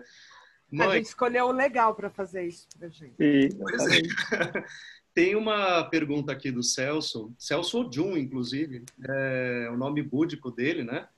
Mãe, 0.71 0.87
a 0.87 0.95
gente 0.97 1.07
escolheu 1.07 1.47
o 1.47 1.53
legal 1.53 1.95
para 1.95 2.11
fazer 2.11 2.47
isso 2.47 2.67
para 2.79 2.89
gente. 2.89 3.15
É. 3.19 3.49
Tem 5.15 5.35
uma 5.35 5.83
pergunta 5.85 6.31
aqui 6.31 6.51
do 6.51 6.63
Celso, 6.63 7.35
Celso 7.39 7.81
Odjun, 7.81 8.17
inclusive, 8.17 8.85
é 9.05 9.69
o 9.73 9.77
nome 9.77 10.03
búdico 10.03 10.51
dele, 10.51 10.85
né? 10.85 11.09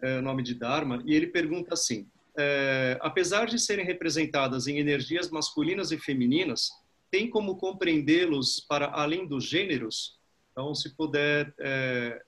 É 0.00 0.18
o 0.18 0.22
nome 0.22 0.42
de 0.42 0.54
Dharma, 0.54 1.02
e 1.06 1.14
ele 1.14 1.28
pergunta 1.28 1.74
assim: 1.74 2.08
é, 2.36 2.98
apesar 3.00 3.46
de 3.46 3.58
serem 3.58 3.84
representadas 3.84 4.66
em 4.66 4.78
energias 4.78 5.30
masculinas 5.30 5.92
e 5.92 5.98
femininas, 5.98 6.70
tem 7.10 7.30
como 7.30 7.56
compreendê-los 7.56 8.58
para 8.60 8.86
além 8.86 9.26
dos 9.26 9.44
gêneros? 9.44 10.18
Então, 10.50 10.74
se 10.74 10.94
puder 10.96 11.54
é, 11.60 12.20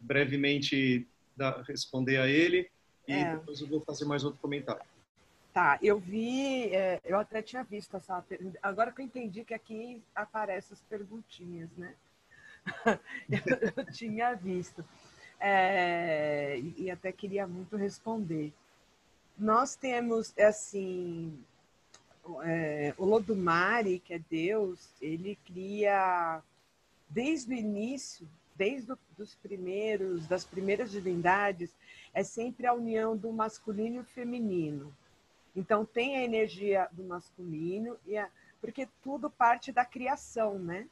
brevemente 0.00 1.06
dar, 1.36 1.62
responder 1.62 2.16
a 2.16 2.28
ele, 2.28 2.68
e 3.06 3.12
é. 3.12 3.36
depois 3.36 3.60
eu 3.60 3.68
vou 3.68 3.80
fazer 3.80 4.04
mais 4.04 4.24
outro 4.24 4.40
comentário. 4.40 4.82
Tá, 5.52 5.78
eu 5.82 5.98
vi, 5.98 6.74
é, 6.74 6.98
eu 7.04 7.18
até 7.18 7.42
tinha 7.42 7.62
visto 7.62 7.94
essa. 7.94 8.24
Agora 8.62 8.90
que 8.90 9.02
eu 9.02 9.04
entendi 9.04 9.44
que 9.44 9.52
aqui 9.52 10.02
aparecem 10.14 10.72
as 10.72 10.80
perguntinhas, 10.80 11.68
né? 11.76 11.94
eu, 13.28 13.72
eu, 13.76 13.92
tinha 13.92 14.34
visto. 14.34 14.82
É, 15.38 16.58
e, 16.58 16.90
até 16.90 17.12
queria 17.12 17.46
muito 17.46 17.76
responder. 17.76 18.50
Nós 19.36 19.76
temos, 19.76 20.32
assim, 20.38 21.38
é, 22.44 22.94
o 22.96 23.04
Lodumare, 23.04 23.98
que 23.98 24.14
é 24.14 24.20
Deus, 24.30 24.88
ele 25.02 25.36
cria, 25.44 26.40
desde 27.10 27.52
o 27.52 27.56
início, 27.56 28.26
desde 28.56 28.94
os 29.18 29.34
primeiros, 29.34 30.26
das 30.26 30.44
primeiras 30.46 30.90
divindades, 30.90 31.74
é 32.14 32.22
sempre 32.22 32.66
a 32.66 32.72
união 32.72 33.14
do 33.14 33.30
masculino 33.32 34.00
e 34.00 34.04
feminino. 34.04 34.94
Então 35.54 35.84
tem 35.84 36.16
a 36.16 36.24
energia 36.24 36.88
do 36.92 37.04
masculino 37.04 37.96
e 38.06 38.16
a, 38.16 38.28
porque 38.60 38.88
tudo 39.02 39.28
parte 39.28 39.72
da 39.72 39.84
criação, 39.84 40.58
né? 40.58 40.88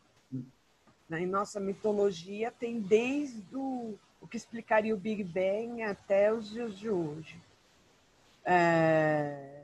Em 1.10 1.26
nossa 1.26 1.58
mitologia 1.58 2.52
tem 2.52 2.80
desde 2.80 3.56
o, 3.56 3.98
o 4.20 4.26
que 4.28 4.36
explicaria 4.36 4.94
o 4.94 4.98
Big 4.98 5.24
Bang 5.24 5.82
até 5.82 6.32
os 6.32 6.50
dias 6.50 6.78
de 6.78 6.88
hoje. 6.88 7.40
É... 8.44 9.60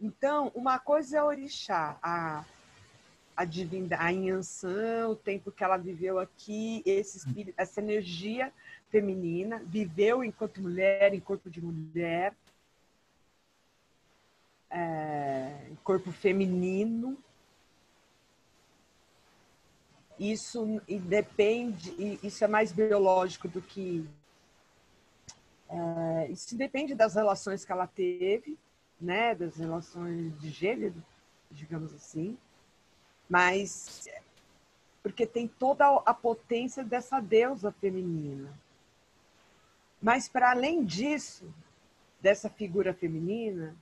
Então, 0.00 0.50
uma 0.54 0.78
coisa 0.78 1.18
é 1.18 1.22
orixá, 1.22 1.96
a, 2.02 2.44
a 3.36 3.44
divindade, 3.44 4.02
a 4.02 4.12
Inhansã, 4.12 5.08
o 5.08 5.14
tempo 5.14 5.52
que 5.52 5.62
ela 5.62 5.76
viveu 5.76 6.18
aqui, 6.18 6.82
esse 6.84 7.18
espírito, 7.18 7.54
essa 7.56 7.80
energia 7.80 8.52
feminina, 8.90 9.62
viveu 9.64 10.24
enquanto 10.24 10.60
mulher, 10.60 11.14
em 11.14 11.20
corpo 11.20 11.48
de 11.48 11.62
mulher, 11.62 12.34
é, 14.72 15.70
corpo 15.84 16.10
feminino. 16.10 17.16
Isso 20.18 20.80
depende, 20.88 22.18
isso 22.22 22.42
é 22.42 22.46
mais 22.46 22.72
biológico 22.72 23.48
do 23.48 23.60
que. 23.60 24.08
É, 25.68 26.28
isso 26.30 26.56
depende 26.56 26.94
das 26.94 27.14
relações 27.14 27.64
que 27.64 27.72
ela 27.72 27.86
teve, 27.86 28.58
né, 29.00 29.34
das 29.34 29.56
relações 29.56 30.38
de 30.40 30.50
gênero, 30.50 31.02
digamos 31.50 31.94
assim, 31.94 32.36
mas 33.28 34.06
porque 35.02 35.26
tem 35.26 35.48
toda 35.48 35.86
a 36.06 36.14
potência 36.14 36.84
dessa 36.84 37.18
deusa 37.18 37.72
feminina. 37.72 38.52
Mas 40.00 40.28
para 40.28 40.50
além 40.50 40.84
disso, 40.84 41.52
dessa 42.20 42.48
figura 42.48 42.94
feminina, 42.94 43.74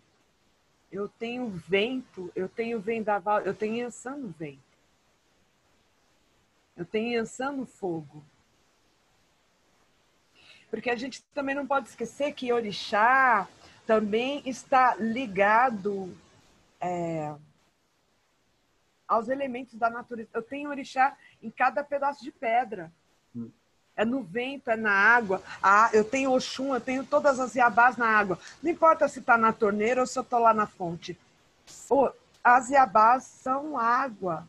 eu 0.90 1.08
tenho 1.08 1.48
vento, 1.48 2.32
eu 2.34 2.48
tenho 2.48 2.80
vendaval, 2.80 3.40
eu 3.40 3.54
tenho 3.54 3.76
Yansan 3.76 4.28
vento. 4.38 4.58
Eu 6.76 6.84
tenho 6.84 7.12
Yansan 7.12 7.64
fogo. 7.64 8.24
Porque 10.70 10.90
a 10.90 10.96
gente 10.96 11.22
também 11.34 11.54
não 11.54 11.66
pode 11.66 11.88
esquecer 11.88 12.32
que 12.32 12.52
Orixá 12.52 13.48
também 13.86 14.42
está 14.46 14.94
ligado 14.96 16.16
é, 16.80 17.34
aos 19.06 19.28
elementos 19.28 19.74
da 19.74 19.90
natureza. 19.90 20.30
Eu 20.32 20.42
tenho 20.42 20.70
Orixá 20.70 21.16
em 21.42 21.50
cada 21.50 21.82
pedaço 21.82 22.22
de 22.22 22.30
pedra. 22.30 22.92
É 23.96 24.04
no 24.04 24.22
vento, 24.22 24.70
é 24.70 24.76
na 24.76 24.92
água. 24.92 25.42
Ah, 25.62 25.90
eu 25.92 26.04
tenho 26.04 26.32
Oxum, 26.32 26.74
eu 26.74 26.80
tenho 26.80 27.04
todas 27.04 27.38
as 27.38 27.54
iabás 27.54 27.96
na 27.96 28.06
água. 28.06 28.38
Não 28.62 28.70
importa 28.70 29.08
se 29.08 29.18
está 29.18 29.36
na 29.36 29.52
torneira 29.52 30.00
ou 30.00 30.06
se 30.06 30.18
eu 30.18 30.22
estou 30.22 30.38
lá 30.38 30.54
na 30.54 30.66
fonte. 30.66 31.18
Oh, 31.88 32.10
as 32.42 32.70
iabás 32.70 33.24
são 33.24 33.78
água. 33.78 34.48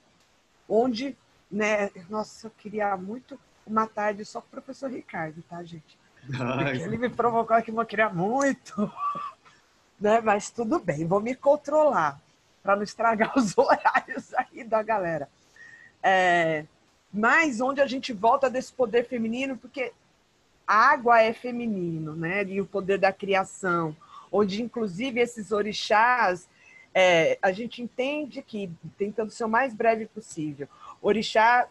Onde, 0.70 1.18
né? 1.52 1.90
Nossa, 2.10 2.48
eu 2.48 2.52
queria 2.52 2.96
muito 2.96 3.38
uma 3.66 3.88
tarde 3.88 4.24
só 4.24 4.40
com 4.40 4.48
o 4.48 4.52
professor 4.52 4.90
Ricardo, 4.90 5.42
tá, 5.50 5.62
gente? 5.64 6.00
Porque 6.26 6.84
ele 6.84 6.98
me 6.98 7.10
provocou 7.10 7.56
aqui, 7.56 7.72
eu 7.72 7.86
queria 7.86 8.10
muito. 8.10 8.92
né? 10.00 10.22
Mas 10.22 10.50
tudo 10.50 10.80
bem, 10.80 11.06
vou 11.06 11.20
me 11.20 11.36
controlar 11.36 12.20
para 12.64 12.76
não 12.76 12.84
estragar 12.84 13.34
os 13.38 13.58
horários 13.58 14.34
aí 14.34 14.64
da 14.64 14.82
galera. 14.82 15.30
É, 16.02 16.66
mas 17.14 17.60
onde 17.60 17.82
a 17.82 17.88
gente 17.88 18.14
volta 18.14 18.50
desse 18.50 18.72
poder 18.72 19.06
feminino, 19.06 19.58
porque 19.58 19.92
água 20.66 21.22
é 21.22 21.34
feminino, 21.34 22.16
né? 22.16 22.44
E 22.46 22.62
o 22.62 22.66
poder 22.66 22.98
da 22.98 23.12
criação, 23.12 23.96
onde 24.32 24.62
inclusive 24.62 25.20
esses 25.20 25.52
orixás, 25.52 26.48
é, 26.94 27.38
a 27.42 27.52
gente 27.52 27.82
entende 27.82 28.42
que, 28.42 28.70
tentando 28.98 29.32
ser 29.32 29.46
o 29.46 29.50
mais 29.50 29.74
breve 29.74 30.06
possível, 30.06 30.68
orixá 31.02 31.68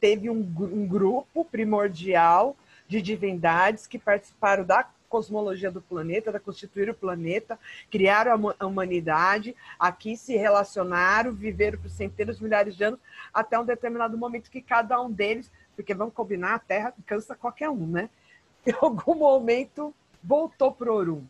teve 0.00 0.28
um, 0.28 0.40
um 0.58 0.86
grupo 0.86 1.44
primordial 1.44 2.56
de 2.86 3.00
divindades 3.00 3.86
que 3.86 3.98
participaram 3.98 4.64
da 4.64 4.82
cosmologia 5.08 5.70
do 5.70 5.80
planeta, 5.80 6.32
da 6.32 6.40
constituir 6.40 6.90
o 6.90 6.94
planeta, 6.94 7.58
criaram 7.90 8.54
a 8.58 8.66
humanidade, 8.66 9.54
aqui 9.78 10.16
se 10.16 10.36
relacionaram, 10.36 11.32
viveram 11.32 11.78
por 11.78 11.90
centenas 11.90 12.40
milhares 12.40 12.76
de 12.76 12.84
anos, 12.84 13.00
até 13.32 13.58
um 13.58 13.64
determinado 13.64 14.16
momento 14.16 14.50
que 14.50 14.60
cada 14.60 15.00
um 15.00 15.10
deles, 15.10 15.50
porque 15.76 15.94
vamos 15.94 16.14
combinar, 16.14 16.54
a 16.54 16.58
Terra 16.58 16.94
cansa 17.06 17.34
qualquer 17.34 17.70
um, 17.70 17.86
né? 17.86 18.10
Em 18.66 18.74
algum 18.80 19.14
momento 19.14 19.94
voltou 20.22 20.72
para 20.72 20.92
Orum. 20.92 21.24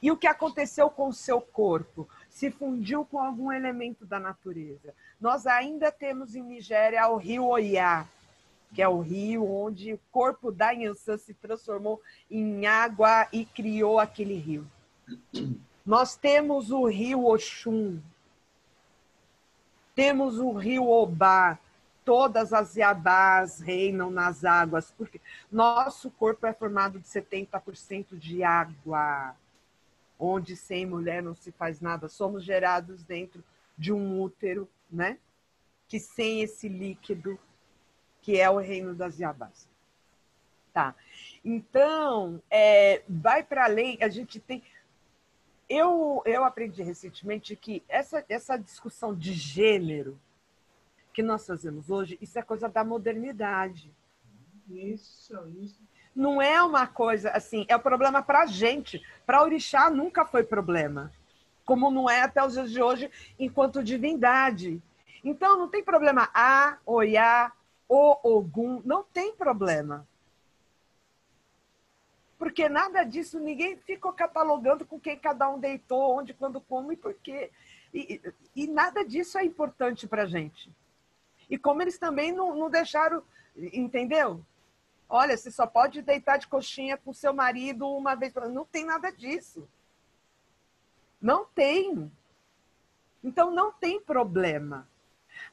E 0.00 0.10
o 0.10 0.16
que 0.16 0.26
aconteceu 0.26 0.90
com 0.90 1.08
o 1.08 1.12
seu 1.12 1.40
corpo? 1.40 2.08
Se 2.28 2.50
fundiu 2.50 3.04
com 3.04 3.18
algum 3.18 3.50
elemento 3.50 4.04
da 4.04 4.20
natureza. 4.20 4.94
Nós 5.20 5.46
ainda 5.46 5.90
temos 5.90 6.34
em 6.34 6.42
Nigéria 6.42 7.08
o 7.08 7.16
rio 7.16 7.46
Oiá, 7.46 8.06
que 8.72 8.82
é 8.82 8.88
o 8.88 9.00
rio 9.00 9.48
onde 9.50 9.92
o 9.92 10.00
corpo 10.10 10.50
da 10.50 10.70
Yansan 10.70 11.18
se 11.18 11.34
transformou 11.34 12.00
em 12.30 12.66
água 12.66 13.28
e 13.32 13.44
criou 13.44 13.98
aquele 13.98 14.34
rio. 14.34 14.66
Nós 15.84 16.16
temos 16.16 16.70
o 16.70 16.86
rio 16.86 17.26
Oxum, 17.26 18.00
temos 19.94 20.38
o 20.38 20.52
rio 20.52 20.88
Obá, 20.88 21.58
todas 22.04 22.52
as 22.52 22.76
Yabás 22.76 23.60
reinam 23.60 24.10
nas 24.10 24.44
águas, 24.44 24.92
porque 24.96 25.20
nosso 25.50 26.10
corpo 26.10 26.46
é 26.46 26.52
formado 26.52 26.98
de 26.98 27.06
70% 27.06 28.18
de 28.18 28.42
água, 28.42 29.34
onde 30.18 30.56
sem 30.56 30.84
mulher 30.84 31.22
não 31.22 31.34
se 31.34 31.52
faz 31.52 31.80
nada. 31.80 32.08
Somos 32.08 32.44
gerados 32.44 33.02
dentro 33.02 33.42
de 33.76 33.92
um 33.92 34.20
útero, 34.20 34.68
né? 34.90 35.18
Que 35.88 35.98
sem 35.98 36.42
esse 36.42 36.68
líquido, 36.68 37.38
que 38.24 38.40
é 38.40 38.48
o 38.48 38.56
reino 38.56 38.94
das 38.94 39.18
Yabás. 39.18 39.68
Tá. 40.72 40.94
Então, 41.44 42.42
é, 42.50 43.02
vai 43.06 43.42
para 43.42 43.64
além, 43.64 43.98
a 44.00 44.08
gente 44.08 44.40
tem 44.40 44.62
eu, 45.68 46.22
eu 46.24 46.44
aprendi 46.44 46.82
recentemente 46.82 47.54
que 47.54 47.82
essa, 47.88 48.24
essa 48.28 48.56
discussão 48.56 49.14
de 49.14 49.32
gênero 49.32 50.18
que 51.12 51.22
nós 51.22 51.46
fazemos 51.46 51.90
hoje, 51.90 52.18
isso 52.20 52.38
é 52.38 52.42
coisa 52.42 52.68
da 52.68 52.82
modernidade. 52.82 53.90
Isso, 54.68 55.38
isso. 55.60 55.80
Não 56.14 56.40
é 56.40 56.62
uma 56.62 56.86
coisa 56.86 57.30
assim, 57.30 57.66
é 57.68 57.76
o 57.76 57.78
um 57.78 57.82
problema 57.82 58.22
para 58.22 58.42
a 58.42 58.46
gente. 58.46 59.02
Para 59.26 59.42
orixá 59.42 59.90
nunca 59.90 60.24
foi 60.24 60.42
problema. 60.42 61.12
Como 61.64 61.90
não 61.90 62.08
é 62.08 62.22
até 62.22 62.44
os 62.44 62.54
dias 62.54 62.70
de 62.70 62.82
hoje, 62.82 63.10
enquanto 63.38 63.82
divindade. 63.82 64.82
Então, 65.22 65.58
não 65.58 65.68
tem 65.68 65.82
problema 65.82 66.28
A, 66.34 66.78
Oiá, 66.84 67.52
O, 67.88 68.36
Ogum, 68.36 68.80
não 68.84 69.02
tem 69.04 69.34
problema 69.34 70.06
porque 72.44 72.68
nada 72.68 73.04
disso, 73.04 73.40
ninguém 73.40 73.76
ficou 73.78 74.12
catalogando 74.12 74.84
com 74.84 75.00
quem 75.00 75.18
cada 75.18 75.48
um 75.48 75.58
deitou, 75.58 76.18
onde, 76.18 76.34
quando, 76.34 76.60
como 76.60 76.92
e 76.92 76.96
por 76.96 77.14
quê. 77.14 77.50
E, 77.92 78.20
e 78.54 78.66
nada 78.66 79.02
disso 79.02 79.38
é 79.38 79.44
importante 79.46 80.06
para 80.06 80.24
a 80.24 80.26
gente. 80.26 80.70
E 81.48 81.56
como 81.56 81.80
eles 81.80 81.96
também 81.96 82.32
não, 82.32 82.54
não 82.54 82.68
deixaram, 82.68 83.22
entendeu? 83.56 84.44
Olha, 85.08 85.36
você 85.36 85.50
só 85.50 85.66
pode 85.66 86.02
deitar 86.02 86.38
de 86.38 86.46
coxinha 86.46 86.98
com 86.98 87.14
seu 87.14 87.32
marido 87.32 87.88
uma 87.88 88.14
vez. 88.14 88.34
Não 88.52 88.66
tem 88.66 88.84
nada 88.84 89.10
disso. 89.10 89.66
Não 91.18 91.46
tem. 91.46 92.12
Então 93.22 93.50
não 93.50 93.72
tem 93.72 94.00
problema. 94.00 94.86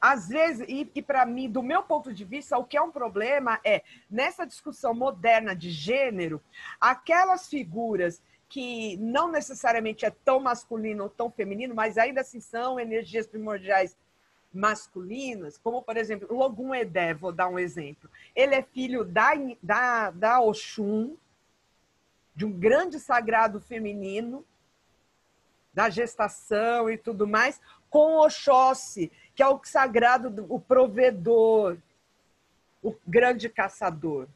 Às 0.02 0.28
vezes, 0.28 0.66
e, 0.68 0.90
e 0.96 1.00
para 1.00 1.24
mim, 1.24 1.48
do 1.48 1.62
meu 1.62 1.84
ponto 1.84 2.12
de 2.12 2.24
vista, 2.24 2.58
o 2.58 2.64
que 2.64 2.76
é 2.76 2.82
um 2.82 2.90
problema 2.90 3.60
é, 3.64 3.84
nessa 4.10 4.44
discussão 4.44 4.92
moderna 4.92 5.54
de 5.54 5.70
gênero, 5.70 6.42
aquelas 6.80 7.48
figuras 7.48 8.20
que 8.48 8.96
não 8.96 9.30
necessariamente 9.30 10.04
é 10.04 10.10
tão 10.10 10.40
masculino 10.40 11.04
ou 11.04 11.08
tão 11.08 11.30
feminino, 11.30 11.72
mas 11.72 11.96
ainda 11.96 12.20
assim 12.20 12.40
são 12.40 12.80
energias 12.80 13.28
primordiais 13.28 13.96
masculinas, 14.52 15.56
como, 15.56 15.80
por 15.80 15.96
exemplo, 15.96 16.36
Logum 16.36 16.74
Edé, 16.74 17.14
vou 17.14 17.30
dar 17.30 17.46
um 17.46 17.58
exemplo. 17.58 18.10
Ele 18.34 18.56
é 18.56 18.62
filho 18.62 19.04
da, 19.04 19.30
da, 19.62 20.10
da 20.10 20.40
Oxum, 20.40 21.16
de 22.34 22.44
um 22.44 22.50
grande 22.50 22.98
sagrado 22.98 23.60
feminino, 23.60 24.44
da 25.72 25.88
gestação 25.88 26.90
e 26.90 26.98
tudo 26.98 27.26
mais, 27.26 27.60
com 27.88 28.16
Oxóssi, 28.16 29.12
que 29.34 29.42
é 29.42 29.48
o 29.48 29.60
sagrado, 29.64 30.46
o 30.48 30.60
provedor, 30.60 31.76
o 32.82 32.94
grande 33.06 33.48
caçador. 33.48 34.28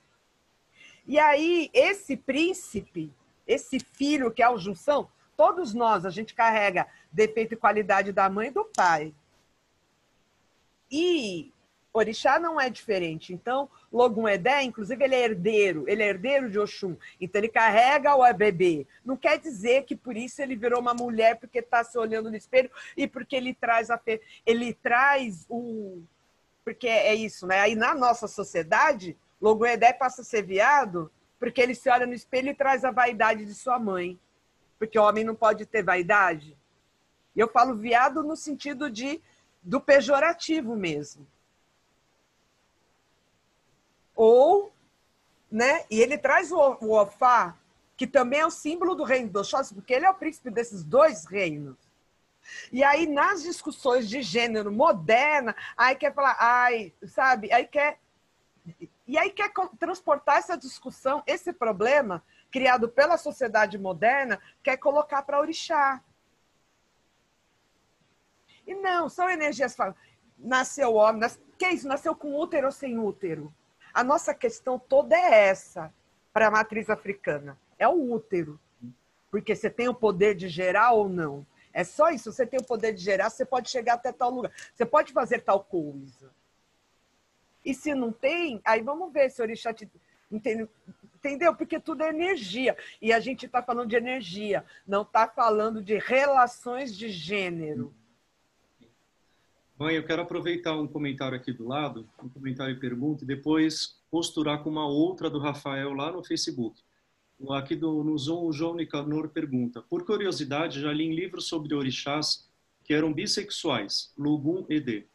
E 1.07 1.19
aí, 1.19 1.71
esse 1.73 2.17
príncipe, 2.17 3.13
esse 3.47 3.79
filho 3.79 4.31
que 4.31 4.43
é 4.43 4.49
o 4.49 4.59
junção, 4.59 5.09
todos 5.37 5.75
nós, 5.75 6.05
a 6.05 6.11
gente 6.11 6.35
carrega 6.35 6.87
defeito 7.13 7.55
e 7.55 7.57
qualidade 7.57 8.13
da 8.13 8.29
mãe 8.29 8.49
e 8.49 8.53
do 8.53 8.65
pai. 8.65 9.15
E 10.91 11.53
Orixá 11.97 12.39
não 12.39 12.61
é 12.61 12.69
diferente. 12.69 13.33
Então, 13.33 13.71
Logum 13.91 14.29
Edé, 14.29 14.63
inclusive, 14.63 15.03
ele 15.03 15.15
é 15.15 15.25
herdeiro, 15.25 15.85
ele 15.89 16.03
é 16.03 16.09
herdeiro 16.09 16.51
de 16.51 16.59
Oxum. 16.59 16.95
Então, 17.19 17.41
ele 17.41 17.49
carrega 17.49 18.15
o 18.15 18.35
bebê. 18.35 18.87
Não 19.03 19.17
quer 19.17 19.39
dizer 19.39 19.85
que 19.85 19.97
por 19.97 20.15
isso 20.15 20.43
ele 20.43 20.55
virou 20.55 20.79
uma 20.79 20.93
mulher 20.93 21.37
porque 21.37 21.61
está 21.61 21.83
se 21.83 21.97
olhando 21.97 22.31
no 22.31 22.37
espelho 22.37 22.71
e 22.97 23.07
porque 23.07 23.35
ele 23.35 23.55
traz 23.55 23.91
a 23.91 23.97
fe... 23.97 24.21
ele 24.45 24.75
traz 24.75 25.47
o 25.49 26.03
porque 26.63 26.89
é 26.89 27.15
isso, 27.15 27.47
né? 27.47 27.61
Aí 27.61 27.77
na 27.77 27.95
nossa 27.95 28.27
sociedade, 28.27 29.17
Logum 29.41 29.65
Edé 29.65 29.93
passa 29.93 30.23
a 30.23 30.25
ser 30.25 30.43
viado 30.43 31.11
porque 31.39 31.61
ele 31.61 31.77
se 31.77 31.89
olha 31.89 32.05
no 32.05 32.13
espelho 32.13 32.51
e 32.51 32.55
traz 32.55 32.85
a 32.85 32.91
vaidade 32.91 33.47
de 33.47 33.55
sua 33.55 33.79
mãe. 33.79 34.19
Porque 34.79 34.99
o 34.99 35.03
homem 35.03 35.25
não 35.25 35.35
pode 35.35 35.65
ter 35.65 35.83
vaidade. 35.83 36.59
E 37.35 37.41
eu 37.41 37.49
falo 37.49 37.77
viado 37.77 38.23
no 38.23 38.37
sentido 38.37 38.91
de 38.91 39.23
do 39.63 39.81
pejorativo 39.81 40.77
mesmo 40.77 41.27
ou, 44.17 44.73
né? 45.51 45.85
E 45.91 46.01
ele 46.01 46.19
traz 46.19 46.51
o, 46.51 46.79
o 46.81 46.99
Ofá, 46.99 47.55
que 47.97 48.07
também 48.07 48.41
é 48.41 48.47
o 48.47 48.51
símbolo 48.51 48.95
do 48.95 49.05
reino 49.05 49.31
dos 49.31 49.53
Oxóssi, 49.53 49.75
porque 49.75 49.95
ele 49.95 50.07
é 50.07 50.11
o 50.11 50.15
príncipe 50.15 50.51
desses 50.51 50.83
dois 50.83 51.27
reinos. 51.27 51.77
E 52.73 52.83
aí, 52.83 53.07
nas 53.07 53.43
discussões 53.43 54.09
de 54.09 54.23
gênero 54.23 54.73
moderna, 54.73 55.55
aí 55.77 55.95
quer 55.95 56.15
falar, 56.15 56.37
ai, 56.39 56.93
sabe, 57.07 57.53
aí 57.53 57.67
quer. 57.67 57.99
E 59.07 59.17
aí 59.17 59.31
quer 59.31 59.53
transportar 59.79 60.39
essa 60.39 60.57
discussão, 60.57 61.23
esse 61.27 61.53
problema 61.53 62.23
criado 62.51 62.89
pela 62.89 63.17
sociedade 63.17 63.79
moderna, 63.79 64.41
quer 64.63 64.77
colocar 64.77 65.23
para 65.23 65.41
orixá. 65.41 66.03
E 68.67 68.75
não, 68.75 69.09
são 69.09 69.31
energias. 69.31 69.77
Nasceu 70.39 70.95
homem, 70.95 71.21
nas... 71.21 71.41
que 71.57 71.65
é 71.65 71.73
isso? 71.73 71.87
Nasceu 71.87 72.15
com 72.15 72.39
útero 72.39 72.67
ou 72.67 72.73
sem 72.73 72.99
útero? 72.99 73.55
A 73.97 74.05
nossa 74.05 74.35
questão 74.35 74.79
toda 74.79 75.17
é 75.17 75.49
essa 75.49 75.91
para 76.31 76.49
a 76.49 76.51
matriz 76.51 76.91
africana: 76.91 77.59
é 77.79 77.89
o 77.89 78.13
útero. 78.13 78.61
Porque 79.31 79.57
você 79.57 79.71
tem 79.71 79.89
o 79.89 79.95
poder 79.95 80.35
de 80.35 80.51
gerar 80.51 80.93
ou 80.93 81.09
não. 81.09 81.47
É 81.73 81.83
só 81.83 82.11
isso. 82.11 82.31
Você 82.31 82.47
tem 82.47 82.61
o 82.61 82.63
poder 82.63 82.93
de 82.93 83.03
gerar, 83.03 83.31
você 83.31 83.43
pode 83.43 83.71
chegar 83.71 83.95
até 83.95 84.13
tal 84.13 84.31
lugar. 84.31 84.53
Você 84.75 84.85
pode 84.85 85.15
fazer 85.15 85.41
tal 85.41 85.65
coisa. 85.65 86.31
E 87.65 87.73
se 87.73 87.95
não 87.95 88.13
tem, 88.13 88.61
aí 88.67 88.83
vamos 88.83 89.11
ver 89.11 89.31
se 89.31 89.41
o 89.41 89.45
orixá 89.45 89.73
te... 89.73 89.91
Entendeu? 90.31 91.57
Porque 91.57 91.81
tudo 91.81 92.03
é 92.03 92.11
energia. 92.11 92.77
E 93.01 93.15
a 93.15 93.19
gente 93.19 93.47
está 93.47 93.63
falando 93.63 93.89
de 93.89 93.97
energia, 93.97 94.63
não 94.87 95.03
está 95.03 95.27
falando 95.27 95.83
de 95.83 95.97
relações 95.97 96.95
de 96.95 97.09
gênero. 97.09 97.95
Mãe, 99.79 99.95
eu 99.95 100.05
quero 100.05 100.23
aproveitar 100.23 100.75
um 100.75 100.87
comentário 100.87 101.37
aqui 101.37 101.53
do 101.53 101.69
lado, 101.69 102.09
um 102.23 102.31
comentário 102.31 102.75
e 102.75 102.81
pergunta, 102.81 103.25
e 103.25 103.27
depois 103.27 104.01
posturar 104.11 104.63
com 104.63 104.71
uma 104.71 104.89
outra 104.89 105.29
do 105.29 105.39
Rafael 105.39 105.93
lá 105.93 106.11
no 106.11 106.25
Facebook. 106.25 106.81
Aqui 107.51 107.77
do, 107.77 108.03
no 108.03 108.17
Zoom, 108.17 108.47
o 108.47 108.53
João 108.53 108.75
Nicanor 108.75 109.29
pergunta: 109.29 109.83
Por 109.83 110.07
curiosidade, 110.07 110.81
já 110.81 110.91
li 110.91 111.05
em 111.05 111.15
livros 111.15 111.47
sobre 111.47 111.75
orixás 111.75 112.49
que 112.85 112.95
eram 112.95 113.13
bissexuais, 113.13 114.15
Lugum 114.17 114.65
e 114.71 114.81
D, 114.81 115.07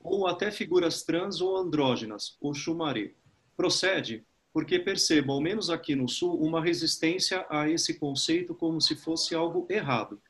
ou 0.00 0.26
até 0.26 0.50
figuras 0.50 1.04
trans 1.04 1.40
ou 1.40 1.56
andrógenas, 1.56 2.36
ou 2.40 2.52
Xumaré. 2.52 3.12
Procede 3.56 4.24
porque 4.52 4.80
percebo, 4.80 5.30
ao 5.30 5.40
menos 5.40 5.70
aqui 5.70 5.94
no 5.94 6.08
Sul, 6.08 6.40
uma 6.42 6.60
resistência 6.60 7.46
a 7.48 7.68
esse 7.68 7.94
conceito 7.94 8.52
como 8.52 8.80
se 8.80 8.96
fosse 8.96 9.32
algo 9.32 9.64
errado. 9.70 10.20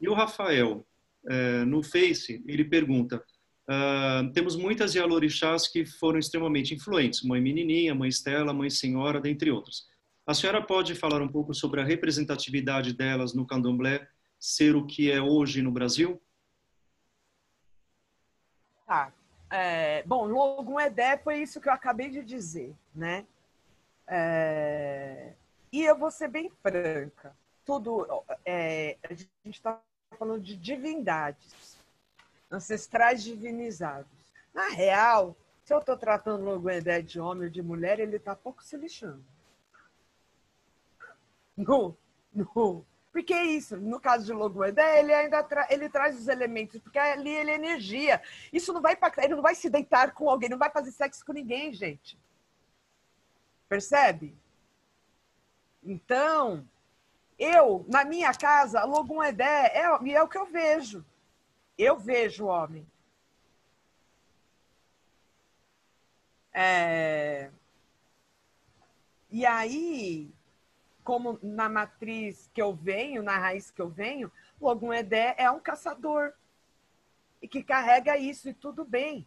E 0.00 0.08
o 0.08 0.14
Rafael, 0.14 0.84
é, 1.26 1.64
no 1.64 1.82
Face, 1.82 2.42
ele 2.46 2.64
pergunta: 2.64 3.22
uh, 3.68 4.32
temos 4.32 4.56
muitas 4.56 4.94
Yalorixás 4.94 5.68
que 5.68 5.84
foram 5.84 6.18
extremamente 6.18 6.74
influentes, 6.74 7.22
Mãe 7.22 7.40
Menininha, 7.40 7.94
Mãe 7.94 8.08
Estela, 8.08 8.52
Mãe 8.52 8.70
Senhora, 8.70 9.20
dentre 9.20 9.50
outros. 9.50 9.86
A 10.26 10.34
senhora 10.34 10.62
pode 10.62 10.94
falar 10.94 11.22
um 11.22 11.28
pouco 11.28 11.54
sobre 11.54 11.80
a 11.80 11.84
representatividade 11.84 12.92
delas 12.92 13.34
no 13.34 13.46
candomblé 13.46 14.06
ser 14.38 14.76
o 14.76 14.86
que 14.86 15.10
é 15.10 15.20
hoje 15.20 15.62
no 15.62 15.72
Brasil? 15.72 16.20
Tá. 18.86 19.12
É, 19.50 20.02
bom, 20.02 20.26
Logum 20.26 20.78
Edé 20.78 21.16
foi 21.16 21.40
isso 21.40 21.60
que 21.60 21.68
eu 21.68 21.72
acabei 21.72 22.10
de 22.10 22.22
dizer, 22.22 22.74
né? 22.94 23.26
É, 24.06 25.32
e 25.72 25.82
eu 25.84 25.96
vou 25.96 26.10
ser 26.10 26.28
bem 26.28 26.50
franca. 26.62 27.34
Tudo, 27.64 28.06
é, 28.44 28.98
a 29.02 29.14
gente 29.14 29.30
está 29.46 29.80
falando 30.16 30.42
de 30.42 30.56
divindades, 30.56 31.78
ancestrais 32.50 33.22
divinizados. 33.22 34.32
Na 34.54 34.68
real, 34.68 35.36
se 35.64 35.72
eu 35.72 35.78
estou 35.78 35.96
tratando 35.96 36.44
logo 36.44 36.68
a 36.68 36.76
ideia 36.76 37.02
de 37.02 37.20
homem 37.20 37.44
ou 37.44 37.50
de 37.50 37.62
mulher, 37.62 38.00
ele 38.00 38.16
está 38.16 38.34
pouco 38.34 38.62
se 38.62 38.76
lixando. 38.76 39.24
No, 41.56 41.96
no, 42.32 42.86
porque 43.12 43.34
é 43.34 43.44
isso, 43.44 43.76
no 43.76 44.00
caso 44.00 44.26
de 44.26 44.32
Logoedé, 44.32 45.00
ele 45.00 45.12
ainda 45.12 45.42
tra 45.42 45.66
ele 45.70 45.88
traz 45.88 46.16
os 46.16 46.28
elementos, 46.28 46.80
porque 46.80 46.98
ali 46.98 47.30
ele 47.30 47.50
é 47.50 47.54
energia. 47.54 48.22
Isso 48.52 48.72
não 48.72 48.80
vai 48.80 48.94
impactar, 48.94 49.24
ele 49.24 49.34
não 49.34 49.42
vai 49.42 49.54
se 49.54 49.68
deitar 49.68 50.12
com 50.12 50.30
alguém, 50.30 50.48
não 50.48 50.58
vai 50.58 50.70
fazer 50.70 50.92
sexo 50.92 51.24
com 51.24 51.32
ninguém, 51.32 51.72
gente. 51.72 52.18
Percebe? 53.68 54.36
Então, 55.82 56.66
eu, 57.38 57.84
na 57.88 58.04
minha 58.04 58.34
casa, 58.34 58.84
Logum 58.84 59.22
Edé, 59.22 59.72
é, 59.74 59.82
é 60.12 60.22
o 60.22 60.28
que 60.28 60.38
eu 60.38 60.46
vejo. 60.46 61.04
Eu 61.76 61.96
vejo 61.96 62.46
homem. 62.46 62.86
É... 66.52 67.50
E 69.30 69.46
aí, 69.46 70.30
como 71.04 71.38
na 71.42 71.68
matriz 71.68 72.50
que 72.52 72.60
eu 72.60 72.74
venho, 72.74 73.22
na 73.22 73.38
raiz 73.38 73.70
que 73.70 73.80
eu 73.80 73.88
venho, 73.88 74.32
o 74.58 74.68
Ogum 74.68 74.92
Edé 74.92 75.34
é 75.38 75.50
um 75.50 75.60
caçador 75.60 76.32
e 77.40 77.46
que 77.46 77.62
carrega 77.62 78.16
isso, 78.16 78.48
e 78.48 78.54
tudo 78.54 78.84
bem. 78.84 79.26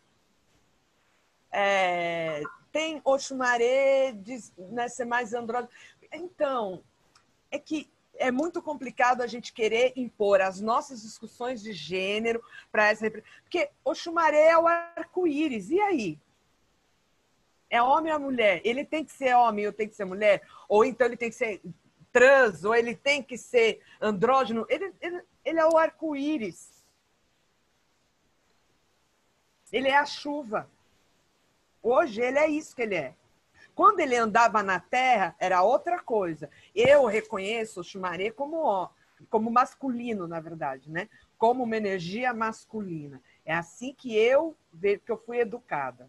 É, 1.51 2.41
tem 2.71 3.01
Oxumaré, 3.03 4.11
diz, 4.11 4.53
né, 4.57 4.88
ser 4.89 5.05
mais 5.05 5.33
andrógeno. 5.33 5.71
Então, 6.11 6.83
é 7.49 7.57
que 7.57 7.89
é 8.22 8.31
muito 8.31 8.61
complicado 8.61 9.22
a 9.22 9.27
gente 9.27 9.52
querer 9.52 9.93
impor 9.95 10.41
as 10.41 10.61
nossas 10.61 11.02
discussões 11.02 11.61
de 11.61 11.73
gênero 11.73 12.41
para 12.72 12.89
essa. 12.89 13.10
Porque 13.10 13.69
Oxumaré 13.84 14.49
é 14.49 14.57
o 14.57 14.68
arco-íris, 14.68 15.72
e 15.72 15.81
aí? 15.81 16.19
É 17.69 17.81
homem 17.81 18.14
ou 18.14 18.19
mulher? 18.19 18.61
Ele 18.64 18.85
tem 18.85 19.03
que 19.03 19.11
ser 19.11 19.35
homem 19.35 19.65
ou 19.65 19.73
tem 19.73 19.89
que 19.89 19.95
ser 19.95 20.06
mulher? 20.06 20.48
Ou 20.69 20.85
então 20.85 21.07
ele 21.07 21.18
tem 21.18 21.30
que 21.30 21.35
ser 21.35 21.61
trans, 22.11 22.64
ou 22.64 22.76
ele 22.76 22.95
tem 22.95 23.23
que 23.23 23.38
ser 23.38 23.81
andrógeno? 23.99 24.65
Ele, 24.69 24.93
ele, 25.02 25.23
ele 25.43 25.60
é 25.60 25.65
o 25.65 25.77
arco-íris. 25.77 26.69
Ele 29.72 29.88
é 29.88 29.98
a 29.98 30.06
chuva. 30.06 30.69
Hoje 31.81 32.22
ele 32.22 32.38
é 32.38 32.48
isso 32.48 32.76
que 32.76 32.84
ele 32.84 32.95
é. 32.95 33.15
Quando 33.81 33.99
ele 33.99 34.15
andava 34.15 34.61
na 34.61 34.79
terra, 34.79 35.35
era 35.39 35.63
outra 35.63 35.99
coisa. 35.99 36.51
Eu 36.75 37.07
reconheço 37.07 37.81
o 37.81 37.83
Xumaré 37.83 38.29
como, 38.29 38.87
como 39.27 39.49
masculino, 39.49 40.27
na 40.27 40.39
verdade, 40.39 40.91
né? 40.91 41.09
Como 41.35 41.63
uma 41.63 41.75
energia 41.75 42.31
masculina. 42.31 43.19
É 43.43 43.55
assim 43.55 43.91
que 43.91 44.15
eu 44.15 44.55
vejo 44.71 45.01
que 45.01 45.11
eu 45.11 45.17
fui 45.17 45.39
educada. 45.39 46.07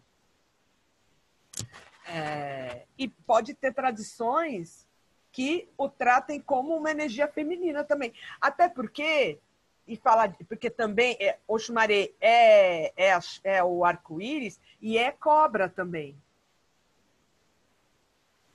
É, 2.07 2.85
e 2.95 3.07
pode 3.07 3.55
ter 3.55 3.73
tradições 3.73 4.87
que 5.31 5.67
o 5.75 5.89
tratem 5.89 6.39
como 6.39 6.77
uma 6.77 6.91
energia 6.91 7.27
feminina 7.27 7.83
também. 7.83 8.13
Até 8.39 8.69
porque, 8.69 9.39
e 9.87 9.95
falar, 9.95 10.37
porque 10.47 10.69
também 10.69 11.17
é, 11.19 11.39
o 11.47 11.57
chumaré 11.57 12.11
é, 12.21 12.93
é, 12.95 13.19
é 13.43 13.63
o 13.63 13.83
arco-íris 13.83 14.59
e 14.79 14.95
é 14.95 15.11
cobra 15.11 15.67
também. 15.67 16.15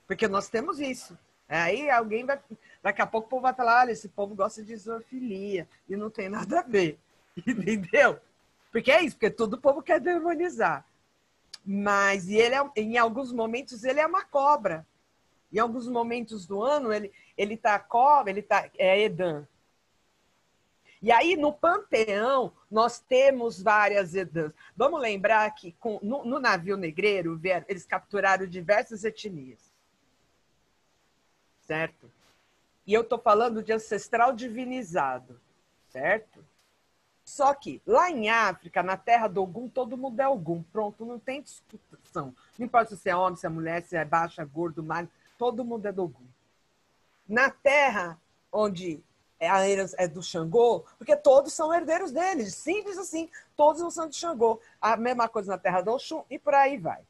Porque 0.09 0.27
nós 0.27 0.49
temos 0.49 0.79
isso. 0.79 1.15
Aí 1.47 1.87
alguém 1.87 2.25
vai. 2.25 2.39
Daqui 2.81 2.99
a 2.99 3.05
pouco 3.05 3.27
o 3.27 3.29
povo 3.29 3.43
vai 3.43 3.53
falar: 3.53 3.81
olha, 3.81 3.91
esse 3.91 4.09
povo 4.09 4.33
gosta 4.33 4.63
de 4.63 4.75
zoofilia. 4.75 5.69
E 5.87 5.95
não 5.95 6.09
tem 6.09 6.27
nada 6.27 6.61
a 6.61 6.63
ver. 6.63 6.97
Entendeu? 7.37 8.19
Porque 8.71 8.91
é 8.91 9.03
isso, 9.03 9.15
porque 9.15 9.29
todo 9.29 9.61
povo 9.61 9.83
quer 9.83 9.99
demonizar. 9.99 10.83
Mas 11.63 12.27
e 12.27 12.37
ele 12.37 12.55
é, 12.55 12.71
em 12.75 12.97
alguns 12.97 13.31
momentos 13.31 13.83
ele 13.83 13.99
é 13.99 14.07
uma 14.07 14.25
cobra. 14.25 14.83
Em 15.53 15.59
alguns 15.59 15.87
momentos 15.87 16.47
do 16.47 16.63
ano 16.63 16.91
ele 16.91 17.13
ele 17.37 17.55
tá 17.55 17.77
cobra, 17.77 18.31
ele 18.31 18.41
tá 18.41 18.67
é 18.79 19.03
Edan. 19.03 19.47
E 21.03 21.11
aí 21.11 21.37
no 21.37 21.53
panteão 21.53 22.51
nós 22.69 22.99
temos 22.99 23.61
várias 23.61 24.15
Edãs. 24.15 24.51
Vamos 24.75 24.99
lembrar 24.99 25.49
que 25.51 25.71
com, 25.73 25.99
no, 26.01 26.25
no 26.25 26.39
navio 26.39 26.75
negreiro 26.75 27.39
eles 27.67 27.85
capturaram 27.85 28.47
diversas 28.47 29.03
etnias, 29.03 29.68
certo? 31.69 32.11
E 32.87 32.91
eu 32.91 33.01
estou 33.01 33.19
falando 33.19 33.61
de 33.61 33.71
ancestral 33.71 34.33
divinizado, 34.33 35.39
certo? 35.89 36.43
Só 37.23 37.53
que 37.53 37.79
lá 37.85 38.09
em 38.09 38.27
África, 38.27 38.81
na 38.81 38.97
terra 38.97 39.27
do 39.27 39.43
Ogum, 39.43 39.69
todo 39.69 39.95
mundo 39.95 40.19
é 40.19 40.27
Ogum. 40.27 40.63
Pronto, 40.63 41.05
não 41.05 41.19
tem 41.19 41.43
discussão. 41.43 42.33
Não 42.57 42.65
importa 42.65 42.95
se 42.95 43.07
é 43.07 43.15
homem, 43.15 43.35
se 43.35 43.45
é 43.45 43.49
mulher, 43.49 43.83
se 43.83 43.95
é 43.95 44.03
baixa, 44.03 44.43
gordo, 44.43 44.81
magro, 44.81 45.11
todo 45.37 45.63
mundo 45.63 45.85
é 45.85 45.91
do 45.91 46.05
Ogum. 46.05 46.25
Na 47.27 47.51
terra 47.51 48.19
onde 48.51 48.99
é 49.39 49.47
a 49.47 49.69
herança 49.69 49.95
é 49.99 50.07
do 50.07 50.23
Xangô, 50.23 50.83
porque 50.97 51.15
todos 51.15 51.53
são 51.53 51.71
herdeiros 51.71 52.11
deles, 52.11 52.55
simples 52.55 52.97
assim, 52.97 53.29
todos 53.55 53.93
são 53.93 54.09
de 54.09 54.15
Xangô. 54.15 54.59
A 54.81 54.97
mesma 54.97 55.29
coisa 55.29 55.51
na 55.51 55.57
terra 55.59 55.81
do 55.81 55.91
Oxum 55.91 56.23
e 56.31 56.39
por 56.39 56.55
aí 56.55 56.79
vai. 56.79 57.03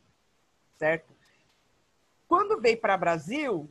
Certo? 0.77 1.15
Quando 2.27 2.59
veio 2.59 2.77
para 2.77 2.97
Brasil, 2.97 3.69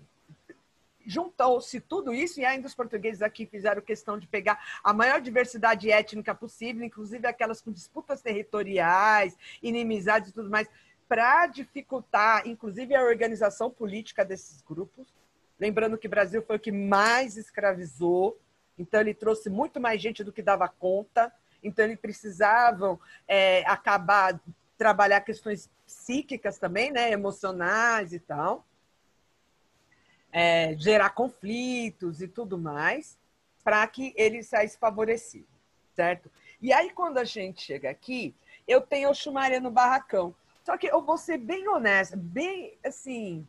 juntou-se 1.09 1.81
tudo 1.81 2.13
isso 2.13 2.39
e 2.39 2.45
ainda 2.45 2.67
os 2.67 2.75
portugueses 2.75 3.23
aqui 3.23 3.47
fizeram 3.47 3.81
questão 3.81 4.19
de 4.19 4.27
pegar 4.27 4.63
a 4.85 4.93
maior 4.93 5.23
diversidade 5.23 5.91
étnica 5.91 6.35
possível, 6.35 6.85
inclusive 6.85 7.27
aquelas 7.27 7.63
com 7.63 7.73
disputas 7.73 8.21
territoriais, 8.21 9.35
inimizades 9.63 10.29
e 10.29 10.35
tudo 10.35 10.51
mais, 10.51 10.69
para 11.09 11.47
dificultar, 11.47 12.47
inclusive, 12.47 12.95
a 12.95 13.03
organização 13.03 13.71
política 13.71 14.23
desses 14.23 14.61
grupos. 14.61 15.09
Lembrando 15.59 15.97
que 15.97 16.07
o 16.07 16.11
Brasil 16.11 16.43
foi 16.43 16.57
o 16.57 16.61
que 16.61 16.71
mais 16.71 17.39
escravizou, 17.39 18.39
então 18.79 19.01
ele 19.01 19.15
trouxe 19.15 19.49
muito 19.49 19.81
mais 19.81 20.03
gente 20.03 20.23
do 20.23 20.31
que 20.31 20.43
dava 20.43 20.69
conta, 20.69 21.33
então 21.65 21.87
eles 21.87 21.99
precisavam 21.99 23.01
é, 23.27 23.65
acabar 23.67 24.39
trabalhar 24.77 25.23
questões 25.23 25.69
psíquicas 25.85 26.59
também, 26.59 26.93
né, 26.93 27.11
emocionais 27.11 28.13
e 28.13 28.21
tal 28.21 28.65
é, 30.33 30.77
gerar 30.77 31.11
conflitos 31.11 32.21
e 32.21 32.29
tudo 32.29 32.59
mais, 32.59 33.19
para 33.65 33.87
que 33.87 34.13
ele 34.17 34.43
saísse 34.43 34.79
favorecido, 34.79 35.47
certo? 35.95 36.31
E 36.61 36.73
aí, 36.73 36.91
quando 36.91 37.19
a 37.19 37.25
gente 37.25 37.63
chega 37.63 37.91
aqui, 37.91 38.35
eu 38.67 38.81
tenho 38.81 39.11
o 39.11 39.15
Xumaré 39.15 39.61
no 39.61 39.71
barracão. 39.71 40.35
Só 40.65 40.77
que 40.77 40.87
eu 40.87 41.01
vou 41.03 41.17
ser 41.17 41.39
bem 41.39 41.67
honesta, 41.69 42.17
bem 42.17 42.77
assim, 42.85 43.47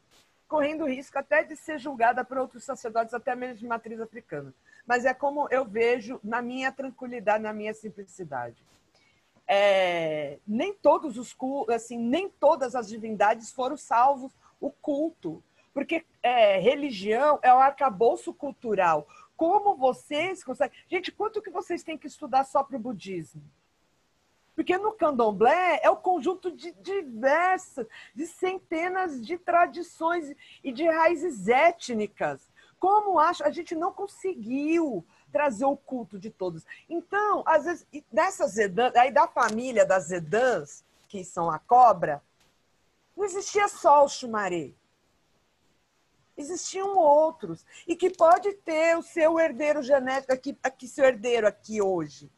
correndo 0.47 0.85
risco 0.85 1.17
até 1.17 1.43
de 1.43 1.55
ser 1.55 1.79
julgada 1.79 2.23
por 2.23 2.37
outros 2.37 2.63
sacerdotes, 2.63 3.13
até 3.13 3.35
mesmo 3.35 3.57
de 3.57 3.67
matriz 3.67 3.99
africana. 3.99 4.53
Mas 4.85 5.05
é 5.05 5.13
como 5.13 5.47
eu 5.51 5.65
vejo 5.65 6.19
na 6.23 6.41
minha 6.41 6.71
tranquilidade, 6.71 7.43
na 7.43 7.53
minha 7.53 7.73
simplicidade. 7.73 8.63
É, 9.47 10.37
nem 10.47 10.73
todos 10.73 11.17
os 11.17 11.35
assim, 11.73 11.97
nem 11.97 12.29
todas 12.29 12.75
as 12.75 12.87
divindades 12.87 13.51
foram 13.51 13.75
salvos 13.75 14.31
o 14.61 14.69
culto 14.69 15.43
porque 15.73 16.05
é, 16.21 16.59
religião 16.59 17.39
é 17.41 17.53
o 17.53 17.57
arcabouço 17.57 18.33
cultural. 18.33 19.07
Como 19.35 19.75
vocês 19.75 20.43
conseguem. 20.43 20.77
Gente, 20.89 21.11
quanto 21.11 21.41
que 21.41 21.49
vocês 21.49 21.83
têm 21.83 21.97
que 21.97 22.07
estudar 22.07 22.43
só 22.43 22.63
para 22.63 22.75
o 22.75 22.79
budismo? 22.79 23.41
Porque 24.53 24.77
no 24.77 24.91
candomblé 24.91 25.79
é 25.81 25.89
o 25.89 25.95
conjunto 25.95 26.51
de 26.51 26.73
diversas, 26.73 27.87
de 28.13 28.27
centenas 28.27 29.25
de 29.25 29.37
tradições 29.37 30.35
e 30.61 30.73
de 30.73 30.85
raízes 30.85 31.47
étnicas. 31.47 32.41
Como 32.77 33.17
acho, 33.17 33.43
a 33.45 33.51
gente 33.51 33.73
não 33.73 33.93
conseguiu 33.93 35.05
trazer 35.31 35.63
o 35.63 35.77
culto 35.77 36.19
de 36.19 36.29
todos. 36.29 36.65
Então, 36.89 37.43
às 37.45 37.63
vezes, 37.63 37.87
dessas 38.11 38.51
Zedãs, 38.51 38.93
aí 38.95 39.11
da 39.11 39.27
família 39.27 39.85
das 39.85 40.05
Zedãs, 40.07 40.83
que 41.07 41.23
são 41.23 41.49
a 41.49 41.57
cobra, 41.59 42.21
não 43.15 43.23
existia 43.23 43.69
só 43.69 44.03
o 44.03 44.09
Xumaré 44.09 44.71
existiam 46.39 46.97
outros 46.97 47.65
e 47.87 47.95
que 47.95 48.09
pode 48.09 48.53
ter 48.53 48.97
o 48.97 49.03
seu 49.03 49.39
herdeiro 49.39 49.83
genético 49.83 50.33
aqui, 50.33 50.57
aqui 50.63 50.87
seu 50.87 51.05
herdeiro 51.05 51.47
aqui 51.47 51.81
hoje. 51.81 52.31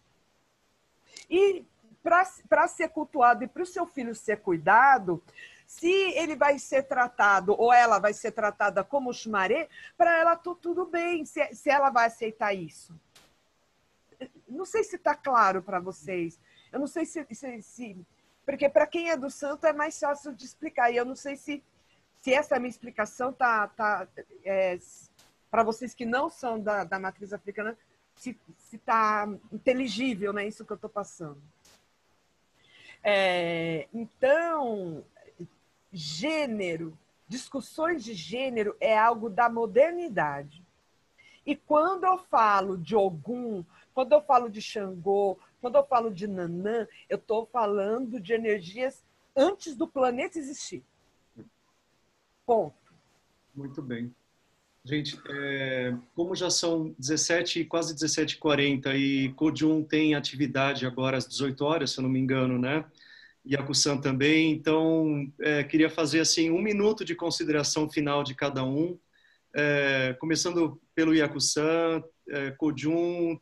E 1.29 1.65
para 2.03 2.67
ser 2.67 2.89
cultuado 2.89 3.43
e 3.43 3.47
para 3.47 3.61
o 3.61 3.65
seu 3.65 3.85
filho 3.85 4.15
ser 4.15 4.41
cuidado, 4.41 5.23
se 5.67 5.89
ele 5.89 6.35
vai 6.35 6.57
ser 6.57 6.83
tratado 6.83 7.55
ou 7.57 7.71
ela 7.71 7.99
vai 7.99 8.13
ser 8.13 8.31
tratada 8.31 8.83
como 8.83 9.13
chumaré, 9.13 9.69
para 9.95 10.17
ela 10.17 10.35
tudo, 10.35 10.59
tudo 10.59 10.85
bem, 10.85 11.23
se, 11.23 11.53
se 11.53 11.69
ela 11.69 11.89
vai 11.89 12.07
aceitar 12.07 12.53
isso. 12.53 12.93
Não 14.47 14.65
sei 14.65 14.83
se 14.83 14.95
está 14.95 15.15
claro 15.15 15.61
para 15.61 15.79
vocês. 15.79 16.39
Eu 16.71 16.79
não 16.79 16.87
sei 16.87 17.05
se. 17.05 17.25
se, 17.31 17.61
se 17.61 18.05
porque 18.43 18.67
para 18.67 18.87
quem 18.87 19.11
é 19.11 19.15
do 19.15 19.29
santo 19.29 19.65
é 19.65 19.71
mais 19.71 19.97
fácil 19.99 20.33
de 20.33 20.43
explicar. 20.45 20.91
E 20.91 20.97
eu 20.97 21.05
não 21.05 21.15
sei 21.15 21.35
se 21.37 21.63
se 22.21 22.33
essa 22.33 22.59
minha 22.59 22.69
explicação 22.69 23.33
tá, 23.33 23.67
tá 23.67 24.07
é, 24.45 24.77
para 25.49 25.63
vocês 25.63 25.93
que 25.93 26.05
não 26.05 26.29
são 26.29 26.59
da, 26.59 26.83
da 26.83 26.99
matriz 26.99 27.33
africana, 27.33 27.75
se 28.15 28.37
está 28.71 29.27
inteligível, 29.51 30.31
né? 30.31 30.47
Isso 30.47 30.63
que 30.63 30.71
eu 30.71 30.75
estou 30.75 30.89
passando. 30.89 31.41
É, 33.03 33.87
então, 33.91 35.03
gênero, 35.91 36.95
discussões 37.27 38.03
de 38.03 38.13
gênero 38.13 38.77
é 38.79 38.95
algo 38.95 39.27
da 39.27 39.49
modernidade. 39.49 40.63
E 41.43 41.55
quando 41.55 42.03
eu 42.03 42.19
falo 42.19 42.77
de 42.77 42.95
Ogum, 42.95 43.65
quando 43.95 44.11
eu 44.11 44.21
falo 44.21 44.47
de 44.47 44.61
Xangô, 44.61 45.39
quando 45.59 45.75
eu 45.75 45.83
falo 45.83 46.13
de 46.13 46.27
Nanã, 46.27 46.87
eu 47.09 47.17
estou 47.17 47.47
falando 47.47 48.19
de 48.19 48.33
energias 48.33 49.03
antes 49.35 49.75
do 49.75 49.87
planeta 49.87 50.37
existir. 50.37 50.83
Ponto. 52.51 52.75
Muito 53.55 53.81
bem. 53.81 54.13
Gente, 54.83 55.17
é, 55.29 55.95
como 56.13 56.35
já 56.35 56.49
são 56.49 56.93
17, 56.99 57.63
quase 57.63 57.95
17h40 57.95 58.93
e 58.93 59.31
Kojun 59.35 59.81
tem 59.85 60.15
atividade 60.15 60.85
agora 60.85 61.15
às 61.15 61.25
18 61.25 61.63
horas, 61.63 61.91
se 61.91 61.99
eu 61.99 62.01
não 62.01 62.09
me 62.09 62.19
engano, 62.19 62.59
né? 62.59 62.83
E 63.45 63.55
a 63.55 63.65
também, 64.01 64.51
então 64.51 65.31
é, 65.39 65.63
queria 65.63 65.89
fazer 65.89 66.19
assim 66.19 66.51
um 66.51 66.61
minuto 66.61 67.05
de 67.05 67.15
consideração 67.15 67.89
final 67.89 68.21
de 68.21 68.35
cada 68.35 68.65
um, 68.65 68.99
é, 69.55 70.13
começando 70.19 70.77
pelo 70.93 71.15
Yakusan, 71.15 72.03
é, 72.27 72.51
Kojun, 72.51 73.39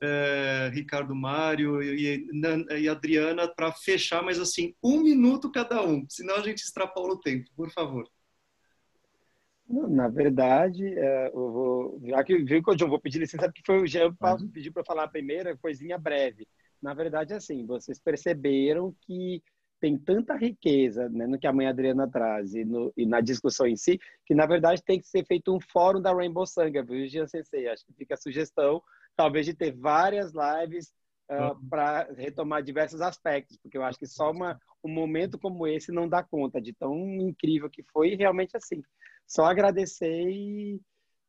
é, 0.00 0.70
Ricardo 0.72 1.14
Mário 1.14 1.82
e, 1.82 2.26
e 2.80 2.88
Adriana 2.88 3.46
para 3.46 3.70
fechar, 3.70 4.22
mas 4.22 4.40
assim, 4.40 4.74
um 4.82 5.02
minuto 5.02 5.52
cada 5.52 5.82
um, 5.84 6.06
senão 6.08 6.36
a 6.36 6.42
gente 6.42 6.62
extrapola 6.62 7.12
o 7.12 7.20
tempo, 7.20 7.50
por 7.54 7.70
favor. 7.70 8.08
Na 9.68 10.06
verdade, 10.06 10.86
é, 10.86 11.28
eu 11.28 11.52
vou, 11.52 12.00
já 12.04 12.22
que 12.22 12.38
viu 12.38 12.62
que 12.62 12.82
eu 12.82 12.88
vou 12.88 13.00
pedir 13.00 13.18
licença, 13.18 13.46
porque 13.46 13.62
foi 13.66 13.82
o 13.82 13.86
Jean 13.86 14.14
que 14.14 14.48
pediu 14.48 14.72
para 14.72 14.84
falar 14.84 15.04
a 15.04 15.08
primeira 15.08 15.56
coisinha 15.56 15.98
breve. 15.98 16.46
Na 16.80 16.94
verdade, 16.94 17.34
assim, 17.34 17.66
vocês 17.66 17.98
perceberam 17.98 18.94
que 19.00 19.42
tem 19.80 19.98
tanta 19.98 20.36
riqueza 20.36 21.08
né, 21.08 21.26
no 21.26 21.38
que 21.38 21.46
a 21.46 21.52
mãe 21.52 21.66
Adriana 21.66 22.08
traz 22.08 22.54
e, 22.54 22.64
no, 22.64 22.92
e, 22.96 23.04
na 23.04 23.20
discussão 23.20 23.66
em 23.66 23.76
si, 23.76 24.00
que 24.24 24.34
na 24.34 24.46
verdade 24.46 24.82
tem 24.82 24.98
que 24.98 25.06
ser 25.06 25.24
feito 25.26 25.54
um 25.54 25.60
fórum 25.60 26.00
da 26.00 26.14
Rainbow 26.14 26.46
Sanga, 26.46 26.82
viu, 26.82 27.06
Jean 27.08 27.26
Sensei? 27.26 27.68
Acho 27.68 27.84
que 27.84 27.92
fica 27.92 28.14
a 28.14 28.16
sugestão, 28.16 28.80
talvez, 29.16 29.44
de 29.46 29.52
ter 29.52 29.72
várias 29.72 30.32
lives 30.32 30.94
uh, 31.30 31.52
uhum. 31.52 31.68
para 31.68 32.04
retomar 32.16 32.62
diversos 32.62 33.00
aspectos, 33.00 33.58
porque 33.58 33.76
eu 33.76 33.82
acho 33.82 33.98
que 33.98 34.06
só 34.06 34.30
uma, 34.30 34.58
um 34.82 34.88
momento 34.88 35.38
como 35.38 35.66
esse 35.66 35.92
não 35.92 36.08
dá 36.08 36.22
conta 36.22 36.60
de 36.60 36.72
tão 36.72 36.96
incrível 37.20 37.68
que 37.68 37.82
foi 37.82 38.12
e 38.12 38.16
realmente 38.16 38.56
assim 38.56 38.82
só 39.26 39.44
agradecer 39.44 40.28
e 40.28 40.80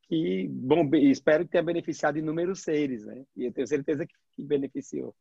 que, 0.07 0.47
bom, 0.49 0.89
espero 0.95 1.43
que 1.43 1.51
tenha 1.51 1.63
beneficiado 1.63 2.17
inúmeros 2.17 2.61
seres, 2.61 3.05
né? 3.05 3.25
E 3.35 3.45
eu 3.45 3.51
tenho 3.51 3.67
certeza 3.67 4.05
que, 4.05 4.13
que 4.35 4.43
beneficiou. 4.43 5.13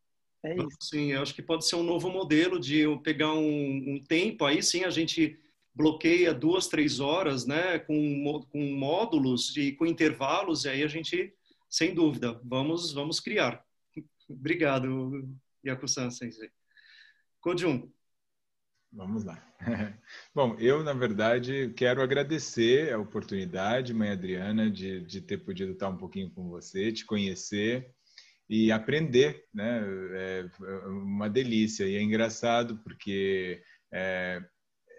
É 0.44 0.54
isso. 0.54 0.76
Sim, 0.80 1.12
eu 1.12 1.22
acho 1.22 1.34
que 1.34 1.42
pode 1.42 1.66
ser 1.66 1.76
um 1.76 1.82
novo 1.82 2.08
modelo 2.08 2.60
de 2.60 2.78
eu 2.78 3.00
pegar 3.00 3.34
um, 3.34 3.94
um 3.94 4.00
tempo, 4.06 4.44
aí 4.44 4.62
sim 4.62 4.84
a 4.84 4.90
gente 4.90 5.38
bloqueia 5.74 6.32
duas, 6.32 6.68
três 6.68 7.00
horas, 7.00 7.46
né, 7.46 7.78
com, 7.80 8.40
com 8.50 8.60
módulos 8.74 9.54
e 9.56 9.72
com 9.72 9.84
intervalos, 9.84 10.64
e 10.64 10.68
aí 10.70 10.82
a 10.82 10.88
gente, 10.88 11.34
sem 11.68 11.94
dúvida, 11.94 12.40
vamos, 12.44 12.92
vamos 12.92 13.18
criar. 13.18 13.64
Obrigado, 14.28 15.28
Yakusan 15.64 16.10
Sensei. 16.10 16.50
Kojun. 17.40 17.90
Vamos 18.96 19.24
lá. 19.24 19.38
Bom, 20.34 20.56
eu, 20.58 20.82
na 20.82 20.94
verdade, 20.94 21.70
quero 21.76 22.00
agradecer 22.00 22.94
a 22.94 22.98
oportunidade, 22.98 23.92
mãe 23.92 24.08
Adriana, 24.08 24.70
de, 24.70 25.02
de 25.02 25.20
ter 25.20 25.36
podido 25.36 25.72
estar 25.72 25.90
um 25.90 25.98
pouquinho 25.98 26.30
com 26.30 26.48
você, 26.48 26.90
te 26.90 27.04
conhecer 27.04 27.92
e 28.48 28.72
aprender, 28.72 29.44
né? 29.52 29.82
É 30.14 30.48
uma 30.86 31.28
delícia. 31.28 31.84
E 31.84 31.96
é 31.96 32.00
engraçado 32.00 32.78
porque 32.78 33.62
é, 33.92 34.42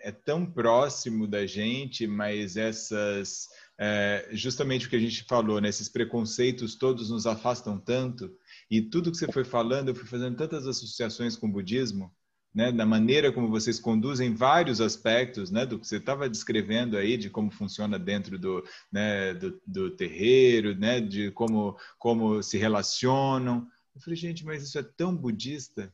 é 0.03 0.11
tão 0.11 0.45
próximo 0.45 1.27
da 1.27 1.47
gente, 1.47 2.05
mas 2.05 2.55
essas. 2.55 3.47
É, 3.79 4.29
justamente 4.31 4.85
o 4.85 4.89
que 4.91 4.95
a 4.95 4.99
gente 4.99 5.23
falou, 5.23 5.59
né? 5.59 5.69
esses 5.69 5.89
preconceitos 5.89 6.75
todos 6.75 7.09
nos 7.09 7.25
afastam 7.25 7.79
tanto. 7.79 8.31
E 8.69 8.79
tudo 8.79 9.11
que 9.11 9.17
você 9.17 9.31
foi 9.31 9.43
falando, 9.43 9.89
eu 9.89 9.95
fui 9.95 10.07
fazendo 10.07 10.37
tantas 10.37 10.67
associações 10.67 11.35
com 11.35 11.47
o 11.47 11.51
budismo 11.51 12.11
né, 12.53 12.71
da 12.71 12.85
maneira 12.85 13.31
como 13.31 13.49
vocês 13.49 13.79
conduzem 13.79 14.33
vários 14.33 14.81
aspectos, 14.81 15.51
né, 15.51 15.65
do 15.65 15.79
que 15.79 15.87
você 15.87 15.97
estava 15.97 16.29
descrevendo 16.29 16.97
aí, 16.97 17.15
de 17.15 17.29
como 17.29 17.51
funciona 17.51 17.99
dentro 17.99 18.39
do, 18.39 18.63
né, 18.91 19.33
do, 19.33 19.61
do, 19.65 19.91
terreiro, 19.91 20.75
né, 20.75 20.99
de 20.99 21.31
como, 21.31 21.77
como 21.99 22.41
se 22.41 22.57
relacionam. 22.57 23.67
Eu 23.95 24.01
falei, 24.01 24.17
gente, 24.17 24.45
mas 24.45 24.63
isso 24.63 24.79
é 24.79 24.83
tão 24.83 25.15
budista. 25.15 25.93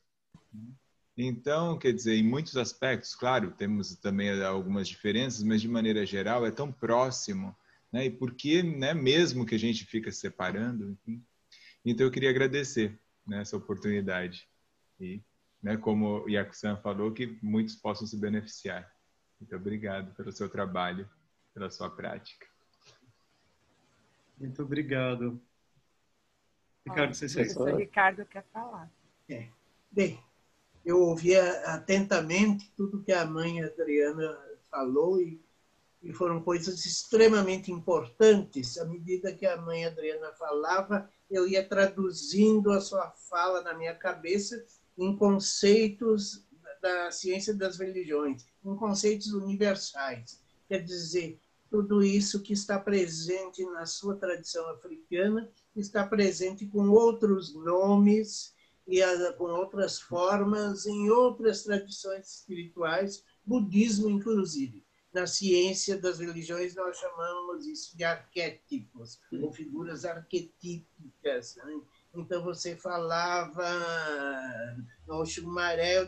Então, 1.17 1.77
quer 1.77 1.93
dizer, 1.93 2.15
em 2.15 2.23
muitos 2.23 2.57
aspectos, 2.57 3.13
claro, 3.13 3.51
temos 3.51 3.95
também 3.95 4.31
algumas 4.41 4.87
diferenças, 4.87 5.43
mas 5.43 5.61
de 5.61 5.67
maneira 5.67 6.05
geral 6.05 6.45
é 6.45 6.51
tão 6.51 6.71
próximo. 6.71 7.55
Né? 7.91 8.05
E 8.05 8.09
por 8.09 8.33
que, 8.33 8.63
né, 8.63 8.93
mesmo 8.93 9.45
que 9.45 9.53
a 9.53 9.59
gente 9.59 9.85
fica 9.85 10.11
separando? 10.11 10.89
Enfim. 10.89 11.23
Então, 11.85 12.05
eu 12.07 12.11
queria 12.11 12.29
agradecer 12.29 12.99
né, 13.27 13.41
essa 13.41 13.57
oportunidade. 13.57 14.47
E 14.99 15.21
né, 15.63 15.77
como 15.77 16.25
o 16.25 16.29
Yakusan 16.29 16.75
falou, 16.77 17.13
que 17.13 17.39
muitos 17.41 17.75
possam 17.75 18.05
se 18.05 18.17
beneficiar. 18.17 18.93
Muito 19.39 19.55
obrigado 19.55 20.13
pelo 20.13 20.31
seu 20.31 20.49
trabalho, 20.49 21.09
pela 21.53 21.71
sua 21.71 21.89
prática. 21.89 22.45
Muito 24.37 24.61
obrigado. 24.61 25.41
Ricardo, 26.85 27.15
você. 27.15 27.41
O 27.57 27.77
Ricardo 27.77 28.25
quer 28.25 28.43
falar. 28.51 28.91
É. 29.29 29.47
Bem, 29.89 30.21
eu 30.83 30.99
ouvi 30.99 31.33
atentamente 31.37 32.69
tudo 32.75 33.01
que 33.01 33.13
a 33.13 33.25
mãe 33.25 33.63
Adriana 33.63 34.37
falou 34.69 35.21
e, 35.21 35.41
e 36.01 36.11
foram 36.11 36.41
coisas 36.41 36.85
extremamente 36.85 37.71
importantes. 37.71 38.77
À 38.77 38.83
medida 38.83 39.33
que 39.33 39.45
a 39.45 39.55
mãe 39.55 39.85
Adriana 39.85 40.33
falava, 40.33 41.09
eu 41.31 41.47
ia 41.47 41.65
traduzindo 41.65 42.69
a 42.71 42.81
sua 42.81 43.11
fala 43.11 43.61
na 43.61 43.73
minha 43.73 43.95
cabeça 43.95 44.61
em 44.97 45.15
conceitos 45.15 46.45
da 46.81 47.11
ciência 47.11 47.53
das 47.53 47.77
religiões, 47.77 48.45
em 48.63 48.75
conceitos 48.75 49.31
universais. 49.33 50.41
Quer 50.67 50.83
dizer, 50.83 51.39
tudo 51.69 52.03
isso 52.03 52.41
que 52.41 52.53
está 52.53 52.79
presente 52.79 53.65
na 53.65 53.85
sua 53.85 54.15
tradição 54.15 54.69
africana 54.69 55.49
está 55.75 56.05
presente 56.05 56.67
com 56.67 56.89
outros 56.89 57.55
nomes 57.55 58.53
e 58.87 59.01
com 59.37 59.45
outras 59.45 59.99
formas 59.99 60.85
em 60.85 61.09
outras 61.09 61.63
tradições 61.63 62.27
espirituais, 62.27 63.23
budismo 63.45 64.09
inclusive. 64.09 64.85
Na 65.13 65.25
ciência 65.25 65.97
das 65.97 66.19
religiões 66.19 66.75
nós 66.75 66.97
chamamos 66.97 67.65
isso 67.65 67.95
de 67.95 68.03
arquétipos 68.03 69.19
ou 69.41 69.51
figuras 69.51 70.05
arquetípicas. 70.05 71.55
Né? 71.55 71.81
Então 72.15 72.43
você 72.43 72.75
falava 72.75 73.65
no 75.07 75.25
Chumaré, 75.25 76.07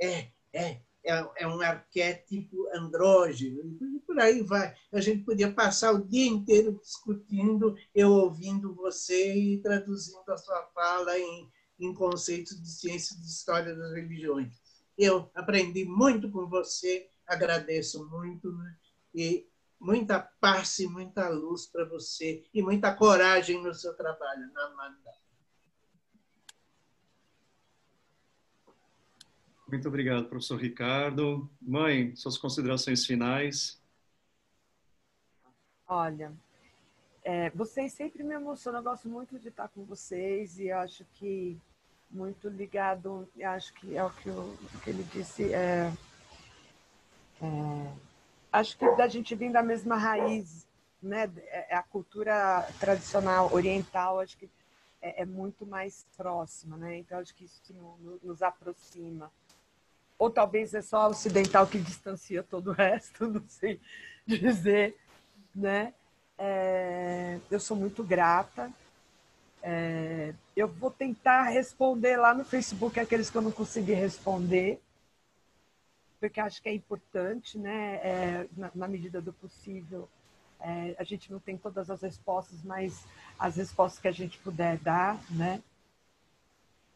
é, 0.00 0.28
é, 0.52 0.80
é, 1.04 1.30
é 1.36 1.46
um 1.46 1.60
arquétipo 1.60 2.68
andrógeno, 2.74 3.78
e 3.80 4.00
por 4.00 4.18
aí 4.20 4.42
vai. 4.42 4.74
A 4.92 5.00
gente 5.00 5.24
podia 5.24 5.52
passar 5.52 5.92
o 5.92 6.06
dia 6.06 6.26
inteiro 6.26 6.78
discutindo, 6.82 7.74
eu 7.94 8.10
ouvindo 8.10 8.74
você 8.74 9.34
e 9.34 9.62
traduzindo 9.62 10.28
a 10.28 10.36
sua 10.36 10.62
fala 10.74 11.18
em, 11.18 11.50
em 11.80 11.94
conceitos 11.94 12.60
de 12.60 12.70
ciência 12.70 13.16
de 13.16 13.26
história 13.26 13.74
das 13.74 13.94
religiões. 13.94 14.52
Eu 14.98 15.30
aprendi 15.34 15.84
muito 15.84 16.30
com 16.30 16.46
você, 16.46 17.08
agradeço 17.26 18.06
muito, 18.10 18.52
né? 18.52 18.76
e 19.14 19.48
muita 19.80 20.20
paz 20.40 20.78
e 20.80 20.86
muita 20.86 21.28
luz 21.28 21.66
para 21.66 21.84
você, 21.84 22.44
e 22.52 22.60
muita 22.62 22.94
coragem 22.94 23.62
no 23.62 23.72
seu 23.72 23.94
trabalho, 23.96 24.52
Namanda. 24.52 25.27
Muito 29.68 29.86
obrigado, 29.86 30.26
professor 30.30 30.58
Ricardo. 30.58 31.46
Mãe, 31.60 32.16
suas 32.16 32.38
considerações 32.38 33.04
finais. 33.04 33.78
Olha, 35.86 36.32
é, 37.22 37.50
vocês 37.50 37.92
sempre 37.92 38.22
me 38.22 38.34
emocionam, 38.34 38.80
eu 38.80 38.84
gosto 38.84 39.08
muito 39.10 39.38
de 39.38 39.48
estar 39.48 39.68
com 39.68 39.84
vocês 39.84 40.58
e 40.58 40.72
acho 40.72 41.04
que 41.14 41.60
muito 42.10 42.48
ligado, 42.48 43.28
acho 43.42 43.74
que 43.74 43.94
é 43.94 44.02
o 44.02 44.08
que, 44.08 44.28
eu, 44.28 44.56
que 44.82 44.88
ele 44.88 45.02
disse, 45.12 45.52
é, 45.52 45.92
é, 47.42 47.92
acho 48.50 48.78
que 48.78 48.90
da 48.96 49.06
gente 49.06 49.34
vir 49.34 49.52
da 49.52 49.62
mesma 49.62 49.96
raiz, 49.96 50.66
né, 51.02 51.30
é, 51.48 51.74
é 51.74 51.76
a 51.76 51.82
cultura 51.82 52.66
tradicional 52.80 53.52
oriental, 53.52 54.20
acho 54.20 54.38
que 54.38 54.48
é, 55.02 55.22
é 55.22 55.26
muito 55.26 55.66
mais 55.66 56.06
próxima, 56.16 56.78
né, 56.78 56.96
então 56.96 57.18
acho 57.18 57.34
que 57.34 57.44
isso 57.44 57.60
nos 58.22 58.42
aproxima 58.42 59.30
ou 60.18 60.28
talvez 60.30 60.74
é 60.74 60.82
só 60.82 61.08
ocidental 61.08 61.66
que 61.66 61.78
distancia 61.78 62.42
todo 62.42 62.70
o 62.70 62.74
resto, 62.74 63.26
não 63.30 63.44
sei 63.48 63.80
dizer, 64.26 64.96
né? 65.54 65.94
É, 66.36 67.38
eu 67.50 67.60
sou 67.60 67.76
muito 67.76 68.02
grata. 68.02 68.70
É, 69.62 70.34
eu 70.56 70.68
vou 70.68 70.90
tentar 70.90 71.44
responder 71.44 72.16
lá 72.16 72.34
no 72.34 72.44
Facebook 72.44 72.98
aqueles 72.98 73.30
que 73.30 73.36
eu 73.36 73.42
não 73.42 73.50
consegui 73.50 73.92
responder, 73.92 74.80
porque 76.20 76.40
acho 76.40 76.62
que 76.62 76.68
é 76.68 76.74
importante, 76.74 77.58
né? 77.58 77.96
É, 77.96 78.46
na, 78.56 78.70
na, 78.74 78.88
medida 78.88 79.20
do 79.20 79.32
possível, 79.32 80.08
é, 80.60 80.94
a 80.98 81.04
gente 81.04 81.30
não 81.30 81.40
tem 81.40 81.56
todas 81.56 81.90
as 81.90 82.02
respostas, 82.02 82.62
mas 82.62 83.04
as 83.38 83.56
respostas 83.56 84.00
que 84.00 84.08
a 84.08 84.12
gente 84.12 84.38
puder 84.38 84.78
dar, 84.78 85.20
né? 85.30 85.62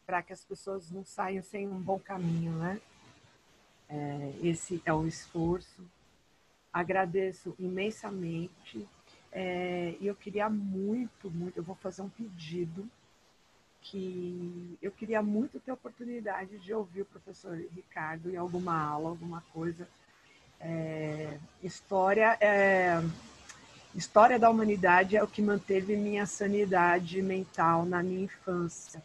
Para 0.05 0.21
que 0.21 0.33
as 0.33 0.43
pessoas 0.43 0.91
não 0.91 1.05
saiam 1.05 1.43
sem 1.43 1.67
um 1.67 1.79
bom 1.79 1.99
caminho, 1.99 2.51
né? 2.53 2.79
É, 3.89 4.33
esse 4.41 4.81
é 4.85 4.93
o 4.93 5.05
esforço. 5.05 5.83
agradeço 6.71 7.55
imensamente 7.59 8.87
é, 9.31 9.95
e 9.99 10.05
eu 10.05 10.15
queria 10.15 10.47
muito, 10.47 11.29
muito, 11.31 11.57
eu 11.57 11.63
vou 11.63 11.75
fazer 11.75 12.03
um 12.03 12.09
pedido 12.09 12.87
que 13.81 14.77
eu 14.81 14.91
queria 14.91 15.21
muito 15.21 15.59
ter 15.59 15.71
a 15.71 15.73
oportunidade 15.73 16.59
de 16.59 16.73
ouvir 16.73 17.01
o 17.01 17.05
professor 17.05 17.57
Ricardo 17.75 18.29
em 18.29 18.37
alguma 18.37 18.79
aula, 18.79 19.09
alguma 19.09 19.43
coisa. 19.51 19.87
É, 20.59 21.37
história, 21.61 22.37
é, 22.39 23.03
história 23.95 24.39
da 24.39 24.49
humanidade 24.49 25.17
é 25.17 25.23
o 25.23 25.27
que 25.27 25.41
manteve 25.41 25.97
minha 25.97 26.25
sanidade 26.25 27.21
mental 27.21 27.85
na 27.85 28.01
minha 28.01 28.23
infância, 28.23 29.03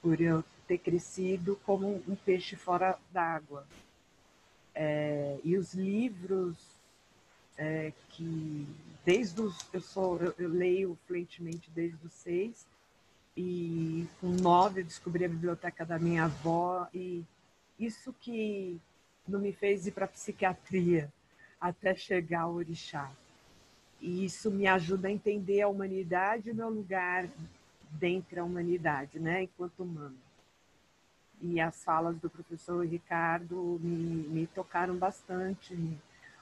por 0.00 0.20
eu 0.20 0.42
ter 0.70 0.78
crescido 0.78 1.58
como 1.66 2.00
um 2.06 2.14
peixe 2.14 2.54
fora 2.54 2.96
d'água. 3.12 3.66
É, 4.72 5.40
e 5.42 5.56
os 5.56 5.74
livros 5.74 6.56
é, 7.58 7.92
que 8.10 8.68
desde 9.04 9.40
os 9.40 9.58
eu 9.72 9.80
sou 9.80 10.16
eu, 10.20 10.32
eu 10.38 10.48
leio 10.48 10.96
fluentemente 11.08 11.68
desde 11.74 11.98
os 12.06 12.12
seis 12.12 12.64
e 13.36 14.06
com 14.20 14.28
nove 14.28 14.82
eu 14.82 14.84
descobri 14.84 15.24
a 15.24 15.28
biblioteca 15.28 15.84
da 15.84 15.98
minha 15.98 16.26
avó 16.26 16.86
e 16.94 17.24
isso 17.76 18.14
que 18.20 18.80
não 19.26 19.40
me 19.40 19.52
fez 19.52 19.88
ir 19.88 19.90
para 19.90 20.06
psiquiatria 20.06 21.12
até 21.60 21.96
chegar 21.96 22.42
ao 22.42 22.54
orixá. 22.54 23.10
E 24.00 24.24
isso 24.24 24.52
me 24.52 24.68
ajuda 24.68 25.08
a 25.08 25.10
entender 25.10 25.62
a 25.62 25.68
humanidade 25.68 26.48
e 26.48 26.52
o 26.52 26.54
meu 26.54 26.70
lugar 26.70 27.28
dentro 27.90 28.36
da 28.36 28.44
humanidade, 28.44 29.18
né, 29.18 29.42
enquanto 29.42 29.82
humano. 29.82 30.29
E 31.40 31.60
as 31.60 31.82
falas 31.82 32.18
do 32.18 32.28
professor 32.28 32.84
Ricardo 32.86 33.78
me, 33.82 34.28
me 34.28 34.46
tocaram 34.46 34.96
bastante, 34.96 35.74
me 35.74 35.98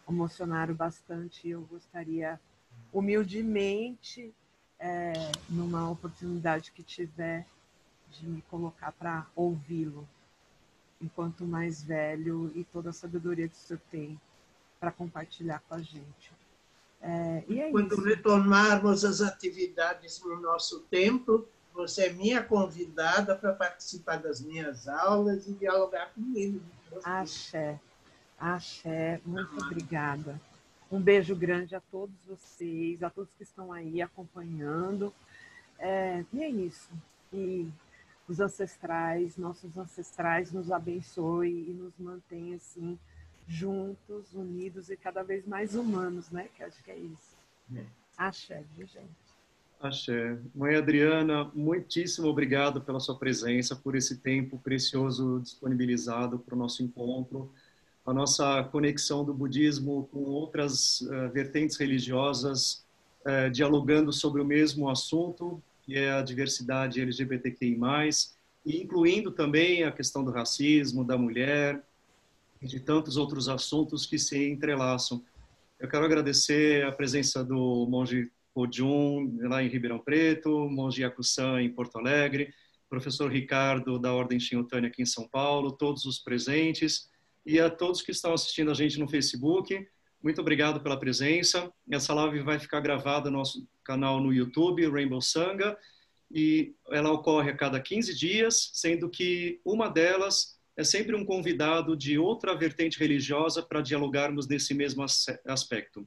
emocionaram 0.08 0.74
bastante. 0.74 1.48
Eu 1.48 1.62
gostaria, 1.62 2.40
humildemente, 2.92 4.34
é, 4.78 5.12
numa 5.48 5.90
oportunidade 5.90 6.72
que 6.72 6.82
tiver 6.82 7.46
de 8.10 8.26
me 8.26 8.42
colocar 8.42 8.92
para 8.92 9.26
ouvi-lo, 9.36 10.08
enquanto 11.00 11.44
mais 11.44 11.82
velho 11.82 12.50
e 12.54 12.64
toda 12.64 12.90
a 12.90 12.92
sabedoria 12.92 13.48
que 13.48 13.54
o 13.54 13.58
senhor 13.58 13.80
tem 13.90 14.20
para 14.80 14.90
compartilhar 14.90 15.62
com 15.68 15.74
a 15.74 15.80
gente. 15.80 16.32
É, 17.00 17.44
e 17.48 17.60
é 17.60 17.70
Quando 17.70 17.92
isso. 17.92 18.02
retomarmos 18.02 19.04
as 19.04 19.20
atividades 19.20 20.20
no 20.22 20.40
nosso 20.40 20.80
templo, 20.90 21.48
você 21.72 22.06
é 22.06 22.12
minha 22.12 22.42
convidada 22.42 23.36
para 23.36 23.52
participar 23.52 24.16
das 24.16 24.40
minhas 24.40 24.88
aulas 24.88 25.46
e 25.46 25.52
dialogar 25.52 26.12
comigo. 26.12 26.60
Axé, 27.04 27.78
axé, 28.38 29.20
muito 29.24 29.56
obrigada. 29.58 30.40
Um 30.90 31.00
beijo 31.00 31.36
grande 31.36 31.76
a 31.76 31.80
todos 31.80 32.16
vocês, 32.26 33.02
a 33.02 33.10
todos 33.10 33.30
que 33.34 33.42
estão 33.42 33.72
aí 33.72 34.00
acompanhando. 34.00 35.12
É, 35.78 36.24
e 36.32 36.42
é 36.42 36.48
isso. 36.48 36.90
E 37.32 37.68
os 38.26 38.40
ancestrais, 38.40 39.36
nossos 39.36 39.76
ancestrais, 39.76 40.50
nos 40.50 40.72
abençoe 40.72 41.70
e 41.70 41.72
nos 41.72 41.92
mantenha 41.98 42.56
assim 42.56 42.98
juntos, 43.46 44.34
unidos 44.34 44.90
e 44.90 44.96
cada 44.96 45.22
vez 45.22 45.46
mais 45.46 45.74
humanos, 45.74 46.30
né? 46.30 46.48
Que 46.54 46.62
acho 46.62 46.82
que 46.82 46.90
é 46.90 46.96
isso. 46.96 47.36
É. 47.74 47.84
Axé, 48.16 48.62
viu, 48.76 48.86
gente? 48.86 49.27
Axé. 49.80 50.38
Mãe 50.54 50.74
Adriana, 50.74 51.50
muitíssimo 51.54 52.26
obrigado 52.26 52.80
pela 52.80 52.98
sua 52.98 53.16
presença, 53.16 53.76
por 53.76 53.94
esse 53.94 54.18
tempo 54.18 54.58
precioso 54.58 55.40
disponibilizado 55.40 56.38
para 56.38 56.54
o 56.54 56.58
nosso 56.58 56.82
encontro 56.82 57.52
a 58.08 58.14
nossa 58.14 58.64
conexão 58.64 59.22
do 59.22 59.34
budismo 59.34 60.08
com 60.10 60.20
outras 60.20 61.02
uh, 61.02 61.28
vertentes 61.30 61.76
religiosas, 61.76 62.82
uh, 63.20 63.50
dialogando 63.50 64.14
sobre 64.14 64.40
o 64.40 64.46
mesmo 64.46 64.88
assunto, 64.88 65.62
que 65.82 65.94
é 65.94 66.12
a 66.12 66.22
diversidade 66.22 67.02
LGBTQI+, 67.02 67.78
e 68.64 68.82
incluindo 68.82 69.30
também 69.30 69.84
a 69.84 69.92
questão 69.92 70.24
do 70.24 70.30
racismo, 70.30 71.04
da 71.04 71.18
mulher 71.18 71.84
e 72.62 72.66
de 72.66 72.80
tantos 72.80 73.18
outros 73.18 73.46
assuntos 73.46 74.06
que 74.06 74.18
se 74.18 74.42
entrelaçam. 74.48 75.22
Eu 75.78 75.86
quero 75.86 76.06
agradecer 76.06 76.86
a 76.86 76.92
presença 76.92 77.44
do 77.44 77.86
monge 77.90 78.30
Pojun, 78.58 79.38
lá 79.42 79.62
em 79.62 79.68
Ribeirão 79.68 80.00
Preto, 80.00 80.68
Yakusan, 80.92 81.62
em 81.62 81.70
Porto 81.70 81.96
Alegre, 81.96 82.52
professor 82.90 83.30
Ricardo, 83.30 84.00
da 84.00 84.12
Ordem 84.12 84.40
Shinotânia, 84.40 84.88
aqui 84.88 85.00
em 85.00 85.06
São 85.06 85.28
Paulo, 85.28 85.70
todos 85.70 86.04
os 86.04 86.18
presentes, 86.18 87.08
e 87.46 87.60
a 87.60 87.70
todos 87.70 88.02
que 88.02 88.10
estão 88.10 88.32
assistindo 88.32 88.72
a 88.72 88.74
gente 88.74 88.98
no 88.98 89.06
Facebook. 89.06 89.86
Muito 90.20 90.40
obrigado 90.40 90.80
pela 90.80 90.98
presença. 90.98 91.72
Essa 91.88 92.12
live 92.14 92.40
vai 92.40 92.58
ficar 92.58 92.80
gravada 92.80 93.30
no 93.30 93.38
nosso 93.38 93.64
canal 93.84 94.20
no 94.20 94.34
YouTube, 94.34 94.90
Rainbow 94.90 95.22
Sangha, 95.22 95.76
e 96.28 96.74
ela 96.90 97.12
ocorre 97.12 97.50
a 97.50 97.56
cada 97.56 97.78
15 97.78 98.12
dias, 98.12 98.72
sendo 98.74 99.08
que 99.08 99.60
uma 99.64 99.88
delas 99.88 100.58
é 100.76 100.82
sempre 100.82 101.14
um 101.14 101.24
convidado 101.24 101.96
de 101.96 102.18
outra 102.18 102.56
vertente 102.56 102.98
religiosa 102.98 103.62
para 103.62 103.80
dialogarmos 103.80 104.48
nesse 104.48 104.74
mesmo 104.74 105.04
aspecto. 105.46 106.04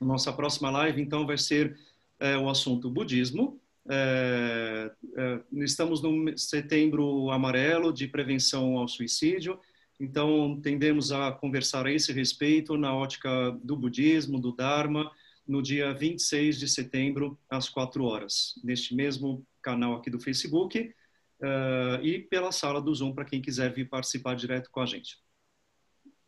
Nossa 0.00 0.32
próxima 0.32 0.70
live, 0.70 1.00
então, 1.00 1.26
vai 1.26 1.36
ser 1.36 1.78
é, 2.18 2.36
o 2.36 2.48
assunto 2.48 2.90
budismo. 2.90 3.60
É, 3.88 4.90
é, 5.16 5.40
estamos 5.64 6.02
no 6.02 6.36
setembro 6.36 7.30
amarelo 7.30 7.92
de 7.92 8.06
prevenção 8.06 8.78
ao 8.78 8.88
suicídio 8.88 9.58
então, 10.00 10.58
tendemos 10.62 11.12
a 11.12 11.30
conversar 11.30 11.86
a 11.86 11.92
esse 11.92 12.10
respeito 12.10 12.78
na 12.78 12.94
ótica 12.94 13.50
do 13.62 13.76
budismo, 13.76 14.40
do 14.40 14.50
Dharma, 14.50 15.12
no 15.46 15.60
dia 15.60 15.92
26 15.92 16.58
de 16.58 16.66
setembro, 16.66 17.38
às 17.50 17.68
4 17.68 18.02
horas, 18.02 18.58
neste 18.64 18.94
mesmo 18.94 19.46
canal 19.60 19.94
aqui 19.94 20.08
do 20.08 20.18
Facebook 20.18 20.80
uh, 20.80 22.02
e 22.02 22.18
pela 22.18 22.50
sala 22.50 22.80
do 22.80 22.94
Zoom, 22.94 23.12
para 23.12 23.26
quem 23.26 23.42
quiser 23.42 23.70
vir 23.74 23.90
participar 23.90 24.34
direto 24.36 24.70
com 24.70 24.80
a 24.80 24.86
gente. 24.86 25.18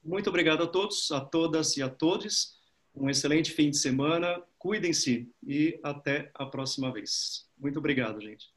Muito 0.05 0.29
obrigado 0.29 0.65
a 0.65 0.67
todos, 0.67 1.11
a 1.11 1.21
todas 1.21 1.75
e 1.79 1.83
a 1.83 1.89
todos. 1.89 2.61
Um 2.95 3.09
excelente 3.09 3.53
fim 3.53 3.71
de 3.71 3.79
semana. 3.79 4.43
Cuidem-se 4.59 5.33
e 5.43 5.81
até 5.83 6.31
a 6.35 6.47
próxima 6.47 6.93
vez. 6.93 7.49
Muito 7.59 7.79
obrigado, 7.79 8.21
gente. 8.21 8.52